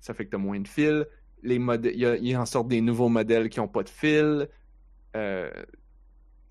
ça 0.02 0.14
fait 0.14 0.26
que 0.26 0.32
tu 0.32 0.36
as 0.36 0.40
moins 0.40 0.60
de 0.60 0.68
fils. 0.68 1.06
Les 1.42 1.58
modèles, 1.58 1.94
il 1.94 2.02
y, 2.02 2.06
a- 2.06 2.18
il 2.18 2.36
en 2.36 2.46
sort 2.46 2.66
des 2.66 2.82
nouveaux 2.82 3.08
modèles 3.08 3.48
qui 3.48 3.60
n'ont 3.60 3.70
pas 3.70 3.84
de 3.84 3.90
fil. 3.90 4.50
Euh, 5.16 5.50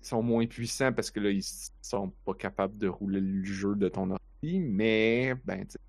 sont 0.01 0.21
moins 0.23 0.45
puissants 0.47 0.93
parce 0.93 1.11
que 1.11 1.19
là, 1.19 1.29
ils 1.29 1.43
sont 1.81 2.09
pas 2.25 2.33
capables 2.33 2.77
de 2.77 2.87
rouler 2.87 3.19
le 3.21 3.43
jeu 3.43 3.75
de 3.75 3.89
ton 3.89 4.09
ordi, 4.11 4.59
mais 4.59 5.35
ben, 5.45 5.65
c'est 5.67 5.79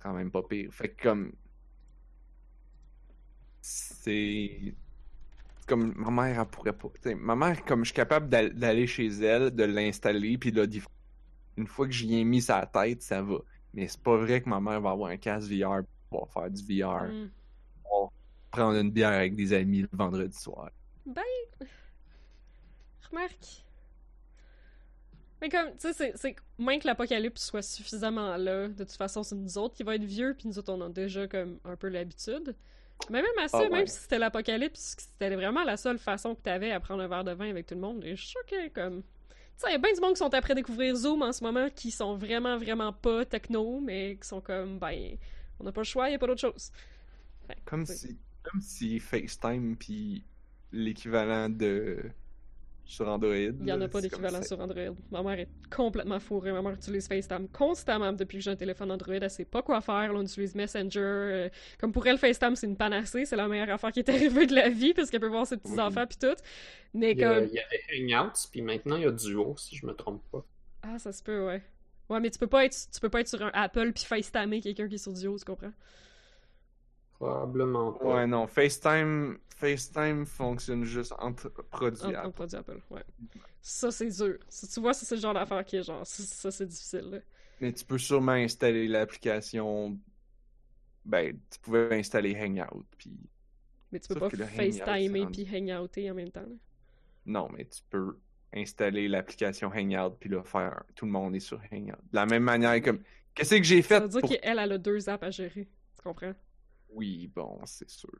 quand 0.00 0.14
même 0.14 0.30
pas 0.30 0.42
pire. 0.42 0.72
Fait 0.72 0.88
que 0.90 1.02
comme 1.02 1.32
c'est 3.60 4.74
comme 5.66 5.92
ma 5.96 6.10
mère 6.10 6.40
elle 6.40 6.46
pourrait 6.46 6.72
pas. 6.72 6.88
ma 7.16 7.36
mère, 7.36 7.64
comme 7.64 7.80
je 7.84 7.90
suis 7.90 7.94
capable 7.94 8.28
d'al- 8.28 8.54
d'aller 8.54 8.86
chez 8.86 9.06
elle, 9.06 9.50
de 9.50 9.64
l'installer, 9.64 10.36
puis 10.38 10.50
là, 10.50 10.64
une 11.56 11.66
fois 11.66 11.86
que 11.86 11.92
j'y 11.92 12.18
ai 12.18 12.24
mis 12.24 12.40
sa 12.42 12.66
tête, 12.66 13.02
ça 13.02 13.22
va. 13.22 13.38
Mais 13.74 13.86
c'est 13.86 14.00
pas 14.02 14.16
vrai 14.16 14.40
que 14.42 14.48
ma 14.48 14.60
mère 14.60 14.80
va 14.80 14.90
avoir 14.90 15.10
un 15.10 15.16
casque 15.16 15.48
VR 15.50 15.82
pour 16.08 16.32
faire 16.32 16.50
du 16.50 16.62
VR, 16.62 17.04
Mm. 17.04 17.30
prendre 18.50 18.78
une 18.80 18.90
bière 18.90 19.10
avec 19.10 19.36
des 19.36 19.52
amis 19.52 19.82
le 19.82 19.88
vendredi 19.92 20.36
soir. 20.36 20.70
Ben. 21.06 21.22
Remarque. 23.10 23.64
Mais 25.40 25.48
comme, 25.48 25.70
tu 25.72 25.78
sais, 25.78 25.92
c'est- 25.94 26.12
c'est 26.16 26.34
que 26.34 26.42
moins 26.58 26.78
que 26.78 26.86
l'apocalypse 26.86 27.42
soit 27.42 27.62
suffisamment 27.62 28.36
là, 28.36 28.68
de 28.68 28.84
toute 28.84 28.92
façon, 28.92 29.22
c'est 29.22 29.34
nous 29.34 29.56
autres 29.56 29.74
qui 29.74 29.82
va 29.82 29.94
être 29.94 30.04
vieux, 30.04 30.34
puis 30.38 30.48
nous 30.48 30.58
autres, 30.58 30.72
on 30.72 30.80
a 30.82 30.88
déjà 30.90 31.26
comme 31.26 31.58
un 31.64 31.76
peu 31.76 31.88
l'habitude. 31.88 32.54
Mais 33.08 33.22
même 33.22 33.38
à 33.42 33.48
ça, 33.48 33.58
Ah 33.58 33.62
ouais. 33.62 33.70
même 33.70 33.86
si 33.86 33.98
c'était 34.00 34.18
l'apocalypse, 34.18 34.96
c'était 34.98 35.34
vraiment 35.34 35.64
la 35.64 35.78
seule 35.78 35.98
façon 35.98 36.34
que 36.34 36.42
t'avais 36.42 36.70
à 36.72 36.80
prendre 36.80 37.02
un 37.02 37.08
verre 37.08 37.24
de 37.24 37.32
vin 37.32 37.48
avec 37.48 37.66
tout 37.66 37.74
le 37.74 37.80
monde, 37.80 38.04
et 38.04 38.14
je 38.14 38.20
suis 38.20 38.30
sûre 38.32 38.44
que, 38.46 38.68
comme. 38.68 39.02
Tu 39.02 39.08
sais, 39.56 39.68
il 39.70 39.72
y 39.72 39.74
a 39.74 39.78
bien 39.78 39.92
du 39.94 40.00
monde 40.00 40.12
qui 40.12 40.18
sont 40.18 40.32
après 40.34 40.54
découvrir 40.54 40.94
Zoom 40.94 41.22
en 41.22 41.32
ce 41.32 41.42
moment, 41.42 41.70
qui 41.70 41.90
sont 41.90 42.16
vraiment, 42.16 42.58
vraiment 42.58 42.92
pas 42.92 43.24
techno, 43.24 43.80
mais 43.80 44.16
qui 44.20 44.28
sont 44.28 44.42
comme, 44.42 44.78
ben, 44.78 45.16
on 45.58 45.64
n'a 45.64 45.72
pas 45.72 45.80
le 45.80 45.86
choix, 45.86 46.10
il 46.10 46.14
a 46.14 46.18
pas 46.18 46.26
d'autre 46.26 46.40
chose. 46.40 46.70
Comme 47.64 47.86
si, 47.86 48.18
comme 48.42 48.60
si 48.60 49.00
FaceTime 49.00 49.76
puis 49.76 50.22
l'équivalent 50.72 51.48
de 51.48 51.98
sur 52.84 53.06
Android. 53.08 53.34
Il 53.36 53.52
n'y 53.62 53.70
en 53.72 53.80
a 53.80 53.86
pas 53.86 54.00
d'équivalent 54.00 54.42
sur 54.42 54.58
Android. 54.58 54.96
Ma 55.12 55.22
mère 55.22 55.38
est 55.38 55.48
complètement 55.70 56.18
fourrée. 56.18 56.50
Ma 56.50 56.60
mère 56.60 56.72
utilise 56.72 57.06
FaceTime 57.06 57.46
constamment 57.48 58.12
depuis 58.12 58.38
que 58.38 58.44
j'ai 58.44 58.50
un 58.50 58.56
téléphone 58.56 58.90
Android. 58.90 59.14
Elle 59.14 59.30
sait 59.30 59.44
pas 59.44 59.62
quoi 59.62 59.80
faire. 59.80 60.12
Là, 60.12 60.18
on 60.18 60.22
utilise 60.22 60.56
Messenger. 60.56 60.98
euh, 60.98 61.48
comme 61.78 61.92
pour 61.92 62.04
elle, 62.08 62.18
FaceTime, 62.18 62.56
c'est 62.56 62.66
une 62.66 62.76
panacée. 62.76 63.26
C'est 63.26 63.36
la 63.36 63.46
meilleure 63.46 63.70
affaire 63.70 63.92
qui 63.92 64.00
est 64.00 64.08
arrivée 64.10 64.46
de 64.46 64.56
la 64.56 64.68
vie 64.70 64.92
parce 64.92 65.08
qu'elle 65.08 65.20
peut 65.20 65.28
voir 65.28 65.46
ses 65.46 65.56
petits-enfants 65.56 66.04
puis 66.06 66.18
tout. 66.18 66.34
Mais 66.92 67.12
Il 67.12 67.18
y, 67.18 67.24
a, 67.24 67.34
comme... 67.36 67.44
il 67.46 67.54
y 67.54 67.60
avait 67.60 68.12
Hangouts, 68.12 68.48
puis 68.50 68.60
maintenant 68.62 68.96
il 68.96 69.02
y 69.02 69.06
a 69.06 69.12
Duo, 69.12 69.54
si 69.56 69.76
je 69.76 69.86
me 69.86 69.92
trompe 69.92 70.22
pas. 70.32 70.44
Ah, 70.82 70.98
ça 70.98 71.12
se 71.12 71.22
peut, 71.22 71.46
ouais. 71.46 71.62
Ouais, 72.08 72.18
mais 72.18 72.30
tu 72.30 72.40
peux 72.40 72.48
pas 72.48 72.64
être, 72.64 72.76
tu 72.92 72.98
peux 72.98 73.08
pas 73.08 73.20
être 73.20 73.28
sur 73.28 73.40
un 73.40 73.52
Apple 73.54 73.92
puis 73.92 74.02
FaceTimer 74.04 74.60
quelqu'un 74.60 74.88
qui 74.88 74.96
est 74.96 74.98
sur 74.98 75.12
Duo, 75.12 75.38
tu 75.38 75.44
comprends? 75.44 75.72
Probablement 77.20 77.92
pas. 77.92 78.16
Ouais, 78.16 78.26
non, 78.26 78.46
FaceTime, 78.48 79.38
FaceTime 79.56 80.26
fonctionne 80.26 80.84
juste 80.84 81.12
entre 81.18 81.50
produits 81.50 82.14
Apple. 82.14 82.32
produit 82.32 82.56
Apple, 82.56 82.80
ouais. 82.90 83.04
Ça, 83.60 83.90
c'est 83.92 84.08
dur. 84.08 84.38
Ça, 84.48 84.66
tu 84.66 84.80
vois, 84.80 84.94
ça, 84.94 85.04
c'est 85.06 85.16
le 85.16 85.20
genre 85.20 85.34
d'affaire 85.34 85.64
qui 85.64 85.76
est 85.76 85.82
genre... 85.82 86.06
Ça, 86.06 86.22
ça, 86.24 86.50
c'est 86.50 86.66
difficile, 86.66 87.10
là. 87.10 87.18
Mais 87.60 87.72
tu 87.72 87.84
peux 87.84 87.98
sûrement 87.98 88.32
installer 88.32 88.88
l'application. 88.88 89.98
Ben, 91.04 91.38
tu 91.50 91.58
pouvais 91.60 91.98
installer 91.98 92.34
Hangout, 92.40 92.86
puis 92.98 93.10
Mais 93.92 94.00
tu 94.00 94.08
peux 94.08 94.18
Sauf 94.18 94.30
pas 94.32 94.36
le 94.36 94.44
FaceTimer 94.46 95.20
ça 95.24 95.26
puis 95.30 95.72
hangouter 95.72 96.10
en 96.10 96.14
même 96.14 96.30
temps, 96.32 96.40
là. 96.42 96.56
non, 97.26 97.48
mais 97.50 97.66
tu 97.66 97.80
peux 97.90 98.18
installer 98.52 99.08
l'application 99.08 99.68
Hangout, 99.74 100.16
puis 100.18 100.30
là, 100.30 100.42
faire 100.42 100.84
tout 100.94 101.06
le 101.06 101.12
monde 101.12 101.36
est 101.36 101.40
sur 101.40 101.60
Hangout. 101.72 101.92
De 102.10 102.16
la 102.16 102.26
même 102.26 102.44
manière 102.44 102.80
comme. 102.82 103.02
Qu'est-ce 103.34 103.56
que 103.56 103.62
j'ai 103.62 103.82
Ça 103.82 104.00
fait 104.00 104.00
veut 104.00 104.08
dire 104.08 104.20
pour... 104.20 104.30
qu'elle, 104.30 104.58
elle 104.58 104.72
a 104.72 104.78
deux 104.78 105.08
apps 105.08 105.22
à 105.24 105.30
gérer. 105.30 105.68
Tu 105.96 106.02
comprends? 106.02 106.34
Oui, 106.92 107.30
bon, 107.34 107.58
c'est 107.64 107.88
sûr. 107.88 108.10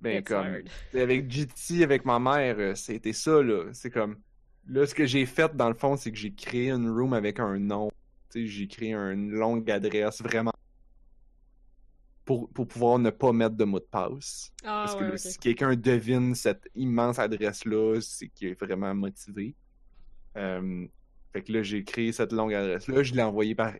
Ben, 0.00 0.18
It's 0.18 0.28
comme. 0.28 0.46
hard. 0.46 0.68
Avec 0.94 1.30
GT, 1.30 1.82
avec 1.82 2.04
ma 2.04 2.18
mère, 2.18 2.56
euh, 2.58 2.74
c'était 2.74 3.12
ça, 3.12 3.42
là. 3.42 3.70
C'est 3.72 3.90
comme. 3.90 4.18
Là, 4.66 4.86
ce 4.86 4.94
que 4.94 5.06
j'ai 5.06 5.26
fait, 5.26 5.54
dans 5.56 5.68
le 5.68 5.74
fond, 5.74 5.96
c'est 5.96 6.10
que 6.10 6.18
j'ai 6.18 6.32
créé 6.32 6.70
une 6.70 6.88
room 6.88 7.12
avec 7.12 7.38
un 7.40 7.58
nom. 7.58 7.90
Tu 8.30 8.42
sais, 8.42 8.46
j'ai 8.46 8.68
créé 8.68 8.94
une 8.94 9.30
longue 9.30 9.70
adresse, 9.70 10.22
vraiment. 10.22 10.52
Pour, 12.24 12.48
pour 12.50 12.68
pouvoir 12.68 12.98
ne 12.98 13.10
pas 13.10 13.32
mettre 13.32 13.56
de 13.56 13.64
mot 13.64 13.80
de 13.80 13.84
passe. 13.90 14.52
Ah, 14.62 14.84
Parce 14.86 14.94
que 14.94 15.04
ouais, 15.04 15.10
là, 15.10 15.16
si 15.16 15.36
quelqu'un 15.38 15.74
devine 15.74 16.34
cette 16.34 16.68
immense 16.76 17.18
adresse-là, 17.18 17.98
c'est 18.00 18.28
qu'il 18.28 18.48
est 18.48 18.60
vraiment 18.60 18.94
motivé. 18.94 19.56
Euh, 20.36 20.86
fait 21.32 21.42
que 21.42 21.52
là, 21.52 21.62
j'ai 21.62 21.82
créé 21.82 22.12
cette 22.12 22.32
longue 22.32 22.54
adresse-là. 22.54 23.02
Je 23.02 23.14
l'ai 23.14 23.22
envoyée 23.22 23.56
par 23.56 23.74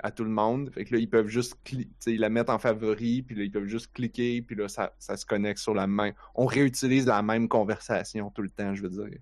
à 0.00 0.10
tout 0.10 0.24
le 0.24 0.30
monde. 0.30 0.70
Fait 0.70 0.84
que 0.84 0.94
là, 0.94 1.00
ils 1.00 1.08
peuvent 1.08 1.28
juste 1.28 1.56
sais, 1.98 2.16
la 2.16 2.28
mettre 2.28 2.52
en 2.52 2.58
favori, 2.58 3.22
puis 3.22 3.34
là, 3.34 3.44
ils 3.44 3.50
peuvent 3.50 3.66
juste 3.66 3.92
cliquer, 3.92 4.42
puis 4.42 4.56
là, 4.56 4.68
ça, 4.68 4.94
ça 4.98 5.16
se 5.16 5.26
connecte 5.26 5.60
sur 5.60 5.74
la 5.74 5.86
même. 5.86 6.14
On 6.34 6.46
réutilise 6.46 7.06
la 7.06 7.22
même 7.22 7.48
conversation 7.48 8.30
tout 8.30 8.42
le 8.42 8.50
temps, 8.50 8.74
je 8.74 8.82
veux 8.82 8.90
dire. 8.90 9.18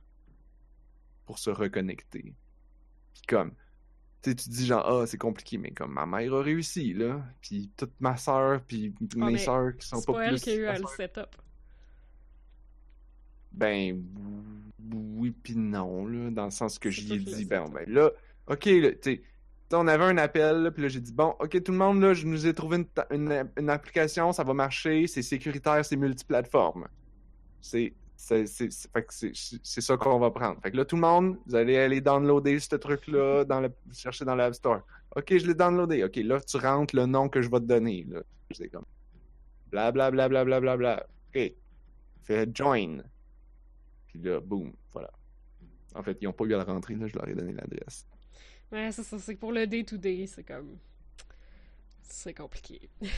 Pour 1.27 1.39
se 1.39 1.51
reconnecter. 1.51 2.35
Puis 3.15 3.23
comme, 3.29 3.53
tu 4.23 4.37
tu 4.37 4.51
dis 4.51 4.67
genre, 4.67 4.87
ah, 4.87 5.07
c'est 5.07 5.19
compliqué, 5.19 5.57
mais 5.59 5.71
comme 5.71 5.93
ma 5.93 6.07
mère 6.07 6.35
a 6.35 6.43
réussi, 6.43 6.93
là. 6.93 7.25
Puis 7.41 7.71
toute 7.77 7.99
ma 8.01 8.17
soeur, 8.17 8.63
puis 8.63 8.95
mes 9.17 9.33
mais 9.33 9.39
sœurs 9.39 9.77
qui 9.77 9.87
sont 9.87 10.03
pas, 10.03 10.13
pas 10.13 10.25
elle 10.25 10.35
plus. 10.35 10.43
qui 10.43 10.51
a 10.51 10.55
eu 10.57 10.67
à 10.67 10.79
le 10.79 10.87
setup. 10.87 11.37
Ben, 13.53 14.05
oui 14.93 15.31
puis 15.31 15.57
non, 15.57 16.07
là, 16.07 16.31
dans 16.31 16.45
le 16.45 16.51
sens 16.51 16.79
que 16.79 16.91
j'y 16.91 17.13
ai 17.15 17.19
dit, 17.19 17.45
ben, 17.45 17.69
ben 17.69 17.89
là, 17.89 18.11
ok, 18.47 18.65
là, 18.67 18.93
tu 18.93 18.99
sais, 19.03 19.23
on 19.73 19.87
avait 19.87 20.05
un 20.05 20.17
appel, 20.19 20.71
puis 20.73 20.83
là, 20.83 20.89
j'ai 20.89 21.01
dit, 21.01 21.13
bon, 21.13 21.35
ok, 21.39 21.63
tout 21.63 21.73
le 21.73 21.79
monde, 21.79 22.01
là, 22.01 22.15
je 22.15 22.27
nous 22.27 22.47
ai 22.47 22.55
trouvé 22.55 22.85
une, 23.11 23.69
application, 23.69 24.33
ça 24.33 24.43
va 24.43 24.55
marcher, 24.55 25.07
c'est 25.07 25.23
sécuritaire, 25.23 25.85
c'est 25.85 25.97
multiplateforme. 25.97 26.89
C'est, 27.61 27.95
c'est 28.17 29.81
ça 29.81 29.97
qu'on 29.97 30.19
va 30.19 30.31
prendre. 30.31 30.61
Fait 30.63 30.71
que 30.71 30.77
là, 30.77 30.85
tout 30.85 30.97
le 30.97 31.03
monde, 31.03 31.39
vous 31.47 31.55
allez 31.55 31.77
aller 31.77 32.01
downloader 32.01 32.59
ce 32.59 32.77
truc-là, 32.77 33.45
dans 33.45 33.61
le, 33.61 33.71
chercher 33.93 34.25
dans 34.25 34.35
l'App 34.35 34.55
Store. 34.55 34.81
Ok, 35.17 35.37
je 35.37 35.47
l'ai 35.47 35.55
downloadé. 35.55 36.05
Ok, 36.05 36.17
là, 36.17 36.41
tu 36.41 36.57
rentres 36.57 36.95
le 36.95 37.07
nom 37.07 37.29
que 37.29 37.41
je 37.41 37.51
vais 37.51 37.61
te 37.61 37.65
donner, 37.65 38.07
là. 38.09 38.21
C'est 38.51 38.69
comme, 38.69 38.85
bla 39.71 39.93
bla 39.93 40.11
bla 40.11 40.29
bla 40.29 40.45
bla 40.45 40.61
bla 40.61 40.77
bla. 40.77 41.07
Ok, 41.29 41.53
fais 42.23 42.49
join. 42.53 43.03
Puis 44.09 44.21
là, 44.21 44.41
boum, 44.41 44.73
voilà. 44.93 45.11
En 45.95 46.03
fait, 46.03 46.19
ils 46.21 46.25
n'ont 46.25 46.33
pas 46.33 46.45
eu 46.45 46.55
à 46.55 46.59
le 46.59 46.65
rentrer, 46.65 46.95
là, 46.97 47.07
je 47.07 47.15
leur 47.17 47.29
ai 47.29 47.35
donné 47.35 47.53
l'adresse. 47.53 48.07
Ouais, 48.73 48.93
c'est 48.93 49.03
ça. 49.03 49.19
C'est 49.19 49.35
que 49.35 49.41
pour 49.41 49.53
le 49.53 49.67
day-to-day, 49.67 50.27
c'est 50.27 50.45
comme. 50.45 50.79
C'est 52.03 52.35
compliqué. 52.35 52.89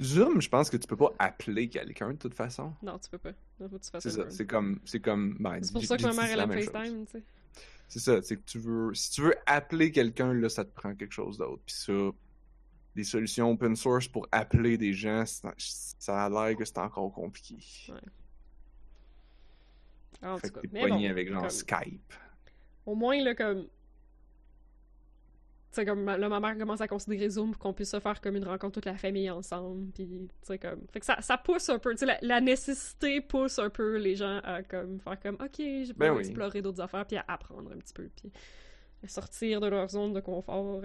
Zoom, 0.00 0.40
je 0.40 0.48
pense 0.48 0.70
que 0.70 0.76
tu 0.76 0.86
peux 0.88 0.96
pas 0.96 1.12
appeler 1.18 1.68
quelqu'un 1.68 2.12
de 2.12 2.16
toute 2.18 2.34
façon. 2.34 2.72
Non, 2.82 2.98
tu 2.98 3.08
peux 3.10 3.18
pas. 3.18 3.32
Que 3.32 3.68
C'est 4.00 4.10
ça, 4.10 4.28
c'est 4.28 4.46
comme, 4.46 4.80
c'est 4.84 4.98
comme, 4.98 5.36
ben, 5.38 5.60
pour 5.72 5.84
ça 5.84 5.96
que 5.96 6.02
ma 6.02 6.12
mère, 6.12 6.40
elle 6.40 6.52
chose. 6.52 6.64
FaceTime, 6.72 7.06
tu 7.06 7.12
sais. 7.12 7.22
C'est 7.86 8.00
ça, 8.00 8.22
c'est 8.22 8.36
que 8.36 8.42
tu 8.44 8.58
veux, 8.58 8.92
si 8.94 9.10
tu 9.12 9.22
veux 9.22 9.34
appeler 9.46 9.92
quelqu'un, 9.92 10.32
là, 10.32 10.48
ça 10.48 10.64
te 10.64 10.74
prend 10.74 10.94
quelque 10.96 11.12
chose 11.12 11.38
d'autre. 11.38 11.62
Puis 11.64 11.76
ça, 11.76 11.92
des 12.96 13.04
solutions 13.04 13.52
open 13.52 13.76
source 13.76 14.08
pour 14.08 14.26
appeler 14.32 14.76
des 14.76 14.92
gens, 14.94 15.24
ça 15.26 16.24
a 16.24 16.28
l'air 16.28 16.56
que 16.56 16.64
c'est 16.64 16.78
encore 16.78 17.12
compliqué. 17.12 17.56
En 20.22 20.38
fait 20.38 20.48
tout 20.48 20.54
que 20.54 20.60
cas. 20.60 20.60
t'es 20.62 20.80
pogné 20.88 21.06
bon, 21.06 21.10
avec 21.10 21.28
genre 21.28 21.40
comme- 21.42 21.50
Skype. 21.50 22.12
Au 22.86 22.94
moins, 22.94 23.22
là, 23.22 23.34
comme. 23.34 23.68
Sais, 25.74 25.84
comme 25.84 26.04
là, 26.04 26.28
ma 26.28 26.40
mère 26.40 26.56
commence 26.56 26.80
à 26.80 26.86
considérer 26.88 27.28
Zoom 27.28 27.50
pour 27.52 27.58
qu'on 27.60 27.72
puisse 27.72 27.90
se 27.90 27.98
faire 28.00 28.20
comme 28.20 28.36
une 28.36 28.44
rencontre 28.44 28.74
toute 28.74 28.84
la 28.86 28.96
famille 28.96 29.28
ensemble. 29.30 29.90
Puis, 29.92 30.06
tu 30.06 30.28
sais, 30.42 30.58
comme. 30.58 30.80
Fait 30.92 31.00
que 31.00 31.06
ça, 31.06 31.20
ça 31.20 31.36
pousse 31.36 31.68
un 31.68 31.78
peu. 31.78 31.90
Tu 31.92 31.98
sais, 31.98 32.06
la, 32.06 32.18
la 32.22 32.40
nécessité 32.40 33.20
pousse 33.20 33.58
un 33.58 33.70
peu 33.70 33.96
les 33.96 34.14
gens 34.16 34.38
à 34.44 34.62
comme 34.62 35.00
faire 35.00 35.18
comme, 35.20 35.34
OK, 35.36 35.56
j'ai 35.58 35.92
Ben 35.94 36.08
pas 36.10 36.12
oui. 36.14 36.20
explorer 36.20 36.62
d'autres 36.62 36.80
affaires, 36.80 37.04
puis 37.06 37.16
à 37.16 37.24
apprendre 37.26 37.70
un 37.72 37.78
petit 37.78 37.92
peu. 37.92 38.08
Puis 38.16 38.30
à 39.04 39.08
sortir 39.08 39.60
de 39.60 39.66
leur 39.66 39.88
zone 39.90 40.12
de 40.12 40.20
confort. 40.20 40.82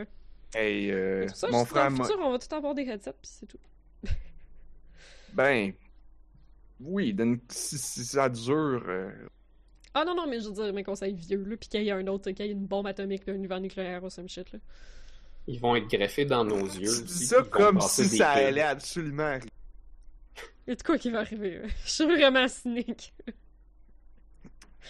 Hey, 0.56 0.90
euh, 0.91 1.28
ça, 1.30 1.48
mon 1.52 1.60
je- 1.64 1.70
frère 1.70 1.91
dans 1.91 1.98
le 1.99 2.03
futur, 2.03 2.20
on 2.20 2.32
va 2.32 2.40
tout 2.40 2.56
avoir 2.56 2.74
des 2.74 2.82
headsets, 2.90 3.11
puis 3.14 3.30
c'est 3.32 3.45
tout. 3.45 3.60
Ben, 5.34 5.74
oui, 6.80 7.16
si 7.49 7.78
ça 7.78 8.28
dure. 8.30 8.84
euh, 8.88 9.11
Ah 9.94 10.06
non, 10.06 10.16
non, 10.16 10.28
mais 10.28 10.40
je 10.40 10.48
veux 10.49 10.53
dire, 10.53 10.74
mes 10.74 10.84
conseils 10.84 11.14
vieux, 11.14 11.44
là, 11.44 11.57
puis 11.57 11.68
qu'il 11.70 11.84
y 11.84 11.91
a 11.91 11.95
un 11.95 12.07
autre, 12.07 12.30
qu'il 12.32 12.45
y 12.45 12.49
ait 12.49 12.52
une 12.52 12.66
bombe 12.68 12.88
atomique, 12.88 13.26
là, 13.26 13.34
un 13.34 13.38
univers 13.38 13.60
nucléaire 13.60 14.03
ou 14.03 14.10
some 14.10 14.30
shit, 14.30 14.52
là. 14.52 14.60
Ils 15.48 15.60
vont 15.60 15.76
être 15.76 15.88
greffés 15.88 16.26
dans 16.26 16.45
nos 16.45 16.64
yeux. 16.66 16.91
tu 16.95 17.03
dis 17.06 17.26
ça 17.26 17.41
comme 17.44 17.82
si 17.82 18.06
ça 18.18 18.30
allait 18.32 18.61
absolument 18.61 19.24
arriver. 19.24 19.49
Il 20.68 20.70
y 20.70 20.74
a 20.74 20.76
de 20.76 20.84
quoi 20.84 20.98
qui 20.99 21.10
va 21.10 21.20
arriver, 21.22 21.60
ouais. 21.60 21.70
Je 21.86 21.90
suis 21.90 22.06
vraiment 22.06 22.48
cynique. 22.48 23.14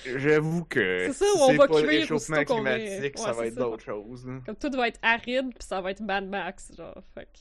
J'avoue 0.06 0.64
que 0.66 1.08
C'est 1.08 1.14
ça, 1.14 1.26
où 1.36 1.40
on 1.44 1.54
va 1.56 1.68
pas 1.68 1.82
le 1.82 1.88
cuire 1.88 2.02
réchauffement 2.02 2.44
climatique, 2.46 3.16
Ouais, 3.18 3.24
ça 3.24 3.32
va 3.34 3.48
être 3.48 3.56
d'autres 3.56 3.84
choses. 3.84 4.26
là. 4.28 4.40
Comme 4.46 4.56
tout 4.56 4.72
va 4.72 4.88
être 4.88 5.00
aride, 5.02 5.50
puis 5.58 5.66
ça 5.68 5.82
va 5.82 5.92
être 5.92 6.00
Mad 6.02 6.28
Max, 6.28 6.72
genre, 6.76 7.02
fait 7.14 7.26
que- 7.26 7.40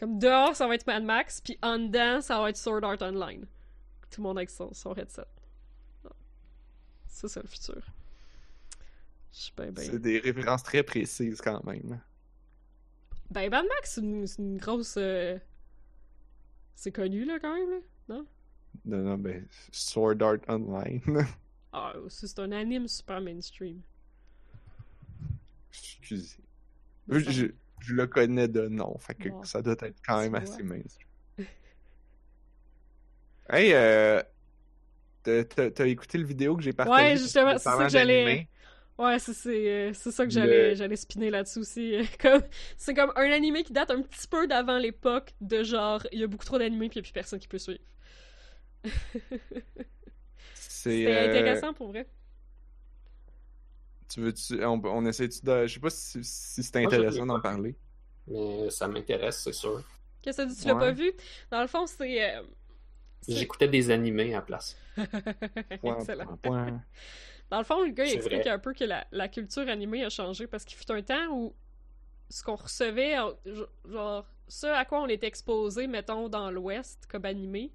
Comme 0.00 0.18
dehors, 0.18 0.56
ça 0.56 0.66
va 0.66 0.74
être 0.74 0.86
Mad 0.86 1.04
Max, 1.04 1.40
puis 1.40 1.58
en 1.62 1.78
dedans, 1.78 2.20
ça 2.20 2.40
va 2.40 2.50
être 2.50 2.56
Sword 2.56 2.82
Art 2.84 3.00
Online. 3.02 3.46
Tout 4.10 4.20
le 4.20 4.28
monde 4.28 4.38
avec 4.38 4.50
son, 4.50 4.72
son 4.74 4.94
headset. 4.94 5.22
Ouais. 7.12 7.18
C'est 7.20 7.28
ça 7.28 7.40
le 7.42 7.48
futur. 7.48 7.82
Ben 9.56 9.70
ben... 9.70 9.84
C'est 9.84 9.98
des 10.00 10.18
références 10.18 10.62
très 10.62 10.82
précises 10.82 11.40
quand 11.40 11.62
même. 11.64 12.00
Ben, 13.30 13.50
Mad 13.50 13.64
Max, 13.66 13.94
c'est 13.94 14.38
une, 14.38 14.58
grosse... 14.58 14.96
euh, 14.98 15.38
C'est 16.74 16.92
connu, 16.92 17.24
là, 17.24 17.38
quand 17.40 17.54
même, 17.54 17.70
là, 17.70 17.78
non? 18.08 18.26
Non, 18.84 18.98
non, 18.98 19.18
ben, 19.18 19.46
Sword 19.70 20.22
Art 20.22 20.38
Online. 20.48 21.00
Ah, 21.74 21.94
c'est 22.10 22.38
un 22.38 22.52
anime 22.52 22.86
super 22.86 23.18
mainstream. 23.22 23.80
Excusez. 25.70 26.36
Je, 27.08 27.18
ça- 27.18 27.30
je, 27.30 27.46
je 27.80 27.94
le 27.94 28.06
connais 28.06 28.46
de 28.48 28.68
nom, 28.68 28.98
fait 28.98 29.14
que 29.14 29.30
Bon. 29.30 29.42
ça 29.42 29.62
doit 29.62 29.76
être 29.80 30.02
quand 30.06 30.20
même 30.20 30.34
assez 30.34 30.62
mainstream. 30.62 31.08
hey, 33.48 33.72
euh, 33.72 34.22
t'as- 35.22 35.86
écouté 35.86 36.18
le 36.18 36.24
vidéo 36.26 36.56
que 36.56 36.62
j'ai 36.62 36.72
partagé? 36.72 37.08
Ouais, 37.08 37.16
justement, 37.16 37.58
c'est 37.58 37.70
ça 37.70 37.84
que 37.84 37.90
j'allais-? 37.90 38.48
Ouais, 38.98 39.18
c'est 39.18 39.32
c'est 39.34 39.90
euh, 39.90 39.92
c'est 39.94 40.10
ça 40.12 40.24
que 40.26 40.30
Le- 40.30 40.32
j'allais 40.32 40.76
j'allais 40.76 40.96
spinner 40.96 41.30
là-dessus 41.30 41.60
aussi. 41.60 41.96
comme 42.20 42.42
c'est 42.76 42.94
comme 42.94 43.12
un 43.16 43.30
animé 43.32 43.64
qui 43.64 43.72
date 43.72 43.90
un 43.90 44.02
petit 44.02 44.28
peu 44.28 44.46
d'avant 44.46 44.78
l'époque 44.78 45.34
de 45.40 45.62
genre 45.64 46.02
il 46.12 46.20
y 46.20 46.24
a 46.24 46.26
beaucoup 46.26 46.44
trop 46.44 46.58
d'animés 46.58 46.88
puis 46.88 46.96
il 46.98 47.00
y 47.00 47.02
a 47.02 47.04
plus 47.04 47.12
personne 47.12 47.38
qui 47.40 47.48
peut 47.48 47.58
suivre. 47.58 47.80
C'est 51.04 51.06
euh, 51.06 51.22
intéressant 51.24 51.72
pour 51.74 51.88
vrai. 51.88 52.08
Tu 54.08 54.20
veux, 54.20 54.32
tu, 54.34 54.62
on, 54.64 54.80
on 54.84 55.06
essaie-tu 55.06 55.40
de. 55.44 55.66
Je 55.66 55.74
sais 55.74 55.80
pas 55.80 55.90
si, 55.90 56.22
si 56.24 56.62
c'est 56.62 56.76
intéressant 56.76 57.26
d'en 57.26 57.40
parler. 57.40 57.76
Mais 58.26 58.70
ça 58.70 58.88
m'intéresse, 58.88 59.42
c'est 59.42 59.52
sûr. 59.52 59.82
Qu'est-ce 60.22 60.42
que 60.42 60.60
tu 60.60 60.66
l'as 60.68 60.74
Ouais. 60.74 60.76
pas 60.76 60.92
vu? 60.92 61.12
Dans 61.50 61.60
le 61.60 61.66
fond, 61.66 61.86
c'est. 61.86 62.36
euh, 62.36 62.42
c'est- 62.42 62.61
J'écoutais 63.28 63.68
des 63.68 63.90
animés 63.90 64.32
à 64.34 64.38
la 64.38 64.42
place. 64.42 64.76
Point, 65.80 65.98
Excellent. 65.98 66.38
Dans 67.50 67.58
le 67.58 67.64
fond, 67.64 67.82
le 67.84 67.90
gars, 67.90 68.04
il 68.06 68.14
explique 68.14 68.40
vrai. 68.42 68.50
un 68.50 68.58
peu 68.58 68.72
que 68.72 68.84
la, 68.84 69.06
la 69.12 69.28
culture 69.28 69.68
animée 69.68 70.04
a 70.04 70.08
changé 70.10 70.46
parce 70.46 70.64
qu'il 70.64 70.76
fut 70.78 70.90
un 70.90 71.02
temps 71.02 71.28
où 71.30 71.54
ce 72.30 72.42
qu'on 72.42 72.56
recevait, 72.56 73.18
en- 73.18 73.34
genre, 73.88 74.26
ce 74.48 74.66
à 74.66 74.84
quoi 74.84 75.02
on 75.02 75.06
était 75.06 75.26
exposé, 75.26 75.86
mettons, 75.86 76.28
dans 76.28 76.50
l'Ouest, 76.50 77.06
comme 77.10 77.26
animé, 77.26 77.70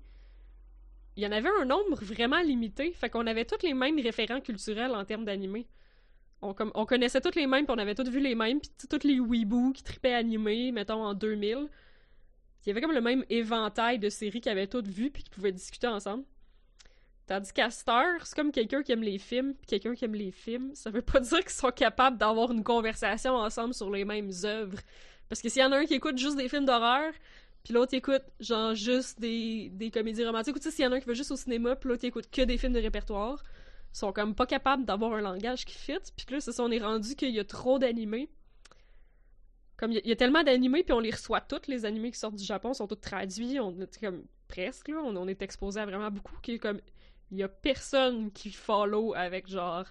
il 1.16 1.24
y 1.24 1.28
en 1.28 1.32
avait 1.32 1.50
un 1.62 1.66
nombre 1.66 1.96
vraiment 2.04 2.42
limité. 2.42 2.92
Fait 2.94 3.10
qu'on 3.10 3.28
avait 3.28 3.46
tous 3.46 3.64
les 3.66 3.74
mêmes 3.74 4.00
référents 4.00 4.42
culturels 4.42 4.92
en 4.92 5.06
termes 5.06 5.26
d'animé. 5.26 5.68
On, 6.42 6.54
comme, 6.54 6.72
on 6.76 6.86
connaissait 6.86 7.22
tous 7.22 7.36
les 7.36 7.48
mêmes, 7.48 7.66
puis 7.66 7.74
on 7.76 7.80
avait 7.80 7.96
tous 7.96 8.10
vu 8.10 8.20
les 8.20 8.36
mêmes, 8.36 8.60
puis 8.60 8.70
tous 8.90 9.08
les 9.08 9.20
weeboos 9.20 9.74
qui 9.74 9.84
tripaient 9.84 10.14
animés, 10.14 10.72
mettons, 10.72 11.04
en 11.04 11.14
2000. 11.16 11.68
Il 12.68 12.72
y 12.72 12.74
avait 12.74 12.82
comme 12.82 12.92
le 12.92 13.00
même 13.00 13.24
éventail 13.30 13.98
de 13.98 14.10
séries 14.10 14.42
qu'ils 14.42 14.52
avaient 14.52 14.68
toutes 14.68 14.90
vues, 14.90 15.10
puis 15.10 15.24
qui 15.24 15.30
pouvaient 15.30 15.54
discuter 15.54 15.88
ensemble. 15.88 16.26
Tandis 17.26 17.54
qu'à 17.54 17.70
heure, 17.88 18.26
c'est 18.26 18.36
comme 18.36 18.52
quelqu'un 18.52 18.84
qui 18.84 18.92
aime 18.92 19.04
les 19.04 19.20
films, 19.20 19.54
puis 19.54 19.68
quelqu'un 19.68 19.96
qui 19.96 20.04
aime 20.04 20.16
les 20.16 20.32
films. 20.32 20.76
Ça 20.76 20.90
veut 20.90 21.02
pas 21.02 21.20
dire 21.22 21.40
qu'ils 21.40 21.50
sont 21.50 21.72
capables 21.72 22.18
d'avoir 22.18 22.52
une 22.52 22.66
conversation 22.66 23.36
ensemble 23.36 23.74
sur 23.74 23.90
les 23.90 24.04
mêmes 24.04 24.32
œuvres. 24.44 24.80
Parce 25.30 25.42
que 25.42 25.48
s'il 25.48 25.62
y 25.62 25.66
en 25.66 25.72
a 25.72 25.78
un 25.78 25.86
qui 25.86 25.94
écoute 25.94 26.18
juste 26.18 26.36
des 26.36 26.50
films 26.50 26.66
d'horreur, 26.66 27.14
puis 27.64 27.74
l'autre 27.74 27.94
écoute 27.94 28.24
genre 28.42 28.76
juste 28.76 29.18
des, 29.18 29.70
des 29.70 29.90
comédies 29.90 30.26
romantiques, 30.26 30.58
ou 30.58 30.60
tu 30.60 30.64
sais, 30.64 30.72
s'il 30.72 30.84
y 30.84 30.88
en 30.90 30.92
a 30.92 30.98
un 30.98 31.00
qui 31.00 31.08
va 31.08 31.14
juste 31.14 31.32
au 31.32 31.38
cinéma, 31.38 31.78
puis 31.78 31.88
l'autre 31.88 32.04
écoute 32.04 32.30
que 32.30 32.42
des 32.42 32.58
films 32.58 32.74
de 32.74 32.82
répertoire, 32.82 33.42
ils 33.94 33.98
sont 33.98 34.12
comme 34.12 34.36
pas 34.36 34.46
capables 34.46 34.84
d'avoir 34.84 35.14
un 35.14 35.22
langage 35.22 35.64
qui 35.64 35.78
fit. 35.78 36.00
Puis 36.18 36.26
que 36.26 36.34
là, 36.34 36.42
c'est 36.42 36.52
ça, 36.52 36.64
on 36.64 36.72
est 36.72 36.84
rendu 36.84 37.16
qu'il 37.16 37.32
y 37.32 37.40
a 37.40 37.46
trop 37.46 37.80
d'animés. 37.80 38.28
Comme 39.78 39.92
il 39.92 39.96
y, 39.96 39.98
a- 40.00 40.02
il 40.06 40.10
y 40.10 40.12
a 40.12 40.16
tellement 40.16 40.44
d'animés, 40.44 40.84
puis 40.84 40.94
on 40.94 41.00
les 41.00 41.12
reçoit 41.12 41.42
toutes, 41.42 41.68
les 41.68 41.86
animés 41.86 42.12
qui 42.12 42.20
sortent 42.20 42.36
du 42.36 42.44
Japon 42.44 42.74
sont 42.74 42.88
tous 42.88 42.96
traduits, 42.96 43.60
on 43.60 43.80
est 43.80 44.00
comme 44.00 44.24
presque, 44.48 44.88
là, 44.90 44.98
on, 45.04 45.16
on 45.16 45.28
est 45.28 45.42
exposé 45.42 45.80
à 45.80 45.86
vraiment 45.86 46.12
beaucoup, 46.12 46.36
qui 46.42 46.54
est 46.54 46.60
comme 46.60 46.82
il 47.32 47.38
y 47.38 47.44
a 47.44 47.50
personne 47.50 48.32
qui 48.32 48.52
follow 48.52 49.14
avec 49.16 49.48
genre 49.48 49.86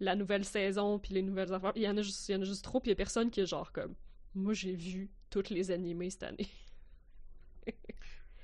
la 0.00 0.14
nouvelle 0.16 0.44
saison 0.44 0.98
puis 0.98 1.14
les 1.14 1.22
nouvelles 1.22 1.52
affaires. 1.54 1.72
Il 1.76 1.82
y 1.82 1.88
en 1.88 1.96
a 1.96 2.02
juste, 2.02 2.28
il 2.28 2.32
y 2.32 2.36
en 2.36 2.42
a 2.42 2.44
juste 2.44 2.64
trop, 2.64 2.80
puis 2.80 2.90
il 2.90 2.92
y 2.92 2.94
a 2.94 2.96
personne 2.96 3.30
qui 3.30 3.40
est 3.40 3.46
genre 3.46 3.72
comme 3.72 3.94
moi 4.34 4.52
j'ai 4.54 4.74
vu 4.74 5.10
toutes 5.30 5.50
les 5.50 5.70
animés 5.70 6.10
cette 6.10 6.24
année. 6.24 6.48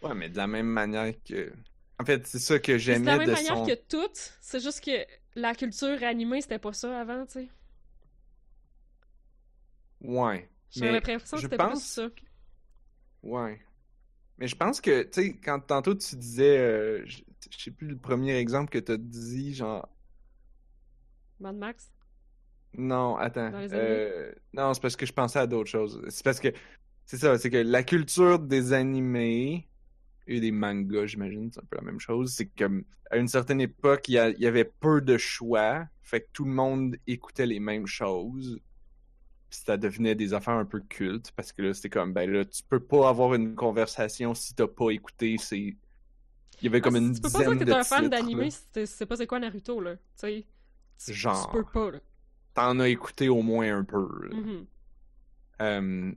Ouais, 0.03 0.15
mais 0.15 0.29
de 0.29 0.37
la 0.37 0.47
même 0.47 0.67
manière 0.67 1.13
que. 1.25 1.53
En 2.01 2.05
fait, 2.05 2.27
c'est 2.27 2.39
ça 2.39 2.59
que 2.61 2.79
C'est 2.91 2.99
de 3.01 3.05
j'aimais 3.05 3.05
la 3.05 3.17
même 3.17 3.31
manière 3.31 3.63
son. 3.63 3.63
que 3.63 3.75
toutes, 3.75 4.33
c'est 4.41 4.61
juste 4.61 4.83
que 4.85 5.07
la 5.37 5.55
culture 5.55 6.03
animée 6.03 6.41
c'était 6.41 6.59
pas 6.59 6.73
ça 6.73 7.01
avant, 7.01 7.25
tu 7.27 7.33
sais. 7.35 7.49
Ouais. 10.01 10.49
J'ai 10.71 10.91
l'impression 10.91 11.37
que 11.37 11.43
je 11.43 11.47
c'était 11.49 11.59
plus 11.59 11.75
pense- 11.75 11.85
ça. 11.85 12.09
Ouais. 13.23 13.61
Mais 14.39 14.49
je 14.49 14.57
pense 14.57 14.81
que, 14.81 15.03
tu 15.05 15.11
sais, 15.23 15.37
quand 15.41 15.61
tantôt 15.61 15.95
tu 15.95 16.17
disais, 16.17 16.59
euh, 16.59 17.07
je 17.07 17.23
sais 17.59 17.71
plus 17.73 17.89
le 17.89 17.99
premier 17.99 18.37
exemple 18.37 18.71
que 18.71 18.79
t'as 18.79 18.97
dit, 18.99 19.55
genre, 19.55 19.89
Mad 21.41 21.57
Max? 21.57 21.91
Non, 22.77 23.17
attends. 23.17 23.51
Dans 23.53 23.59
les 23.61 23.73
Euh, 23.73 24.33
non, 24.53 24.75
c'est 24.75 24.81
parce 24.81 24.97
que 24.97 25.07
je 25.07 25.13
pensais 25.13 25.39
à 25.39 25.47
d'autres 25.47 25.71
choses. 25.71 26.01
C'est 26.11 26.25
parce 26.25 26.39
que 26.41 26.49
c'est 27.07 27.17
ça, 27.19 27.39
c'est 27.39 27.51
que 27.51 27.57
la 27.57 27.83
culture 27.83 28.39
des 28.39 28.73
animés 28.73 29.69
et 30.27 30.41
des 30.41 30.53
mangas, 30.53 31.07
j'imagine, 31.07 31.51
c'est 31.53 31.61
un 31.61 31.67
peu 31.71 31.77
la 31.77 31.83
même 31.83 32.01
chose. 32.01 32.33
C'est 32.35 32.49
que 32.49 32.85
à 33.11 33.17
une 33.19 33.29
certaine 33.29 33.61
époque, 33.61 34.09
il 34.09 34.15
y, 34.15 34.19
a- 34.19 34.31
il 34.31 34.41
y 34.41 34.47
avait 34.47 34.65
peu 34.67 35.01
de 35.01 35.19
choix, 35.19 35.87
fait 36.03 36.23
que 36.23 36.29
tout 36.33 36.45
le 36.45 36.53
monde 36.53 36.97
écoutait 37.07 37.47
les 37.47 37.61
mêmes 37.61 37.87
choses. 37.87 38.61
Puis 39.51 39.61
ça 39.65 39.77
devenait 39.79 40.15
des 40.15 40.35
affaires 40.35 40.55
un 40.55 40.65
peu 40.67 40.81
cultes 40.81 41.33
parce 41.33 41.53
que 41.53 41.63
là, 41.63 41.73
c'était 41.75 41.89
comme 41.91 42.13
ben 42.13 42.31
là, 42.31 42.45
tu 42.45 42.63
peux 42.69 42.81
pas 42.81 43.09
avoir 43.09 43.35
une 43.35 43.55
conversation 43.55 44.35
si 44.35 44.55
t'as 44.55 44.67
pas 44.69 44.91
écouté. 44.91 45.37
C'est 45.39 45.59
il 46.61 46.65
y 46.65 46.67
avait 46.67 46.81
comme 46.81 46.97
Ah, 46.97 46.99
une 46.99 47.15
tu 47.15 47.21
peux 47.21 47.31
pas 47.31 47.39
dizaine 47.39 47.51
dire 47.51 47.59
que 47.61 47.65
de 47.65 47.71
t'es 47.73 47.79
un 47.79 47.85
fan 47.85 47.99
titres, 48.05 48.11
d'animé 48.11 48.45
là. 48.45 48.51
si 48.51 48.63
tu 48.73 48.87
sais 48.87 49.07
pas 49.07 49.17
c'est 49.17 49.27
quoi 49.27 49.39
Naruto, 49.39 49.81
là. 49.81 49.97
Tu 50.21 50.45
sais? 50.99 51.13
Genre. 51.15 51.47
Tu 51.51 51.57
peux 51.57 51.65
pas, 51.65 51.91
là. 51.93 52.01
T'en 52.55 52.81
as 52.81 52.89
écouté 52.89 53.29
au 53.29 53.41
moins 53.43 53.75
un 53.79 53.85
peu. 53.85 54.07
là. 54.29 54.37
Mhm. 54.37 54.67
Euh, 55.61 56.13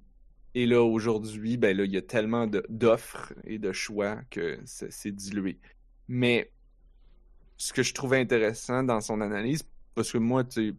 et 0.54 0.66
là, 0.66 0.82
aujourd'hui, 0.84 1.58
ben 1.58 1.76
là, 1.78 1.86
il 1.86 1.92
y 1.92 1.98
a 1.98 2.02
tellement 2.02 2.48
de- 2.48 2.66
d'offres 2.70 3.34
et 3.46 3.60
de 3.60 3.72
choix 3.72 4.18
que 4.30 4.60
c'est 4.66 4.92
c'est 4.92 5.12
dilué. 5.12 5.60
Mais 6.08 6.52
ce 7.58 7.72
que 7.74 7.84
je 7.84 7.94
trouvais 7.94 8.20
intéressant 8.20 8.84
dans 8.84 9.00
son 9.02 9.22
analyse, 9.22 9.64
parce 9.96 10.12
que 10.12 10.18
moi, 10.18 10.44
tu 10.44 10.70
sais, 10.72 10.76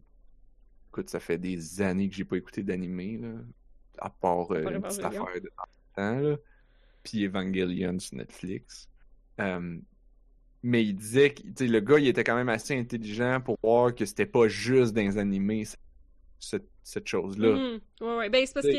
écoute, 0.92 1.10
ça 1.10 1.20
fait 1.20 1.38
des 1.38 1.80
années 1.80 2.08
que 2.08 2.14
j'ai 2.14 2.24
pas 2.24 2.36
écouté 2.36 2.62
d'animé, 2.62 3.18
là, 3.18 3.30
à 3.98 4.10
part 4.10 4.52
euh, 4.52 4.62
une 4.62 4.82
petite 4.82 5.04
affaire 5.04 5.40
de 5.40 5.50
temps, 5.96 6.20
là, 6.20 6.36
puis 7.02 7.24
Evangelion 7.24 7.98
sur 7.98 8.16
Netflix. 8.18 8.88
Mais 10.62 10.84
il 10.84 10.94
disait 10.94 11.34
que, 11.34 11.42
tu 11.56 11.66
le 11.66 11.80
gars, 11.80 11.98
il 11.98 12.06
était 12.06 12.22
quand 12.22 12.36
même 12.36 12.48
assez 12.48 12.78
intelligent 12.78 13.40
pour 13.40 13.58
voir 13.62 13.92
que 13.94 14.04
c'était 14.04 14.26
pas 14.26 14.46
juste 14.46 14.92
dans 14.94 15.02
les 15.02 15.18
animés, 15.18 15.64
cette, 16.38 16.68
cette 16.84 17.08
chose-là. 17.08 17.56
Mhm. 17.56 17.80
Ouais, 18.00 18.16
ouais. 18.16 18.30
Ben, 18.30 18.46
c'est 18.46 18.54
parce 18.54 18.66
que 18.66 18.72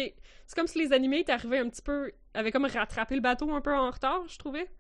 c'est 0.45 0.56
comme 0.56 0.68
si 0.68 0.80
les 0.80 0.94
animés 0.94 1.19
étaient 1.19 1.34
arrivés 1.34 1.57
un 1.57 1.69
petit 1.69 1.81
peu. 1.81 2.11
avaient 2.34 2.52
comme 2.52 2.65
rattrapé 2.65 3.15
le 3.15 3.22
bateau 3.22 3.52
un 3.53 3.60
peu 3.60 3.76
en 3.76 3.91
retard, 3.91 4.26
je 4.30 4.38
trouvais. 4.38 4.72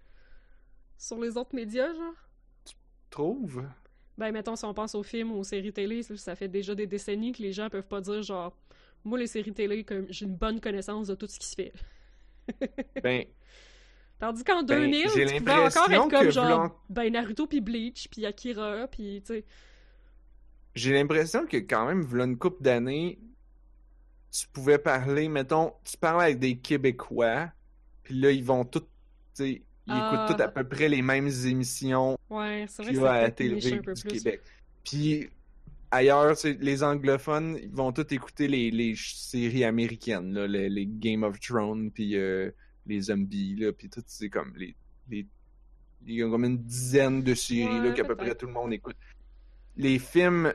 Sur 0.97 1.19
les 1.19 1.35
autres 1.35 1.53
médias, 1.53 1.93
genre. 1.93 2.15
Trouve? 3.09 3.63
Ben, 4.17 4.31
mettons, 4.31 4.55
si 4.55 4.65
on 4.65 4.73
pense 4.73 4.95
aux 4.95 5.03
films 5.03 5.31
ou 5.31 5.39
aux 5.39 5.43
séries 5.43 5.73
télé, 5.73 6.03
ça 6.03 6.35
fait 6.35 6.47
déjà 6.47 6.75
des 6.75 6.87
décennies 6.87 7.31
que 7.31 7.41
les 7.41 7.51
gens 7.51 7.69
peuvent 7.69 7.87
pas 7.87 8.01
dire, 8.01 8.21
genre, 8.21 8.55
moi, 9.03 9.17
les 9.17 9.27
séries 9.27 9.53
télé, 9.53 9.83
comme 9.83 10.05
j'ai 10.09 10.25
une 10.25 10.35
bonne 10.35 10.59
connaissance 10.59 11.07
de 11.07 11.15
tout 11.15 11.27
ce 11.27 11.39
qui 11.39 11.47
se 11.47 11.55
fait. 11.55 11.73
Ben, 13.03 13.25
Tandis 14.19 14.43
qu'en 14.45 14.63
Ben, 14.63 14.79
2000, 14.79 15.09
j'ai 15.15 15.25
tu 15.25 15.39
pouvais 15.39 15.51
encore 15.51 15.91
être 15.91 16.09
comme 16.09 16.29
genre, 16.29 16.81
ben 16.89 17.11
Naruto 17.11 17.45
puis 17.45 17.59
Bleach 17.59 18.07
puis 18.09 18.25
Akira 18.25 18.87
puis 18.87 19.21
tu 19.25 19.33
sais. 19.33 19.45
j'ai 20.75 20.93
l'impression 20.93 21.45
que 21.45 21.57
quand 21.57 21.85
même, 21.87 22.03
v'là 22.03 22.23
une 22.23 22.37
couple 22.37 22.63
d'années, 22.63 23.19
tu 24.31 24.47
pouvais 24.47 24.77
parler, 24.77 25.27
mettons, 25.27 25.73
tu 25.83 25.97
parles 25.97 26.21
avec 26.21 26.39
des 26.39 26.57
Québécois, 26.57 27.51
puis 28.03 28.15
là, 28.15 28.31
ils 28.31 28.43
vont 28.43 28.63
tous, 28.63 28.79
tu 28.79 28.87
sais, 29.33 29.61
ils 29.87 29.93
Ah. 29.93 30.25
écoutent 30.25 30.37
tous 30.37 30.43
à 30.43 30.47
peu 30.47 30.63
près 30.63 30.89
les 30.89 31.01
mêmes 31.01 31.29
émissions 31.45 32.17
Ouais, 32.29 32.65
c'est 32.69 32.83
vrai 32.83 32.93
que 32.93 32.99
à 33.03 33.21
la 33.23 33.31
télé 33.31 33.55
du. 33.59 33.81
Québec. 34.07 34.41
Puis 34.83 35.29
ailleurs, 35.91 36.35
les 36.59 36.83
anglophones, 36.83 37.57
ils 37.61 37.69
vont 37.69 37.91
tous 37.91 38.11
écouter 38.13 38.47
les, 38.47 38.71
les 38.71 38.95
séries 38.97 39.63
américaines, 39.63 40.33
là, 40.33 40.47
les, 40.47 40.69
les 40.69 40.85
Game 40.87 41.23
of 41.23 41.39
Thrones, 41.39 41.91
puis 41.91 42.15
euh, 42.17 42.49
les 42.85 43.01
zombies, 43.01 43.55
là, 43.55 43.71
puis 43.71 43.89
tout, 43.89 44.03
c'est 44.07 44.29
comme 44.29 44.53
les, 44.57 44.75
les... 45.09 45.25
Il 46.05 46.15
y 46.15 46.23
a 46.23 46.29
comme 46.29 46.43
une 46.43 46.57
dizaine 46.57 47.21
de 47.23 47.33
séries 47.33 47.79
Ouais, 47.79 47.93
qu'à 47.93 48.03
peu 48.03 48.15
près 48.15 48.35
tout 48.35 48.47
le 48.47 48.51
monde 48.53 48.73
écoute. 48.73 48.97
Les 49.77 49.99
films, 49.99 50.53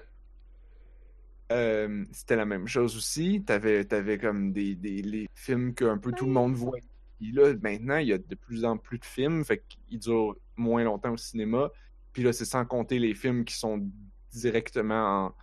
euh, 1.50 2.04
c'était 2.12 2.36
la 2.36 2.44
même 2.44 2.68
chose 2.68 2.96
aussi. 2.96 3.42
T'avais, 3.46 3.84
t'avais 3.84 4.18
comme 4.18 4.52
des, 4.52 4.74
des 4.74 5.00
les 5.00 5.26
films 5.34 5.72
que 5.74 5.86
un 5.86 5.96
peu 5.98 6.12
tout 6.12 6.26
le 6.26 6.32
monde 6.32 6.54
voit. 6.54 6.76
Puis 7.18 7.32
là, 7.32 7.52
maintenant, 7.60 7.96
il 7.96 8.08
y 8.08 8.12
a 8.12 8.18
de 8.18 8.34
plus 8.34 8.64
en 8.64 8.76
plus 8.76 8.98
de 8.98 9.04
films, 9.04 9.44
fait 9.44 9.64
qu'ils 9.86 9.98
durent 9.98 10.36
moins 10.56 10.84
longtemps 10.84 11.12
au 11.12 11.16
cinéma. 11.16 11.70
Puis 12.12 12.22
là, 12.22 12.32
c'est 12.32 12.44
sans 12.44 12.64
compter 12.64 12.98
les 12.98 13.14
films 13.14 13.44
qui 13.44 13.54
sont 13.54 13.88
directement 14.32 15.26
en- 15.26 15.34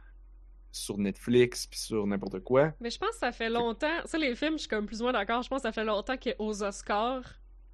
sur 0.72 0.97
Netflix, 0.97 1.68
puis 1.68 1.80
sur 1.80 2.06
n'importe 2.06 2.39
quoi. 2.41 2.73
Mais 2.80 2.89
je 2.89 2.97
pense 2.97 3.11
que 3.11 3.18
ça 3.18 3.31
fait 3.31 3.49
longtemps. 3.49 4.02
Ça, 4.06 4.18
les 4.18 4.35
films, 4.35 4.53
je 4.53 4.60
suis 4.60 4.68
comme 4.68 4.85
plus 4.85 5.02
ou 5.02 5.03
moins 5.03 5.14
d'accord. 5.14 5.41
Je 5.41 5.49
pense 5.49 5.60
que 5.61 5.68
ça 5.68 5.72
fait 5.72 5.85
longtemps 5.85 6.18
qu'aux 6.18 6.64
Oscars, 6.64 7.23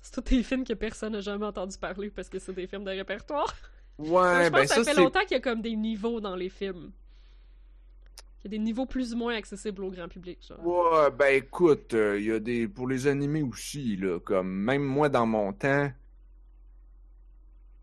c'est 0.01 0.13
tous 0.13 0.35
des 0.35 0.43
films 0.43 0.63
que 0.63 0.73
personne 0.73 1.13
n'a 1.13 1.21
jamais 1.21 1.45
entendu 1.45 1.77
parler 1.77 2.09
parce 2.09 2.29
que 2.29 2.39
c'est 2.39 2.53
des 2.53 2.67
films 2.67 2.83
de 2.83 2.91
répertoire. 2.91 3.53
Ouais, 3.97 4.07
je 4.45 4.49
pense 4.49 4.51
ben 4.51 4.61
que 4.61 4.67
ça, 4.67 4.83
ça, 4.83 4.93
fait 4.93 5.01
longtemps 5.01 5.21
qu'il 5.21 5.31
y 5.31 5.35
a 5.35 5.39
comme 5.39 5.61
des 5.61 5.75
niveaux 5.75 6.19
dans 6.19 6.35
les 6.35 6.49
films. 6.49 6.91
Il 8.43 8.51
y 8.51 8.55
a 8.55 8.57
des 8.57 8.63
niveaux 8.63 8.85
plus 8.87 9.13
ou 9.13 9.17
moins 9.17 9.35
accessibles 9.35 9.83
au 9.83 9.91
grand 9.91 10.07
public, 10.07 10.39
genre. 10.47 10.65
Ouais, 10.65 11.11
ben 11.11 11.35
écoute, 11.35 11.93
euh, 11.93 12.19
il 12.19 12.25
y 12.25 12.31
a 12.31 12.39
des... 12.39 12.67
Pour 12.67 12.87
les 12.87 13.05
animés 13.07 13.43
aussi, 13.43 13.95
là, 13.97 14.19
comme 14.19 14.51
même 14.51 14.83
moi, 14.83 15.09
dans 15.09 15.27
mon 15.27 15.53
temps, 15.53 15.91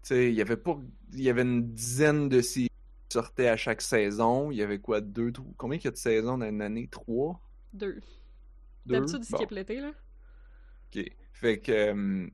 tu 0.02 0.08
sais, 0.08 0.30
il 0.30 0.34
y 0.34 0.40
avait 0.42 0.56
pas... 0.56 0.78
Il 1.12 1.22
y 1.22 1.30
avait 1.30 1.42
une 1.42 1.72
dizaine 1.72 2.28
de 2.28 2.40
séries 2.40 2.68
qui 3.08 3.12
sortaient 3.14 3.48
à 3.48 3.56
chaque 3.56 3.80
saison. 3.80 4.50
Il 4.50 4.56
y 4.56 4.62
avait 4.62 4.78
quoi, 4.80 5.00
deux... 5.00 5.30
trois- 5.32 5.46
Combien 5.56 5.78
qu'il 5.78 5.86
y 5.86 5.88
a 5.88 5.92
de 5.92 5.96
saisons 5.96 6.38
dans 6.38 6.46
une 6.48 6.60
année? 6.60 6.88
Trois? 6.90 7.40
Deux. 7.72 8.00
Deux? 8.84 8.94
D'habitude, 9.00 9.24
ils 9.28 9.32
Bon. 9.32 9.46
l'été, 9.50 9.80
là. 9.80 9.92
OK. 10.96 11.04
Fait 11.34 11.60
que. 11.60 11.72
euh, 11.72 12.28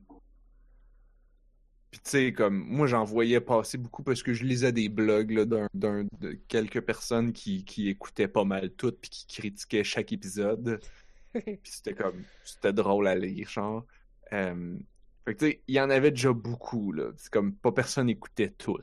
Puis 1.95 2.01
tu 2.03 2.09
sais, 2.09 2.33
comme. 2.33 2.57
Moi, 2.67 2.87
j'en 2.87 3.05
voyais 3.05 3.39
passer 3.39 3.77
beaucoup 3.77 4.03
parce 4.03 4.21
que 4.21 4.33
je 4.33 4.43
lisais 4.43 4.73
des 4.73 4.89
blogs 4.89 5.31
là, 5.31 5.45
d'un, 5.45 5.69
d'un- 5.73 6.03
de 6.19 6.33
quelques 6.49 6.81
personnes 6.81 7.31
qui, 7.31 7.63
qui 7.63 7.87
écoutaient 7.87 8.27
pas 8.27 8.43
mal 8.43 8.71
tout 8.73 8.91
puis 8.91 9.09
qui 9.09 9.25
critiquaient 9.27 9.85
chaque 9.85 10.11
épisode. 10.11 10.81
Puis 11.33 11.57
c'était 11.63 11.93
comme. 11.93 12.21
C'était 12.43 12.73
drôle 12.73 13.07
à 13.07 13.15
lire, 13.15 13.47
genre. 13.49 13.85
Euh, 14.33 14.77
Fait 15.23 15.35
que 15.35 15.39
tu 15.39 15.45
sais, 15.51 15.61
il 15.69 15.75
y 15.75 15.79
en 15.79 15.89
avait 15.89 16.11
déjà 16.11 16.33
beaucoup, 16.33 16.91
là. 16.91 17.11
C'est 17.15 17.31
comme 17.31 17.53
pas 17.55 17.71
personne 17.71 18.09
écoutait 18.09 18.49
tout. 18.49 18.77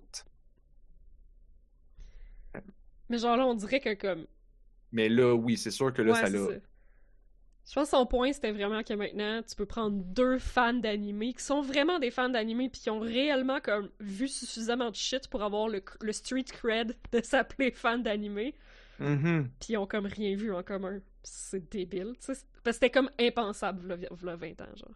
Mais 3.10 3.18
genre 3.18 3.36
là, 3.36 3.46
on 3.46 3.54
dirait 3.54 3.80
que 3.80 3.92
comme. 3.92 4.26
Mais 4.90 5.10
là, 5.10 5.34
oui, 5.34 5.58
c'est 5.58 5.70
sûr 5.70 5.92
que 5.92 6.00
là, 6.00 6.12
Ouais, 6.12 6.20
ça 6.20 6.30
l'a. 6.30 6.46
Je 7.64 7.74
pense 7.74 7.90
que 7.90 7.96
son 7.96 8.06
point, 8.06 8.32
c'était 8.32 8.50
vraiment 8.50 8.82
que 8.82 8.92
maintenant, 8.92 9.40
tu 9.42 9.54
peux 9.54 9.66
prendre 9.66 9.96
deux 10.04 10.38
fans 10.38 10.74
d'animé 10.74 11.32
qui 11.32 11.42
sont 11.44 11.62
vraiment 11.62 11.98
des 12.00 12.10
fans 12.10 12.28
d'animé 12.28 12.68
puis 12.68 12.80
qui 12.82 12.90
ont 12.90 12.98
réellement 13.00 13.60
comme 13.60 13.88
vu 14.00 14.26
suffisamment 14.28 14.90
de 14.90 14.96
shit 14.96 15.28
pour 15.28 15.42
avoir 15.42 15.68
le, 15.68 15.82
le 16.00 16.12
street 16.12 16.44
cred 16.44 16.96
de 17.12 17.22
s'appeler 17.22 17.70
fan 17.70 18.02
d'animé, 18.02 18.54
Mhm. 18.98 19.48
puis 19.60 19.72
ils 19.74 19.76
ont 19.78 19.86
comme 19.86 20.06
rien 20.06 20.36
vu 20.36 20.52
en 20.52 20.62
commun. 20.62 21.00
C'est 21.22 21.70
débile, 21.70 22.14
tu 22.18 22.34
sais. 22.34 22.42
Parce 22.64 22.76
que 22.78 22.84
c'était 22.84 22.90
comme 22.90 23.10
impensable, 23.18 23.80
v'là, 23.94 24.08
v'là 24.10 24.36
20 24.36 24.60
ans, 24.60 24.76
genre. 24.76 24.94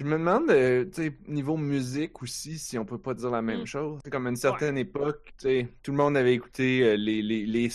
Je 0.00 0.04
me 0.04 0.18
demande, 0.18 0.50
euh, 0.50 0.84
tu 0.86 1.02
sais, 1.04 1.16
niveau 1.28 1.56
musique 1.56 2.20
aussi, 2.22 2.58
si 2.58 2.76
on 2.78 2.84
peut 2.84 2.98
pas 2.98 3.14
dire 3.14 3.30
la 3.30 3.42
même 3.42 3.62
Mm. 3.62 3.66
chose. 3.66 4.00
C'est 4.04 4.10
comme 4.10 4.26
à 4.26 4.30
une 4.30 4.36
certaine 4.36 4.76
époque, 4.76 5.32
tu 5.38 5.44
sais, 5.48 5.68
tout 5.82 5.92
le 5.92 5.96
monde 5.96 6.16
avait 6.16 6.34
écouté 6.34 6.82
euh, 6.82 6.96
les, 6.96 7.22
les, 7.22 7.46
les... 7.46 7.68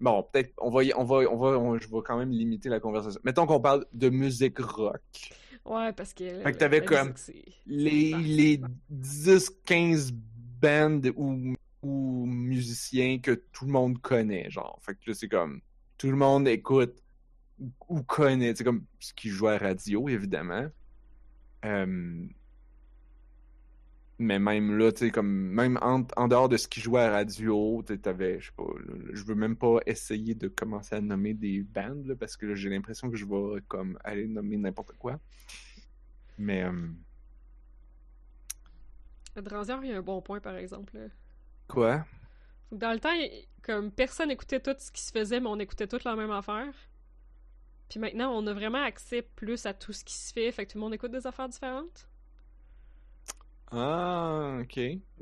Bon, 0.00 0.22
peut-être, 0.32 0.52
on 0.58 0.70
va, 0.70 0.82
y- 0.84 0.94
on 0.96 1.04
va, 1.04 1.16
on 1.30 1.36
va, 1.36 1.58
on- 1.58 1.78
je 1.78 1.86
vais 1.88 1.98
quand 2.04 2.16
même 2.18 2.30
limiter 2.30 2.68
la 2.68 2.80
conversation. 2.80 3.20
Mettons 3.24 3.46
qu'on 3.46 3.60
parle 3.60 3.84
de 3.92 4.08
musique 4.08 4.58
rock. 4.58 5.02
Ouais, 5.66 5.92
parce 5.92 6.14
que. 6.14 6.40
Fait 6.42 6.52
que 6.52 6.56
t'avais 6.58 6.82
comme 6.84 7.12
Les, 7.66 8.14
les 8.16 8.60
10-15 8.90 10.12
bands 10.60 11.00
ou, 11.16 11.54
ou 11.82 12.24
musiciens 12.26 13.18
que 13.18 13.32
tout 13.52 13.66
le 13.66 13.72
monde 13.72 14.00
connaît, 14.00 14.48
genre. 14.50 14.78
Fait 14.82 14.94
que 14.94 15.00
là, 15.10 15.14
c'est 15.14 15.28
comme, 15.28 15.60
tout 15.98 16.10
le 16.10 16.16
monde 16.16 16.48
écoute 16.48 17.02
ou- 17.60 17.70
ou 17.88 18.02
connaît, 18.02 18.54
c'est 18.54 18.64
comme 18.64 18.84
ce 18.98 19.12
qui 19.12 19.28
joue 19.28 19.48
à 19.48 19.52
la 19.58 19.68
radio, 19.68 20.08
évidemment. 20.08 20.66
Euh, 21.66 22.24
mais 24.20 24.38
même 24.38 24.76
là, 24.76 24.92
tu 24.92 25.06
sais, 25.06 25.10
comme, 25.10 25.28
même 25.28 25.78
en, 25.80 26.06
en 26.16 26.28
dehors 26.28 26.50
de 26.50 26.58
ce 26.58 26.68
qui 26.68 26.80
jouait 26.80 27.00
à 27.00 27.10
radio, 27.10 27.82
tu 27.86 27.94
je 27.94 28.46
sais 28.46 28.52
pas, 28.54 28.64
je 29.12 29.24
veux 29.24 29.34
même 29.34 29.56
pas 29.56 29.78
essayer 29.86 30.34
de 30.34 30.46
commencer 30.46 30.94
à 30.94 31.00
nommer 31.00 31.32
des 31.32 31.62
bands, 31.62 31.96
là, 32.04 32.14
parce 32.14 32.36
que 32.36 32.54
j'ai 32.54 32.68
l'impression 32.68 33.10
que 33.10 33.16
je 33.16 33.24
vais, 33.24 33.62
comme, 33.66 33.98
aller 34.04 34.28
nommer 34.28 34.58
n'importe 34.58 34.92
quoi. 34.98 35.18
Mais, 36.36 36.64
euh, 36.64 36.88
Dranzière, 39.36 39.80
il 39.82 39.90
y 39.90 39.92
a 39.92 39.96
un 39.96 40.02
bon 40.02 40.20
point, 40.20 40.40
par 40.40 40.56
exemple. 40.56 40.98
quoi? 41.66 42.04
Dans 42.72 42.92
le 42.92 43.00
temps, 43.00 43.16
comme 43.62 43.90
personne 43.90 44.30
écoutait 44.30 44.60
tout 44.60 44.74
ce 44.78 44.92
qui 44.92 45.00
se 45.00 45.12
faisait, 45.12 45.40
mais 45.40 45.48
on 45.48 45.58
écoutait 45.58 45.86
toute 45.86 46.04
la 46.04 46.14
même 46.14 46.30
affaire. 46.30 46.74
Puis 47.88 47.98
maintenant, 47.98 48.32
on 48.36 48.46
a 48.46 48.52
vraiment 48.52 48.82
accès 48.82 49.22
plus 49.22 49.64
à 49.64 49.72
tout 49.72 49.94
ce 49.94 50.04
qui 50.04 50.14
se 50.14 50.32
fait, 50.32 50.52
fait 50.52 50.66
que 50.66 50.72
tout 50.72 50.78
le 50.78 50.82
monde 50.82 50.94
écoute 50.94 51.10
des 51.10 51.26
affaires 51.26 51.48
différentes. 51.48 52.06
Ah, 53.72 54.58
ok. 54.62 54.76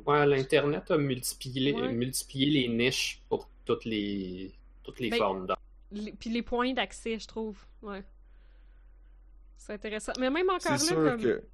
Ouais, 0.06 0.26
l'Internet 0.26 0.90
a 0.90 0.98
multiplié, 0.98 1.72
Ouais. 1.74 1.92
multiplié 1.92 2.50
les 2.50 2.68
niches 2.68 3.22
pour 3.28 3.48
toutes 3.64 3.84
les, 3.84 4.52
toutes 4.82 5.00
les 5.00 5.10
Ben, 5.10 5.18
formes 5.18 5.46
d'art. 5.46 5.58
Les- 5.92 6.12
Puis 6.12 6.30
les 6.30 6.42
points 6.42 6.72
d'accès, 6.72 7.18
je 7.18 7.26
trouve. 7.26 7.58
Ouais. 7.82 8.02
C'est 9.56 9.74
intéressant. 9.74 10.12
Mais 10.18 10.30
même 10.30 10.48
encore 10.48 10.78
C'est 10.78 10.94
là, 10.94 11.00
sûr 11.02 11.04
comme. 11.10 11.20
que. 11.20 11.44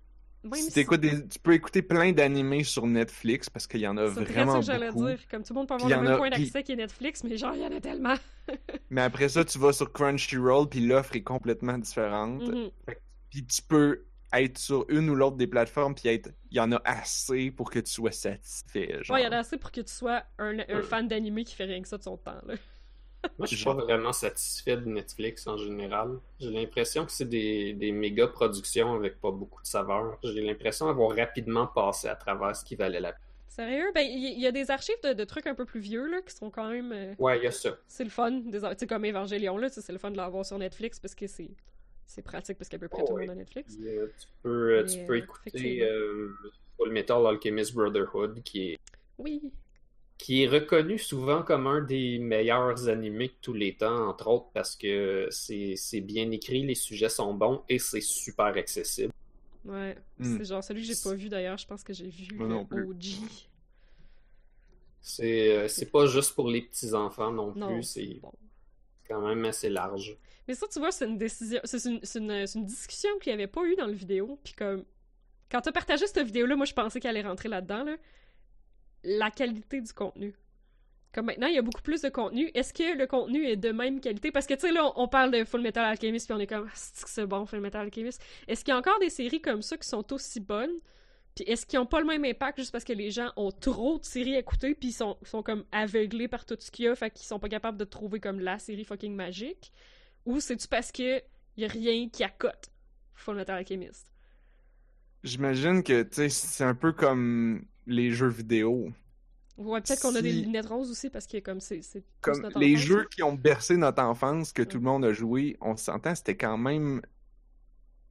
Si 0.52 0.70
si- 0.70 0.98
des- 0.98 1.26
Tu 1.28 1.38
peux 1.38 1.54
écouter 1.54 1.80
plein 1.80 2.12
d'animés 2.12 2.64
sur 2.64 2.86
Netflix 2.86 3.48
parce 3.48 3.66
qu'il 3.66 3.80
y 3.80 3.88
en 3.88 3.96
a 3.96 4.08
C'est 4.08 4.24
très 4.24 4.26
ça 4.26 4.32
vraiment 4.44 4.60
que 4.60 4.66
j'allais 4.66 4.90
beaucoup. 4.92 5.06
dire. 5.08 5.18
Comme 5.30 5.42
tout 5.42 5.54
le 5.54 5.58
monde 5.58 5.68
peut 5.68 5.74
avoir 5.74 5.88
le 5.88 5.96
même 6.02 6.12
a- 6.12 6.16
point 6.18 6.28
d'accès 6.30 6.62
qui 6.62 6.72
est 6.72 6.76
Netflix, 6.76 7.24
mais 7.24 7.36
genre, 7.38 7.54
il 7.54 7.62
y 7.62 7.66
en 7.66 7.72
a 7.74 7.80
tellement. 7.80 8.14
Mais 8.90 9.00
après 9.00 9.30
ça, 9.30 9.42
tu 9.44 9.58
vas 9.58 9.72
sur 9.72 9.90
Crunchyroll, 9.90 10.68
puis 10.68 10.80
l'offre 10.80 11.16
est 11.16 11.22
complètement 11.22 11.78
différente. 11.78 12.42
Mhm. 12.46 12.70
Puis 13.30 13.46
tu 13.46 13.62
peux 13.62 14.04
être 14.40 14.58
sur 14.58 14.84
une 14.88 15.10
ou 15.10 15.14
l'autre 15.14 15.36
des 15.36 15.46
plateformes, 15.46 15.94
puis 15.94 16.08
être... 16.08 16.30
il 16.50 16.56
y 16.56 16.60
en 16.60 16.72
a 16.72 16.80
assez 16.84 17.50
pour 17.50 17.70
que 17.70 17.78
tu 17.78 17.90
sois 17.90 18.12
satisfait. 18.12 19.02
Genre. 19.02 19.14
Ouais, 19.14 19.22
il 19.22 19.24
y 19.24 19.28
en 19.28 19.32
a 19.32 19.38
assez 19.38 19.58
pour 19.58 19.72
que 19.72 19.80
tu 19.80 19.92
sois 19.92 20.22
un, 20.38 20.58
un 20.68 20.82
fan 20.82 21.08
d'anime 21.08 21.42
qui 21.44 21.54
fait 21.54 21.64
rien 21.64 21.80
que 21.80 21.88
ça 21.88 21.98
de 21.98 22.02
son 22.02 22.16
temps, 22.16 22.40
là. 22.46 22.54
Moi, 23.38 23.46
je 23.50 23.56
suis 23.56 23.64
pas 23.64 23.72
vraiment 23.72 24.12
satisfait 24.12 24.76
de 24.76 24.84
Netflix 24.84 25.46
en 25.46 25.56
général. 25.56 26.18
J'ai 26.38 26.50
l'impression 26.50 27.06
que 27.06 27.12
c'est 27.12 27.28
des, 27.28 27.72
des 27.72 27.90
méga 27.90 28.28
productions 28.28 28.94
avec 28.94 29.18
pas 29.18 29.30
beaucoup 29.30 29.62
de 29.62 29.66
saveur. 29.66 30.18
J'ai 30.22 30.42
l'impression 30.42 30.86
d'avoir 30.86 31.16
rapidement 31.16 31.66
passé 31.66 32.08
à 32.08 32.16
travers 32.16 32.54
ce 32.54 32.64
qui 32.64 32.76
valait 32.76 33.00
la 33.00 33.12
peine. 33.12 33.20
Sérieux? 33.48 33.90
Ben, 33.94 34.02
il 34.02 34.38
y, 34.40 34.46
a 34.46 34.52
des 34.52 34.70
archives 34.70 35.00
de, 35.04 35.12
de 35.12 35.24
trucs 35.24 35.46
un 35.46 35.54
peu 35.54 35.64
plus 35.64 35.80
vieux, 35.80 36.06
là, 36.10 36.20
qui 36.22 36.34
sont 36.34 36.50
quand 36.50 36.68
même... 36.68 36.92
euh, 36.92 37.14
Ouais, 37.18 37.38
il 37.38 37.44
y 37.44 37.46
a 37.46 37.52
ça. 37.52 37.70
C'est 37.86 38.04
le 38.04 38.10
fun. 38.10 38.30
Des... 38.30 38.60
Tu 38.60 38.66
sais, 38.78 38.86
comme 38.86 39.04
Evangelion, 39.04 39.56
là, 39.56 39.68
c'est 39.68 39.92
le 39.92 39.98
fun 39.98 40.10
de 40.10 40.16
l'avoir 40.16 40.44
sur 40.44 40.58
Netflix 40.58 40.98
parce 40.98 41.14
que 41.14 41.26
c'est... 41.26 41.50
C'est 42.06 42.22
pratique 42.22 42.58
parce 42.58 42.68
qu'à 42.68 42.78
peu 42.78 42.88
près 42.88 43.02
Oh, 43.02 43.06
tout 43.08 43.16
le 43.16 43.22
monde 43.22 43.30
a 43.30 43.34
Netflix. 43.34 43.76
Euh, 43.80 44.08
tu 44.18 44.26
peux, 44.42 44.78
euh, 44.78 44.84
tu 44.84 45.04
peux 45.06 45.14
euh, 45.14 45.18
écouter 45.18 45.82
euh, 45.82 46.32
Full 46.76 46.90
Metal 46.92 47.26
Alchemist 47.26 47.74
Brotherhood, 47.74 48.42
qui 48.44 48.72
est, 48.72 48.78
Oui. 49.18 49.52
qui 50.18 50.42
est 50.44 50.48
reconnu 50.48 50.98
souvent 50.98 51.42
comme 51.42 51.66
un 51.66 51.80
des 51.80 52.18
meilleurs 52.18 52.88
animés 52.88 53.28
de 53.28 53.34
tous 53.40 53.52
les 53.54 53.74
temps, 53.76 54.08
entre 54.08 54.28
autres 54.28 54.50
parce 54.52 54.76
que 54.76 55.26
c'est 55.30 55.74
c'est 55.76 56.00
bien 56.00 56.30
écrit, 56.30 56.62
les 56.64 56.74
sujets 56.76 57.08
sont 57.08 57.34
bons 57.34 57.62
et 57.68 57.78
c'est 57.78 58.00
super 58.00 58.46
accessible. 58.46 59.12
Ouais. 59.64 59.96
Hmm. 60.18 60.36
C'est 60.38 60.44
genre 60.44 60.62
celui 60.62 60.82
que 60.86 60.94
j'ai 60.94 61.00
pas 61.02 61.14
vu 61.14 61.28
d'ailleurs, 61.28 61.56
je 61.58 61.66
pense 61.66 61.82
que 61.82 61.92
j'ai 61.94 62.08
vu 62.08 62.26
le. 62.36 62.44
OG. 62.44 63.04
C'est 65.00 65.68
c'est 65.68 65.90
pas 65.90 66.06
juste 66.06 66.34
pour 66.34 66.48
les 66.50 66.62
petits-enfants 66.62 67.32
non 67.32 67.52
plus, 67.52 67.82
c'est 67.82 68.18
Bon. 68.22 68.32
quand 69.08 69.26
même 69.26 69.44
assez 69.44 69.68
large. 69.68 70.16
Mais 70.46 70.54
ça, 70.54 70.66
tu 70.70 70.78
vois, 70.78 70.92
c'est 70.92 71.06
une 71.06 71.18
décision. 71.18 71.60
C'est 71.64 71.84
une, 71.86 72.64
discussion 72.64 73.10
qu'il 73.20 73.30
n'y 73.30 73.42
avait 73.42 73.50
pas 73.50 73.64
eu 73.64 73.76
dans 73.76 73.86
le 73.86 73.92
vidéo. 73.92 74.38
Puis 74.44 74.54
comme. 74.54 74.84
Quand 75.50 75.60
t'as 75.60 75.72
partagé 75.72 76.06
cette 76.06 76.26
vidéo-là, 76.26 76.56
moi 76.56 76.66
je 76.66 76.72
pensais 76.72 76.98
qu'elle 77.00 77.16
allait 77.16 77.26
rentrer 77.26 77.48
là-dedans, 77.48 77.84
là. 77.84 77.96
La 79.04 79.30
qualité 79.30 79.80
du 79.80 79.92
contenu. 79.92 80.34
Comme 81.12 81.26
maintenant, 81.26 81.46
il 81.46 81.54
y 81.54 81.58
a 81.58 81.62
beaucoup 81.62 81.82
plus 81.82 82.02
de 82.02 82.08
contenu. 82.08 82.50
Est-ce 82.54 82.72
que 82.72 82.98
le 82.98 83.06
contenu 83.06 83.46
est 83.46 83.56
de 83.56 83.70
même 83.70 84.00
qualité? 84.00 84.32
Parce 84.32 84.46
que, 84.46 84.54
tu 84.54 84.60
sais, 84.60 84.72
là, 84.72 84.90
on 84.96 85.06
parle 85.06 85.30
de 85.30 85.44
Full 85.44 85.60
Metal 85.60 85.84
Alchemist, 85.84 86.26
puis 86.26 86.34
on 86.34 86.40
est 86.40 86.46
comme, 86.46 86.66
Ah, 86.68 86.72
c'est 86.74 87.26
bon, 87.26 87.46
Full 87.46 87.60
Metal 87.60 87.82
Alchemist? 87.82 88.20
Est-ce 88.48 88.64
qu'il 88.64 88.72
y 88.72 88.74
a 88.74 88.78
encore 88.78 88.98
des 88.98 89.10
séries 89.10 89.40
comme 89.40 89.62
ça 89.62 89.76
qui 89.76 89.86
sont 89.86 90.12
aussi 90.12 90.40
bonnes? 90.40 90.76
Puis 91.34 91.44
est-ce 91.46 91.66
qu'ils 91.66 91.78
ont 91.78 91.86
pas 91.86 92.00
le 92.00 92.06
même 92.06 92.24
impact 92.24 92.58
juste 92.58 92.72
parce 92.72 92.84
que 92.84 92.92
les 92.92 93.10
gens 93.10 93.32
ont 93.36 93.50
trop 93.50 93.98
de 93.98 94.04
séries 94.04 94.36
à 94.36 94.38
écouter, 94.38 94.74
puis 94.74 94.88
ils 94.88 94.92
sont, 94.92 95.16
sont 95.22 95.42
comme 95.42 95.64
aveuglés 95.72 96.28
par 96.28 96.44
tout 96.44 96.56
ce 96.58 96.70
qu'il 96.70 96.86
y 96.86 96.88
a, 96.88 96.94
fait 96.94 97.10
qu'ils 97.10 97.26
sont 97.26 97.38
pas 97.38 97.48
capables 97.48 97.78
de 97.78 97.84
trouver 97.84 98.20
comme 98.20 98.40
la 98.40 98.58
série 98.58 98.84
fucking 98.84 99.14
magique? 99.14 99.72
Ou 100.26 100.40
c'est-tu 100.40 100.68
parce 100.68 100.92
que 100.92 101.22
y 101.56 101.64
a 101.64 101.68
rien 101.68 102.08
qui 102.08 102.24
accote 102.24 102.70
Full 103.14 103.36
Metal 103.36 103.56
Alchemist? 103.56 104.12
J'imagine 105.24 105.82
que, 105.82 106.02
tu 106.04 106.14
sais, 106.14 106.28
c'est 106.28 106.64
un 106.64 106.74
peu 106.76 106.92
comme 106.92 107.66
les 107.86 108.12
jeux 108.12 108.28
vidéo. 108.28 108.92
Ouais, 109.56 109.80
peut-être 109.80 110.00
qu'on 110.02 110.14
a 110.16 110.22
des 110.22 110.32
lunettes 110.32 110.66
roses 110.66 110.90
aussi 110.90 111.10
parce 111.10 111.26
que 111.26 111.38
comme 111.38 111.60
c'est 111.60 111.80
Comme 112.20 112.40
notre 112.40 112.58
les 112.58 112.76
enfance. 112.76 112.86
jeux 112.86 113.04
qui 113.08 113.22
ont 113.22 113.34
bercé 113.34 113.76
notre 113.76 114.02
enfance, 114.02 114.52
que 114.52 114.62
tout 114.62 114.78
le 114.78 114.84
monde 114.84 115.04
a 115.04 115.12
joué, 115.12 115.56
on 115.60 115.76
s'entend, 115.76 116.14
c'était 116.14 116.36
quand 116.36 116.58
même... 116.58 117.02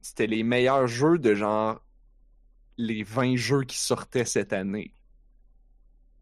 C'était 0.00 0.26
les 0.26 0.42
meilleurs 0.42 0.86
jeux 0.86 1.18
de 1.18 1.34
genre 1.34 1.82
les 2.78 3.02
20 3.02 3.36
jeux 3.36 3.64
qui 3.64 3.78
sortaient 3.78 4.24
cette 4.24 4.52
année. 4.52 4.94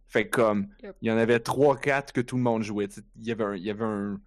Fait 0.07 0.29
que 0.29 0.31
comme, 0.37 0.69
Yep. 0.83 0.97
il 1.01 1.09
y 1.09 1.11
en 1.11 1.17
avait 1.17 1.39
3-4 1.41 2.13
que 2.13 2.21
tout 2.21 2.37
le 2.37 2.43
monde 2.43 2.63
jouait. 2.63 2.89
Il 3.17 3.25
y 3.27 3.33
avait 3.33 3.45
un, 3.45 3.55
il 3.57 3.63
y 3.63 3.71
avait 3.71 3.85
un, 3.85 4.21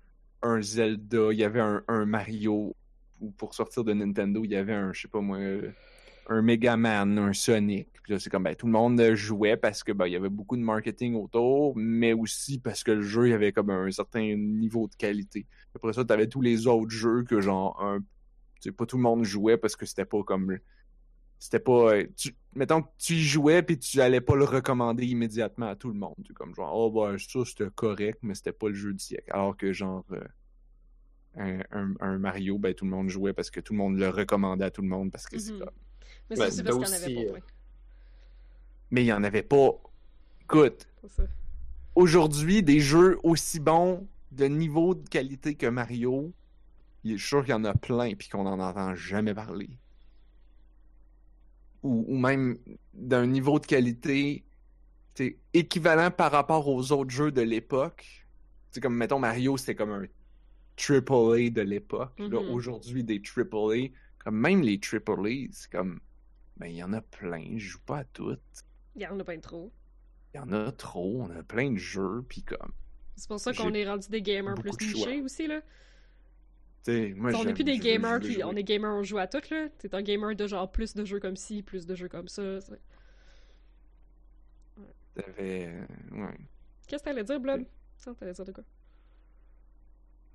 un 0.45 0.61
Zelda, 0.61 1.31
il 1.31 1.39
y 1.39 1.43
avait 1.43 1.61
un, 1.61 2.05
Mario, 2.05 2.75
ou 3.19 3.31
pour 3.31 3.53
sortir 3.53 3.83
de 3.83 3.93
Nintendo, 3.93 4.43
il 4.43 4.51
y 4.51 4.55
avait 4.55 4.73
un, 4.73 4.93
je 4.93 5.01
sais 5.01 5.07
pas 5.07 5.21
moi, 5.21 5.39
un 6.27 6.41
Mega 6.41 6.77
Man, 6.77 7.17
un 7.17 7.33
Sonic. 7.33 7.89
Puis 8.03 8.13
là, 8.13 8.19
c'est 8.19 8.29
comme, 8.29 8.43
ben, 8.43 8.55
tout 8.55 8.67
le 8.67 8.71
monde 8.71 9.01
jouait 9.15 9.57
parce 9.57 9.83
que, 9.83 9.91
ben, 9.91 10.05
il 10.05 10.13
y 10.13 10.15
avait 10.15 10.29
beaucoup 10.29 10.55
de 10.55 10.61
marketing 10.61 11.15
autour, 11.15 11.73
mais 11.75 12.13
aussi 12.13 12.59
parce 12.59 12.83
que 12.83 12.91
le 12.91 13.01
jeu, 13.01 13.29
il 13.29 13.33
avait 13.33 13.51
comme 13.51 13.71
un 13.71 13.89
certain 13.89 14.35
niveau 14.35 14.87
de 14.87 14.95
qualité. 14.95 15.47
Après 15.73 15.93
ça, 15.93 16.05
t'avais 16.05 16.27
tous 16.27 16.41
les 16.41 16.67
autres 16.67 16.91
jeux 16.91 17.23
que, 17.23 17.41
genre, 17.41 17.81
un, 17.81 17.99
pas 18.71 18.85
tout 18.85 18.97
le 18.97 19.03
monde 19.03 19.23
jouait 19.23 19.57
parce 19.57 19.75
que 19.75 19.85
c'était 19.85 20.05
pas 20.05 20.23
comme, 20.23 20.57
c'était 21.39 21.59
pas, 21.59 21.93
euh, 21.95 22.07
tu, 22.15 22.35
mettons 22.55 22.81
que 22.83 22.87
tu 22.97 23.13
y 23.13 23.21
jouais 23.23 23.61
puis 23.63 23.77
tu 23.77 24.01
allais 24.01 24.21
pas 24.21 24.35
le 24.35 24.45
recommander 24.45 25.05
immédiatement 25.05 25.67
à 25.67 25.75
tout 25.75 25.89
le 25.89 25.93
monde. 25.95 26.15
Tu 26.23 26.33
comme 26.33 26.55
genre, 26.55 26.73
oh, 26.75 26.91
ben, 26.91 27.17
ça, 27.17 27.39
c'était 27.45 27.69
correct, 27.73 28.19
mais 28.23 28.35
c'était 28.35 28.51
pas 28.53 28.69
le 28.69 28.75
jeu 28.75 28.93
du 28.93 28.99
siècle. 28.99 29.29
Alors 29.31 29.55
que, 29.57 29.71
genre, 29.73 30.03
euh, 30.11 30.23
un, 31.37 31.59
un- 31.71 31.95
un 31.99 32.17
Mario, 32.17 32.57
ben, 32.57 32.73
tout 32.73 32.85
le 32.85 32.91
monde 32.91 33.09
jouait 33.09 33.33
parce 33.33 33.49
que 33.49 33.59
tout 33.59 33.73
le 33.73 33.77
monde 33.79 33.97
le 33.97 34.09
recommandait 34.09 34.65
à 34.65 34.71
tout 34.71 34.81
le 34.81 34.87
monde 34.87 35.11
parce 35.11 35.25
que 35.27 35.37
c'est 35.37 35.51
Mhm. 35.53 35.59
comme, 35.59 35.69
Mais 36.29 36.35
Ben, 36.37 36.49
c'est 36.51 36.63
parce 36.63 36.77
qu'il 36.77 36.87
y 36.87 36.89
en 36.89 36.93
avait 36.93 37.15
pas 37.15 37.21
euh, 37.21 37.33
plein. 37.33 37.41
mais 38.91 39.03
il 39.03 39.07
y 39.07 39.13
en 39.13 39.23
avait 39.23 39.43
pas. 39.43 39.71
Écoute, 40.43 40.87
aujourd'hui, 41.95 42.63
des 42.63 42.79
jeux 42.79 43.19
aussi 43.23 43.59
bons, 43.59 44.07
de 44.31 44.45
niveau 44.45 44.95
de 44.95 45.07
qualité 45.07 45.55
que 45.55 45.67
Mario, 45.67 46.33
il 47.03 47.13
est 47.13 47.17
sûr 47.17 47.41
qu'il 47.43 47.51
y 47.51 47.53
en 47.53 47.63
a 47.63 47.73
plein 47.73 48.13
puis 48.15 48.27
qu'on 48.29 48.45
en 48.45 48.59
entend 48.59 48.95
jamais 48.95 49.33
parler. 49.33 49.69
Ou, 51.85 52.03
ou 52.07 52.17
même 52.17 52.57
d'un 52.95 53.27
niveau 53.27 53.59
de 53.59 53.67
qualité 53.67 54.43
équivalent 55.53 56.09
par 56.09 56.31
rapport 56.31 56.67
aux 56.67 56.91
autres 56.91 57.11
jeux 57.11 57.31
de 57.31 57.41
l'époque. 57.41 58.25
C'est 58.71 58.81
comme, 58.81 58.95
mettons, 58.97 59.19
Mario, 59.19 59.55
c'était 59.55 59.75
comme 59.75 59.91
un 59.91 60.05
AAA 60.75 61.51
de 61.51 61.61
l'époque. 61.61 62.17
Là, 62.17 62.41
Mhm. 62.41 62.49
aujourd'hui, 62.49 63.03
des 63.03 63.19
AAA, 63.19 63.91
comme 64.17 64.35
même 64.37 64.61
les 64.61 64.79
AAA, 64.79 65.47
c'est 65.51 65.71
comme, 65.71 65.99
ben, 66.57 66.67
il 66.67 66.75
y 66.75 66.83
en 66.83 66.91
a 66.91 67.01
plein, 67.01 67.57
je 67.57 67.67
joue 67.69 67.79
pas 67.85 67.99
à 67.99 68.03
toutes. 68.03 68.41
Il 68.95 69.03
y 69.03 69.07
en 69.07 69.19
a 69.19 69.23
pas 69.23 69.37
trop. 69.37 69.71
Il 70.33 70.37
y 70.37 70.39
en 70.39 70.51
a 70.51 70.71
trop, 70.71 71.21
on 71.21 71.29
a 71.29 71.43
plein 71.43 71.71
de 71.71 71.77
jeux, 71.77 72.25
puis 72.27 72.41
comme, 72.41 72.71
C'est 73.15 73.27
pour 73.27 73.39
ça 73.39 73.53
qu'on 73.53 73.73
est 73.73 73.87
rendu 73.87 74.09
des 74.09 74.21
gamers 74.21 74.55
plus 74.55 74.71
nichés 74.81 75.21
aussi, 75.21 75.47
là. 75.47 75.61
Moi, 76.87 77.31
on 77.35 77.43
n'est 77.43 77.53
plus 77.53 77.63
des 77.63 77.79
gamers, 77.79 78.19
puis 78.19 78.43
on 78.43 78.55
est 78.55 78.63
gamers, 78.63 78.93
on 78.93 79.03
joue 79.03 79.17
à 79.17 79.27
tout, 79.27 79.41
là. 79.49 79.67
T'es 79.79 79.93
un 79.95 80.01
gamer 80.01 80.35
de 80.35 80.47
genre 80.47 80.71
plus 80.71 80.93
de 80.93 81.03
jeux 81.05 81.19
comme 81.19 81.35
ci, 81.35 81.63
plus 81.63 81.85
de 81.85 81.95
jeux 81.95 82.09
comme 82.09 82.27
ça. 82.27 82.59
T'avais, 85.15 85.67
euh, 85.67 85.85
ouais. 86.11 86.37
Qu'est-ce 86.87 87.03
que 87.03 87.09
t'allais 87.09 87.23
dire, 87.23 87.39
Blob? 87.39 87.63
Ça, 87.97 88.13
t'allais 88.13 88.33
dire 88.33 88.45
de 88.45 88.51
quoi? 88.51 88.63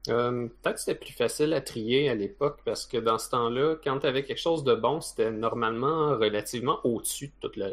Euh, 0.08 0.48
Peut-être 0.62 0.76
que 0.76 0.80
c'était 0.80 0.98
plus 0.98 1.12
facile 1.12 1.52
à 1.52 1.60
trier 1.60 2.08
à 2.08 2.14
l'époque 2.14 2.60
parce 2.64 2.86
que 2.86 2.96
dans 2.96 3.18
ce 3.18 3.30
temps-là, 3.30 3.76
quand 3.84 4.00
tu 4.00 4.06
avais 4.06 4.24
quelque 4.24 4.40
chose 4.40 4.64
de 4.64 4.74
bon, 4.74 5.00
c'était 5.00 5.30
normalement 5.30 6.16
relativement 6.16 6.80
au-dessus 6.84 7.28
de 7.28 7.32
toute 7.40 7.56
la. 7.56 7.72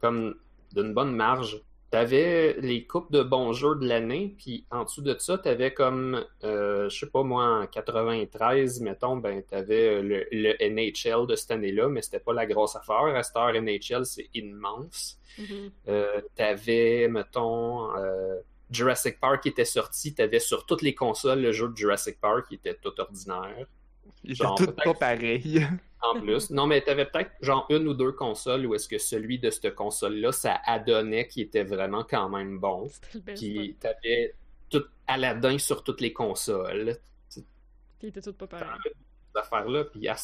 Comme 0.00 0.36
d'une 0.74 0.94
bonne 0.94 1.14
marge. 1.14 1.62
Tu 1.90 1.98
avais 1.98 2.56
les 2.60 2.86
coupes 2.86 3.10
de 3.10 3.22
bons 3.22 3.52
jeux 3.52 3.74
de 3.74 3.86
l'année, 3.86 4.34
puis 4.38 4.64
en 4.70 4.84
dessous 4.84 5.02
de 5.02 5.16
ça, 5.18 5.38
tu 5.38 5.48
avais 5.48 5.74
comme, 5.74 6.24
euh, 6.44 6.88
je 6.88 7.00
sais 7.00 7.10
pas 7.10 7.24
moi, 7.24 7.62
en 7.62 7.66
93, 7.66 8.80
mettons, 8.80 9.16
ben, 9.16 9.42
tu 9.48 9.54
avais 9.54 10.00
le, 10.00 10.24
le 10.30 10.54
NHL 10.68 11.26
de 11.26 11.34
cette 11.34 11.50
année-là, 11.50 11.88
mais 11.88 12.00
c'était 12.02 12.20
pas 12.20 12.32
la 12.32 12.46
grosse 12.46 12.76
affaire. 12.76 13.06
À 13.06 13.22
cette 13.24 13.36
heure, 13.36 13.52
NHL, 13.52 14.06
c'est 14.06 14.28
immense. 14.34 15.18
Mhm. 15.38 15.70
Euh, 15.88 16.20
t'avais, 16.36 17.08
mettons, 17.08 17.96
euh, 17.96 18.36
Jurassic 18.70 19.18
Park 19.18 19.42
qui 19.42 19.48
était 19.48 19.64
sorti, 19.64 20.14
t'avais 20.14 20.38
sur 20.38 20.66
toutes 20.66 20.82
les 20.82 20.94
consoles 20.94 21.40
le 21.40 21.52
jeu 21.52 21.68
de 21.68 21.76
Jurassic 21.76 22.20
Park 22.20 22.48
qui 22.48 22.54
était 22.54 22.74
tout 22.74 22.98
ordinaire. 23.00 23.66
Ils 24.24 24.32
étaient 24.32 24.44
Genre, 24.44 24.54
tous 24.54 24.66
pas 24.66 24.94
pareils. 24.94 25.66
En 26.02 26.18
plus, 26.18 26.50
non, 26.50 26.66
mais 26.66 26.80
t'avais 26.80 27.04
peut-être 27.04 27.30
genre 27.42 27.66
une 27.68 27.86
ou 27.86 27.94
deux 27.94 28.12
consoles 28.12 28.64
où 28.66 28.74
est-ce 28.74 28.88
que 28.88 28.98
celui 28.98 29.38
de 29.38 29.50
cette 29.50 29.74
console-là, 29.74 30.32
ça 30.32 30.58
adonnait 30.64 31.28
qui 31.28 31.42
était 31.42 31.64
vraiment 31.64 32.04
quand 32.08 32.28
même 32.30 32.58
bon. 32.58 32.88
Puis 33.36 33.76
t'avais 33.78 34.34
tout 34.70 34.84
Aladdin 35.06 35.58
sur 35.58 35.84
toutes 35.84 36.00
les 36.00 36.12
consoles. 36.12 36.96
Puis 37.28 37.44
il 38.02 38.08
était 38.08 38.22
tout 38.22 38.32
pas 38.32 38.46
pareil. 38.46 38.66
Ces 38.84 39.40
affaires-là. 39.40 39.84
Puis 39.84 40.08
à 40.08 40.16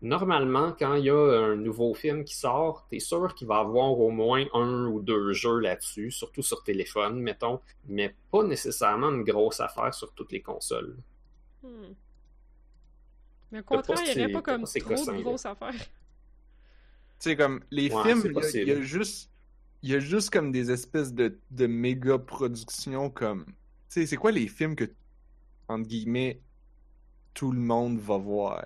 normalement, 0.00 0.72
quand 0.78 0.94
il 0.94 1.04
y 1.04 1.10
a 1.10 1.16
un 1.16 1.56
nouveau 1.56 1.92
film 1.92 2.24
qui 2.24 2.34
sort, 2.34 2.86
t'es 2.88 3.00
sûr 3.00 3.34
qu'il 3.34 3.46
va 3.46 3.58
avoir 3.58 3.98
au 3.98 4.10
moins 4.10 4.46
un 4.54 4.86
ou 4.86 5.00
deux 5.00 5.32
jeux 5.32 5.58
là-dessus, 5.58 6.10
surtout 6.10 6.42
sur 6.42 6.62
téléphone, 6.62 7.20
mettons, 7.20 7.60
mais 7.86 8.14
pas 8.30 8.42
nécessairement 8.42 9.10
une 9.10 9.24
grosse 9.24 9.60
affaire 9.60 9.92
sur 9.92 10.12
toutes 10.14 10.32
les 10.32 10.40
consoles. 10.40 10.96
Hmm. 11.62 11.92
Mais 13.52 13.60
au 13.60 13.62
contraire, 13.62 14.00
il 14.06 14.16
n'y 14.16 14.24
aurait 14.24 14.32
pas 14.32 14.42
comme 14.42 14.64
trop 14.64 15.04
de 15.06 15.22
grosses 15.22 15.46
affaires. 15.46 15.74
Tu 17.20 17.30
sais, 17.30 17.36
comme, 17.36 17.60
les 17.70 17.90
Ouais, 17.90 18.02
films, 18.02 18.22
c'est 18.44 18.58
il 18.62 18.68
y 18.68 18.72
a- 18.72 18.78
y, 18.78 18.82
juste, 18.82 19.30
il 19.82 19.90
y 19.90 19.94
a 19.94 20.00
juste 20.00 20.30
comme 20.30 20.52
des 20.52 20.70
espèces 20.70 21.12
de, 21.12 21.38
de 21.50 21.66
méga 21.66 22.18
productions 22.18 23.10
comme, 23.10 23.44
tu 23.46 23.54
sais, 23.88 24.06
c'est 24.06 24.16
quoi 24.16 24.30
les 24.32 24.46
films 24.48 24.76
que, 24.76 24.84
entre 25.68 25.88
guillemets, 25.88 26.40
tout 27.34 27.52
le 27.52 27.60
monde 27.60 27.98
va 27.98 28.18
voir? 28.18 28.64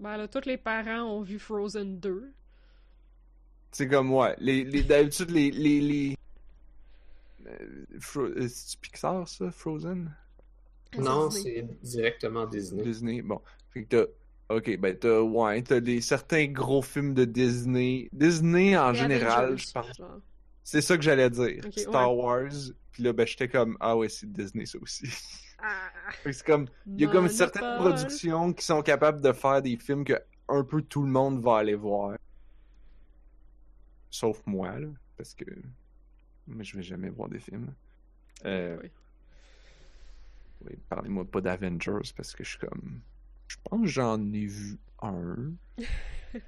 Ben 0.00 0.16
là, 0.16 0.26
tous 0.28 0.44
les 0.46 0.56
parents 0.56 1.02
ont 1.02 1.22
vu 1.22 1.38
Frozen 1.38 2.00
2. 2.00 2.32
C'est 3.70 3.88
comme, 3.88 4.12
ouais, 4.12 4.34
les, 4.38 4.64
les, 4.64 4.82
d'habitude, 4.82 5.30
les... 5.30 5.50
les, 5.50 5.80
les... 5.80 6.16
Euh, 7.46 7.84
Fro- 8.00 8.22
euh, 8.36 8.48
C'est-tu 8.48 8.78
Pixar, 8.78 9.28
ça, 9.28 9.50
Frozen? 9.50 10.14
Non, 10.98 11.28
Disney. 11.28 11.66
c'est 11.66 11.80
directement 11.82 12.46
Disney. 12.46 12.82
Disney, 12.82 13.22
bon. 13.22 13.40
Fait 13.72 13.84
que 13.84 13.96
t'as... 13.96 14.10
Ok, 14.54 14.78
ben 14.78 14.96
t'as, 14.96 15.20
ouais, 15.20 15.62
t'as 15.62 15.80
des, 15.80 16.00
certains 16.00 16.46
gros 16.46 16.80
films 16.80 17.12
de 17.12 17.26
Disney. 17.26 18.08
Disney, 18.12 18.76
en 18.78 18.92
Et 18.92 18.96
général, 18.96 19.44
Avengers, 19.44 19.64
je 19.66 19.72
pense. 19.72 20.00
C'est 20.64 20.80
ça 20.80 20.96
que 20.96 21.02
j'allais 21.02 21.28
dire. 21.28 21.62
Star 21.76 22.16
Wars. 22.16 22.50
Puis 22.92 23.02
là, 23.02 23.12
ben, 23.12 23.26
j'étais 23.26 23.48
comme, 23.48 23.76
ah 23.80 23.96
ouais, 23.96 24.08
c'est 24.08 24.30
Disney, 24.32 24.64
ça 24.64 24.78
aussi. 24.80 25.06
Ah, 25.58 25.90
c'est 26.24 26.44
comme, 26.44 26.66
il 26.86 27.00
y 27.00 27.04
a 27.04 27.08
comme 27.08 27.28
certaines 27.28 27.76
productions 27.78 28.52
qui 28.52 28.64
sont 28.64 28.82
capables 28.82 29.20
de 29.20 29.32
faire 29.32 29.60
des 29.60 29.76
films 29.76 30.04
que 30.04 30.14
un 30.48 30.64
peu 30.64 30.80
tout 30.82 31.02
le 31.02 31.08
monde 31.08 31.40
va 31.42 31.58
aller 31.58 31.74
voir. 31.74 32.16
Sauf 34.10 34.42
moi, 34.46 34.78
là. 34.78 34.88
Parce 35.16 35.34
que. 35.34 35.44
Mais 36.46 36.64
je 36.64 36.76
vais 36.76 36.82
jamais 36.82 37.10
voir 37.10 37.28
des 37.28 37.40
films. 37.40 37.74
Euh, 38.44 38.78
Oui. 38.82 38.90
oui, 40.62 40.78
Parlez-moi 40.88 41.24
pas 41.24 41.40
d'Avengers 41.40 42.12
parce 42.16 42.34
que 42.34 42.44
je 42.44 42.50
suis 42.50 42.58
comme. 42.58 43.00
Je 43.48 43.56
pense 43.64 43.80
que 43.82 43.86
j'en 43.86 44.20
ai 44.32 44.46
vu 44.46 44.78
un. 45.02 45.52
Il 46.34 46.40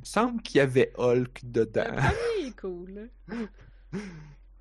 me 0.00 0.04
semble 0.04 0.42
qu'il 0.42 0.58
y 0.58 0.60
avait 0.60 0.92
Hulk 0.96 1.40
Le 1.42 1.48
dedans. 1.50 1.84
premier 1.84 2.46
est 2.48 2.60
cool. 2.60 3.10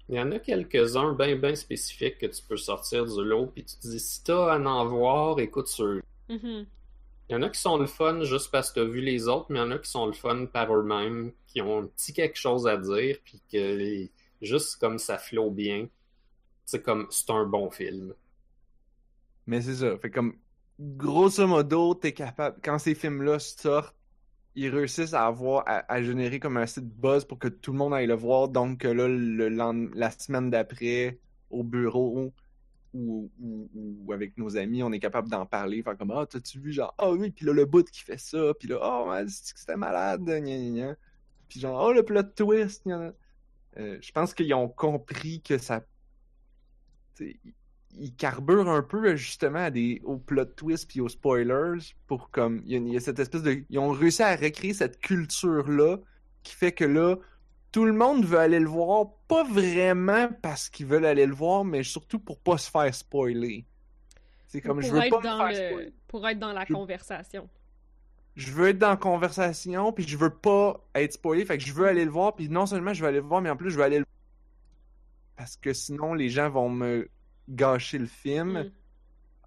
Il 0.09 0.15
y 0.15 0.19
en 0.19 0.31
a 0.31 0.39
quelques-uns 0.39 1.13
bien 1.13 1.35
bien 1.35 1.55
spécifiques 1.55 2.17
que 2.17 2.25
tu 2.25 2.41
peux 2.43 2.57
sortir 2.57 3.05
du 3.05 3.23
lot, 3.23 3.47
puis 3.47 3.63
tu 3.63 3.75
te 3.77 3.87
dis 3.87 3.99
si 3.99 4.23
t'as 4.23 4.53
à 4.55 4.59
en 4.59 4.85
voir, 4.87 5.39
écoute 5.39 5.67
ceux. 5.67 6.01
Mhm. 6.29 6.65
Il 7.29 7.33
y 7.33 7.35
en 7.35 7.43
a 7.43 7.49
qui 7.49 7.59
sont 7.61 7.77
le 7.77 7.85
fun 7.85 8.23
juste 8.23 8.49
parce 8.51 8.71
que 8.71 8.79
t'as 8.79 8.85
vu 8.87 9.01
les 9.01 9.27
autres, 9.27 9.45
mais 9.49 9.59
il 9.59 9.61
y 9.61 9.65
en 9.65 9.71
a 9.71 9.77
qui 9.77 9.89
sont 9.89 10.07
le 10.07 10.13
fun 10.13 10.45
par 10.47 10.73
eux-mêmes, 10.75 11.31
qui 11.45 11.61
ont 11.61 11.83
un 11.83 11.85
petit 11.85 12.11
quelque 12.11 12.37
chose 12.39 12.65
à 12.67 12.75
dire, 12.77 13.17
puis 13.23 13.39
que 13.51 13.57
les- 13.57 14.11
juste 14.41 14.77
comme 14.77 14.97
ça 14.97 15.17
flot 15.19 15.51
bien, 15.51 15.87
c'est 16.65 16.81
comme 16.81 17.05
c'est 17.11 17.29
un 17.29 17.45
bon 17.45 17.69
film. 17.69 18.13
Mais 19.45 19.61
c'est 19.61 19.75
ça. 19.75 19.95
Fait 19.99 20.09
comme, 20.09 20.35
grosso 20.79 21.45
modo, 21.45 21.93
t'es 21.93 22.13
capable, 22.13 22.57
quand 22.63 22.79
ces 22.79 22.95
films-là 22.95 23.39
sortent, 23.39 23.95
ils 24.55 24.69
réussissent 24.69 25.13
à 25.13 25.25
avoir, 25.25 25.63
à, 25.67 26.01
générer 26.01 26.39
comme 26.39 26.57
un 26.57 26.65
site 26.65 26.85
buzz 26.85 27.25
pour 27.25 27.39
que 27.39 27.47
tout 27.47 27.71
le 27.71 27.77
monde 27.77 27.93
aille 27.93 28.07
le 28.07 28.15
voir. 28.15 28.49
Donc, 28.49 28.83
là, 28.83 29.07
le, 29.07 29.49
la 29.93 30.11
semaine 30.11 30.49
d'après, 30.49 31.19
au 31.49 31.63
bureau 31.63 32.33
ou, 32.93 33.29
avec 34.11 34.37
nos 34.37 34.57
amis, 34.57 34.81
on 34.83 34.91
est 34.91 34.99
capable 34.99 35.29
d'en 35.29 35.45
parler. 35.45 35.83
Faire 35.83 35.97
comme, 35.97 36.11
ah, 36.11 36.25
t'as-tu 36.25 36.59
vu, 36.59 36.73
genre, 36.73 36.93
ah 36.97 37.11
oui, 37.11 37.31
puis 37.31 37.45
là, 37.45 37.53
le 37.53 37.65
bout 37.65 37.89
qui 37.89 38.01
fait 38.01 38.17
ça, 38.17 38.53
puis 38.59 38.67
là, 38.67 38.79
oh, 38.81 39.13
c'est 39.27 39.53
que 39.53 39.59
c'était 39.59 39.77
malade, 39.77 40.23
gna 40.23 40.39
gna 40.39 40.95
genre, 41.55 41.85
oh, 41.87 41.93
le 41.93 42.03
plot 42.03 42.23
twist. 42.35 42.87
Euh, 42.87 43.97
je 44.01 44.11
pense 44.11 44.33
qu'ils 44.33 44.53
ont 44.53 44.67
compris 44.67 45.41
que 45.41 45.57
ça. 45.57 45.83
Ils 47.97 48.13
carburent 48.15 48.69
un 48.69 48.81
peu 48.81 49.15
justement 49.15 49.59
à 49.59 49.71
des, 49.71 50.01
au 50.03 50.17
plot 50.17 50.45
twist 50.45 50.87
puis 50.89 51.01
aux 51.01 51.09
spoilers 51.09 51.79
pour 52.07 52.29
comme 52.29 52.61
il 52.65 52.71
y, 52.71 52.75
a, 52.75 52.77
il 52.79 52.93
y 52.93 52.97
a 52.97 52.99
cette 52.99 53.19
espèce 53.19 53.41
de 53.43 53.63
ils 53.69 53.79
ont 53.79 53.91
réussi 53.91 54.21
à 54.23 54.35
recréer 54.35 54.73
cette 54.73 54.99
culture 54.99 55.67
là 55.69 55.97
qui 56.43 56.53
fait 56.53 56.71
que 56.71 56.85
là 56.85 57.15
tout 57.71 57.85
le 57.85 57.93
monde 57.93 58.25
veut 58.25 58.39
aller 58.39 58.59
le 58.59 58.67
voir 58.67 59.07
pas 59.27 59.43
vraiment 59.43 60.29
parce 60.41 60.69
qu'ils 60.69 60.85
veulent 60.85 61.05
aller 61.05 61.25
le 61.25 61.33
voir 61.33 61.65
mais 61.65 61.83
surtout 61.83 62.19
pour 62.19 62.39
pas 62.39 62.57
se 62.57 62.69
faire 62.69 62.93
spoiler 62.93 63.65
c'est 64.47 64.61
comme 64.61 64.81
je 64.81 64.91
veux 64.91 65.01
être 65.01 65.09
pas 65.09 65.21
dans 65.21 65.45
me 65.45 65.51
faire 65.53 65.61
le... 65.63 65.69
spoiler. 65.69 65.93
pour 66.07 66.27
être 66.27 66.39
dans 66.39 66.53
la 66.53 66.65
Je- 66.65 66.73
conversation. 66.73 67.49
je 68.35 68.51
veux 68.51 68.69
être 68.69 68.77
dans 68.79 68.89
la 68.91 68.97
conversation 68.97 69.91
puis 69.91 70.07
je 70.07 70.15
veux 70.17 70.29
pas 70.33 70.79
être 70.95 71.13
spoilé 71.13 71.43
fait 71.45 71.57
que 71.57 71.63
je 71.63 71.73
veux 71.73 71.87
aller 71.87 72.05
le 72.05 72.11
voir 72.11 72.35
puis 72.35 72.49
non 72.49 72.65
seulement 72.67 72.93
je 72.93 73.01
veux 73.01 73.07
aller 73.07 73.19
le 73.19 73.25
voir 73.25 73.41
mais 73.41 73.49
en 73.49 73.57
plus 73.57 73.71
je 73.71 73.77
veux 73.77 73.83
aller 73.83 73.99
le 73.99 74.05
parce 75.35 75.55
que 75.57 75.73
sinon 75.73 76.13
les 76.13 76.29
gens 76.29 76.49
vont 76.49 76.69
me 76.69 77.09
gâcher 77.49 77.97
le 77.97 78.05
film 78.05 78.63
Mm. 78.63 78.71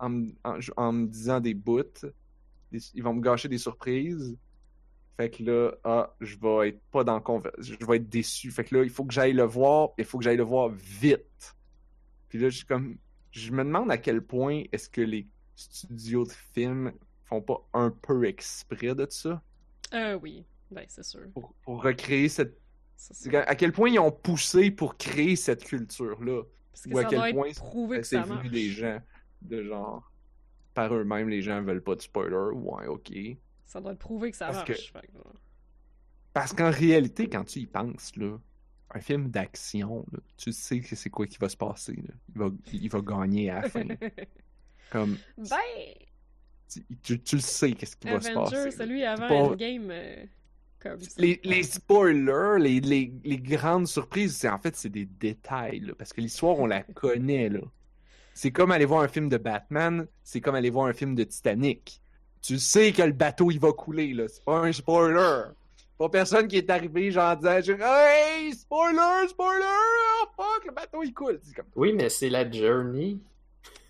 en, 0.00 0.08
me- 0.10 0.32
en- 0.44 0.58
en 0.76 0.92
me 0.92 1.06
disant 1.06 1.40
des 1.40 1.54
bouts. 1.54 1.82
Des- 2.70 2.80
ils 2.94 3.02
vont 3.02 3.14
me 3.14 3.20
gâcher 3.22 3.48
des 3.48 3.58
surprises. 3.58 4.36
Fait 5.16 5.30
que 5.30 5.42
là, 5.42 5.72
ah, 5.84 6.14
je 6.20 6.36
vais 6.38 6.70
être 6.70 6.80
pas 6.90 7.04
dans 7.04 7.22
je 7.58 7.74
vais 7.86 7.96
être 7.96 8.08
déçu. 8.08 8.50
Fait 8.50 8.64
que 8.64 8.76
là, 8.76 8.82
il 8.82 8.90
faut 8.90 9.04
que 9.04 9.12
j'aille 9.12 9.34
le 9.34 9.44
voir, 9.44 9.90
il 9.98 10.04
faut 10.04 10.18
que 10.18 10.24
j'aille 10.24 10.38
le 10.38 10.42
voir 10.42 10.70
vite. 10.70 11.54
Puis 12.28 12.38
là, 12.38 12.48
je 12.48 12.64
comme, 12.64 12.96
je 13.30 13.52
me 13.52 13.62
demande 13.62 13.90
à 13.90 13.98
quel 13.98 14.22
point 14.22 14.64
est-ce 14.72 14.88
que 14.88 15.02
les 15.02 15.26
studios 15.54 16.24
de 16.24 16.32
films 16.54 16.92
font 17.24 17.42
pas 17.42 17.62
un 17.74 17.90
peu 17.90 18.24
exprès 18.24 18.94
de 18.94 19.06
ça? 19.10 19.42
Euh, 19.92 20.18
oui. 20.20 20.44
Ben, 20.70 20.86
c'est 20.88 21.04
sûr. 21.04 21.20
pour, 21.34 21.52
pour 21.62 21.82
recréer 21.82 22.30
cette, 22.30 22.58
Ça, 22.96 23.40
à 23.42 23.54
quel 23.54 23.72
point 23.72 23.90
ils 23.90 23.98
ont 23.98 24.10
poussé 24.10 24.70
pour 24.70 24.96
créer 24.96 25.36
cette 25.36 25.64
culture-là? 25.64 26.42
Parce 26.72 26.82
que 26.84 26.90
ou 26.94 26.98
à 26.98 27.02
ça 27.02 27.08
quel 27.08 27.18
doit 27.18 27.32
point 27.32 27.52
prouvé 27.54 27.98
que 27.98 28.02
c'est 28.06 28.26
marche. 28.26 28.48
des 28.50 28.68
gens 28.70 29.00
de 29.42 29.62
genre 29.62 30.10
par 30.74 30.92
eux-mêmes 30.94 31.28
les 31.28 31.42
gens 31.42 31.62
veulent 31.62 31.82
pas 31.82 31.94
de 31.94 32.00
spoiler 32.00 32.34
ouais 32.54 32.86
ok 32.86 33.12
Ça 33.66 33.80
doit 33.80 33.92
être 33.92 33.98
prouvé 33.98 34.30
que 34.30 34.36
ça 34.36 34.46
Parce 34.46 34.58
marche. 34.58 34.68
que- 34.92 34.98
Fait 35.00 35.06
que, 35.06 35.18
ouais. 35.18 35.34
parce 36.32 36.52
qu'en 36.54 36.70
réalité 36.70 37.28
quand 37.28 37.44
tu 37.44 37.58
y 37.60 37.66
penses 37.66 38.16
là 38.16 38.38
un 38.94 39.00
film 39.00 39.28
d'action 39.30 40.04
tu 40.36 40.52
sais 40.52 40.80
que 40.80 40.96
c'est 40.96 41.10
quoi 41.10 41.26
qui 41.26 41.38
va 41.38 41.48
se 41.48 41.56
passer 41.56 41.94
là. 41.94 42.14
il 42.34 42.38
va 42.40 42.50
il 42.72 42.88
va 42.90 43.00
gagner 43.00 43.50
à 43.50 43.62
la 43.62 43.68
fin 43.68 43.84
comme 44.90 45.16
ben, 45.36 45.56
tu, 46.70 46.84
tu- 47.02 47.20
tu 47.22 47.36
le 47.36 47.40
sais 47.42 47.72
qu'est-ce 47.72 47.96
qui 47.96 48.08
va 48.08 48.20
se 48.20 48.32
passer 48.32 48.56
là. 48.64 48.70
celui 48.70 49.04
avant 49.04 49.28
pas- 49.28 49.34
Endgame, 49.34 49.90
euh, 49.90 50.24
comme 50.82 51.00
ça. 51.00 51.10
les, 51.18 51.40
les 51.44 51.62
spoilers, 51.62 52.58
les, 52.58 52.80
les, 52.80 53.12
les 53.24 53.38
grandes 53.38 53.86
surprises, 53.86 54.36
c'est 54.36 54.48
en 54.48 54.58
fait 54.58 54.76
c'est 54.76 54.88
des 54.88 55.04
détails 55.06 55.80
là, 55.80 55.94
parce 55.96 56.12
que 56.12 56.20
l'histoire 56.20 56.58
on 56.58 56.66
la 56.66 56.82
connaît 56.94 57.48
là. 57.48 57.60
C'est 58.34 58.50
comme 58.50 58.70
aller 58.72 58.86
voir 58.86 59.02
un 59.02 59.08
film 59.08 59.28
de 59.28 59.36
Batman, 59.36 60.06
c'est 60.22 60.40
comme 60.40 60.54
aller 60.54 60.70
voir 60.70 60.86
un 60.86 60.94
film 60.94 61.14
de 61.14 61.24
Titanic. 61.24 62.00
Tu 62.40 62.58
sais 62.58 62.92
que 62.92 63.02
le 63.02 63.12
bateau 63.12 63.50
il 63.50 63.60
va 63.60 63.72
couler 63.72 64.12
là, 64.14 64.26
c'est 64.28 64.44
pas 64.44 64.58
un 64.58 64.72
spoiler. 64.72 65.44
Pas 65.98 66.08
personne 66.08 66.48
qui 66.48 66.56
est 66.56 66.70
arrivé 66.70 67.10
genre 67.10 67.32
en 67.32 67.36
disant 67.36 67.76
hey 67.78 68.52
spoiler 68.52 69.28
spoiler 69.28 69.64
oh 69.64 70.26
fuck 70.36 70.66
le 70.66 70.72
bateau 70.72 71.02
il 71.02 71.14
coule. 71.14 71.40
Comme 71.54 71.66
Oui, 71.76 71.92
mais 71.92 72.08
c'est 72.08 72.30
la 72.30 72.50
journey. 72.50 73.18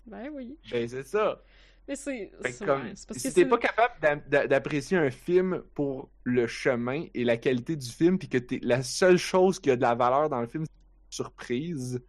Ben 0.05 0.29
oui. 0.33 0.57
ben 0.69 0.87
c'est 0.87 1.07
ça. 1.07 1.41
Mais 1.87 1.95
c'est. 1.95 2.31
Comme, 2.65 2.83
ouais, 2.83 2.93
parce 3.07 3.19
si 3.19 3.33
t'es 3.33 3.45
pas 3.45 3.57
capable 3.57 3.93
d'a- 4.01 4.15
d'a- 4.15 4.47
d'apprécier 4.47 4.97
un 4.97 5.11
film 5.11 5.61
pour 5.73 6.09
le 6.23 6.47
chemin 6.47 7.05
et 7.13 7.23
la 7.25 7.37
qualité 7.37 7.75
du 7.75 7.89
film, 7.89 8.17
puis 8.17 8.29
que 8.29 8.37
t'es 8.37 8.59
la 8.63 8.83
seule 8.83 9.17
chose 9.17 9.59
qui 9.59 9.69
a 9.69 9.75
de 9.75 9.81
la 9.81 9.93
valeur 9.95 10.29
dans 10.29 10.39
le 10.39 10.47
film, 10.47 10.65
c'est 10.65 10.71
une 10.71 11.11
surprise, 11.25 12.01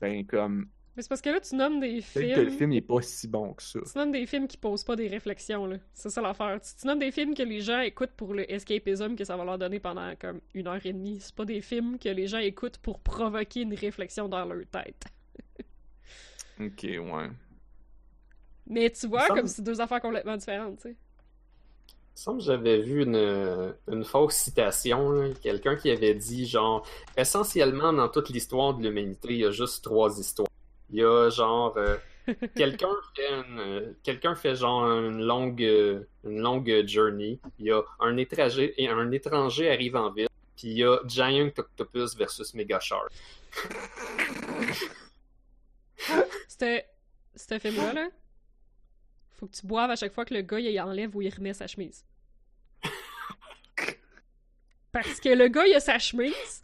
ben 0.00 0.26
comme 0.26 0.66
Mais 0.96 1.02
c'est 1.02 1.08
parce 1.10 1.20
que 1.20 1.28
là, 1.28 1.40
tu 1.40 1.54
nommes 1.56 1.78
des 1.78 2.00
peut-être 2.00 2.34
que 2.36 2.40
le 2.40 2.46
films. 2.46 2.58
film 2.58 2.72
est 2.72 2.80
pas 2.80 3.02
si 3.02 3.28
bon 3.28 3.52
que 3.52 3.62
ça. 3.62 3.80
Tu 3.80 3.98
nommes 3.98 4.12
des 4.12 4.24
films 4.24 4.48
qui 4.48 4.56
posent 4.56 4.82
pas 4.84 4.96
des 4.96 5.08
réflexions, 5.08 5.66
là. 5.66 5.76
C'est 5.92 6.08
ça 6.08 6.22
l'affaire. 6.22 6.58
Tu, 6.62 6.70
tu 6.80 6.86
nommes 6.86 6.98
des 6.98 7.10
films 7.12 7.34
que 7.34 7.42
les 7.42 7.60
gens 7.60 7.80
écoutent 7.80 8.12
pour 8.16 8.32
le 8.32 8.50
escapism 8.50 9.14
que 9.14 9.24
ça 9.24 9.36
va 9.36 9.44
leur 9.44 9.58
donner 9.58 9.78
pendant 9.78 10.14
comme 10.16 10.40
une 10.54 10.68
heure 10.68 10.80
et 10.86 10.92
demie. 10.94 11.18
C'est 11.20 11.34
pas 11.34 11.44
des 11.44 11.60
films 11.60 11.98
que 11.98 12.08
les 12.08 12.26
gens 12.28 12.38
écoutent 12.38 12.78
pour 12.78 13.00
provoquer 13.00 13.60
une 13.60 13.74
réflexion 13.74 14.26
dans 14.26 14.46
leur 14.46 14.64
tête. 14.70 15.04
Ok, 16.58 16.82
ouais. 16.84 17.28
Mais 18.68 18.90
tu 18.90 19.06
vois, 19.06 19.26
comme 19.28 19.46
c'est 19.46 19.62
deux 19.62 19.80
affaires 19.80 20.00
complètement 20.00 20.36
différentes, 20.36 20.76
tu 20.78 20.82
sais. 20.82 20.96
Il 21.88 22.20
me 22.20 22.22
semble 22.22 22.38
que 22.38 22.44
j'avais 22.44 22.80
vu 22.80 23.02
une, 23.02 23.74
une 23.88 24.04
fausse 24.04 24.36
citation, 24.36 25.34
quelqu'un 25.42 25.76
qui 25.76 25.90
avait 25.90 26.14
dit 26.14 26.46
genre 26.46 26.86
essentiellement 27.16 27.92
dans 27.92 28.08
toute 28.08 28.30
l'histoire 28.30 28.72
de 28.72 28.82
l'humanité, 28.82 29.28
il 29.30 29.38
y 29.40 29.44
a 29.44 29.50
juste 29.50 29.84
trois 29.84 30.18
histoires. 30.18 30.48
Il 30.90 30.96
y 30.96 31.04
a 31.04 31.28
genre 31.28 31.76
euh, 31.76 31.96
quelqu'un 32.56 32.94
fait 33.14 33.30
une, 33.30 33.58
euh, 33.58 33.92
quelqu'un 34.02 34.34
fait 34.34 34.54
genre 34.54 34.84
une 34.84 35.24
longue 35.24 35.62
euh, 35.62 36.08
une 36.24 36.40
longue 36.40 36.84
journey. 36.86 37.38
Il 37.58 37.66
y 37.66 37.72
a 37.72 37.82
un 38.00 38.16
étranger 38.16 38.74
et 38.82 38.88
un 38.88 39.10
étranger 39.12 39.70
arrive 39.70 39.96
en 39.96 40.10
ville. 40.10 40.28
Puis 40.56 40.68
il 40.68 40.78
y 40.78 40.84
a 40.84 40.98
Giant 41.06 41.50
Octopus 41.56 42.16
versus 42.16 42.54
Mega 42.54 42.80
Shark. 42.80 43.12
C'était. 46.48 46.86
Ce 47.34 47.58
film-là, 47.58 47.92
là? 47.92 48.08
Faut 49.38 49.46
que 49.46 49.54
tu 49.56 49.66
boives 49.66 49.90
à 49.90 49.96
chaque 49.96 50.12
fois 50.12 50.24
que 50.24 50.34
le 50.34 50.42
gars 50.42 50.58
il 50.60 50.80
enlève 50.80 51.14
ou 51.14 51.22
il 51.22 51.32
remet 51.34 51.52
sa 51.52 51.66
chemise. 51.66 52.04
Parce 54.92 55.20
que 55.20 55.28
le 55.28 55.48
gars 55.48 55.66
il 55.66 55.74
a 55.74 55.80
sa 55.80 55.98
chemise, 55.98 56.62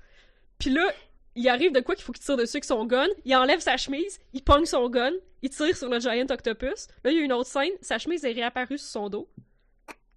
puis 0.59 0.71
là, 0.71 0.91
il 1.35 1.49
arrive 1.49 1.73
de 1.73 1.81
quoi 1.81 1.95
qu'il 1.95 2.05
faut 2.05 2.13
qu'il 2.13 2.23
tire 2.25 2.37
dessus 2.37 2.57
avec 2.57 2.65
son 2.65 2.85
gun, 2.87 3.07
il 3.25 3.35
enlève 3.37 3.61
sa 3.61 3.77
chemise, 3.77 4.19
il 4.33 4.43
pogne 4.43 4.65
son 4.67 4.89
gun, 4.89 5.13
il 5.43 5.51
tire 5.51 5.77
sur 5.77 5.89
le 5.89 5.99
giant 6.01 6.27
octopus. 6.31 6.89
Là, 7.05 7.11
il 7.11 7.19
y 7.19 7.21
a 7.21 7.25
une 7.25 7.33
autre 7.33 7.49
scène, 7.51 7.73
sa 7.81 7.99
chemise 7.99 8.25
est 8.25 8.33
réapparue 8.33 8.79
sur 8.79 8.89
son 8.89 9.09
dos. 9.09 9.29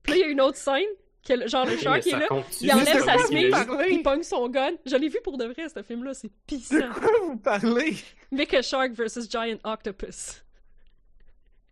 Puis 0.03 0.11
là, 0.13 0.17
il 0.17 0.21
y 0.21 0.23
a 0.23 0.27
une 0.27 0.41
autre 0.41 0.57
scène, 0.57 0.85
que 1.27 1.33
le- 1.33 1.47
genre 1.47 1.65
le 1.65 1.75
shark 1.77 2.05
est 2.05 2.11
ça 2.11 2.19
là, 2.19 2.27
continue, 2.27 2.69
il 2.69 2.73
enlève 2.73 3.03
sa 3.03 3.17
chemise, 3.27 3.55
il 3.89 4.03
pogne 4.03 4.23
son 4.23 4.47
gun. 4.47 4.71
Je 4.85 4.95
l'ai 4.95 5.09
vu 5.09 5.19
pour 5.23 5.37
de 5.37 5.45
vrai, 5.45 5.67
ce 5.67 5.81
film-là, 5.81 6.13
c'est 6.13 6.27
De 6.27 6.33
pissant. 6.45 6.77
quoi 6.93 7.11
vous 7.23 7.37
parlez? 7.37 7.95
Mecha 8.31 8.61
Shark 8.61 8.91
versus 8.91 9.29
Giant 9.29 9.57
Octopus. 9.63 10.43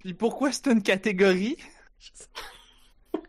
Puis 0.03 0.13
pourquoi 0.13 0.51
c'est 0.51 0.67
une 0.67 0.83
catégorie? 0.83 1.57
Je 1.99 2.09
sais- 2.13 2.27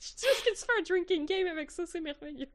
Juste 0.00 0.44
que 0.44 0.50
tu 0.50 0.56
fais 0.56 0.78
un 0.78 0.82
drinking 0.82 1.26
game 1.26 1.46
avec 1.46 1.70
ça, 1.70 1.84
c'est 1.86 2.00
merveilleux. 2.00 2.48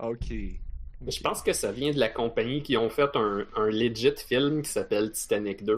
Ok. 0.00 0.30
Mais 0.30 1.10
je 1.12 1.20
pense 1.20 1.42
que 1.42 1.52
ça 1.52 1.70
vient 1.70 1.90
de 1.92 1.98
la 1.98 2.08
compagnie 2.08 2.62
qui 2.62 2.76
ont 2.76 2.88
fait 2.90 3.14
un, 3.14 3.46
un 3.56 3.66
legit 3.66 4.14
film 4.16 4.62
qui 4.62 4.70
s'appelle 4.70 5.12
Titanic 5.12 5.62
2. 5.64 5.76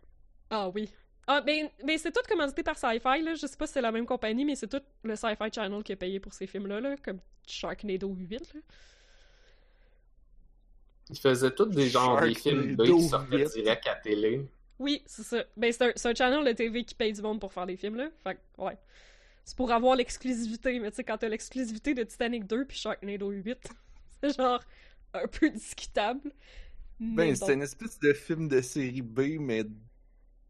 Ah 0.51 0.69
oui. 0.69 0.89
Ah, 1.27 1.41
ben, 1.41 1.69
ben 1.85 1.99
c'est 1.99 2.11
tout 2.13 2.23
commandité 2.29 2.63
par 2.63 2.79
Sci-Fi, 2.79 3.23
là. 3.23 3.35
Je 3.35 3.47
sais 3.47 3.57
pas 3.57 3.67
si 3.67 3.73
c'est 3.75 3.81
la 3.81 3.93
même 3.93 4.07
compagnie, 4.07 4.45
mais 4.45 4.55
c'est 4.57 4.69
tout 4.69 4.83
le 5.03 5.17
Sci-Fi 5.17 5.53
Channel 5.53 5.83
qui 5.83 5.93
a 5.93 5.97
payé 5.97 6.21
pour 6.21 6.33
ces 6.33 6.47
films-là, 6.47 6.81
là, 6.81 6.97
comme 7.05 7.19
Sharknado 7.47 8.09
8, 8.09 8.55
là. 8.55 8.61
Ils 11.11 11.19
faisaient 11.19 11.51
tous 11.51 11.67
des 11.67 11.89
genres 11.89 12.21
des 12.21 12.35
films 12.35 12.77
B 12.77 12.85
qui 12.85 13.09
sortaient 13.09 13.39
8. 13.39 13.53
direct 13.55 13.87
à 13.89 13.97
télé. 13.97 14.47
Oui, 14.81 15.03
c'est 15.07 15.23
ça. 15.25 15.45
Ben, 15.57 15.73
c'est 15.73 15.85
un, 15.85 15.93
c'est 15.95 16.09
un 16.11 16.15
channel 16.15 16.45
de 16.45 16.53
TV 16.53 16.85
qui 16.85 16.97
paye 16.97 17.13
du 17.13 17.23
monde 17.23 17.41
pour 17.41 17.53
faire 17.53 17.67
des 17.67 17.77
films, 17.77 17.97
là. 17.97 18.11
Fait 18.25 18.37
que, 18.37 18.63
ouais. 18.65 18.79
C'est 19.45 19.57
pour 19.57 19.73
avoir 19.73 19.97
l'exclusivité, 19.97 20.81
mais 20.81 20.91
tu 20.91 20.97
sais, 20.97 21.05
quand 21.05 21.19
t'as 21.19 21.29
l'exclusivité 21.29 21.95
de 21.95 22.03
Titanic 22.05 22.47
2 22.47 22.67
puis 22.67 22.79
Sharknado 22.79 23.31
8, 23.31 23.59
c'est 24.25 24.37
genre 24.37 24.63
un 25.15 25.27
peu 25.29 25.51
discutable. 25.51 26.33
Mais 27.01 27.33
Ben, 27.33 27.37
c'est 27.37 27.55
une 27.55 27.63
espèce 27.63 27.99
de 28.01 28.13
film 28.15 28.49
de 28.49 28.61
série 28.63 29.03
B, 29.03 29.39
mais. 29.41 29.65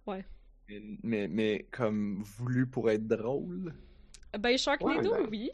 Ouais. 0.06 0.24
Mais, 0.68 0.82
mais, 1.02 1.28
mais 1.28 1.68
comme 1.70 2.22
voulu 2.22 2.66
pour 2.66 2.90
être 2.90 3.06
drôle. 3.06 3.74
Ben, 4.38 4.56
Sharknado, 4.58 5.12
Ouais, 5.12 5.22
ben- 5.22 5.28
oui. 5.30 5.50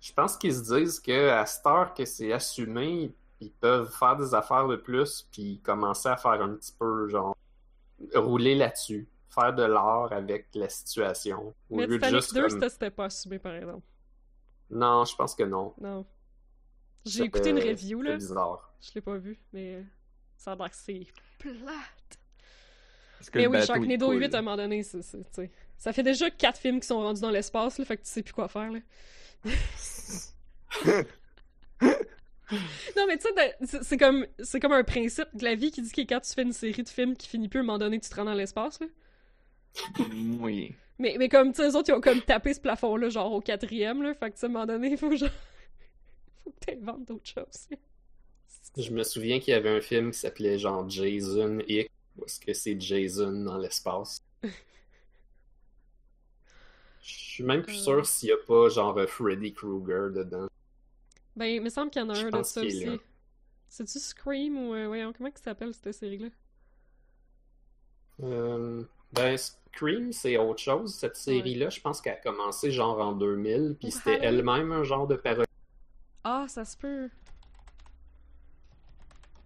Je 0.00 0.12
pense 0.12 0.36
qu'ils 0.36 0.54
se 0.54 0.62
disent 0.74 1.00
que 1.00 1.28
à 1.30 1.46
cette 1.46 1.66
heure 1.66 1.94
que 1.94 2.04
c'est 2.04 2.32
assumé, 2.32 3.14
ils 3.40 3.52
peuvent 3.52 3.90
faire 3.96 4.16
des 4.16 4.34
affaires 4.34 4.66
de 4.68 4.76
plus, 4.76 5.28
puis 5.32 5.60
commencer 5.62 6.08
à 6.08 6.16
faire 6.16 6.42
un 6.42 6.54
petit 6.54 6.72
peu, 6.78 7.08
genre, 7.08 7.36
rouler 8.14 8.54
là-dessus. 8.54 9.08
Faire 9.30 9.54
de 9.54 9.62
l'art 9.62 10.12
avec 10.12 10.48
la 10.54 10.68
situation. 10.68 11.54
Au 11.70 11.76
Mais 11.76 11.86
lieu 11.86 11.92
de 11.92 11.94
Titanic 11.96 12.16
juste 12.16 12.34
2, 12.34 12.48
comme- 12.48 12.68
c'était- 12.68 12.90
pas 12.90 13.06
assumé, 13.06 13.38
par 13.38 13.54
exemple. 13.54 13.86
Non, 14.70 15.04
je 15.04 15.16
pense 15.16 15.34
que 15.34 15.42
non. 15.42 15.74
Non. 15.80 16.04
J'ai 17.04 17.24
écouté 17.24 17.50
une 17.50 17.58
review, 17.58 17.98
c'était 18.00 18.10
là. 18.10 18.16
bizarre. 18.16 18.74
Je 18.80 18.90
l'ai 18.94 19.00
pas 19.00 19.16
vu, 19.16 19.40
mais 19.52 19.84
ça 20.36 20.52
a 20.52 20.56
l'air 20.56 20.70
que 20.70 20.76
c'est 20.76 21.06
plate. 21.38 22.18
Que 23.30 23.38
Mais 23.38 23.46
oui, 23.46 23.62
Sharknado 23.64 24.06
coule. 24.06 24.20
8, 24.20 24.34
à 24.34 24.38
un 24.38 24.42
moment 24.42 24.56
donné, 24.56 24.82
c'est, 24.82 25.00
ça 25.78 25.92
fait 25.92 26.02
déjà 26.02 26.28
quatre 26.30 26.58
films 26.58 26.80
qui 26.80 26.86
sont 26.88 26.98
rendus 27.00 27.20
dans 27.20 27.30
l'espace, 27.30 27.78
là, 27.78 27.84
fait 27.84 27.96
que 27.96 28.02
tu 28.02 28.10
sais 28.10 28.22
plus 28.22 28.32
quoi 28.32 28.48
faire, 28.48 28.70
là. 28.72 28.80
non, 32.96 33.06
mais 33.06 33.18
tu 33.18 33.26
sais, 33.34 33.78
c'est- 33.82 33.96
comme, 33.96 34.26
c'est 34.40 34.60
comme 34.60 34.72
un 34.72 34.84
principe 34.84 35.28
de 35.34 35.44
la 35.44 35.54
vie 35.54 35.70
qui 35.70 35.82
dit 35.82 35.92
que 35.92 36.02
quand 36.02 36.20
tu 36.20 36.32
fais 36.32 36.42
une 36.42 36.52
série 36.52 36.82
de 36.82 36.88
films 36.88 37.16
qui 37.16 37.28
finit 37.28 37.48
plus, 37.48 37.60
à 37.60 37.62
un 37.62 37.66
moment 37.66 37.78
donné, 37.78 38.00
tu 38.00 38.08
te 38.08 38.14
rends 38.14 38.24
dans 38.24 38.34
l'espace, 38.34 38.80
là. 38.80 38.86
Oui. 40.40 40.74
Mais, 40.98 41.16
mais 41.18 41.28
comme, 41.28 41.52
tu 41.52 41.62
sais, 41.62 41.68
eux 41.68 41.76
autres, 41.76 41.88
ils 41.88 41.94
ont 41.94 42.00
comme 42.00 42.20
tapé 42.22 42.54
ce 42.54 42.60
plafond-là, 42.60 43.08
genre 43.08 43.32
au 43.32 43.40
quatrième, 43.40 44.02
là, 44.02 44.14
fait 44.14 44.30
que, 44.30 44.34
tu 44.34 44.40
sais, 44.40 44.46
à 44.46 44.48
un 44.48 44.52
moment 44.52 44.66
donné, 44.66 44.88
il 44.90 44.98
faut 44.98 45.14
genre... 45.16 45.30
faut 46.44 46.50
que 46.50 46.64
t'inventes 46.64 47.06
d'autres 47.06 47.28
choses. 47.28 47.68
Je 48.76 48.90
me 48.90 49.02
souviens 49.02 49.38
qu'il 49.40 49.52
y 49.52 49.56
avait 49.56 49.70
un 49.70 49.80
film 49.80 50.12
qui 50.12 50.18
s'appelait 50.18 50.58
genre 50.58 50.88
Jason 50.88 51.58
X, 51.66 51.88
où 52.16 52.24
est-ce 52.24 52.40
que 52.40 52.52
c'est 52.52 52.80
Jason 52.80 53.32
dans 53.44 53.58
l'espace? 53.58 54.22
Je 57.02 57.12
suis 57.14 57.44
même 57.44 57.62
plus 57.62 57.74
sûr 57.74 58.06
s'il 58.06 58.28
y 58.28 58.32
a 58.32 58.36
pas 58.36 58.68
genre 58.68 58.98
Freddy 59.08 59.52
Krueger 59.52 60.10
dedans. 60.10 60.48
Ben, 61.36 61.46
il 61.46 61.62
me 61.62 61.68
semble 61.68 61.90
qu'il 61.90 62.02
y 62.02 62.04
en 62.04 62.10
a 62.10 62.14
Je 62.14 62.26
un 62.26 62.30
de 62.30 62.42
ça 62.42 62.60
aussi. 62.62 63.00
C'est-tu 63.68 63.98
Scream 63.98 64.58
ou... 64.58 64.74
euh, 64.74 64.86
voyons, 64.86 65.12
comment 65.16 65.30
ça 65.34 65.42
s'appelle, 65.44 65.72
cette 65.72 65.94
série-là? 65.94 66.28
Euh, 68.22 68.82
ben, 69.12 69.36
Scream, 69.36 70.12
c'est 70.12 70.36
autre 70.36 70.60
chose. 70.60 70.94
Cette 70.94 71.16
série-là, 71.16 71.70
je 71.70 71.80
pense 71.80 72.00
qu'elle 72.00 72.14
a 72.14 72.16
commencé 72.16 72.70
genre 72.70 73.00
en 73.00 73.12
2000, 73.12 73.76
puis 73.80 73.90
c'était 73.90 74.18
elle-même 74.22 74.72
un 74.72 74.84
genre 74.84 75.06
de 75.06 75.16
parodie. 75.16 75.46
Ah, 76.24 76.44
ça 76.48 76.64
se 76.64 76.76
peut. 76.76 77.08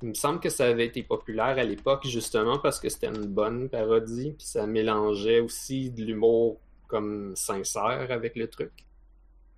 Il 0.03 0.09
me 0.09 0.15
semble 0.15 0.41
que 0.41 0.51
ça 0.51 0.67
avait 0.67 0.87
été 0.87 1.03
populaire 1.03 1.57
à 1.59 1.65
l'époque 1.65 2.07
justement 2.07 2.59
parce 2.59 2.79
que 2.79 2.89
c'était 2.89 3.07
une 3.07 3.27
bonne 3.27 3.69
parodie, 3.69 4.33
puis 4.33 4.47
ça 4.47 4.67
mélangeait 4.67 5.41
aussi 5.41 5.91
de 5.91 6.05
l'humour 6.05 6.61
comme 6.87 7.35
sincère 7.35 8.09
avec 8.11 8.37
le 8.37 8.49
truc. 8.49 8.73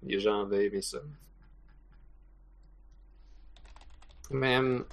Les 0.03 0.21
gens 0.21 0.43
avaient 0.43 0.67
aimé 0.67 0.81
ça. 0.81 0.99
Mais 4.31 4.59
hum, 4.59 4.85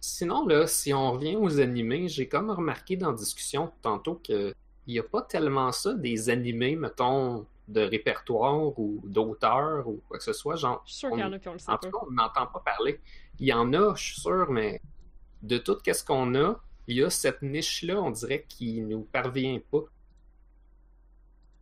sinon, 0.00 0.46
là, 0.46 0.66
si 0.66 0.92
on 0.94 1.12
revient 1.12 1.36
aux 1.36 1.60
animés, 1.60 2.08
j'ai 2.08 2.28
comme 2.28 2.50
remarqué 2.50 2.96
dans 2.96 3.10
la 3.10 3.16
discussion 3.16 3.72
tantôt 3.82 4.20
que 4.26 4.54
il 4.86 4.94
n'y 4.94 4.98
a 4.98 5.02
pas 5.04 5.22
tellement 5.22 5.70
ça 5.72 5.94
des 5.94 6.30
animés, 6.30 6.74
mettons, 6.74 7.46
de 7.68 7.80
répertoire 7.82 8.76
ou 8.78 9.00
d'auteurs 9.04 9.86
ou 9.88 10.00
quoi 10.08 10.18
que 10.18 10.24
ce 10.24 10.32
soit. 10.32 10.56
Genre, 10.56 10.82
Je 10.86 10.90
suis 10.92 10.98
sûr 11.00 11.08
on- 11.10 11.14
qu'il 11.16 11.20
y 11.20 11.24
en 11.24 11.32
a 11.32 11.38
qui 11.38 11.48
on 11.48 11.52
le 11.52 11.58
sait 11.58 11.70
en 11.70 11.78
tout 11.78 11.90
cas, 11.90 11.98
on 12.08 12.10
n'entend 12.12 12.46
pas 12.46 12.60
parler. 12.60 13.00
Il 13.38 13.46
y 13.46 13.52
en 13.52 13.72
a, 13.72 13.94
je 13.94 14.02
suis 14.02 14.20
sûr, 14.20 14.50
mais 14.50 14.80
de 15.42 15.58
tout 15.58 15.76
ce 15.84 16.04
qu'on 16.04 16.34
a, 16.34 16.60
il 16.88 16.96
y 16.96 17.04
a 17.04 17.10
cette 17.10 17.42
niche-là, 17.42 18.00
on 18.00 18.10
dirait, 18.10 18.44
qui 18.48 18.80
nous 18.80 19.02
parvient 19.02 19.60
pas. 19.70 19.84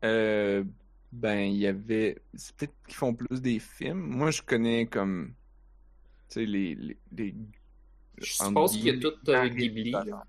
Euh, 0.05 0.65
ben, 1.13 1.41
il 1.41 1.57
y 1.57 1.67
avait. 1.67 2.19
C'est 2.35 2.55
peut-être 2.57 2.75
qu'ils 2.87 2.95
font 2.97 3.15
plus 3.15 3.41
des 3.41 3.59
films. 3.59 3.99
Moi, 4.01 4.31
je 4.31 4.43
connais 4.43 4.87
comme. 4.87 5.35
Tu 6.29 6.35
sais, 6.35 6.47
les. 6.47 6.75
les, 6.75 6.97
les- 7.17 7.35
Je 8.19 8.33
suppose 8.33 8.73
qu'il 8.73 8.85
y 8.87 8.91
a 8.91 8.99
tout 8.99 9.15
euh, 9.29 9.49
Ghibli. 9.49 9.91
là. 9.93 10.25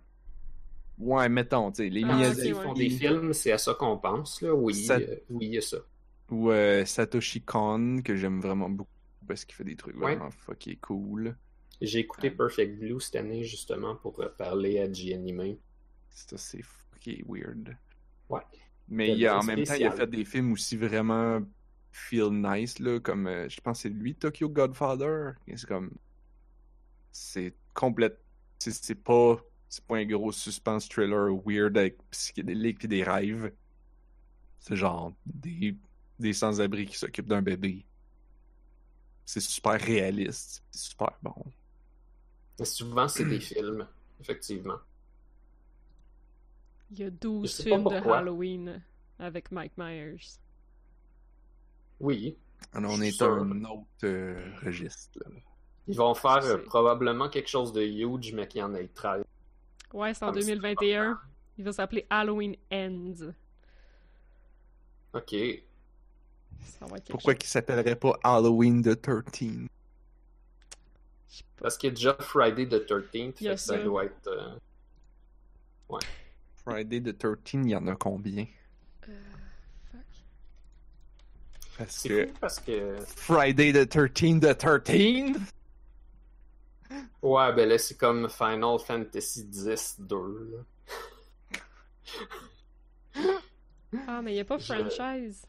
Ouais, 0.98 1.30
mettons, 1.30 1.72
tu 1.72 1.78
sais, 1.84 1.90
les 1.90 2.04
Ah, 2.04 2.16
Miyazaki 2.16 2.52
font 2.52 2.74
ouais. 2.74 2.74
des 2.74 2.90
films, 2.90 3.34
c'est 3.34 3.52
à 3.54 3.58
ça 3.58 3.74
qu'on 3.74 3.98
pense, 3.98 4.42
là. 4.42 4.54
Oui, 4.54 4.74
Ça- 4.76 4.98
euh, 4.98 5.16
oui, 5.30 5.46
il 5.48 5.54
y 5.54 5.58
a 5.58 5.62
ça. 5.62 5.78
ou 6.30 6.52
euh, 6.52 6.86
Satoshi 6.86 7.42
Kon, 7.42 8.02
que 8.04 8.16
j'aime 8.16 8.42
vraiment 8.42 8.70
beaucoup 8.70 8.90
parce 9.28 9.46
qu'il 9.46 9.56
fait 9.56 9.64
des 9.64 9.76
trucs 9.76 9.96
Ouais. 9.96 10.16
vraiment 10.16 10.30
fucking 10.32 10.78
cool. 10.78 11.36
J'ai 11.82 12.00
écouté 12.00 12.30
Ouais. 12.30 12.36
Perfect 12.36 12.78
Blue 12.80 13.00
cette 13.00 13.16
année, 13.16 13.44
justement, 13.44 13.96
pour 13.96 14.20
euh, 14.22 14.28
parler 14.38 14.80
à 14.80 14.92
G-Anime. 14.92 15.56
Ça, 16.10 16.38
c'est 16.38 16.62
fucking 16.62 17.24
weird. 17.28 17.78
Ouais. 18.28 18.42
Mais 18.90 19.12
il 19.12 19.20
y 19.20 19.28
a, 19.28 19.38
en 19.40 19.44
même 19.44 19.64
temps, 19.64 19.76
il 19.76 19.86
a 19.86 19.92
fait 19.92 20.08
des 20.10 20.26
films 20.26 20.52
aussi 20.52 20.76
vraiment 20.76 21.40
feel 21.92 22.30
nice, 22.32 22.80
là, 22.80 23.00
comme 23.00 23.28
euh, 23.28 23.50
je 23.50 23.60
pense 23.62 23.80
que 23.80 23.82
c'est 23.84 23.90
lui, 23.90 24.16
Tokyo 24.16 24.50
Godfather. 24.50 25.34
C'est 25.48 25.66
comme. 25.68 25.92
C'est 27.12 27.54
complète. 27.74 28.20
C'est 28.60 28.96
pas. 28.96 29.38
C'est 29.68 29.86
pas 29.86 29.98
un 29.98 30.06
gros 30.06 30.32
suspense 30.32 30.90
thriller 30.90 31.30
weird 31.46 31.78
avec 31.78 31.98
psychédélique 32.10 32.86
et 32.86 32.88
des 32.88 33.04
rêves. 33.04 33.52
C'est 34.60 34.76
genre 34.76 35.14
des, 35.26 35.78
des 36.18 36.34
sans-abri 36.34 36.88
qui 36.88 36.98
s'occupent 36.98 37.28
d'un 37.28 37.44
bébé. 37.44 37.86
C'est 39.26 39.40
super 39.42 39.80
réaliste. 39.80 40.64
C'est 40.72 40.90
super 40.90 41.12
bon. 41.22 41.36
Mais 42.58 42.66
souvent, 42.66 43.08
c'est 43.08 43.26
des 43.26 43.40
films, 43.40 43.88
effectivement. 44.20 44.80
Il 46.92 47.00
y 47.00 47.04
a 47.04 47.10
Je 47.10 47.12
12 47.12 47.52
sais 47.52 47.70
pas 47.70 47.78
films 47.78 47.90
de. 47.90 47.96
Halloween 47.96 48.82
avec 49.20 49.52
Mike 49.52 49.78
Myers. 49.78 50.40
Oui. 52.00 52.38
Alors, 52.74 52.92
on 52.94 53.02
est 53.02 53.12
sûr. 53.12 53.28
un 53.32 53.64
autre 53.66 53.86
euh, 54.04 54.52
registre. 54.64 55.20
là. 55.26 55.32
Ils 55.88 55.98
vont 55.98 56.14
faire 56.14 56.44
euh, 56.46 56.58
probablement 56.60 57.30
quelque 57.30 57.50
chose 57.50 57.74
de 57.74 57.82
huge, 57.82 58.32
mais 58.34 58.48
qu'il 58.48 58.60
y 58.60 58.64
en 58.64 58.74
ait 58.76 58.88
13. 58.88 59.24
Ouais, 59.94 60.14
c'est 60.14 60.24
en 60.24 60.28
Ah, 60.28 60.32
mais 60.34 60.42
c'est 60.42 60.48
2021. 60.56 61.20
Il 61.58 61.66
va 61.66 61.74
s'appeler 61.74 62.06
Halloween 62.10 62.56
Ends. 62.72 63.32
Ok. 65.14 65.36
Ça 66.62 66.86
va 66.86 66.98
être 66.98 67.10
Pourquoi 67.10 67.34
chose. 67.34 67.40
qu'il 67.40 67.50
s'appellerait 67.50 67.96
pas 67.96 68.18
Halloween 68.24 68.84
the 68.84 69.02
13 69.02 69.24
Je 71.28 71.38
sais 71.38 71.44
pas. 71.56 71.64
Parce 71.64 71.78
qu'il 71.78 71.88
y 71.90 71.92
a 71.92 71.96
déjà 71.96 72.14
Friday 72.20 72.68
the 72.68 72.86
13th, 72.88 73.38
Il 73.42 73.46
y 73.46 73.48
a 73.48 73.52
fait 73.52 73.56
que 73.56 73.62
ça 73.62 73.78
doit 73.80 74.06
être. 74.06 74.28
euh, 74.28 75.98
Friday 76.64 77.02
the 77.02 77.18
13 77.18 77.38
il 77.66 77.70
y 77.70 77.76
en 77.76 77.88
a 77.88 77.96
combien 77.96 78.46
Euh, 79.08 79.12
fuck. 79.92 80.02
Parce 81.80 82.04
que 82.04 82.28
fou 82.28 82.34
parce 82.40 82.60
que. 82.60 82.96
Friday 83.16 83.72
the 83.74 83.88
13 83.90 84.40
the 84.42 84.56
13 84.58 85.38
Ouais, 87.22 87.54
ben 87.54 87.68
là, 87.70 87.78
c'est 87.78 87.98
comme 87.98 88.30
Final 88.30 88.78
Fantasy 88.80 89.48
X 89.52 89.96
2. 90.00 90.16
là. 90.52 90.64
Ah, 94.08 94.22
mais 94.22 94.32
il 94.32 94.36
n'y 94.36 94.40
a 94.42 94.46
pas 94.46 94.60
franchise. 94.60 95.46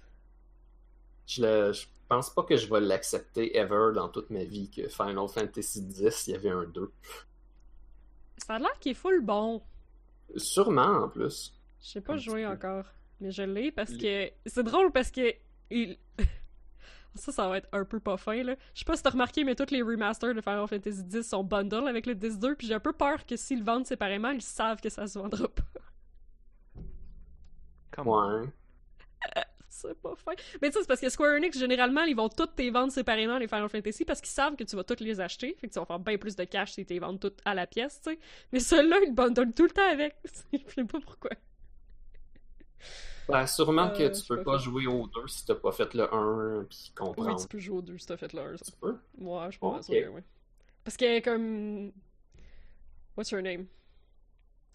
Je, 1.27 1.43
le- 1.43 1.73
je 1.73 1.86
pense 2.09 2.31
pas 2.31 2.43
que 2.43 2.57
je 2.57 2.66
vais 2.73 2.81
l'accepter 2.81 3.57
ever 3.57 3.90
dans 3.94 4.09
toute 4.09 4.31
ma 4.31 4.44
vie 4.44 4.69
que 4.70 4.89
Final 4.89 5.28
Fantasy 5.28 5.86
X, 6.01 6.27
il 6.27 6.32
y 6.32 6.35
avait 6.36 6.51
un 6.51 6.65
2. 6.65 6.90
Ça 8.39 8.55
a 8.55 8.59
l'air 8.59 8.78
qu'il 8.81 8.93
est 8.93 8.94
full 8.94 9.20
bon. 9.20 9.62
Sûrement 10.36 11.05
en 11.05 11.09
plus. 11.09 11.52
Je 11.82 11.89
sais 11.89 12.01
pas 12.01 12.16
jouer 12.16 12.47
encore. 12.47 12.85
Mais 13.20 13.31
je 13.31 13.43
l'ai 13.43 13.70
parce 13.70 13.93
que. 13.94 14.31
C'est 14.47 14.62
drôle 14.65 14.90
parce 14.93 15.11
que. 15.11 15.35
Il... 15.70 15.97
ça, 17.14 17.32
ça 17.32 17.48
va 17.48 17.59
être 17.59 17.68
un 17.72 17.84
peu 17.84 18.01
pas 18.01 18.16
fin, 18.16 18.42
là. 18.42 18.56
Je 18.74 18.80
sais 18.80 18.84
pas 18.84 18.97
si 18.97 19.02
t'as 19.02 19.10
remarqué, 19.10 19.44
mais 19.44 19.55
tous 19.55 19.70
les 19.70 19.82
remasters 19.82 20.34
de 20.34 20.40
Final 20.40 20.66
Fantasy 20.68 21.02
X 21.12 21.28
sont 21.28 21.44
bundle 21.44 21.88
avec 21.88 22.06
le 22.06 22.14
10-2, 22.14 22.55
puis 22.55 22.66
j'ai 22.66 22.74
un 22.74 22.80
peu 22.80 22.92
peur 22.92 23.26
que 23.26 23.36
s'ils 23.36 23.60
le 23.60 23.64
vendent 23.64 23.86
séparément, 23.86 24.30
ils 24.30 24.42
savent 24.42 24.80
que 24.80 24.88
ça 24.88 25.06
se 25.06 25.18
vendra 25.18 25.48
pas. 25.48 25.62
Come 27.90 28.09
on. 28.09 28.42
Ouais. 28.42 28.48
c'est 29.68 30.01
pas 30.01 30.14
fin. 30.14 30.32
Mais 30.60 30.68
tu 30.68 30.74
sais, 30.74 30.80
c'est 30.80 30.88
parce 30.88 31.01
que 31.01 31.09
Square 31.09 31.36
Enix, 31.36 31.59
généralement, 31.59 32.02
ils 32.02 32.16
vont 32.16 32.28
toutes 32.28 32.56
tes 32.56 32.70
vendre 32.70 32.92
séparément, 32.92 33.38
les 33.38 33.48
Final 33.48 33.68
Fantasy, 33.68 34.05
parce 34.05 34.20
qu'ils 34.20 34.30
savent 34.30 34.56
que 34.56 34.64
tu 34.64 34.76
vas 34.76 34.84
toutes 34.84 35.01
les 35.01 35.20
acheter. 35.20 35.56
Fait 35.59 35.68
que 35.68 35.72
tu 35.72 35.78
vas 35.78 35.86
faire 35.86 35.98
bien 35.98 36.18
plus 36.18 36.36
de 36.36 36.44
cash 36.44 36.72
si 36.72 36.84
tu 36.84 36.94
les 36.94 36.98
vends 36.98 37.16
toutes 37.16 37.40
à 37.44 37.55
la 37.55 37.66
pièce, 37.66 38.01
tu 38.02 38.10
sais. 38.10 38.18
Mais 38.52 38.60
ceux-là, 38.60 38.98
ils 39.06 39.14
bundlent 39.14 39.52
tout 39.52 39.64
le 39.64 39.70
temps 39.70 39.90
avec. 39.90 40.16
Je 40.52 40.59
sais 40.74 40.84
pas 40.84 41.01
pourquoi. 41.01 41.30
Ben, 43.28 43.47
sûrement 43.47 43.88
Euh, 43.88 43.90
que 43.90 44.09
tu 44.09 44.24
peux 44.24 44.42
pas 44.42 44.59
jouer 44.59 44.86
au 44.86 45.06
2 45.06 45.26
si 45.28 45.44
t'as 45.47 45.55
pas 45.55 45.72
fait 45.72 45.94
le 45.94 46.12
1 46.12 46.64
puis 46.68 46.92
Oui, 47.16 47.34
comprendre. 47.34 47.36
tu 47.36 47.47
peux 47.48 47.59
jouer 47.59 47.76
aux 47.78 47.82
deux 47.82 47.98
si 47.98 48.06
t'as 48.06 48.16
fait 48.16 48.32
l'heure, 48.32 48.59
ça. 48.59 48.64
Tu 48.64 48.72
peux? 48.72 48.98
Ouais, 49.18 49.47
je 49.47 49.51
suis 49.52 49.60
pas 49.60 49.70
mal 49.70 49.80
Ok. 49.80 49.84
sûre 49.84 49.98
que 49.98 50.09
oui. 50.09 50.22
Parce 50.84 50.97
que, 50.97 51.20
comme. 51.20 51.92
What's 53.16 53.30
her 53.32 53.42
name? 53.42 53.68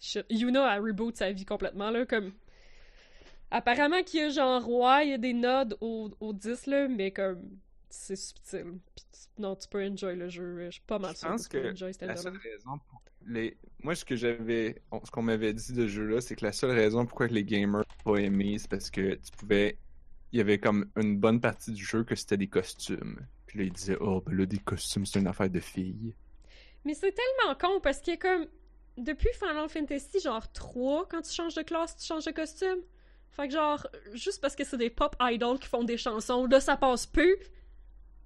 Shit. 0.00 0.26
Yuna, 0.30 0.74
elle 0.74 0.82
reboot 0.82 1.16
sa 1.16 1.32
vie 1.32 1.44
complètement, 1.44 1.90
là. 1.90 2.06
Comme. 2.06 2.32
Apparemment 3.50 4.02
qu'il 4.02 4.20
y 4.20 4.22
a 4.24 4.28
genre, 4.30 4.68
ouais, 4.68 5.06
il 5.06 5.10
y 5.10 5.14
a 5.14 5.18
des 5.18 5.32
nodes 5.32 5.76
au, 5.80 6.10
au 6.20 6.32
10, 6.32 6.66
là, 6.66 6.88
mais 6.88 7.12
comme. 7.12 7.58
C'est 7.88 8.16
subtil. 8.16 8.80
Puis 8.94 9.04
non, 9.38 9.56
tu 9.56 9.68
peux 9.68 9.82
enjoy 9.84 10.16
le 10.16 10.28
jeu. 10.28 10.66
Je 10.66 10.70
suis 10.72 10.80
pas 10.82 10.98
mal 10.98 11.14
Je 11.14 11.16
sûre 11.16 11.34
que 11.34 11.36
pense 11.36 11.44
tu 11.44 11.48
peux 11.50 11.62
que 11.62 11.68
enjoy 11.68 11.92
La 12.04 12.16
Zelda. 12.16 12.16
seule 12.16 12.36
raison 12.38 12.78
pour 12.88 13.02
les. 13.26 13.56
Moi, 13.86 13.94
ce 13.94 14.04
que 14.04 14.16
j'avais. 14.16 14.82
Ce 15.04 15.12
qu'on 15.12 15.22
m'avait 15.22 15.52
dit 15.52 15.72
de 15.72 15.82
ce 15.82 15.86
jeu-là, 15.86 16.20
c'est 16.20 16.34
que 16.34 16.44
la 16.44 16.50
seule 16.50 16.72
raison 16.72 17.06
pourquoi 17.06 17.28
que 17.28 17.34
les 17.34 17.44
gamers 17.44 17.84
n'ont 18.04 18.14
pas 18.14 18.18
aimé, 18.18 18.56
c'est 18.58 18.68
parce 18.68 18.90
que 18.90 19.14
tu 19.14 19.30
pouvais. 19.38 19.78
Il 20.32 20.38
y 20.38 20.40
avait 20.40 20.58
comme 20.58 20.90
une 20.96 21.16
bonne 21.16 21.40
partie 21.40 21.70
du 21.70 21.84
jeu 21.84 22.02
que 22.02 22.16
c'était 22.16 22.36
des 22.36 22.48
costumes. 22.48 23.24
Puis 23.46 23.60
là, 23.60 23.64
ils 23.66 23.72
disaient, 23.72 23.96
oh, 24.00 24.20
ben 24.26 24.36
là, 24.38 24.44
des 24.44 24.58
costumes, 24.58 25.06
c'est 25.06 25.20
une 25.20 25.28
affaire 25.28 25.48
de 25.48 25.60
filles. 25.60 26.16
Mais 26.84 26.94
c'est 26.94 27.12
tellement 27.12 27.54
con 27.54 27.78
parce 27.80 28.00
qu'il 28.00 28.14
y 28.14 28.16
a 28.16 28.18
comme. 28.18 28.46
Depuis 28.98 29.28
Final 29.38 29.68
Fantasy, 29.68 30.18
genre 30.18 30.50
3, 30.50 31.06
quand 31.08 31.22
tu 31.22 31.32
changes 31.32 31.54
de 31.54 31.62
classe, 31.62 31.96
tu 31.96 32.06
changes 32.06 32.24
de 32.24 32.32
costume. 32.32 32.80
Fait 33.30 33.46
que 33.46 33.54
genre, 33.54 33.86
juste 34.14 34.40
parce 34.40 34.56
que 34.56 34.64
c'est 34.64 34.78
des 34.78 34.90
pop 34.90 35.14
idols 35.20 35.60
qui 35.60 35.68
font 35.68 35.84
des 35.84 35.96
chansons, 35.96 36.46
là, 36.46 36.58
ça 36.58 36.76
passe 36.76 37.06
plus. 37.06 37.36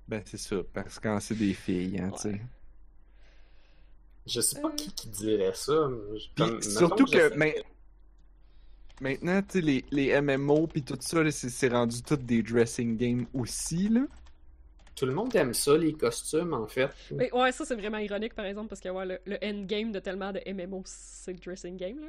Ben, 0.09 0.23
c'est 0.25 0.39
ça. 0.39 0.57
Parce 0.73 0.99
que 0.99 1.03
quand 1.03 1.21
c'est 1.21 1.35
des 1.35 1.53
filles, 1.53 2.01
hein, 2.01 2.13
tu 2.13 2.31
sais. 2.31 2.41
Je 4.31 4.41
sais 4.41 4.61
pas 4.61 4.69
Euh. 4.69 4.73
qui, 4.77 4.93
qui 4.93 5.09
dirait 5.09 5.53
ça. 5.55 5.89
mais 5.91 6.19
comme- 6.37 6.63
surtout 6.63 7.05
que 7.05 7.35
main- 7.37 7.53
maintenant, 9.01 9.41
tu 9.43 9.53
sais, 9.53 9.61
les, 9.61 9.85
les 9.91 10.21
MMO 10.21 10.67
puis 10.67 10.83
tout 10.83 10.97
ça, 11.01 11.29
c'est 11.31 11.49
c'est 11.51 11.69
rendu 11.69 12.03
tout 12.03 12.17
des 12.17 12.43
dressing 12.43 12.97
games 12.97 13.27
aussi, 13.35 13.89
là. 13.89 14.03
Tout 14.97 15.07
le 15.07 15.15
monde 15.15 15.35
aime 15.35 15.55
ça, 15.55 15.79
les 15.79 15.95
costumes, 15.95 16.53
en 16.53 16.67
fait. 16.67 16.91
Mais 17.13 17.33
ouais, 17.33 17.53
ça 17.53 17.65
c'est 17.65 17.75
vraiment 17.75 17.99
ironique 17.99 18.35
par 18.35 18.45
exemple 18.45 18.69
parce 18.69 18.81
que 18.83 18.91
ouais, 18.91 19.07
le, 19.07 19.19
le 19.25 19.39
endgame 19.43 19.93
de 19.93 19.99
tellement 19.99 20.31
de 20.33 20.41
MMO, 20.47 20.83
c'est 20.85 21.33
le 21.33 21.39
dressing 21.39 21.77
game 21.77 22.01
là. 22.01 22.09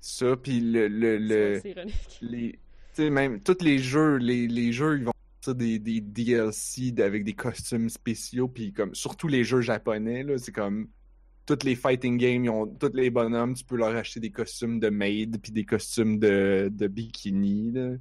Ça, 0.00 0.36
puis 0.36 0.60
le... 0.60 0.86
le, 0.86 1.18
le... 1.18 1.66
Ironique. 1.66 2.18
les 2.22 2.52
tu 2.52 2.58
sais 3.04 3.10
même 3.10 3.40
tous 3.40 3.62
les 3.62 3.78
jeux 3.80 4.16
les, 4.16 4.46
les 4.46 4.72
jeux 4.72 4.98
ils 4.98 5.04
vont 5.04 5.12
sortir 5.48 5.54
des, 5.54 5.78
des 5.78 6.00
DLC 6.00 6.94
avec 6.98 7.24
des 7.24 7.34
costumes 7.34 7.88
spéciaux 7.88 8.48
puis 8.48 8.72
comme 8.72 8.94
surtout 8.94 9.28
les 9.28 9.44
jeux 9.44 9.60
japonais 9.60 10.22
là 10.22 10.38
c'est 10.38 10.52
comme 10.52 10.88
toutes 11.46 11.64
les 11.64 11.74
fighting 11.74 12.18
games 12.18 12.44
ils 12.44 12.50
ont 12.50 12.66
tous 12.66 12.92
les 12.94 13.10
bonhommes 13.10 13.54
tu 13.54 13.64
peux 13.64 13.76
leur 13.76 13.94
acheter 13.96 14.20
des 14.20 14.30
costumes 14.30 14.80
de 14.80 14.90
maid 14.90 15.40
puis 15.42 15.52
des 15.52 15.64
costumes 15.64 16.18
de, 16.18 16.70
de 16.72 16.86
bikini 16.86 17.72
là. 17.72 17.96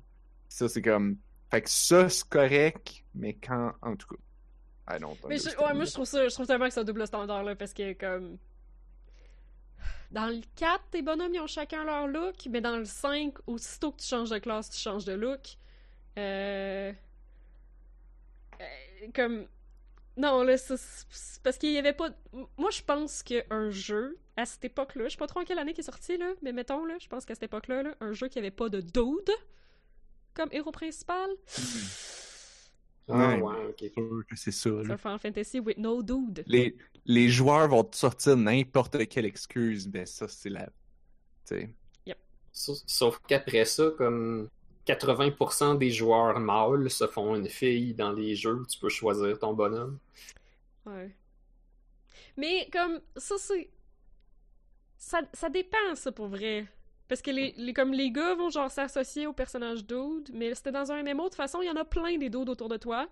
ça 0.49 0.67
c'est 0.67 0.81
comme 0.81 1.17
fait 1.49 1.61
que 1.61 1.69
ça 1.69 2.09
c'est 2.09 2.27
correct 2.27 3.03
mais 3.13 3.33
quand 3.33 3.73
en 3.81 3.95
tout 3.95 4.07
cas 4.07 4.21
I 4.89 4.99
don't 4.99 5.17
Mais 5.27 5.37
je, 5.37 5.49
ouais, 5.49 5.73
moi 5.73 5.83
je 5.83 5.91
trouve 5.91 6.05
ça, 6.05 6.27
je 6.27 6.33
trouve 6.33 6.47
tellement 6.47 6.67
que 6.67 6.73
c'est 6.73 6.79
un 6.79 6.85
double 6.85 7.05
standard 7.05 7.43
là 7.43 7.55
parce 7.55 7.73
que 7.73 7.93
comme 7.93 8.37
dans 10.11 10.27
le 10.27 10.41
4, 10.55 10.83
tes 10.91 11.01
bonhommes 11.01 11.33
ils 11.33 11.41
ont 11.41 11.47
chacun 11.47 11.83
leur 11.83 12.07
look, 12.07 12.47
mais 12.49 12.61
dans 12.61 12.77
le 12.77 12.85
5, 12.85 13.33
aussitôt 13.45 13.91
que 13.91 13.97
tu 13.97 14.07
changes 14.07 14.29
de 14.29 14.37
classe, 14.37 14.69
tu 14.69 14.77
changes 14.77 15.03
de 15.03 15.11
look. 15.11 15.57
Euh... 16.17 16.93
euh, 18.61 19.07
Comme 19.13 19.47
non 20.17 20.41
là 20.43 20.57
c'est 20.57 20.79
parce 21.43 21.57
qu'il 21.59 21.71
y 21.73 21.77
avait 21.77 21.93
pas 21.93 22.09
moi 22.57 22.71
je 22.71 22.81
pense 22.81 23.21
qu'un 23.23 23.69
jeu 23.69 24.17
à 24.35 24.45
cette 24.45 24.65
époque-là, 24.65 25.05
je 25.05 25.09
sais 25.11 25.17
pas 25.17 25.27
trop 25.27 25.39
en 25.41 25.43
quelle 25.45 25.59
année 25.59 25.73
qui 25.73 25.81
est 25.81 25.84
sorti 25.84 26.17
là, 26.17 26.31
mais 26.43 26.53
mettons 26.53 26.85
là, 26.85 26.95
je 27.01 27.07
pense 27.07 27.25
qu'à 27.25 27.34
cette 27.35 27.43
époque-là 27.43 27.84
là, 27.84 27.95
un 28.01 28.13
jeu 28.13 28.27
qui 28.27 28.38
avait 28.39 28.51
pas 28.51 28.69
de 28.69 28.81
dude 28.81 29.31
comme 30.35 30.49
héros 30.51 30.71
principal, 30.71 31.29
Ah, 33.09 33.35
Ouais. 33.35 33.41
ouais, 33.41 33.65
ok. 33.69 33.77
C'est 33.79 33.91
sûr 33.93 34.23
que 34.29 34.35
c'est 34.35 34.51
ça 34.51 34.69
là. 34.69 34.93
un 34.93 34.97
Final 34.97 35.19
Fantasy 35.19 35.59
with 35.59 35.77
no 35.77 36.03
dude. 36.03 36.43
les 36.47 36.75
les 37.05 37.29
joueurs 37.29 37.69
vont 37.69 37.88
sortir 37.93 38.35
n'importe 38.35 39.07
quelle 39.07 39.25
excuse 39.25 39.88
mais 39.88 40.05
ça 40.05 40.27
c'est 40.27 40.49
la 40.49 40.65
tu 40.65 40.71
sais 41.45 41.69
Sauf, 42.51 42.77
sauf 42.88 43.19
qu'après 43.27 43.65
ça, 43.65 43.91
comme 43.99 44.49
80% 44.88 45.77
des 45.77 45.91
joueurs 45.91 46.39
mâles 46.39 46.89
se 46.89 47.07
font 47.07 47.35
une 47.35 47.47
fille 47.47 47.93
dans 47.93 48.11
les 48.11 48.35
jeux, 48.35 48.64
tu 48.69 48.80
peux 48.80 48.89
choisir 48.89 49.38
ton 49.39 49.53
bonhomme. 49.53 49.99
Ouais. 50.85 51.15
Mais 52.38 52.69
comme 52.72 52.99
ça 53.15 53.35
c'est 53.38 53.69
ça, 54.97 55.22
ça 55.34 55.49
dépend 55.49 55.95
ça 55.95 56.11
pour 56.11 56.27
vrai. 56.27 56.65
Parce 57.07 57.22
que 57.22 57.31
les, 57.31 57.53
les 57.57 57.73
comme 57.73 57.93
les 57.93 58.11
gars 58.11 58.35
vont 58.35 58.49
genre 58.49 58.69
s'associer 58.72 59.27
au 59.27 59.34
personnage 59.34 59.85
dude, 59.85 60.30
mais 60.34 60.53
c'était 60.55 60.72
dans 60.72 60.91
un 60.91 61.03
MMO 61.03 61.23
de 61.23 61.30
toute 61.30 61.35
façon, 61.35 61.61
il 61.61 61.68
y 61.68 61.72
en 61.72 61.76
a 61.76 61.85
plein 61.85 62.18
des 62.18 62.30
dudes 62.30 62.49
autour 62.49 62.69
de 62.69 62.77
toi. 62.77 63.07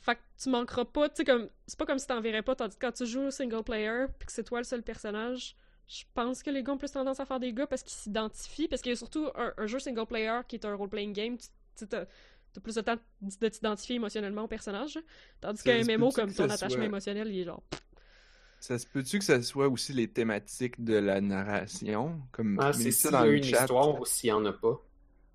Fait 0.00 0.16
que 0.16 0.20
tu 0.42 0.50
manqueras 0.50 0.84
pas, 0.84 1.08
tu 1.08 1.16
sais 1.16 1.24
comme 1.24 1.48
c'est 1.66 1.78
pas 1.78 1.86
comme 1.86 1.98
si 1.98 2.06
t'en 2.06 2.20
verrais 2.20 2.42
pas 2.42 2.54
tandis 2.54 2.76
que 2.76 2.86
quand 2.86 2.92
tu 2.92 3.06
joues 3.06 3.26
au 3.26 3.30
single 3.30 3.62
player 3.62 4.06
puis 4.18 4.26
que 4.26 4.32
c'est 4.32 4.44
toi 4.44 4.58
le 4.58 4.64
seul 4.64 4.82
personnage, 4.82 5.56
je 5.88 6.04
pense 6.14 6.42
que 6.42 6.50
les 6.50 6.62
gars 6.62 6.72
ont 6.72 6.78
plus 6.78 6.90
tendance 6.92 7.20
à 7.20 7.26
faire 7.26 7.40
des 7.40 7.52
gars 7.52 7.66
parce 7.66 7.82
qu'ils 7.82 7.92
s'identifient 7.92 8.68
parce 8.68 8.80
qu'il 8.82 8.90
y 8.90 8.94
a 8.94 8.96
surtout 8.96 9.28
un, 9.34 9.52
un 9.56 9.66
jeu 9.66 9.78
single 9.78 10.06
player 10.06 10.40
qui 10.48 10.56
est 10.56 10.64
un 10.64 10.74
role 10.74 10.88
playing 10.88 11.12
game, 11.12 11.36
tu 11.76 11.86
t'as 11.86 12.06
plus 12.62 12.74
de 12.76 12.80
temps 12.82 12.96
de 13.20 13.48
t'identifier 13.48 13.96
émotionnellement 13.96 14.44
au 14.44 14.48
personnage. 14.48 14.98
Tandis 15.40 15.58
Ça 15.60 15.64
qu'un 15.64 15.84
peut-tu 15.84 16.12
comme 16.14 16.32
ton 16.32 16.48
ça 16.48 16.54
attachement 16.54 16.68
soit- 16.76 16.84
émotionnel, 16.84 17.28
il 17.28 17.40
est 17.40 17.44
genre. 17.44 17.62
Ça 18.60 18.78
se 18.78 18.86
peut-tu 18.86 19.18
que 19.18 19.24
ça 19.24 19.42
soit 19.42 19.68
aussi 19.68 19.92
les 19.92 20.08
thématiques 20.08 20.82
de 20.82 20.94
la 20.94 21.20
narration? 21.20 22.22
Comme 22.32 22.58
Ah, 22.60 22.72
c'est 22.72 22.88
y 22.90 23.10
dans 23.12 23.18
a 23.18 23.26
le 23.26 23.36
une 23.36 23.42
chat. 23.44 23.60
histoire 23.62 24.00
ou 24.00 24.06
s'il 24.06 24.28
y 24.30 24.32
en 24.32 24.44
a 24.46 24.52
pas. 24.54 24.80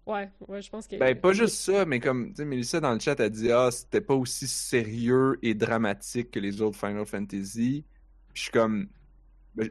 Ouais, 0.08 0.32
ouais, 0.48 0.62
je 0.64 0.70
pense 0.72 0.88
que. 0.88 0.96
Ben, 0.96 1.16
pas 1.20 1.34
juste 1.34 1.58
ça, 1.58 1.86
mais 1.86 2.00
comme, 2.00 2.30
tu 2.30 2.38
sais, 2.38 2.46
Mélissa 2.46 2.80
dans 2.80 2.92
le 2.94 3.00
chat 3.00 3.20
a 3.20 3.30
dit, 3.30 3.52
ah, 3.52 3.70
c'était 3.70 4.02
pas 4.02 4.16
aussi 4.16 4.48
sérieux 4.48 5.38
et 5.44 5.54
dramatique 5.54 6.32
que 6.32 6.40
les 6.40 6.62
autres 6.62 6.80
Final 6.80 7.06
Fantasy. 7.06 7.84
Puis 8.30 8.34
je 8.36 8.42
suis 8.44 8.52
comme, 8.52 8.88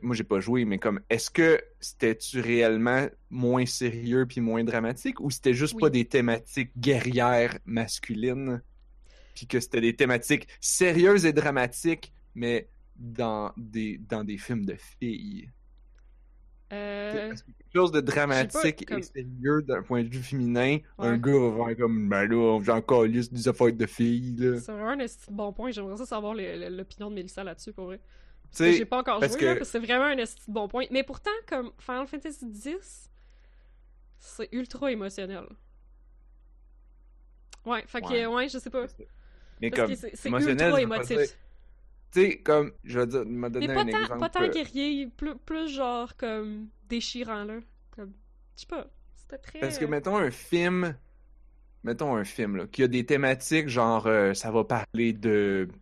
moi 0.03 0.15
j'ai 0.15 0.25
pas 0.25 0.41
joué, 0.41 0.65
mais 0.65 0.79
comme, 0.79 1.01
est-ce 1.11 1.31
que 1.31 1.61
c'était-tu 1.81 2.41
réellement 2.41 3.07
moins 3.31 3.67
sérieux 3.67 4.27
puis 4.27 4.41
moins 4.41 4.65
dramatique 4.65 5.21
ou 5.21 5.31
c'était 5.31 5.55
juste 5.55 5.75
Oui. 5.75 5.81
pas 5.81 5.91
des 5.91 6.05
thématiques 6.05 6.73
guerrières 6.79 7.59
masculines? 7.65 8.63
Puis 9.35 9.47
que 9.47 9.61
c'était 9.61 9.81
des 9.81 9.95
thématiques 9.95 10.49
sérieuses 10.61 11.25
et 11.25 11.33
dramatiques, 11.33 12.13
mais 12.35 12.69
dans 12.97 13.53
des, 13.57 13.99
dans 13.99 14.25
des 14.25 14.37
films 14.39 14.67
de 14.67 14.75
filles. 14.75 15.51
Euh, 16.71 17.31
que 17.31 17.37
quelque 17.37 17.73
chose 17.75 17.93
de 17.93 18.01
dramatique 18.01 18.87
comme- 18.87 18.99
et 18.99 19.03
sérieux 19.03 19.63
d'un 19.63 19.83
point 19.83 20.03
de 20.03 20.09
vue 20.09 20.23
féminin, 20.23 20.79
un 20.99 21.17
gars 21.17 21.33
va 21.33 21.67
faire 21.67 21.77
comme 21.79 22.09
ben 22.11 22.27
là, 22.27 22.61
j'ai 22.63 22.73
encore 22.73 23.09
des 23.09 23.49
affaires 23.49 23.73
de 23.73 23.87
filles 23.87 24.37
c'est 24.61 24.73
vraiment 24.73 24.91
un 25.03 25.07
bon 25.33 25.53
point. 25.53 25.71
J'aimerais 25.71 25.97
ça 25.97 26.05
savoir 26.05 26.35
l'opinion 26.35 27.09
de 27.09 27.15
Mélissa 27.15 27.43
là-dessus, 27.43 27.73
pour 27.73 27.87
vrai. 27.87 28.01
J'ai 28.57 28.85
pas 28.85 28.99
encore 28.99 29.21
parce 29.21 29.33
joué, 29.33 29.41
que- 29.41 29.45
là, 29.47 29.57
parce 29.57 29.71
que 29.71 29.73
c'est 29.73 29.87
vraiment 29.87 30.07
un 30.07 30.25
bon 30.49 30.69
point. 30.69 30.85
Mais 30.91 31.03
pourtant, 31.03 31.31
comme 31.47 31.73
Final 31.79 32.07
Fantasy 32.07 32.47
X, 32.67 33.11
c'est 34.19 34.49
ultra 34.53 34.91
émotionnel. 34.93 35.47
Ouais, 37.65 37.85
fait 37.87 38.01
que, 38.01 38.07
Ouais. 38.09 38.27
ouais, 38.27 38.49
je 38.49 38.59
sais 38.59 38.71
pas. 38.71 38.87
mais 39.61 39.71
Parce 39.71 39.83
comme 39.83 39.95
c'est 40.15 40.31
ultra 40.31 40.71
pas 40.71 40.81
émotif. 40.83 41.19
tu 42.13 42.21
sais 42.23 42.39
comme 42.39 42.73
je 42.85 42.99
vais 43.01 43.07
dire, 43.07 43.25
me 43.27 43.49
Mais 43.49 43.51
donner 43.51 43.75
pas 43.75 43.81
un 43.83 43.87
tant, 43.87 43.99
exemple. 43.99 44.19
pas 44.21 44.29
tant 44.31 44.43
euh, 44.45 44.49
guerrier, 44.49 45.07
plus, 45.09 45.37
plus 45.37 45.69
genre 45.69 46.17
comme 46.17 46.69
déchirant, 46.89 47.45
là. 47.45 47.61
Comme, 47.91 48.13
je 48.57 48.61
sais 48.63 48.67
pas, 48.67 48.87
c'était 49.15 49.39
très... 49.39 49.59
Parce 49.61 49.79
que 49.79 49.85
mettons 49.85 50.17
un 50.17 50.31
film, 50.31 50.97
mettons 51.85 52.17
un 52.17 52.25
film 52.25 52.57
là, 52.57 52.67
qui 52.67 52.83
a 52.83 52.89
des 52.89 53.05
thématiques 53.07 53.69
genre 53.69 54.07
euh, 54.07 54.35
ça 54.35 54.51
va 54.51 54.65
parler 54.65 55.13
de 55.13 55.69
de 55.71 55.73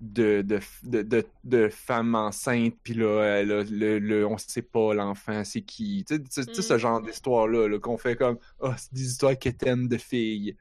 de 0.00 0.42
de, 0.42 1.02
de, 1.02 1.26
de 1.44 1.68
femmes 1.68 2.14
enceintes 2.14 2.74
puis 2.82 2.94
là 2.94 3.22
elle 3.22 3.52
a 3.52 3.62
le, 3.64 3.98
le 3.98 4.26
on 4.26 4.38
sait 4.38 4.62
pas 4.62 4.94
l'enfant 4.94 5.44
c'est 5.44 5.60
qui 5.60 6.04
tu 6.08 6.16
sais 6.30 6.42
ce 6.54 6.74
Mm. 6.74 6.78
genre 6.78 7.02
d'histoire 7.02 7.46
là, 7.46 7.68
là 7.68 7.78
qu'on 7.78 7.98
fait 7.98 8.16
comme 8.16 8.38
oh 8.60 8.72
c'est 8.78 8.92
des 8.94 9.04
histoires 9.04 9.38
quétaines 9.38 9.88
de 9.88 9.98
filles 9.98 10.56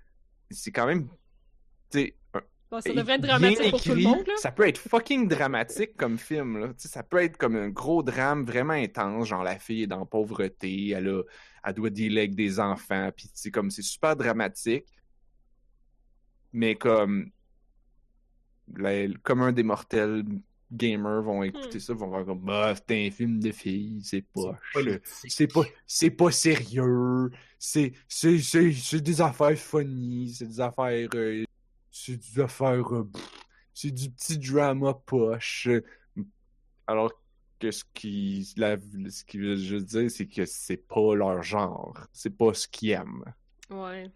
c'est 0.51 0.71
quand 0.71 0.85
même 0.85 1.07
tu 1.89 2.13
Bon, 2.71 2.81
ça 2.81 2.93
devrait 2.93 3.15
être 3.15 3.21
dramatique 3.21 3.71
pour 3.71 3.81
tout 3.81 3.89
le 3.89 3.99
écrit, 3.99 4.03
monde, 4.05 4.27
là. 4.27 4.33
Ça 4.37 4.51
peut 4.51 4.67
être 4.67 4.77
fucking 4.77 5.27
dramatique 5.27 5.97
comme 5.97 6.19
film, 6.19 6.59
là. 6.59 6.67
Tu 6.67 6.73
sais, 6.83 6.87
ça 6.87 7.01
peut 7.01 7.17
être 7.23 7.35
comme 7.35 7.55
un 7.55 7.69
gros 7.69 8.03
drame 8.03 8.45
vraiment 8.45 8.73
intense, 8.73 9.27
genre 9.27 9.43
la 9.43 9.57
fille 9.57 9.81
est 9.83 9.87
dans 9.87 9.97
la 9.97 10.05
pauvreté, 10.05 10.89
elle, 10.89 11.07
a, 11.09 11.23
elle 11.63 11.73
doit 11.73 11.89
dealer 11.89 12.19
avec 12.19 12.35
des 12.35 12.59
enfants, 12.59 13.09
puis 13.17 13.27
c'est 13.33 13.49
comme 13.49 13.71
c'est 13.71 13.81
super 13.81 14.15
dramatique. 14.15 14.85
Mais 16.53 16.75
comme 16.75 17.31
la- 18.75 19.07
le 19.07 19.17
commun 19.19 19.51
des 19.51 19.63
mortels 19.63 20.23
gamers 20.71 21.21
vont 21.23 21.43
écouter 21.43 21.77
Hmm. 21.77 21.81
ça, 21.81 21.93
vont 21.93 22.11
faire 22.11 22.25
comme 22.25 22.41
bah 22.45 22.73
c'est 22.75 23.07
un 23.07 23.11
film 23.11 23.39
de 23.39 23.51
filles, 23.51 24.01
c'est 24.03 24.21
pas 24.21 24.59
politique. 24.71 25.31
c'est 25.31 25.47
pas 25.47 25.63
c'est 25.87 26.11
pas 26.11 26.31
sérieux, 26.31 27.31
c'est 27.57 27.93
c'est 28.07 28.39
c'est 28.39 28.71
c'est 28.73 29.01
des 29.01 29.21
affaires 29.21 29.57
funny, 29.57 30.29
c'est 30.33 30.45
des 30.47 30.59
affaires 30.61 31.09
euh, 31.15 31.43
c'est 31.91 32.17
des 32.17 32.39
affaires 32.41 32.93
euh, 32.95 33.11
c'est 33.73 33.91
du 33.91 34.09
petit 34.11 34.37
drama 34.39 34.93
poche. 34.93 35.69
Alors 36.87 37.11
que 37.59 37.71
ce 37.71 37.83
qui 37.93 38.53
la, 38.57 38.77
ce 39.09 39.23
qui 39.25 39.37
veut 39.37 39.55
juste 39.55 39.85
dire 39.87 40.09
c'est 40.11 40.27
que 40.27 40.45
c'est 40.45 40.77
pas 40.77 41.15
leur 41.15 41.41
genre, 41.43 41.97
c'est 42.13 42.35
pas 42.35 42.53
ce 42.53 42.67
qu'ils 42.67 42.91
aiment. 42.91 43.23
Ouais. 43.69 44.11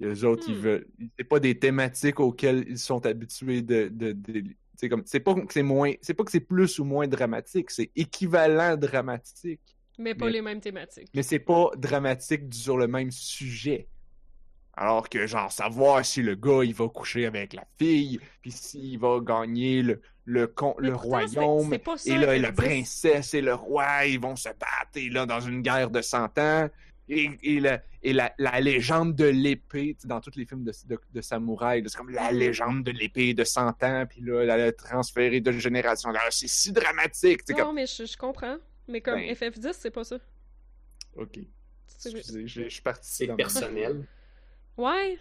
Les 0.00 0.24
autres, 0.24 0.44
ils 0.48 0.56
Hmm. 0.56 0.60
veulent. 0.60 0.86
C'est 1.18 1.24
pas 1.24 1.40
des 1.40 1.58
thématiques 1.58 2.20
auxquelles 2.20 2.64
ils 2.68 2.78
sont 2.78 3.04
habitués 3.06 3.62
de. 3.62 3.88
de, 3.92 4.12
de- 4.12 4.44
c'est 4.76 4.88
comme. 4.90 5.02
C'est 5.06 5.20
pas 5.20 5.34
que 5.34 5.52
c'est 5.52 5.62
moins. 5.62 5.92
C'est 6.02 6.12
pas 6.14 6.24
que 6.24 6.30
c'est 6.30 6.40
plus 6.40 6.78
ou 6.78 6.84
moins 6.84 7.06
dramatique, 7.08 7.70
c'est 7.70 7.90
équivalent 7.96 8.76
dramatique. 8.76 9.60
Mais 9.98 10.14
pas 10.14 10.26
Mais- 10.26 10.32
les 10.32 10.42
mêmes 10.42 10.60
thématiques. 10.60 11.08
Mais 11.14 11.22
c'est 11.22 11.38
pas 11.38 11.70
dramatique 11.78 12.52
sur 12.52 12.76
le 12.76 12.86
même 12.86 13.10
sujet. 13.10 13.88
Alors 14.78 15.08
que, 15.08 15.26
genre, 15.26 15.50
savoir 15.50 16.04
si 16.04 16.20
le 16.20 16.34
gars, 16.34 16.62
il 16.62 16.74
va 16.74 16.86
coucher 16.90 17.24
avec 17.24 17.54
la 17.54 17.64
fille, 17.78 18.20
puis 18.42 18.50
s'il 18.50 18.98
va 18.98 19.20
gagner 19.24 19.80
le, 19.80 20.02
le, 20.26 20.46
con- 20.48 20.74
le 20.78 20.92
pourtant, 20.92 21.08
royaume, 21.08 21.70
ça, 21.96 22.12
et 22.12 22.18
là, 22.18 22.34
FF10. 22.36 22.40
la 22.42 22.52
princesse 22.52 23.32
et 23.32 23.40
le 23.40 23.54
roi, 23.54 24.04
ils 24.04 24.20
vont 24.20 24.36
se 24.36 24.50
battre, 24.50 24.90
et 24.96 25.08
là, 25.08 25.24
dans 25.24 25.40
une 25.40 25.62
guerre 25.62 25.88
de 25.88 26.02
100 26.02 26.36
ans. 26.38 26.68
Et, 27.08 27.30
et, 27.42 27.60
la, 27.60 27.82
et 28.02 28.12
la, 28.12 28.34
la 28.38 28.60
légende 28.60 29.14
de 29.14 29.26
l'épée, 29.26 29.96
dans 30.04 30.20
tous 30.20 30.36
les 30.36 30.44
films 30.44 30.64
de, 30.64 30.72
de, 30.86 30.98
de 31.14 31.20
samouraï, 31.20 31.82
c'est 31.86 31.96
comme 31.96 32.10
la 32.10 32.32
légende 32.32 32.82
de 32.82 32.90
l'épée 32.90 33.32
de 33.32 33.44
100 33.44 33.82
ans, 33.84 34.06
puis 34.08 34.20
là, 34.22 34.40
elle 34.42 34.50
a 34.50 34.72
transféré 34.72 35.40
de 35.40 35.52
génération. 35.52 36.12
C'est 36.30 36.48
si 36.48 36.72
dramatique, 36.72 37.48
Non, 37.50 37.56
comme... 37.56 37.74
mais 37.76 37.86
je, 37.86 38.04
je 38.06 38.16
comprends. 38.16 38.56
Mais 38.88 39.00
comme 39.00 39.20
Ben. 39.20 39.34
FF10, 39.34 39.72
c'est 39.72 39.90
pas 39.90 40.04
ça. 40.04 40.16
Ok, 41.16 41.38
excusez, 41.88 42.46
je, 42.46 42.62
je 42.64 42.68
suis 42.68 42.82
parti. 42.82 43.08
C'est 43.08 43.36
personnel. 43.36 44.06
Ouais. 44.76 45.18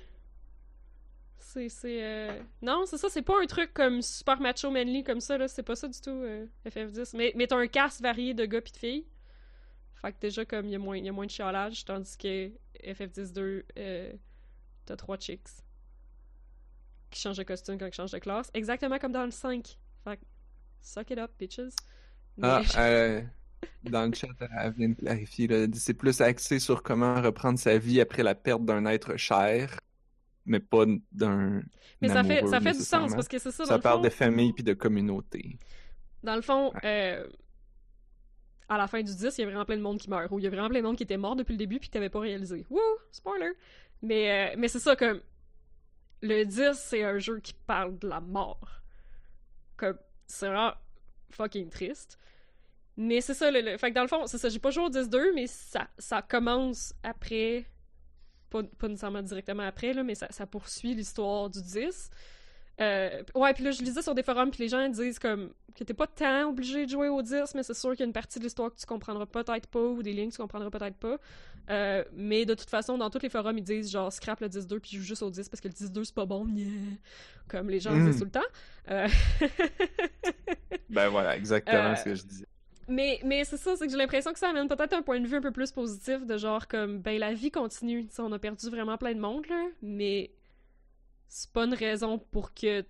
C'est. 1.39 1.69
c'est 1.69 2.03
euh, 2.03 2.41
Non, 2.61 2.83
c'est 2.85 2.97
ça, 2.97 3.09
c'est 3.09 3.21
pas 3.21 3.41
un 3.41 3.45
truc 3.45 3.73
comme 3.73 4.01
super 4.01 4.41
macho 4.41 4.69
manly 4.71 5.03
comme 5.03 5.21
ça, 5.21 5.37
là. 5.37 5.47
C'est 5.47 5.63
pas 5.63 5.75
ça 5.75 5.87
du 5.87 5.99
tout, 6.01 6.09
euh, 6.09 6.45
FF10. 6.67 7.15
Mais, 7.15 7.31
mais 7.35 7.47
t'as 7.47 7.57
un 7.57 7.67
cast 7.67 8.01
varié 8.01 8.33
de 8.33 8.45
gars 8.45 8.61
pis 8.61 8.73
de 8.73 8.77
filles. 8.77 9.05
Fait 10.01 10.11
que 10.13 10.19
déjà, 10.19 10.45
comme, 10.45 10.65
il 10.67 10.71
y, 10.71 10.75
a 10.75 10.79
moins- 10.79 10.97
y 10.97 11.09
a 11.09 11.11
moins 11.11 11.25
de 11.25 11.31
chialage, 11.31 11.83
tandis 11.85 12.17
que 12.17 12.51
FF10-2, 12.83 13.63
euh, 13.77 14.13
t'as 14.85 14.95
trois 14.95 15.17
chicks 15.17 15.47
qui 17.09 17.21
changent 17.21 17.37
de 17.37 17.43
costume 17.43 17.77
quand 17.77 17.85
ils 17.87 17.93
changent 17.93 18.11
de 18.11 18.19
classe. 18.19 18.49
Exactement 18.53 18.99
comme 18.99 19.11
dans 19.13 19.25
le 19.25 19.31
5. 19.31 19.77
Fait 20.03 20.17
que, 20.17 20.21
suck 20.81 21.09
it 21.11 21.17
up, 21.17 21.31
bitches. 21.39 21.59
Mais- 22.37 22.47
Ah, 22.47 22.61
euh, 22.77 23.21
dans 23.83 24.05
le 24.05 24.13
chat, 24.13 24.27
elle 24.59 24.73
vient 24.73 24.89
de 24.89 24.95
clarifier. 24.95 25.67
C'est 25.73 25.93
plus 25.93 26.19
axé 26.21 26.59
sur 26.59 26.83
comment 26.83 27.21
reprendre 27.21 27.57
sa 27.57 27.77
vie 27.77 28.01
après 28.01 28.21
la 28.23 28.35
perte 28.35 28.65
d'un 28.65 28.85
être 28.85 29.15
cher, 29.17 29.79
mais 30.45 30.59
pas 30.59 30.85
d'un. 31.11 31.63
mais 32.01 32.09
ça 32.09 32.23
fait, 32.23 32.45
ça 32.45 32.59
fait 32.59 32.73
du 32.73 32.79
sens, 32.83 33.13
parce 33.15 33.27
que 33.27 33.39
c'est 33.39 33.51
ça, 33.51 33.63
dans 33.63 33.69
Ça 33.69 33.75
le 33.77 33.81
parle 33.81 33.97
fond, 33.99 34.03
de 34.03 34.09
famille 34.09 34.53
puis 34.53 34.63
de 34.63 34.73
communauté. 34.73 35.57
Dans 36.21 36.35
le 36.35 36.41
fond, 36.41 36.73
euh, 36.83 37.25
à 38.69 38.77
la 38.77 38.87
fin 38.87 39.01
du 39.01 39.13
10, 39.15 39.37
il 39.37 39.41
y 39.41 39.43
a 39.43 39.47
vraiment 39.47 39.65
plein 39.65 39.77
de 39.77 39.81
monde 39.81 39.99
qui 39.99 40.09
meurt. 40.09 40.31
Ou 40.31 40.39
il 40.39 40.43
y 40.43 40.47
a 40.47 40.49
vraiment 40.49 40.69
plein 40.69 40.79
de 40.79 40.85
monde 40.85 40.97
qui 40.97 41.03
était 41.03 41.17
mort 41.17 41.35
depuis 41.35 41.53
le 41.53 41.57
début 41.57 41.79
puis 41.79 41.89
que 41.89 41.93
t'avais 41.93 42.09
pas 42.09 42.19
réalisé. 42.19 42.65
Wouh! 42.69 42.79
Spoiler! 43.11 43.51
Mais, 44.01 44.53
euh, 44.53 44.55
mais 44.57 44.67
c'est 44.67 44.79
ça, 44.79 44.95
comme. 44.95 45.21
Le 46.21 46.43
10, 46.43 46.71
c'est 46.73 47.03
un 47.03 47.19
jeu 47.19 47.39
qui 47.39 47.53
parle 47.53 47.97
de 47.99 48.07
la 48.07 48.21
mort. 48.21 48.81
Comme. 49.77 49.97
C'est 50.27 50.47
vraiment 50.47 50.73
fucking 51.31 51.69
triste. 51.69 52.17
Mais 52.97 53.19
c'est 53.21 53.33
ça, 53.33 53.51
le, 53.51 53.61
le- 53.61 53.77
Fait 53.77 53.89
que 53.89 53.95
dans 53.95 54.01
le 54.03 54.07
fond, 54.07 54.25
c'est 54.25 54.37
ça, 54.37 54.47
j'ai 54.49 54.59
pas 54.59 54.71
joué 54.71 54.85
au 54.85 54.89
10-2, 54.89 55.33
mais 55.35 55.47
ça, 55.47 55.87
ça 55.97 56.21
commence 56.21 56.93
après. 57.03 57.65
Pas, 58.49 58.63
pas 58.63 58.87
nécessairement 58.87 59.21
directement 59.21 59.63
après, 59.63 59.93
là, 59.93 60.03
mais 60.03 60.15
ça, 60.15 60.27
ça 60.29 60.47
poursuit 60.47 60.95
l'histoire 60.95 61.49
du 61.49 61.61
10. 61.61 62.09
Euh, 62.81 63.23
ouais, 63.35 63.53
puis 63.53 63.63
là, 63.63 63.71
je 63.71 63.81
lisais 63.81 64.01
sur 64.01 64.13
des 64.15 64.23
forums, 64.23 64.51
puis 64.51 64.63
les 64.63 64.69
gens 64.69 64.87
disent 64.89 65.19
comme 65.19 65.51
que 65.75 65.83
t'es 65.83 65.93
pas 65.93 66.07
tant 66.07 66.49
obligé 66.49 66.85
de 66.85 66.91
jouer 66.91 67.07
au 67.09 67.21
10, 67.21 67.53
mais 67.55 67.63
c'est 67.63 67.73
sûr 67.73 67.91
qu'il 67.91 67.99
y 68.01 68.03
a 68.03 68.05
une 68.05 68.13
partie 68.13 68.39
de 68.39 68.43
l'histoire 68.43 68.69
que 68.73 68.77
tu 68.79 68.85
comprendras 68.85 69.25
peut-être 69.25 69.67
pas, 69.67 69.79
ou 69.81 70.01
des 70.03 70.13
lignes 70.13 70.29
que 70.29 70.35
tu 70.35 70.41
comprendras 70.41 70.69
peut-être 70.69 70.95
pas. 70.97 71.17
Euh, 71.69 72.03
mais 72.13 72.45
de 72.45 72.53
toute 72.53 72.69
façon, 72.69 72.97
dans 72.97 73.09
tous 73.09 73.21
les 73.23 73.29
forums, 73.29 73.57
ils 73.57 73.63
disent 73.63 73.91
genre 73.91 74.11
scrap 74.13 74.39
le 74.39 74.47
10-2 74.47 74.79
puis 74.79 74.97
joue 74.97 75.03
juste 75.03 75.23
au 75.23 75.29
10 75.31 75.49
parce 75.49 75.61
que 75.61 75.67
le 75.67 75.73
10-2 75.73 76.03
c'est 76.03 76.13
pas 76.15 76.25
bon, 76.25 76.45
yeah. 76.47 76.67
comme 77.47 77.69
les 77.69 77.79
gens 77.79 77.91
Mm. 77.91 78.05
disent 78.05 78.19
tout 78.19 78.25
le 78.25 78.31
temps. 78.31 78.39
Euh, 78.91 79.07
Ben 80.89 81.09
voilà, 81.09 81.35
exactement 81.35 81.95
ce 81.95 82.03
que 82.03 82.15
je 82.15 82.23
disais. 82.23 82.45
Mais, 82.87 83.19
mais 83.25 83.43
c'est 83.45 83.57
ça, 83.57 83.75
c'est 83.75 83.85
que 83.85 83.91
j'ai 83.91 83.97
l'impression 83.97 84.31
que 84.31 84.37
ça 84.39 84.49
amène 84.49 84.67
peut-être 84.67 84.93
un 84.93 85.01
point 85.01 85.19
de 85.19 85.27
vue 85.27 85.37
un 85.37 85.41
peu 85.41 85.51
plus 85.51 85.71
positif 85.71 86.25
de 86.25 86.37
genre 86.37 86.67
comme, 86.67 86.99
ben 86.99 87.17
la 87.19 87.33
vie 87.33 87.49
continue. 87.51 88.05
Tu 88.07 88.13
sais, 88.15 88.21
on 88.21 88.31
a 88.31 88.37
perdu 88.39 88.69
vraiment 88.69 88.97
plein 88.97 89.13
de 89.15 89.19
monde, 89.19 89.47
là, 89.47 89.65
mais 89.81 90.29
c'est 91.27 91.51
pas 91.51 91.65
une 91.65 91.73
raison 91.73 92.19
pour 92.19 92.53
que. 92.53 92.85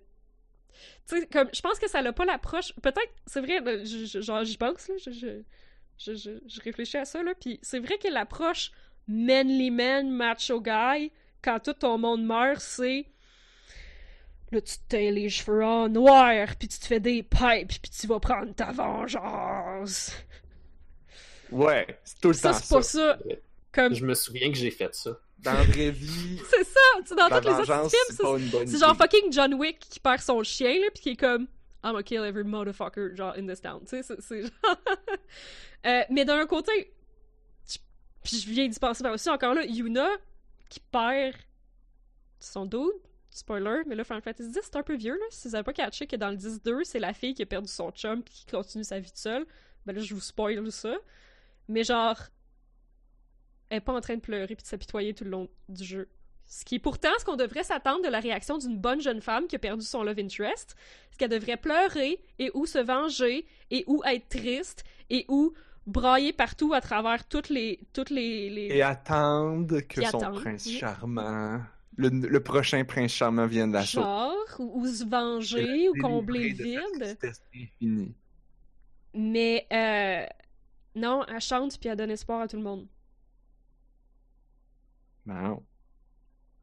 Tu 1.06 1.20
sais, 1.20 1.26
comme, 1.26 1.48
je 1.52 1.60
pense 1.60 1.78
que 1.78 1.88
ça 1.88 2.02
n'a 2.02 2.12
pas 2.12 2.24
l'approche. 2.24 2.72
Peut-être, 2.82 3.12
c'est 3.26 3.40
vrai, 3.40 3.60
je- 3.84 4.20
genre, 4.20 4.44
j'y 4.44 4.56
pense, 4.56 4.88
là, 4.88 4.94
je, 4.98 5.10
je, 5.10 5.42
je, 5.98 6.14
je, 6.14 6.30
je 6.46 6.60
réfléchis 6.62 6.96
à 6.98 7.04
ça, 7.04 7.22
là, 7.22 7.34
puis 7.40 7.58
c'est 7.62 7.78
vrai 7.78 7.98
que 7.98 8.08
l'approche 8.08 8.72
manly 9.08 9.70
man, 9.70 10.10
macho 10.10 10.60
guy, 10.60 11.12
quand 11.42 11.60
tout 11.60 11.74
ton 11.74 11.98
monde 11.98 12.24
meurt, 12.24 12.60
c'est. 12.60 13.06
Là, 14.52 14.60
tu 14.60 14.76
te 14.78 14.82
teins 14.88 15.10
les 15.12 15.28
cheveux 15.28 15.64
en 15.64 15.88
noir, 15.88 16.56
puis 16.58 16.66
tu 16.68 16.78
te 16.78 16.86
fais 16.86 17.00
des 17.00 17.22
pipes, 17.22 17.68
puis 17.82 17.90
tu 17.90 18.06
vas 18.08 18.18
prendre 18.20 18.52
ta 18.54 18.70
vengeance. 18.72 20.12
Ouais, 21.50 21.86
c'est 22.04 22.20
tout 22.20 22.28
le 22.28 22.34
Ça, 22.34 22.52
temps 22.52 22.52
c'est 22.52 22.68
pas 22.68 22.82
ça. 22.82 23.18
Comme... 23.76 23.94
Je 23.94 24.04
me 24.04 24.14
souviens 24.14 24.50
que 24.50 24.56
j'ai 24.58 24.70
fait 24.72 24.92
ça. 24.94 25.18
Dans 25.38 25.52
la 25.52 25.62
vraie 25.64 25.90
vie, 25.90 26.40
C'est 26.50 26.64
ça! 26.64 26.80
Tu 27.02 27.08
sais, 27.08 27.14
dans 27.14 27.28
tous 27.28 27.46
les 27.46 27.54
autres 27.54 27.90
films, 27.90 28.66
c'est 28.66 28.78
genre 28.78 28.96
fucking 28.96 29.30
John 29.32 29.54
Wick 29.54 29.78
qui 29.78 30.00
perd 30.00 30.20
son 30.20 30.42
chien, 30.42 30.80
là, 30.80 30.86
pis 30.94 31.02
qui 31.02 31.08
est 31.10 31.16
comme 31.16 31.42
I'm 31.84 31.92
gonna 31.92 32.02
kill 32.02 32.24
every 32.24 32.42
motherfucker, 32.42 33.14
genre, 33.14 33.34
in 33.36 33.46
this 33.46 33.60
town. 33.60 33.80
Tu 33.88 34.02
sais, 34.02 34.16
c'est- 34.18 34.42
genre. 34.42 34.50
Euh, 35.86 36.02
mais 36.10 36.24
d'un 36.24 36.44
côté, 36.46 36.92
je- 37.70 37.78
puis 38.24 38.38
je 38.40 38.50
viens 38.50 38.66
d'y 38.66 38.76
penser 38.78 39.04
par 39.04 39.12
aussi, 39.12 39.28
encore 39.30 39.54
là, 39.54 39.64
Yuna 39.64 40.08
qui 40.68 40.80
perd 40.80 41.36
son 42.40 42.66
dude. 42.66 42.80
Spoiler, 43.30 43.82
mais 43.86 43.94
là, 43.94 44.02
Final 44.02 44.22
Fantasy 44.22 44.48
X, 44.48 44.60
c'est 44.64 44.76
un 44.76 44.82
peu 44.82 44.96
vieux, 44.96 45.12
là. 45.14 45.24
Si 45.30 45.46
vous 45.46 45.54
avez 45.54 45.62
pas 45.62 45.74
catché 45.74 46.06
que 46.06 46.16
dans 46.16 46.30
le 46.30 46.36
10-2, 46.36 46.82
c'est 46.84 46.98
la 46.98 47.12
fille 47.12 47.34
qui 47.34 47.42
a 47.42 47.46
perdu 47.46 47.68
son 47.68 47.90
chum 47.92 48.22
pis 48.22 48.32
qui 48.32 48.46
continue 48.46 48.82
sa 48.82 48.98
vie 48.98 49.10
toute 49.10 49.18
seule, 49.18 49.44
ben 49.84 49.94
là, 49.94 50.00
je 50.02 50.12
vous 50.14 50.20
spoil 50.20 50.72
ça. 50.72 50.94
Mais 51.68 51.84
genre, 51.84 52.18
est 53.70 53.80
pas 53.80 53.92
en 53.92 54.00
train 54.00 54.16
de 54.16 54.20
pleurer 54.20 54.54
puis 54.54 54.62
de 54.62 54.68
s'apitoyer 54.68 55.14
tout 55.14 55.24
le 55.24 55.30
long 55.30 55.48
du 55.68 55.84
jeu. 55.84 56.08
Ce 56.48 56.64
qui 56.64 56.76
est 56.76 56.80
pourtant 56.80 57.08
ce 57.18 57.24
qu'on 57.24 57.36
devrait 57.36 57.64
s'attendre 57.64 58.04
de 58.04 58.08
la 58.08 58.20
réaction 58.20 58.56
d'une 58.56 58.78
bonne 58.78 59.00
jeune 59.00 59.20
femme 59.20 59.46
qui 59.48 59.56
a 59.56 59.58
perdu 59.58 59.84
son 59.84 60.04
love 60.04 60.18
interest. 60.18 60.76
Ce 61.10 61.18
qu'elle 61.18 61.30
devrait 61.30 61.56
pleurer 61.56 62.20
et 62.38 62.50
ou 62.54 62.66
se 62.66 62.78
venger 62.78 63.46
et 63.70 63.84
ou 63.88 64.02
être 64.04 64.28
triste 64.28 64.84
et 65.10 65.24
ou 65.28 65.54
brailler 65.86 66.32
partout 66.32 66.72
à 66.72 66.80
travers 66.80 67.26
toutes 67.26 67.48
les 67.48 67.80
toutes 67.92 68.10
les, 68.10 68.50
les... 68.50 68.66
Et 68.76 68.82
attendre 68.82 69.80
que 69.80 70.02
son 70.02 70.18
attendre, 70.18 70.40
prince 70.40 70.66
oui. 70.66 70.78
charmant, 70.78 71.60
le, 71.96 72.08
le 72.10 72.40
prochain 72.40 72.84
prince 72.84 73.12
charmant 73.12 73.46
vienne 73.46 73.72
la 73.72 73.82
genre 73.82 74.34
ou, 74.58 74.82
ou 74.82 74.86
se 74.86 75.04
venger 75.04 75.88
ou 75.88 75.94
combler 76.00 76.50
le 76.50 76.64
vide. 76.64 77.16
C'est 77.20 77.32
fini. 77.80 78.14
Mais 79.14 79.66
euh, 79.72 80.26
non, 80.94 81.24
elle 81.26 81.40
chante 81.40 81.78
puis 81.80 81.88
elle 81.88 81.96
donne 81.96 82.10
espoir 82.10 82.40
à 82.42 82.48
tout 82.48 82.56
le 82.56 82.62
monde. 82.62 82.86
Non. 85.26 85.62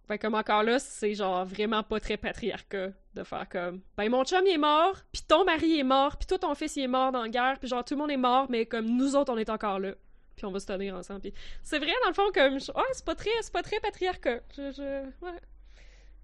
Fait 0.07 0.17
comme 0.17 0.35
encore 0.35 0.63
là, 0.63 0.79
c'est 0.79 1.13
genre 1.13 1.45
vraiment 1.45 1.81
pas 1.83 1.99
très 1.99 2.17
patriarcat 2.17 2.89
de 3.13 3.23
faire 3.23 3.47
comme 3.47 3.81
ben 3.95 4.09
mon 4.09 4.25
chum 4.25 4.45
est 4.45 4.57
mort, 4.57 4.97
puis 5.11 5.21
ton 5.25 5.45
mari 5.45 5.79
est 5.79 5.83
mort, 5.83 6.17
puis 6.17 6.27
toi 6.27 6.37
ton 6.37 6.55
fils 6.55 6.75
il 6.75 6.83
est 6.83 6.87
mort 6.87 7.11
dans 7.11 7.21
la 7.21 7.29
guerre, 7.29 7.57
puis 7.59 7.69
genre 7.69 7.85
tout 7.85 7.93
le 7.93 8.01
monde 8.01 8.11
est 8.11 8.17
mort, 8.17 8.47
mais 8.49 8.65
comme 8.65 8.85
nous 8.85 9.15
autres 9.15 9.31
on 9.31 9.37
est 9.37 9.49
encore 9.49 9.79
là, 9.79 9.93
puis 10.35 10.45
on 10.45 10.51
va 10.51 10.59
se 10.59 10.65
tenir 10.65 10.95
ensemble. 10.95 11.21
Puis 11.21 11.33
c'est 11.61 11.79
vrai 11.79 11.93
dans 12.01 12.09
le 12.09 12.13
fond 12.13 12.31
comme 12.33 12.55
ouais 12.55 12.91
c'est 12.93 13.05
pas 13.05 13.15
très 13.15 13.29
c'est 13.41 13.53
patriarcat. 13.53 14.41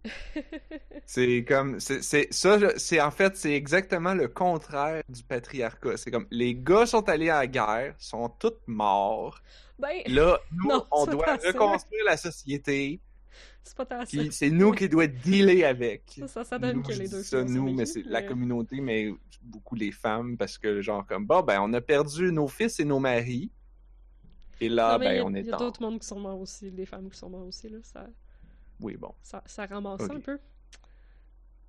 C'est 1.05 1.43
comme, 1.47 1.79
c'est, 1.79 2.31
ça, 2.31 2.57
c'est 2.77 3.01
en 3.01 3.09
fait, 3.11 3.35
c'est 3.35 3.53
exactement 3.53 4.13
le 4.13 4.27
contraire 4.27 5.01
du 5.09 5.23
patriarcat. 5.23 5.97
C'est 5.97 6.11
comme, 6.11 6.27
les 6.29 6.53
gars 6.55 6.85
sont 6.85 7.07
allés 7.09 7.29
à 7.29 7.39
la 7.39 7.47
guerre, 7.47 7.95
sont 7.97 8.29
tous 8.29 8.53
morts. 8.67 9.41
Ben 9.79 10.01
Là, 10.07 10.39
nous, 10.51 10.67
Non, 10.69 10.85
on 10.91 11.05
doit 11.07 11.37
ça. 11.39 11.47
reconstruire 11.47 12.03
la 12.05 12.15
société, 12.17 12.99
c'est 13.63 13.75
pas 13.75 13.85
tant 13.85 13.99
ça. 14.01 14.05
puis 14.05 14.29
c'est 14.31 14.49
nous 14.51 14.71
qui 14.71 14.87
doit 14.87 15.07
dealer 15.07 15.63
avec. 15.63 16.03
Ça, 16.19 16.27
ça, 16.27 16.43
ça 16.43 16.59
donne 16.59 16.77
Nous, 16.77 16.83
que 16.83 16.93
les 16.93 17.07
deux 17.09 17.23
ça, 17.23 17.43
nous, 17.43 17.73
mais 17.73 17.85
c'est 17.85 18.03
la 18.03 18.21
communauté, 18.21 18.79
mais 18.81 19.11
beaucoup 19.41 19.75
les 19.75 19.91
femmes, 19.91 20.37
parce 20.37 20.57
que 20.57 20.81
genre 20.81 21.05
comme, 21.07 21.25
bon, 21.25 21.41
ben, 21.41 21.59
on 21.61 21.73
a 21.73 21.81
perdu 21.81 22.31
nos 22.31 22.47
fils 22.47 22.79
et 22.79 22.85
nos 22.85 22.99
maris. 22.99 23.51
Et 24.61 24.69
là, 24.69 24.93
Non, 24.93 24.99
ben, 24.99 25.19
a- 25.21 25.23
on 25.25 25.33
est 25.33 25.39
Il 25.41 25.47
y 25.47 25.51
a 25.53 25.57
d'autres 25.57 25.81
mondes 25.81 25.99
qui 25.99 26.07
sont 26.07 26.19
morts 26.19 26.39
aussi, 26.39 26.69
des 26.71 26.85
femmes 26.85 27.09
qui 27.09 27.17
sont 27.17 27.29
morts 27.29 27.47
aussi 27.47 27.67
là, 27.69 27.79
ça 27.81 28.05
Oui, 28.79 28.95
bon. 28.97 29.13
ça, 29.21 29.43
ça 29.45 29.65
ramasse 29.65 30.01
un 30.09 30.19
peu. 30.19 30.39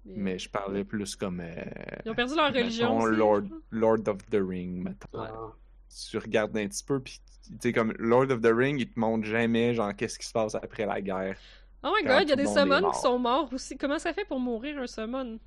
Mais 0.05 0.39
je 0.39 0.49
parlais 0.49 0.85
plus 0.85 1.15
comme. 1.17 1.41
euh, 1.41 1.65
Ils 2.05 2.11
ont 2.11 2.15
perdu 2.15 2.35
leur 2.35 2.53
religion. 2.53 2.99
aussi, 2.99 3.17
Lord. 3.17 3.43
Lord 3.71 4.09
of 4.09 4.19
the 4.31 4.41
Ring. 4.41 4.95
Ah. 5.15 5.53
Tu 6.09 6.19
regardes 6.19 6.57
un 6.57 6.69
petit 6.69 6.85
peu, 6.85 7.01
puis 7.01 7.21
tu 7.45 7.57
sais, 7.61 7.73
comme 7.73 7.93
Lord 7.99 8.31
of 8.31 8.41
the 8.41 8.53
Ring, 8.53 8.81
il 8.81 8.89
te 8.89 8.99
montre 8.99 9.27
jamais, 9.27 9.75
genre, 9.75 9.95
qu'est-ce 9.95 10.19
qui 10.19 10.27
se 10.27 10.33
passe 10.33 10.55
après 10.55 10.87
la 10.87 11.01
guerre. 11.01 11.37
Oh 11.83 11.93
my 11.97 12.07
god, 12.07 12.23
il 12.23 12.29
y 12.29 12.33
a 12.33 12.37
des 12.37 12.47
summons 12.47 12.91
qui 12.91 12.99
sont 13.01 13.19
morts 13.19 13.53
aussi. 13.53 13.77
Comment 13.77 13.99
ça 13.99 14.13
fait 14.13 14.25
pour 14.25 14.39
mourir 14.41 14.79
un 14.79 14.87
summon? 14.87 15.39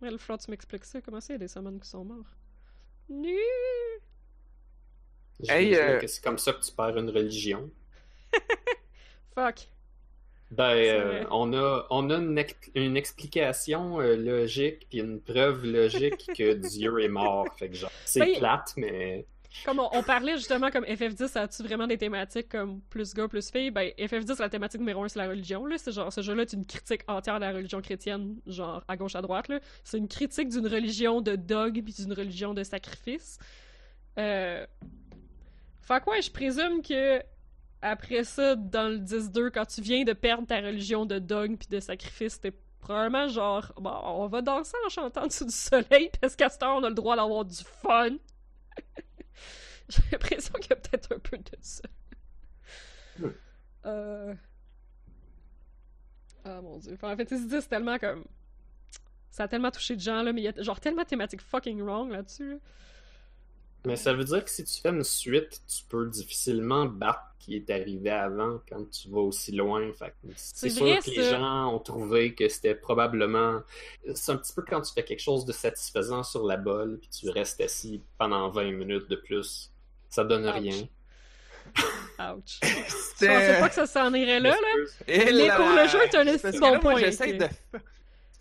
Ouais, 0.00 0.10
le 0.10 0.18
tu 0.18 0.50
m'expliques 0.50 0.84
ça. 0.84 1.00
Comment 1.00 1.20
ça, 1.20 1.32
il 1.32 1.34
y 1.34 1.36
a 1.36 1.38
des 1.38 1.48
summons 1.48 1.78
qui 1.78 1.88
sont 1.88 2.04
morts? 2.04 2.36
Nu! 3.08 3.36
Hey, 5.48 5.74
euh, 5.76 6.00
c'est 6.06 6.22
comme 6.22 6.38
ça 6.38 6.52
que 6.52 6.60
tu 6.60 6.72
perds 6.72 6.96
une 6.98 7.10
religion. 7.10 7.70
Fuck. 9.34 9.68
Ben, 10.50 10.74
euh, 10.74 11.24
on 11.30 11.52
a, 11.52 11.86
on 11.90 12.08
a 12.08 12.16
une, 12.16 12.42
une 12.74 12.96
explication 12.96 14.00
euh, 14.00 14.16
logique 14.16 14.86
puis 14.88 14.98
une 14.98 15.20
preuve 15.20 15.64
logique 15.66 16.30
que 16.36 16.54
Dieu 16.68 17.00
est 17.00 17.08
mort. 17.08 17.46
Fait 17.58 17.68
que 17.68 17.76
genre, 17.76 17.90
c'est 18.06 18.20
Ben, 18.20 18.38
plate, 18.38 18.72
mais 18.78 19.26
Comme 19.66 19.78
on, 19.78 19.90
on 19.92 20.02
parlait 20.02 20.36
justement 20.36 20.70
comme 20.70 20.84
FF10, 20.84 21.28
ça 21.28 21.42
a-tu 21.42 21.62
vraiment 21.62 21.86
des 21.86 21.98
thématiques 21.98 22.48
comme 22.48 22.80
plus 22.88 23.12
gars, 23.12 23.28
plus 23.28 23.50
filles? 23.50 23.70
Ben, 23.70 23.90
FF10, 23.98 24.40
la 24.40 24.48
thématique 24.48 24.80
numéro 24.80 25.04
un, 25.04 25.08
c'est 25.08 25.18
la 25.18 25.28
religion, 25.28 25.66
là. 25.66 25.76
C'est 25.76 25.92
genre, 25.92 26.10
ce 26.10 26.22
jeu-là 26.22 26.42
est 26.42 26.52
une 26.54 26.64
critique 26.64 27.02
entière 27.08 27.34
de 27.36 27.44
la 27.44 27.52
religion 27.52 27.82
chrétienne, 27.82 28.36
genre, 28.46 28.82
à 28.88 28.96
gauche, 28.96 29.16
à 29.16 29.20
droite, 29.20 29.48
là. 29.48 29.60
C'est 29.84 29.98
une 29.98 30.08
critique 30.08 30.48
d'une 30.48 30.66
religion 30.66 31.20
de 31.20 31.36
dogme 31.36 31.82
puis 31.82 31.92
d'une 31.92 32.14
religion 32.14 32.54
de 32.54 32.62
sacrifice. 32.62 33.38
Euh... 34.18 34.66
Fait 35.82 36.02
quoi, 36.02 36.20
je 36.20 36.30
présume 36.30 36.82
que 36.82 37.22
après 37.82 38.24
ça, 38.24 38.56
dans 38.56 38.88
le 38.88 38.98
10-2, 38.98 39.50
quand 39.50 39.66
tu 39.66 39.80
viens 39.80 40.04
de 40.04 40.12
perdre 40.12 40.46
ta 40.46 40.60
religion 40.60 41.06
de 41.06 41.18
dogme 41.18 41.56
puis 41.56 41.68
de 41.68 41.80
sacrifice, 41.80 42.40
t'es 42.40 42.52
probablement 42.80 43.28
genre, 43.28 43.72
bon, 43.76 43.94
on 44.04 44.26
va 44.26 44.42
danser 44.42 44.76
en 44.86 44.88
chantant 44.88 45.26
dessous 45.26 45.44
du 45.44 45.54
soleil 45.54 46.10
parce 46.20 46.34
qu'à 46.36 46.48
ce 46.48 46.58
temps, 46.58 46.78
on 46.78 46.84
a 46.84 46.88
le 46.88 46.94
droit 46.94 47.16
d'avoir 47.16 47.44
du 47.44 47.56
fun. 47.56 48.10
J'ai 49.88 50.02
l'impression 50.12 50.52
qu'il 50.54 50.70
y 50.70 50.72
a 50.72 50.76
peut-être 50.76 51.14
un 51.14 51.18
peu 51.18 51.38
de 51.38 51.44
ça. 51.60 51.88
Euh... 53.86 54.34
Ah 56.44 56.60
mon 56.60 56.78
dieu. 56.78 56.94
Enfin, 56.94 57.12
en 57.12 57.16
fait, 57.16 57.28
c'est 57.28 57.68
tellement 57.68 57.98
comme. 57.98 58.24
Ça 59.30 59.44
a 59.44 59.48
tellement 59.48 59.70
touché 59.70 59.94
de 59.94 60.00
gens, 60.00 60.22
là, 60.22 60.32
mais 60.32 60.40
il 60.40 60.44
y 60.44 60.48
a 60.48 60.62
genre 60.62 60.80
tellement 60.80 61.02
de 61.02 61.08
thématiques 61.08 61.42
fucking 61.42 61.80
wrong 61.80 62.10
là-dessus. 62.10 62.52
là. 62.52 62.58
Mais 63.84 63.96
ça 63.96 64.12
veut 64.12 64.24
dire 64.24 64.44
que 64.44 64.50
si 64.50 64.64
tu 64.64 64.80
fais 64.80 64.90
une 64.90 65.04
suite, 65.04 65.62
tu 65.66 65.84
peux 65.88 66.06
difficilement 66.06 66.86
battre 66.86 67.22
ce 67.38 67.44
qui 67.44 67.56
est 67.56 67.70
arrivé 67.70 68.10
avant 68.10 68.60
quand 68.68 68.84
tu 68.90 69.08
vas 69.08 69.20
aussi 69.20 69.52
loin. 69.52 69.90
C'est 70.36 70.68
sûr 70.68 70.98
que 70.98 71.10
les 71.10 71.30
gens 71.30 71.74
ont 71.74 71.78
trouvé 71.78 72.34
que 72.34 72.48
c'était 72.48 72.74
probablement. 72.74 73.60
C'est 74.14 74.32
un 74.32 74.36
petit 74.36 74.52
peu 74.52 74.62
quand 74.62 74.80
tu 74.82 74.92
fais 74.92 75.04
quelque 75.04 75.22
chose 75.22 75.44
de 75.44 75.52
satisfaisant 75.52 76.22
sur 76.22 76.44
la 76.44 76.56
bolle, 76.56 76.98
puis 76.98 77.08
tu 77.08 77.30
restes 77.30 77.60
assis 77.60 78.02
pendant 78.18 78.50
20 78.50 78.72
minutes 78.72 79.08
de 79.08 79.16
plus. 79.16 79.72
Ça 80.10 80.24
donne 80.24 80.46
Ouch. 80.46 80.54
rien. 80.54 80.88
Ouch. 82.18 82.60
Je 82.62 83.26
pensais 83.26 83.60
pas 83.60 83.68
que 83.68 83.74
ça 83.74 83.86
s'en 83.86 84.12
irait 84.12 84.40
là, 84.40 84.50
là. 84.50 84.84
Et 85.06 85.32
Mais 85.32 85.54
pour 85.54 85.68
le 85.68 85.86
jeu, 85.86 85.98
t'as 86.10 86.20
un 86.22 86.58
bon 86.72 86.80
point, 86.80 86.96
J'essaie 86.98 87.34
de. 87.34 87.46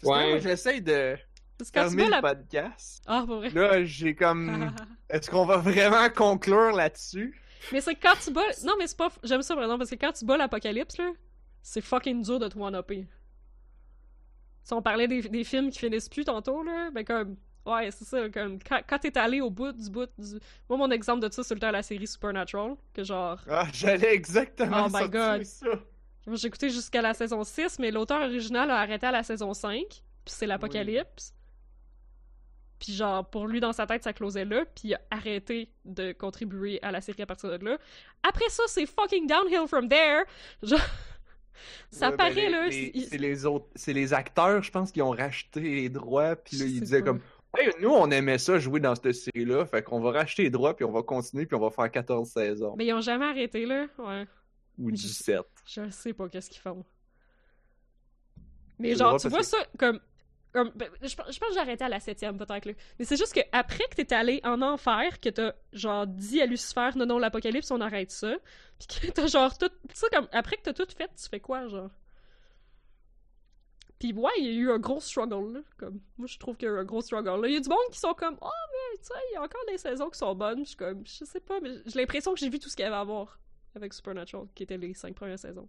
Ouais. 0.03 0.39
j'essaie 0.41 0.79
de 0.79 1.17
Parce 1.57 1.71
que 1.71 1.79
le 1.79 2.21
podcast. 2.21 3.03
Ah, 3.07 3.23
pour 3.25 3.37
vrai. 3.37 3.49
Là, 3.49 3.83
j'ai 3.83 4.15
comme. 4.15 4.71
Est-ce 5.09 5.29
qu'on 5.29 5.45
va 5.45 5.57
vraiment 5.57 6.09
conclure 6.09 6.71
là-dessus? 6.71 7.39
Mais 7.71 7.81
c'est 7.81 7.95
quand 7.95 8.13
tu 8.23 8.31
bats. 8.31 8.41
Non, 8.63 8.73
mais 8.77 8.87
c'est 8.87 8.97
pas. 8.97 9.09
J'aime 9.23 9.41
ça, 9.41 9.55
par 9.55 9.63
exemple, 9.63 9.79
parce 9.79 9.89
que 9.89 9.95
quand 9.95 10.13
tu 10.13 10.25
bats 10.25 10.37
l'apocalypse, 10.37 10.97
là, 10.97 11.11
c'est 11.61 11.81
fucking 11.81 12.21
dur 12.23 12.39
de 12.39 12.47
te 12.47 12.57
one-upper. 12.57 13.07
Si 14.63 14.73
on 14.73 14.81
parlait 14.81 15.07
des, 15.07 15.21
des 15.21 15.43
films 15.43 15.69
qui 15.69 15.79
finissent 15.79 16.09
plus 16.09 16.25
tantôt, 16.25 16.61
là, 16.63 16.91
ben 16.91 17.03
comme. 17.03 17.37
Ouais, 17.65 17.89
c'est 17.91 18.05
ça, 18.05 18.29
comme. 18.29 18.59
Quand, 18.61 18.79
quand 18.87 18.99
t'es 18.99 19.17
allé 19.17 19.41
au 19.41 19.49
bout 19.49 19.71
du 19.71 19.89
bout 19.89 20.09
du. 20.17 20.39
Moi, 20.69 20.77
mon 20.77 20.91
exemple 20.91 21.27
de 21.27 21.33
ça, 21.33 21.43
c'est 21.43 21.53
le 21.53 21.59
temps 21.59 21.67
de 21.67 21.73
la 21.73 21.83
série 21.83 22.07
Supernatural, 22.07 22.75
que 22.93 23.03
genre. 23.03 23.39
Ah, 23.49 23.67
j'allais 23.73 24.13
exactement 24.13 24.85
Oh 24.87 24.89
my 24.93 25.09
God. 25.09 25.43
ça. 25.43 25.67
J'ai 26.33 26.47
écouté 26.47 26.69
jusqu'à 26.69 27.01
la 27.01 27.13
saison 27.13 27.43
6, 27.43 27.79
mais 27.79 27.89
l'auteur 27.89 28.21
original 28.21 28.69
a 28.69 28.79
arrêté 28.79 29.07
à 29.07 29.11
la 29.11 29.23
saison 29.23 29.53
5, 29.53 29.79
puis 29.87 30.01
c'est 30.25 30.45
l'apocalypse. 30.45 31.33
Puis 32.79 32.93
genre, 32.93 33.27
pour 33.27 33.47
lui, 33.47 33.59
dans 33.59 33.73
sa 33.73 33.87
tête, 33.87 34.03
ça 34.03 34.13
closait 34.13 34.45
là, 34.45 34.65
puis 34.65 34.89
il 34.89 34.93
a 34.95 35.01
arrêté 35.09 35.71
de 35.85 36.11
contribuer 36.11 36.79
à 36.83 36.91
la 36.91 37.01
série 37.01 37.21
à 37.23 37.25
partir 37.25 37.49
de 37.57 37.65
là. 37.65 37.77
Après 38.21 38.49
ça, 38.49 38.63
c'est 38.67 38.85
fucking 38.85 39.25
downhill 39.27 39.67
from 39.67 39.89
there! 39.89 40.25
Genre... 40.61 40.79
ça 41.91 42.11
Ouais, 42.11 42.11
ben, 42.11 42.17
paraît, 42.17 42.33
les- 42.35 42.49
là... 42.49 42.67
les- 42.67 43.07
C'est 43.09 43.17
les 43.17 43.45
autres, 43.47 43.65
c'est 43.75 43.93
les 43.93 44.13
acteurs, 44.13 44.61
je 44.61 44.69
pense, 44.71 44.91
qui 44.91 45.01
ont 45.01 45.09
racheté 45.09 45.59
les 45.61 45.89
droits, 45.89 46.35
puis 46.35 46.57
là, 46.57 46.65
ils 46.65 46.79
disaient 46.81 46.99
pas. 46.99 47.05
comme, 47.07 47.21
hey, 47.57 47.71
nous, 47.81 47.89
on 47.89 48.11
aimait 48.11 48.37
ça 48.37 48.59
jouer 48.59 48.79
dans 48.79 48.93
cette 48.93 49.11
série-là, 49.13 49.65
fait 49.65 49.81
qu'on 49.81 49.99
va 49.99 50.11
racheter 50.11 50.43
les 50.43 50.49
droits, 50.51 50.75
puis 50.75 50.85
on 50.85 50.91
va 50.91 51.01
continuer, 51.01 51.47
puis 51.47 51.55
on 51.55 51.59
va 51.61 51.71
faire 51.71 51.89
14 51.89 52.29
saisons. 52.29 52.75
Mais 52.77 52.85
ils 52.85 52.93
ont 52.93 53.01
jamais 53.01 53.25
arrêté, 53.25 53.65
là. 53.65 53.87
Ouais. 53.97 54.27
Ou 54.77 54.89
je- 54.91 54.95
17. 54.95 55.41
Je 55.65 55.89
sais 55.89 56.13
pas 56.13 56.29
qu'est-ce 56.29 56.51
qu'ils 56.51 56.61
font. 56.61 56.85
Mais 58.79 58.93
genre, 58.95 59.19
tu 59.19 59.27
vois 59.29 59.39
que- 59.39 59.45
ça 59.45 59.57
comme. 59.79 59.99
Ben, 60.75 60.89
je, 61.01 61.15
pense- 61.15 61.37
que 61.37 61.59
arrêté 61.59 61.83
à 61.83 61.89
la 61.89 61.99
septième, 61.99 62.37
peut-être. 62.37 62.67
Mais 62.99 63.05
c'est 63.05 63.17
juste 63.17 63.33
que 63.33 63.41
après 63.51 63.85
que 63.89 63.95
t'es 63.95 64.13
allé 64.13 64.41
en 64.43 64.61
enfer, 64.61 65.19
que 65.19 65.29
t'as 65.29 65.53
genre 65.73 66.07
dit 66.07 66.41
à 66.41 66.45
Lucifer, 66.45 66.89
non, 66.95 67.05
non, 67.05 67.19
l'apocalypse, 67.19 67.71
on 67.71 67.81
arrête 67.81 68.11
ça. 68.11 68.35
Puis 68.79 69.07
que 69.07 69.11
t'as 69.11 69.27
genre 69.27 69.57
tout. 69.57 69.69
Sais, 69.93 70.07
comme 70.11 70.27
après 70.31 70.57
que 70.57 70.63
t'as 70.63 70.73
tout 70.73 70.87
fait, 70.95 71.09
tu 71.15 71.29
fais 71.29 71.39
quoi, 71.39 71.67
genre? 71.67 71.89
Puis 73.99 74.13
ouais, 74.13 74.31
il 74.37 74.45
y 74.45 74.49
a 74.49 74.51
eu 74.51 74.71
un 74.71 74.77
gros 74.77 74.99
struggle, 74.99 75.53
là. 75.53 75.59
Comme, 75.77 75.99
moi, 76.17 76.27
je 76.27 76.37
trouve 76.37 76.55
qu'il 76.55 76.67
y 76.67 76.71
a 76.71 76.75
eu 76.75 76.77
un 76.77 76.83
gros 76.83 77.01
struggle. 77.01 77.41
Là, 77.41 77.47
il 77.47 77.55
y 77.55 77.57
a 77.57 77.59
du 77.59 77.69
monde 77.69 77.79
qui 77.91 77.99
sont 77.99 78.13
comme, 78.13 78.37
oh, 78.41 78.49
mais 78.71 78.97
tu 78.99 79.05
sais, 79.05 79.13
il 79.31 79.33
y 79.33 79.37
a 79.37 79.41
encore 79.41 79.63
des 79.67 79.77
saisons 79.79 80.09
qui 80.09 80.19
sont 80.19 80.35
bonnes. 80.35 80.59
Je 80.59 80.69
suis 80.69 80.77
comme, 80.77 81.03
je 81.05 81.25
sais 81.25 81.39
pas, 81.39 81.59
mais 81.59 81.71
j'ai 81.85 81.99
l'impression 81.99 82.33
que 82.33 82.39
j'ai 82.39 82.49
vu 82.49 82.59
tout 82.59 82.69
ce 82.69 82.75
qu'il 82.75 82.83
y 82.83 82.87
avait 82.87 82.95
à 82.95 83.03
voir 83.03 83.39
avec 83.75 83.93
Supernatural, 83.93 84.47
qui 84.53 84.63
étaient 84.63 84.77
les 84.77 84.93
cinq 84.93 85.15
premières 85.15 85.39
saisons. 85.39 85.67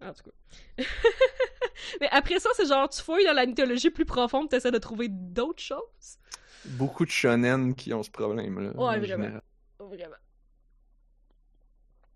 En 0.00 0.12
tout 0.12 0.24
cas. 0.24 0.84
mais 2.00 2.08
après 2.10 2.38
ça, 2.40 2.50
c'est 2.54 2.66
genre, 2.66 2.88
tu 2.88 3.00
fouilles 3.02 3.24
dans 3.24 3.32
la 3.34 3.46
mythologie 3.46 3.90
plus 3.90 4.04
profonde, 4.04 4.48
t'essaies 4.48 4.70
de 4.70 4.78
trouver 4.78 5.08
d'autres 5.08 5.62
choses? 5.62 6.18
Beaucoup 6.64 7.04
de 7.04 7.10
shonen 7.10 7.74
qui 7.74 7.92
ont 7.92 8.02
ce 8.02 8.10
problème-là. 8.10 8.70
Ouais, 8.70 8.76
en 8.76 8.98
vraiment. 8.98 9.04
général. 9.06 9.42
Vraiment. 9.78 10.16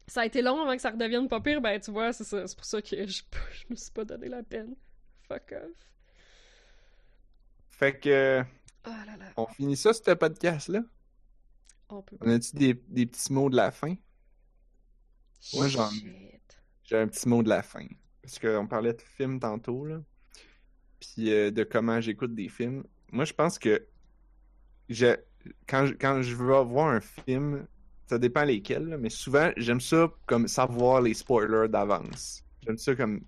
Ça 0.09 0.21
a 0.21 0.27
été 0.27 0.41
long 0.41 0.63
avant 0.63 0.75
que 0.77 0.81
ça 0.83 0.91
redevienne 0.91 1.29
pas 1.29 1.41
pire, 1.41 1.61
ben 1.61 1.81
tu 1.81 1.91
vois, 1.91 2.13
c'est 2.13 2.23
ça. 2.25 2.47
C'est 2.47 2.57
pour 2.57 2.65
ça 2.65 2.81
que 2.81 3.07
je, 3.07 3.23
je 3.53 3.65
me 3.71 3.75
suis 3.77 3.91
pas 3.91 4.05
donné 4.05 4.29
la 4.29 4.43
peine. 4.43 4.75
Fuck 5.29 5.53
off. 5.53 5.71
Fait 7.71 7.99
que, 7.99 8.43
Oh 8.87 8.91
là 8.91 9.17
là. 9.19 9.25
on 9.37 9.47
finit 9.49 9.77
ça, 9.77 9.93
ce 9.93 10.01
podcast-là? 10.13 10.81
On 11.89 12.03
peut 12.03 12.17
On 12.21 12.31
a-tu 12.31 12.55
des, 12.57 12.75
des 12.75 13.07
petits 13.07 13.33
mots 13.33 13.51
de 13.51 13.57
la 13.57 13.71
fin? 13.71 13.95
Moi, 15.55 15.69
j'en- 15.69 15.91
Shit. 15.91 16.07
J'ai 16.87 16.97
un 16.99 17.09
petit 17.09 17.29
mot 17.29 17.43
de 17.43 17.49
la 17.51 17.63
fin. 17.63 17.87
Parce 18.23 18.39
qu'on 18.39 18.67
parlait 18.67 18.95
de 18.95 19.03
films 19.03 19.41
tantôt, 19.41 19.85
là. 19.87 20.01
Puis 21.01 21.31
euh, 21.33 21.51
de 21.51 21.65
comment 21.65 22.01
j'écoute 22.01 22.35
des 22.35 22.49
films. 22.49 22.85
Moi, 23.13 23.25
je 23.25 23.33
pense 23.35 23.59
que 23.59 23.89
je- 24.89 25.17
quand, 25.69 25.87
je, 25.87 25.95
quand 25.95 26.23
je 26.23 26.35
veux 26.35 26.59
voir 26.63 26.89
un 26.89 27.01
film, 27.01 27.67
ça 28.07 28.19
dépend 28.19 28.45
lesquels, 28.45 28.87
là, 28.87 28.99
mais 28.99 29.11
souvent, 29.11 29.51
j'aime 29.57 29.81
ça 29.81 30.09
comme 30.27 30.49
savoir 30.49 31.01
les 31.03 31.15
spoilers 31.15 31.69
d'avance. 31.69 32.45
J'aime 32.63 32.79
ça 32.79 32.95
comme 32.95 33.21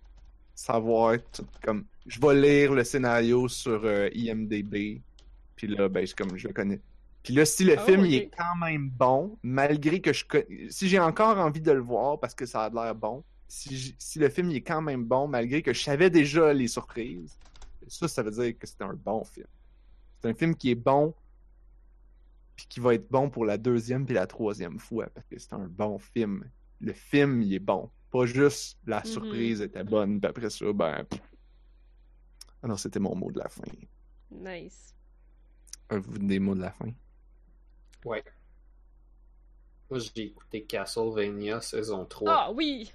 savoir, 0.55 1.17
tout- 1.33 1.49
comme, 1.63 1.87
je 2.07 2.21
vais 2.21 2.35
lire 2.41 2.73
le 2.75 2.85
scénario 2.85 3.49
sur 3.49 3.85
euh, 3.85 4.09
IMDB, 4.15 5.03
puis 5.57 5.69
là, 5.69 5.89
ben, 5.89 6.07
c'est 6.07 6.17
comme, 6.17 6.37
je 6.37 6.49
le 6.49 6.55
connais. 6.55 6.83
Puis 7.23 7.35
là, 7.35 7.45
si 7.45 7.65
le 7.65 7.77
Ah, 7.77 7.79
film, 7.79 8.05
il 8.07 8.15
est 8.15 8.31
quand 8.37 8.57
même 8.57 8.91
bon, 8.91 9.39
malgré 9.43 10.01
que 10.01 10.13
je... 10.13 10.25
con- 10.25 10.45
Si 10.71 10.89
j'ai 10.89 10.99
encore 11.01 11.39
envie 11.39 11.61
de 11.63 11.73
le 11.73 11.81
voir 11.81 12.21
parce 12.21 12.35
que 12.35 12.47
ça 12.47 12.65
a 12.65 12.71
l'air 12.71 12.95
bon, 12.95 13.25
si, 13.49 14.19
le 14.19 14.29
film 14.29 14.51
il 14.51 14.57
est 14.57 14.63
quand 14.63 14.83
même 14.83 15.05
bon, 15.05 15.27
malgré 15.27 15.63
que 15.63 15.73
je 15.73 15.83
savais 15.83 16.11
déjà 16.11 16.53
les 16.53 16.69
surprises, 16.69 17.37
ça, 17.87 18.07
ça 18.09 18.23
veut 18.23 18.31
dire 18.31 18.59
que 18.59 18.67
c'est 18.67 18.83
un 18.83 18.93
bon 18.95 19.25
film. 19.25 19.47
C'est 20.21 20.29
un 20.29 20.35
film 20.35 20.55
qui 20.55 20.71
est 20.71 20.75
bon, 20.75 21.15
puis 22.57 22.67
qui 22.69 22.81
va 22.81 22.95
être 22.95 23.09
bon 23.11 23.31
pour 23.31 23.45
la 23.45 23.57
deuxième 23.57 24.05
puis 24.05 24.15
la 24.15 24.27
troisième 24.27 24.79
fois, 24.79 25.07
parce 25.15 25.27
que 25.29 25.39
c'est 25.39 25.53
un 25.55 25.67
bon 25.67 25.99
film. 25.99 26.45
Le 26.81 26.93
film, 26.93 27.43
il 27.43 27.55
est 27.55 27.59
bon. 27.59 27.91
Pas 28.11 28.27
juste 28.27 28.79
la 28.87 28.99
Mhm. 29.01 29.05
surprise 29.07 29.61
était 29.61 29.85
bonne, 29.85 30.21
puis 30.21 30.29
après 30.29 30.51
ça, 30.51 30.73
ben... 30.73 31.05
pff. 31.05 31.21
Alors, 32.63 32.79
c'était 32.79 32.99
mon 32.99 33.15
mot 33.15 33.31
de 33.31 33.39
la 33.39 33.49
fin. 33.49 33.63
Nice. 34.31 34.95
Avez-vous 35.89 36.19
des 36.19 36.39
mots 36.41 36.55
de 36.55 36.61
la 36.61 36.73
fin? 36.73 36.91
Ouais. 38.05 38.23
Moi, 39.89 40.01
j'ai 40.01 40.25
écouté 40.25 40.65
Castlevania 40.65 41.61
saison 41.61 42.05
3. 42.05 42.33
Ah 42.33 42.53
oui! 42.53 42.93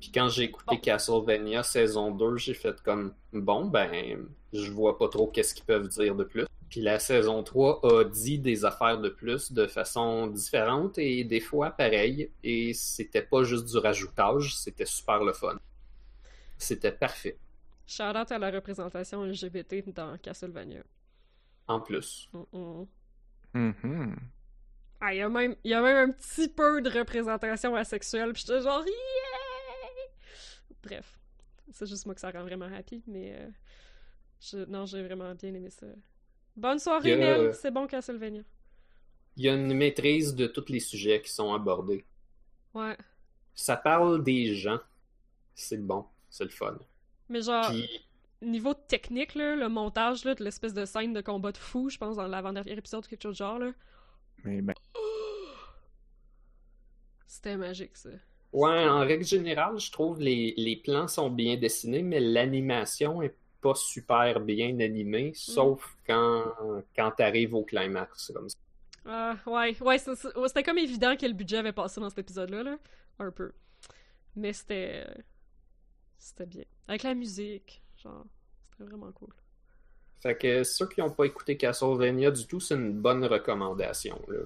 Puis 0.00 0.10
quand 0.12 0.28
j'ai 0.28 0.44
écouté 0.44 0.76
Bon. 0.76 0.80
Castlevania 0.80 1.62
saison 1.62 2.10
2, 2.10 2.36
j'ai 2.36 2.54
fait 2.54 2.80
comme 2.82 3.14
bon 3.32 3.66
ben 3.66 4.26
je 4.52 4.70
vois 4.70 4.98
pas 4.98 5.08
trop 5.08 5.26
qu'est-ce 5.26 5.54
qu'ils 5.54 5.64
peuvent 5.64 5.88
dire 5.88 6.14
de 6.14 6.24
plus. 6.24 6.46
Puis 6.68 6.80
la 6.80 6.98
saison 6.98 7.42
3 7.42 7.80
a 7.84 8.04
dit 8.04 8.38
des 8.38 8.64
affaires 8.64 8.98
de 8.98 9.08
plus 9.08 9.52
de 9.52 9.66
façon 9.66 10.26
différente 10.28 10.98
et 10.98 11.24
des 11.24 11.40
fois 11.40 11.70
pareil 11.70 12.30
et 12.42 12.72
c'était 12.74 13.22
pas 13.22 13.44
juste 13.44 13.66
du 13.66 13.78
rajoutage, 13.78 14.56
c'était 14.56 14.86
super 14.86 15.22
le 15.24 15.32
fun. 15.32 15.58
C'était 16.58 16.92
parfait. 16.92 17.38
Shout 17.86 18.16
out 18.16 18.30
à 18.32 18.38
la 18.38 18.50
représentation 18.50 19.24
LGBT 19.24 19.92
dans 19.94 20.16
Castlevania. 20.18 20.82
En 21.66 21.80
plus. 21.80 22.28
Mm, 22.32 22.58
mm. 22.58 22.86
Mhm. 23.54 24.16
Ah, 25.00 25.12
il 25.12 25.18
y, 25.18 25.22
a 25.22 25.28
même, 25.28 25.54
il 25.64 25.70
y 25.70 25.74
a 25.74 25.82
même 25.82 26.08
un 26.08 26.12
petit 26.12 26.48
peu 26.48 26.80
de 26.80 26.88
représentation 26.88 27.74
asexuelle, 27.76 28.32
pis 28.32 28.40
j'étais 28.46 28.62
genre, 28.62 28.82
yeah! 28.84 29.43
Bref, 30.84 31.18
c'est 31.72 31.86
juste 31.86 32.06
moi 32.06 32.14
que 32.14 32.20
ça 32.20 32.30
rend 32.30 32.42
vraiment 32.42 32.66
happy, 32.66 33.02
mais 33.06 33.34
euh, 33.38 33.48
je- 34.40 34.64
non, 34.66 34.86
j'ai 34.86 35.02
vraiment 35.02 35.34
bien 35.34 35.52
aimé 35.54 35.70
ça. 35.70 35.86
Bonne 36.56 36.78
soirée, 36.78 37.12
a- 37.14 37.16
Nel, 37.16 37.54
c'est 37.54 37.70
bon 37.70 37.86
Castlevania. 37.86 38.42
Il 39.36 39.44
y 39.44 39.48
a 39.48 39.54
une 39.54 39.74
maîtrise 39.74 40.34
de 40.34 40.46
tous 40.46 40.68
les 40.70 40.80
sujets 40.80 41.20
qui 41.20 41.30
sont 41.30 41.52
abordés. 41.52 42.04
Ouais, 42.74 42.96
Ça 43.54 43.76
parle 43.76 44.22
des 44.22 44.54
gens. 44.54 44.78
C'est 45.54 45.84
bon. 45.84 46.06
C'est 46.28 46.44
le 46.44 46.50
fun. 46.50 46.76
mais 47.28 47.42
genre, 47.42 47.70
Puis, 47.70 47.88
niveau 48.42 48.74
technique, 48.74 49.34
là, 49.36 49.54
le 49.56 49.68
montage 49.68 50.24
là, 50.24 50.34
de 50.34 50.42
l'espèce 50.44 50.74
de 50.74 50.84
scène 50.84 51.12
de 51.12 51.20
combat 51.20 51.52
de 51.52 51.56
fou, 51.56 51.88
je 51.88 51.98
pense, 51.98 52.16
dans 52.16 52.26
l'avant-dernier 52.26 52.72
épisode 52.72 53.04
ou 53.04 53.08
quelque 53.08 53.22
chose 53.22 53.34
de 53.34 53.44
genre, 53.44 53.58
là, 53.60 53.72
Mais 54.44 54.60
ben, 54.62 54.74
c'était 57.26 57.56
magique, 57.56 57.96
ça. 57.96 58.10
Ouais, 58.54 58.88
en 58.88 59.00
règle 59.00 59.24
générale, 59.24 59.78
je 59.78 59.90
trouve 59.92 60.20
les, 60.20 60.54
les 60.56 60.76
plans 60.76 61.08
sont 61.08 61.30
bien 61.30 61.56
dessinés, 61.56 62.02
mais 62.02 62.20
l'animation 62.20 63.20
est 63.22 63.34
pas 63.60 63.74
super 63.74 64.40
bien 64.40 64.78
animée, 64.80 65.32
sauf 65.34 65.96
quand, 66.06 66.44
quand 66.96 67.10
t'arrives 67.12 67.54
au 67.54 67.62
climax. 67.64 68.32
Comme 68.34 68.48
ça. 68.48 68.56
Ah, 69.06 69.36
ouais, 69.46 69.76
ouais, 69.82 69.98
c'était 69.98 70.62
comme 70.62 70.78
évident 70.78 71.16
que 71.16 71.26
le 71.26 71.32
budget 71.34 71.58
avait 71.58 71.72
passé 71.72 72.00
dans 72.00 72.08
cet 72.10 72.18
épisode-là, 72.20 72.62
là. 72.62 72.78
Un 73.18 73.30
peu. 73.30 73.52
Mais 74.36 74.52
c'était. 74.52 75.04
euh, 75.08 75.14
C'était 76.18 76.46
bien. 76.46 76.64
Avec 76.88 77.02
la 77.04 77.14
musique, 77.14 77.82
genre, 78.02 78.24
c'était 78.70 78.84
vraiment 78.90 79.12
cool. 79.12 79.32
Fait 80.20 80.36
que 80.36 80.64
ceux 80.64 80.88
qui 80.88 81.00
n'ont 81.00 81.10
pas 81.10 81.24
écouté 81.24 81.56
Castlevania 81.56 82.30
du 82.30 82.46
tout, 82.46 82.60
c'est 82.60 82.74
une 82.74 82.92
bonne 82.92 83.24
recommandation. 83.26 84.20
Là. 84.28 84.38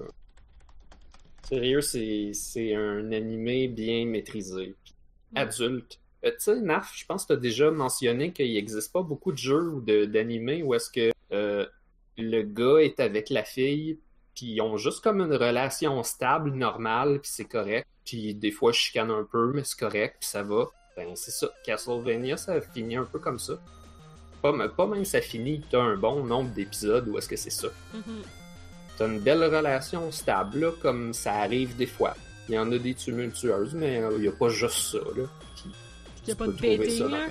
Sérieux, 1.43 1.81
c'est 1.81 2.31
c'est 2.33 2.75
un 2.75 3.11
animé 3.11 3.67
bien 3.67 4.05
maîtrisé. 4.05 4.75
Ouais. 5.33 5.41
Adulte. 5.41 5.99
Euh, 6.25 6.31
tu 6.31 6.35
sais, 6.39 6.59
Naf, 6.61 6.91
je 6.95 7.05
pense 7.05 7.23
que 7.23 7.27
tu 7.27 7.33
as 7.33 7.41
déjà 7.41 7.71
mentionné 7.71 8.31
qu'il 8.33 8.53
n'existe 8.53 8.91
pas 8.91 9.01
beaucoup 9.01 9.31
de 9.31 9.37
jeux 9.37 9.69
ou 9.69 9.81
de- 9.81 10.05
d'animés 10.05 10.61
où 10.63 10.73
est-ce 10.73 10.89
que 10.91 11.11
euh, 11.31 11.65
le 12.17 12.41
gars 12.43 12.79
est 12.79 12.99
avec 12.99 13.29
la 13.29 13.43
fille, 13.43 13.99
puis 14.35 14.47
ils 14.47 14.61
ont 14.61 14.75
juste 14.77 15.01
comme 15.01 15.21
une 15.21 15.33
relation 15.33 16.03
stable, 16.03 16.51
normale, 16.51 17.19
puis 17.21 17.31
c'est 17.33 17.45
correct. 17.45 17.87
Puis 18.05 18.35
des 18.35 18.51
fois, 18.51 18.71
je 18.73 18.79
chicane 18.79 19.11
un 19.11 19.23
peu, 19.23 19.51
mais 19.53 19.63
c'est 19.63 19.79
correct, 19.79 20.17
puis 20.19 20.29
ça 20.29 20.43
va. 20.43 20.65
Ben, 20.97 21.15
c'est 21.15 21.31
ça. 21.31 21.49
Castlevania, 21.65 22.35
ça 22.35 22.59
finit 22.59 22.97
un 22.97 23.05
peu 23.05 23.19
comme 23.19 23.39
ça. 23.39 23.53
Pas, 24.41 24.67
pas 24.69 24.87
même 24.87 25.05
ça 25.05 25.21
finit, 25.21 25.61
t'as 25.69 25.81
un 25.81 25.95
bon 25.95 26.23
nombre 26.25 26.49
d'épisodes 26.51 27.07
où 27.07 27.17
est-ce 27.17 27.29
que 27.29 27.35
c'est 27.37 27.49
ça. 27.49 27.69
Mhm. 27.93 28.23
T'as 28.99 29.07
une 29.07 29.19
belle 29.21 29.43
relation 29.43 30.11
stable, 30.11 30.59
là, 30.59 30.71
comme 30.81 31.13
ça 31.13 31.33
arrive 31.35 31.75
des 31.77 31.85
fois. 31.87 32.15
Il 32.49 32.55
y 32.55 32.59
en 32.59 32.71
a 32.71 32.77
des 32.77 32.93
tumultueuses, 32.93 33.73
mais 33.73 33.99
euh, 34.01 34.11
il 34.17 34.21
n'y 34.21 34.27
a 34.27 34.31
pas 34.33 34.49
juste 34.49 34.91
ça, 34.91 34.97
là. 34.97 35.23
Puis, 35.55 35.71
Qu'il 36.17 36.27
y 36.29 36.31
a 36.31 36.35
pas 36.35 36.47
de 36.47 36.51
dans 36.99 37.07
là. 37.07 37.27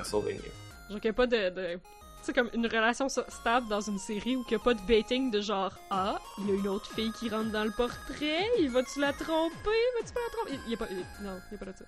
Genre 0.90 1.00
qu'il 1.00 1.10
a 1.10 1.12
pas 1.12 1.26
de. 1.26 1.50
de... 1.50 1.78
Sais, 2.22 2.32
comme 2.32 2.50
une 2.54 2.66
relation 2.66 3.08
stable 3.08 3.68
dans 3.68 3.80
une 3.80 3.98
série 3.98 4.34
où 4.36 4.42
qu'il 4.44 4.56
n'y 4.56 4.62
a 4.62 4.64
pas 4.64 4.74
de 4.74 4.80
baiting 4.86 5.30
de 5.30 5.40
genre 5.40 5.72
Ah, 5.90 6.18
il 6.38 6.48
y 6.48 6.52
a 6.52 6.54
une 6.54 6.68
autre 6.68 6.90
fille 6.92 7.12
qui 7.12 7.28
rentre 7.28 7.50
dans 7.52 7.64
le 7.64 7.70
portrait, 7.70 8.46
il 8.58 8.70
va-tu 8.70 9.00
la 9.00 9.12
tromper, 9.12 9.78
va-tu 10.00 10.12
pas 10.14 10.20
la 10.20 10.30
tromper? 10.36 10.58
Il 10.66 10.70
y 10.72 10.74
a 10.74 10.78
pas. 10.78 10.86
il- 10.90 11.24
Non, 11.24 11.38
il 11.50 11.52
y 11.52 11.54
a 11.54 11.58
pas 11.58 11.66
de 11.66 11.76
ça. 11.76 11.84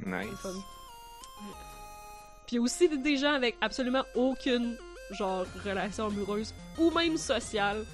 C'est 0.00 0.06
nice. 0.06 0.56
Puis 2.46 2.58
aussi 2.58 2.88
des- 2.88 3.16
gens 3.16 3.32
avec 3.34 3.56
absolument 3.60 4.04
aucune 4.14 4.76
genre 5.12 5.44
relation 5.64 6.06
amoureuse 6.06 6.52
ou 6.78 6.90
même 6.90 7.16
sociale 7.16 7.84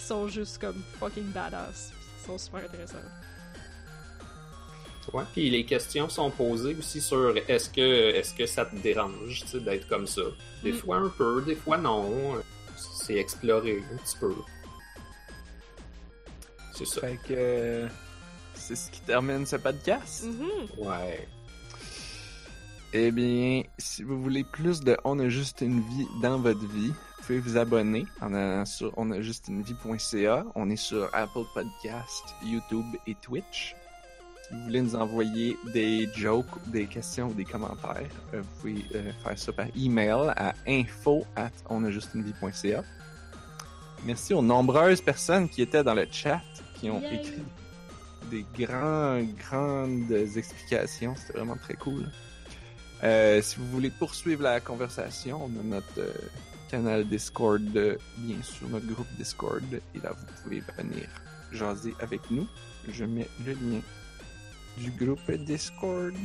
sont 0.00 0.28
juste 0.28 0.58
comme 0.58 0.82
fucking 0.98 1.30
badass. 1.32 1.92
Qui 2.20 2.26
sont 2.26 2.38
super 2.38 2.64
intéressants. 2.64 2.96
Ouais. 5.12 5.24
Puis 5.34 5.50
les 5.50 5.64
questions 5.66 6.08
sont 6.08 6.30
posées 6.30 6.74
aussi 6.78 7.00
sur 7.00 7.36
est-ce 7.36 7.68
que 7.68 8.14
est-ce 8.14 8.32
que 8.34 8.46
ça 8.46 8.64
te 8.64 8.74
dérange 8.76 9.44
d'être 9.54 9.86
comme 9.88 10.06
ça. 10.06 10.22
Des 10.62 10.72
Mm. 10.72 10.76
fois 10.78 10.96
un 10.96 11.08
peu, 11.10 11.42
des 11.42 11.56
fois 11.56 11.76
non. 11.76 12.36
C'est 12.76 13.16
exploré 13.16 13.84
un 13.92 13.96
petit 13.98 14.16
peu. 14.18 14.34
C'est 16.74 16.86
ça. 16.86 17.02
Fait 17.02 17.18
que 17.28 17.86
c'est 18.54 18.74
ce 18.76 18.90
qui 18.90 19.00
termine 19.02 19.44
ce 19.46 19.56
podcast. 19.56 20.24
Mhm. 20.24 20.86
Ouais. 20.86 21.28
Eh 22.94 23.10
bien, 23.10 23.62
si 23.78 24.02
vous 24.04 24.22
voulez 24.22 24.44
plus 24.44 24.80
de 24.80 24.96
On 25.04 25.18
a 25.18 25.28
juste 25.28 25.60
une 25.60 25.80
vie 25.80 26.06
dans 26.22 26.38
votre 26.38 26.64
vie, 26.66 26.92
pouvez 27.26 27.38
vous 27.38 27.56
abonner 27.56 28.06
en 28.20 28.34
allant 28.34 28.66
sur 28.66 28.96
onajustunevie.ca. 28.98 30.44
On 30.54 30.68
est 30.68 30.76
sur 30.76 31.08
Apple 31.14 31.44
Podcast, 31.54 32.22
YouTube 32.44 32.84
et 33.06 33.14
Twitch. 33.14 33.74
Si 34.42 34.54
vous 34.54 34.60
voulez 34.64 34.82
nous 34.82 34.94
envoyer 34.94 35.56
des 35.72 36.06
jokes, 36.14 36.46
des 36.66 36.86
questions 36.86 37.28
ou 37.28 37.34
des 37.34 37.46
commentaires, 37.46 38.10
euh, 38.34 38.42
vous 38.42 38.60
pouvez 38.60 38.84
euh, 38.94 39.10
faire 39.22 39.38
ça 39.38 39.52
par 39.52 39.66
email 39.74 40.32
à 40.36 40.52
info 40.68 41.24
at 41.34 41.50
onajustunevie.ca. 41.70 42.84
Merci 44.04 44.34
aux 44.34 44.42
nombreuses 44.42 45.00
personnes 45.00 45.48
qui 45.48 45.62
étaient 45.62 45.82
dans 45.82 45.94
le 45.94 46.06
chat, 46.10 46.42
qui 46.74 46.90
ont 46.90 47.00
Yay. 47.00 47.14
écrit 47.14 47.44
des 48.30 48.44
grands, 48.66 49.22
grandes 49.48 50.12
explications. 50.12 51.14
C'était 51.16 51.38
vraiment 51.38 51.56
très 51.56 51.74
cool. 51.74 52.04
Euh, 53.02 53.40
si 53.40 53.56
vous 53.56 53.66
voulez 53.68 53.90
poursuivre 53.90 54.42
la 54.42 54.60
conversation, 54.60 55.42
on 55.42 55.60
a 55.60 55.62
notre 55.62 55.98
euh, 55.98 56.12
canal 56.74 57.04
Discord, 57.04 57.60
bien 58.18 58.42
sûr, 58.42 58.68
notre 58.68 58.86
groupe 58.86 59.06
Discord, 59.16 59.62
et 59.72 59.98
là, 60.02 60.10
vous 60.10 60.26
pouvez 60.42 60.60
venir 60.76 61.06
jaser 61.52 61.94
avec 62.00 62.20
nous. 62.32 62.48
Je 62.88 63.04
mets 63.04 63.28
le 63.46 63.52
lien 63.52 63.80
du 64.78 64.90
groupe 64.90 65.30
Discord. 65.30 66.16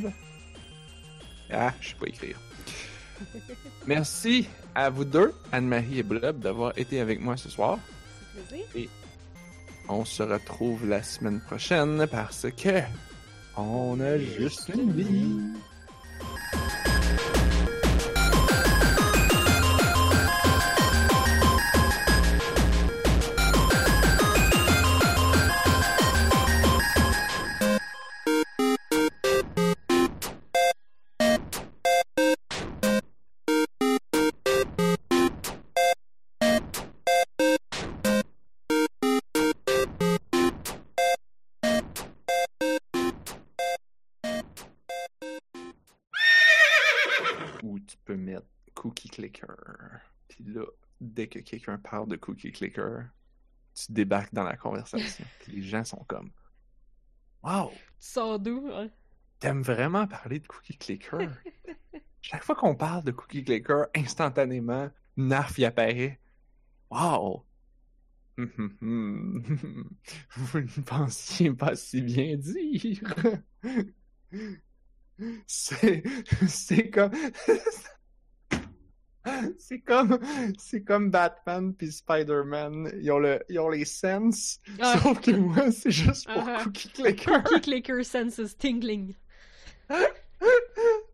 Ah, 1.52 1.72
je 1.80 1.90
sais 1.90 1.96
pas 2.00 2.08
écrire. 2.08 2.40
Merci 3.86 4.48
à 4.74 4.90
vous 4.90 5.06
deux, 5.06 5.36
Anne-Marie 5.52 6.00
et 6.00 6.04
Blob, 6.04 6.40
d'avoir 6.40 6.76
été 6.80 7.00
avec 7.00 7.22
moi 7.22 7.38
ce 7.38 7.50
soir. 7.50 7.78
Plaisir. 8.48 8.90
On 9.88 10.04
se 10.04 10.24
retrouve 10.24 10.88
la 10.88 11.04
semaine 11.04 11.42
prochaine 11.42 12.08
parce 12.10 12.48
que 12.58 12.82
on 13.56 14.00
a 14.00 14.18
juste 14.18 14.70
une 14.74 14.94
vie. 14.94 15.38
Clicker. 49.56 50.02
Puis 50.28 50.44
là, 50.46 50.66
dès 51.02 51.28
que 51.28 51.40
quelqu'un 51.40 51.78
parle 51.78 52.08
de 52.08 52.16
Cookie 52.16 52.52
Clicker, 52.52 53.06
tu 53.74 53.92
débarques 53.92 54.34
dans 54.34 54.44
la 54.44 54.58
conversation. 54.58 55.26
Puis 55.40 55.54
les 55.54 55.62
gens 55.64 55.84
sont 55.84 56.04
comme 56.08 56.32
Wow, 57.44 57.72
Tu 58.00 58.08
sors 58.08 58.40
d'où? 58.40 58.70
hein? 58.74 58.90
t'aimes 59.40 59.62
vraiment 59.62 60.08
parler 60.08 60.40
de 60.40 60.48
Cookie 60.48 60.78
Clicker? 60.78 61.30
Chaque 62.22 62.44
fois 62.44 62.56
qu'on 62.56 62.76
parle 62.76 63.04
de 63.04 63.12
Cookie 63.12 63.44
Clicker, 63.44 63.86
instantanément, 63.96 64.90
Narf 65.18 65.58
y 65.58 65.66
apparaît. 65.66 66.20
Wow! 66.92 67.46
Hum, 68.38 68.52
hum, 68.58 68.78
hum. 68.82 69.90
Vous 70.36 70.60
ne 70.60 70.82
pensiez 70.84 71.52
pas 71.54 71.76
si 71.76 72.02
bien 72.02 72.38
dire. 72.38 73.02
C'est, 75.48 76.04
c'est 76.48 76.90
comme, 76.90 77.12
c'est 79.58 79.80
comme, 79.80 80.20
c'est 80.58 80.84
comme 80.84 81.10
Batman 81.12 81.74
puis 81.74 81.92
Spider-Man. 81.92 82.92
Ils 83.02 83.12
ont 83.12 83.20
le, 83.20 83.40
ils 83.50 83.60
ont 83.60 83.70
les 83.70 83.86
senses. 83.86 84.60
Ah. 84.80 84.98
Sauf 85.02 85.22
que 85.22 85.32
moi, 85.32 85.72
c'est 85.72 85.92
juste 85.92 86.28
pour 86.32 86.44
Ah. 86.48 86.64
Cookie 86.64 86.90
Clicker. 86.90 87.44
Cookie 87.44 87.62
Clicker 87.62 88.04
senses 88.04 88.58
tingling. 88.58 89.16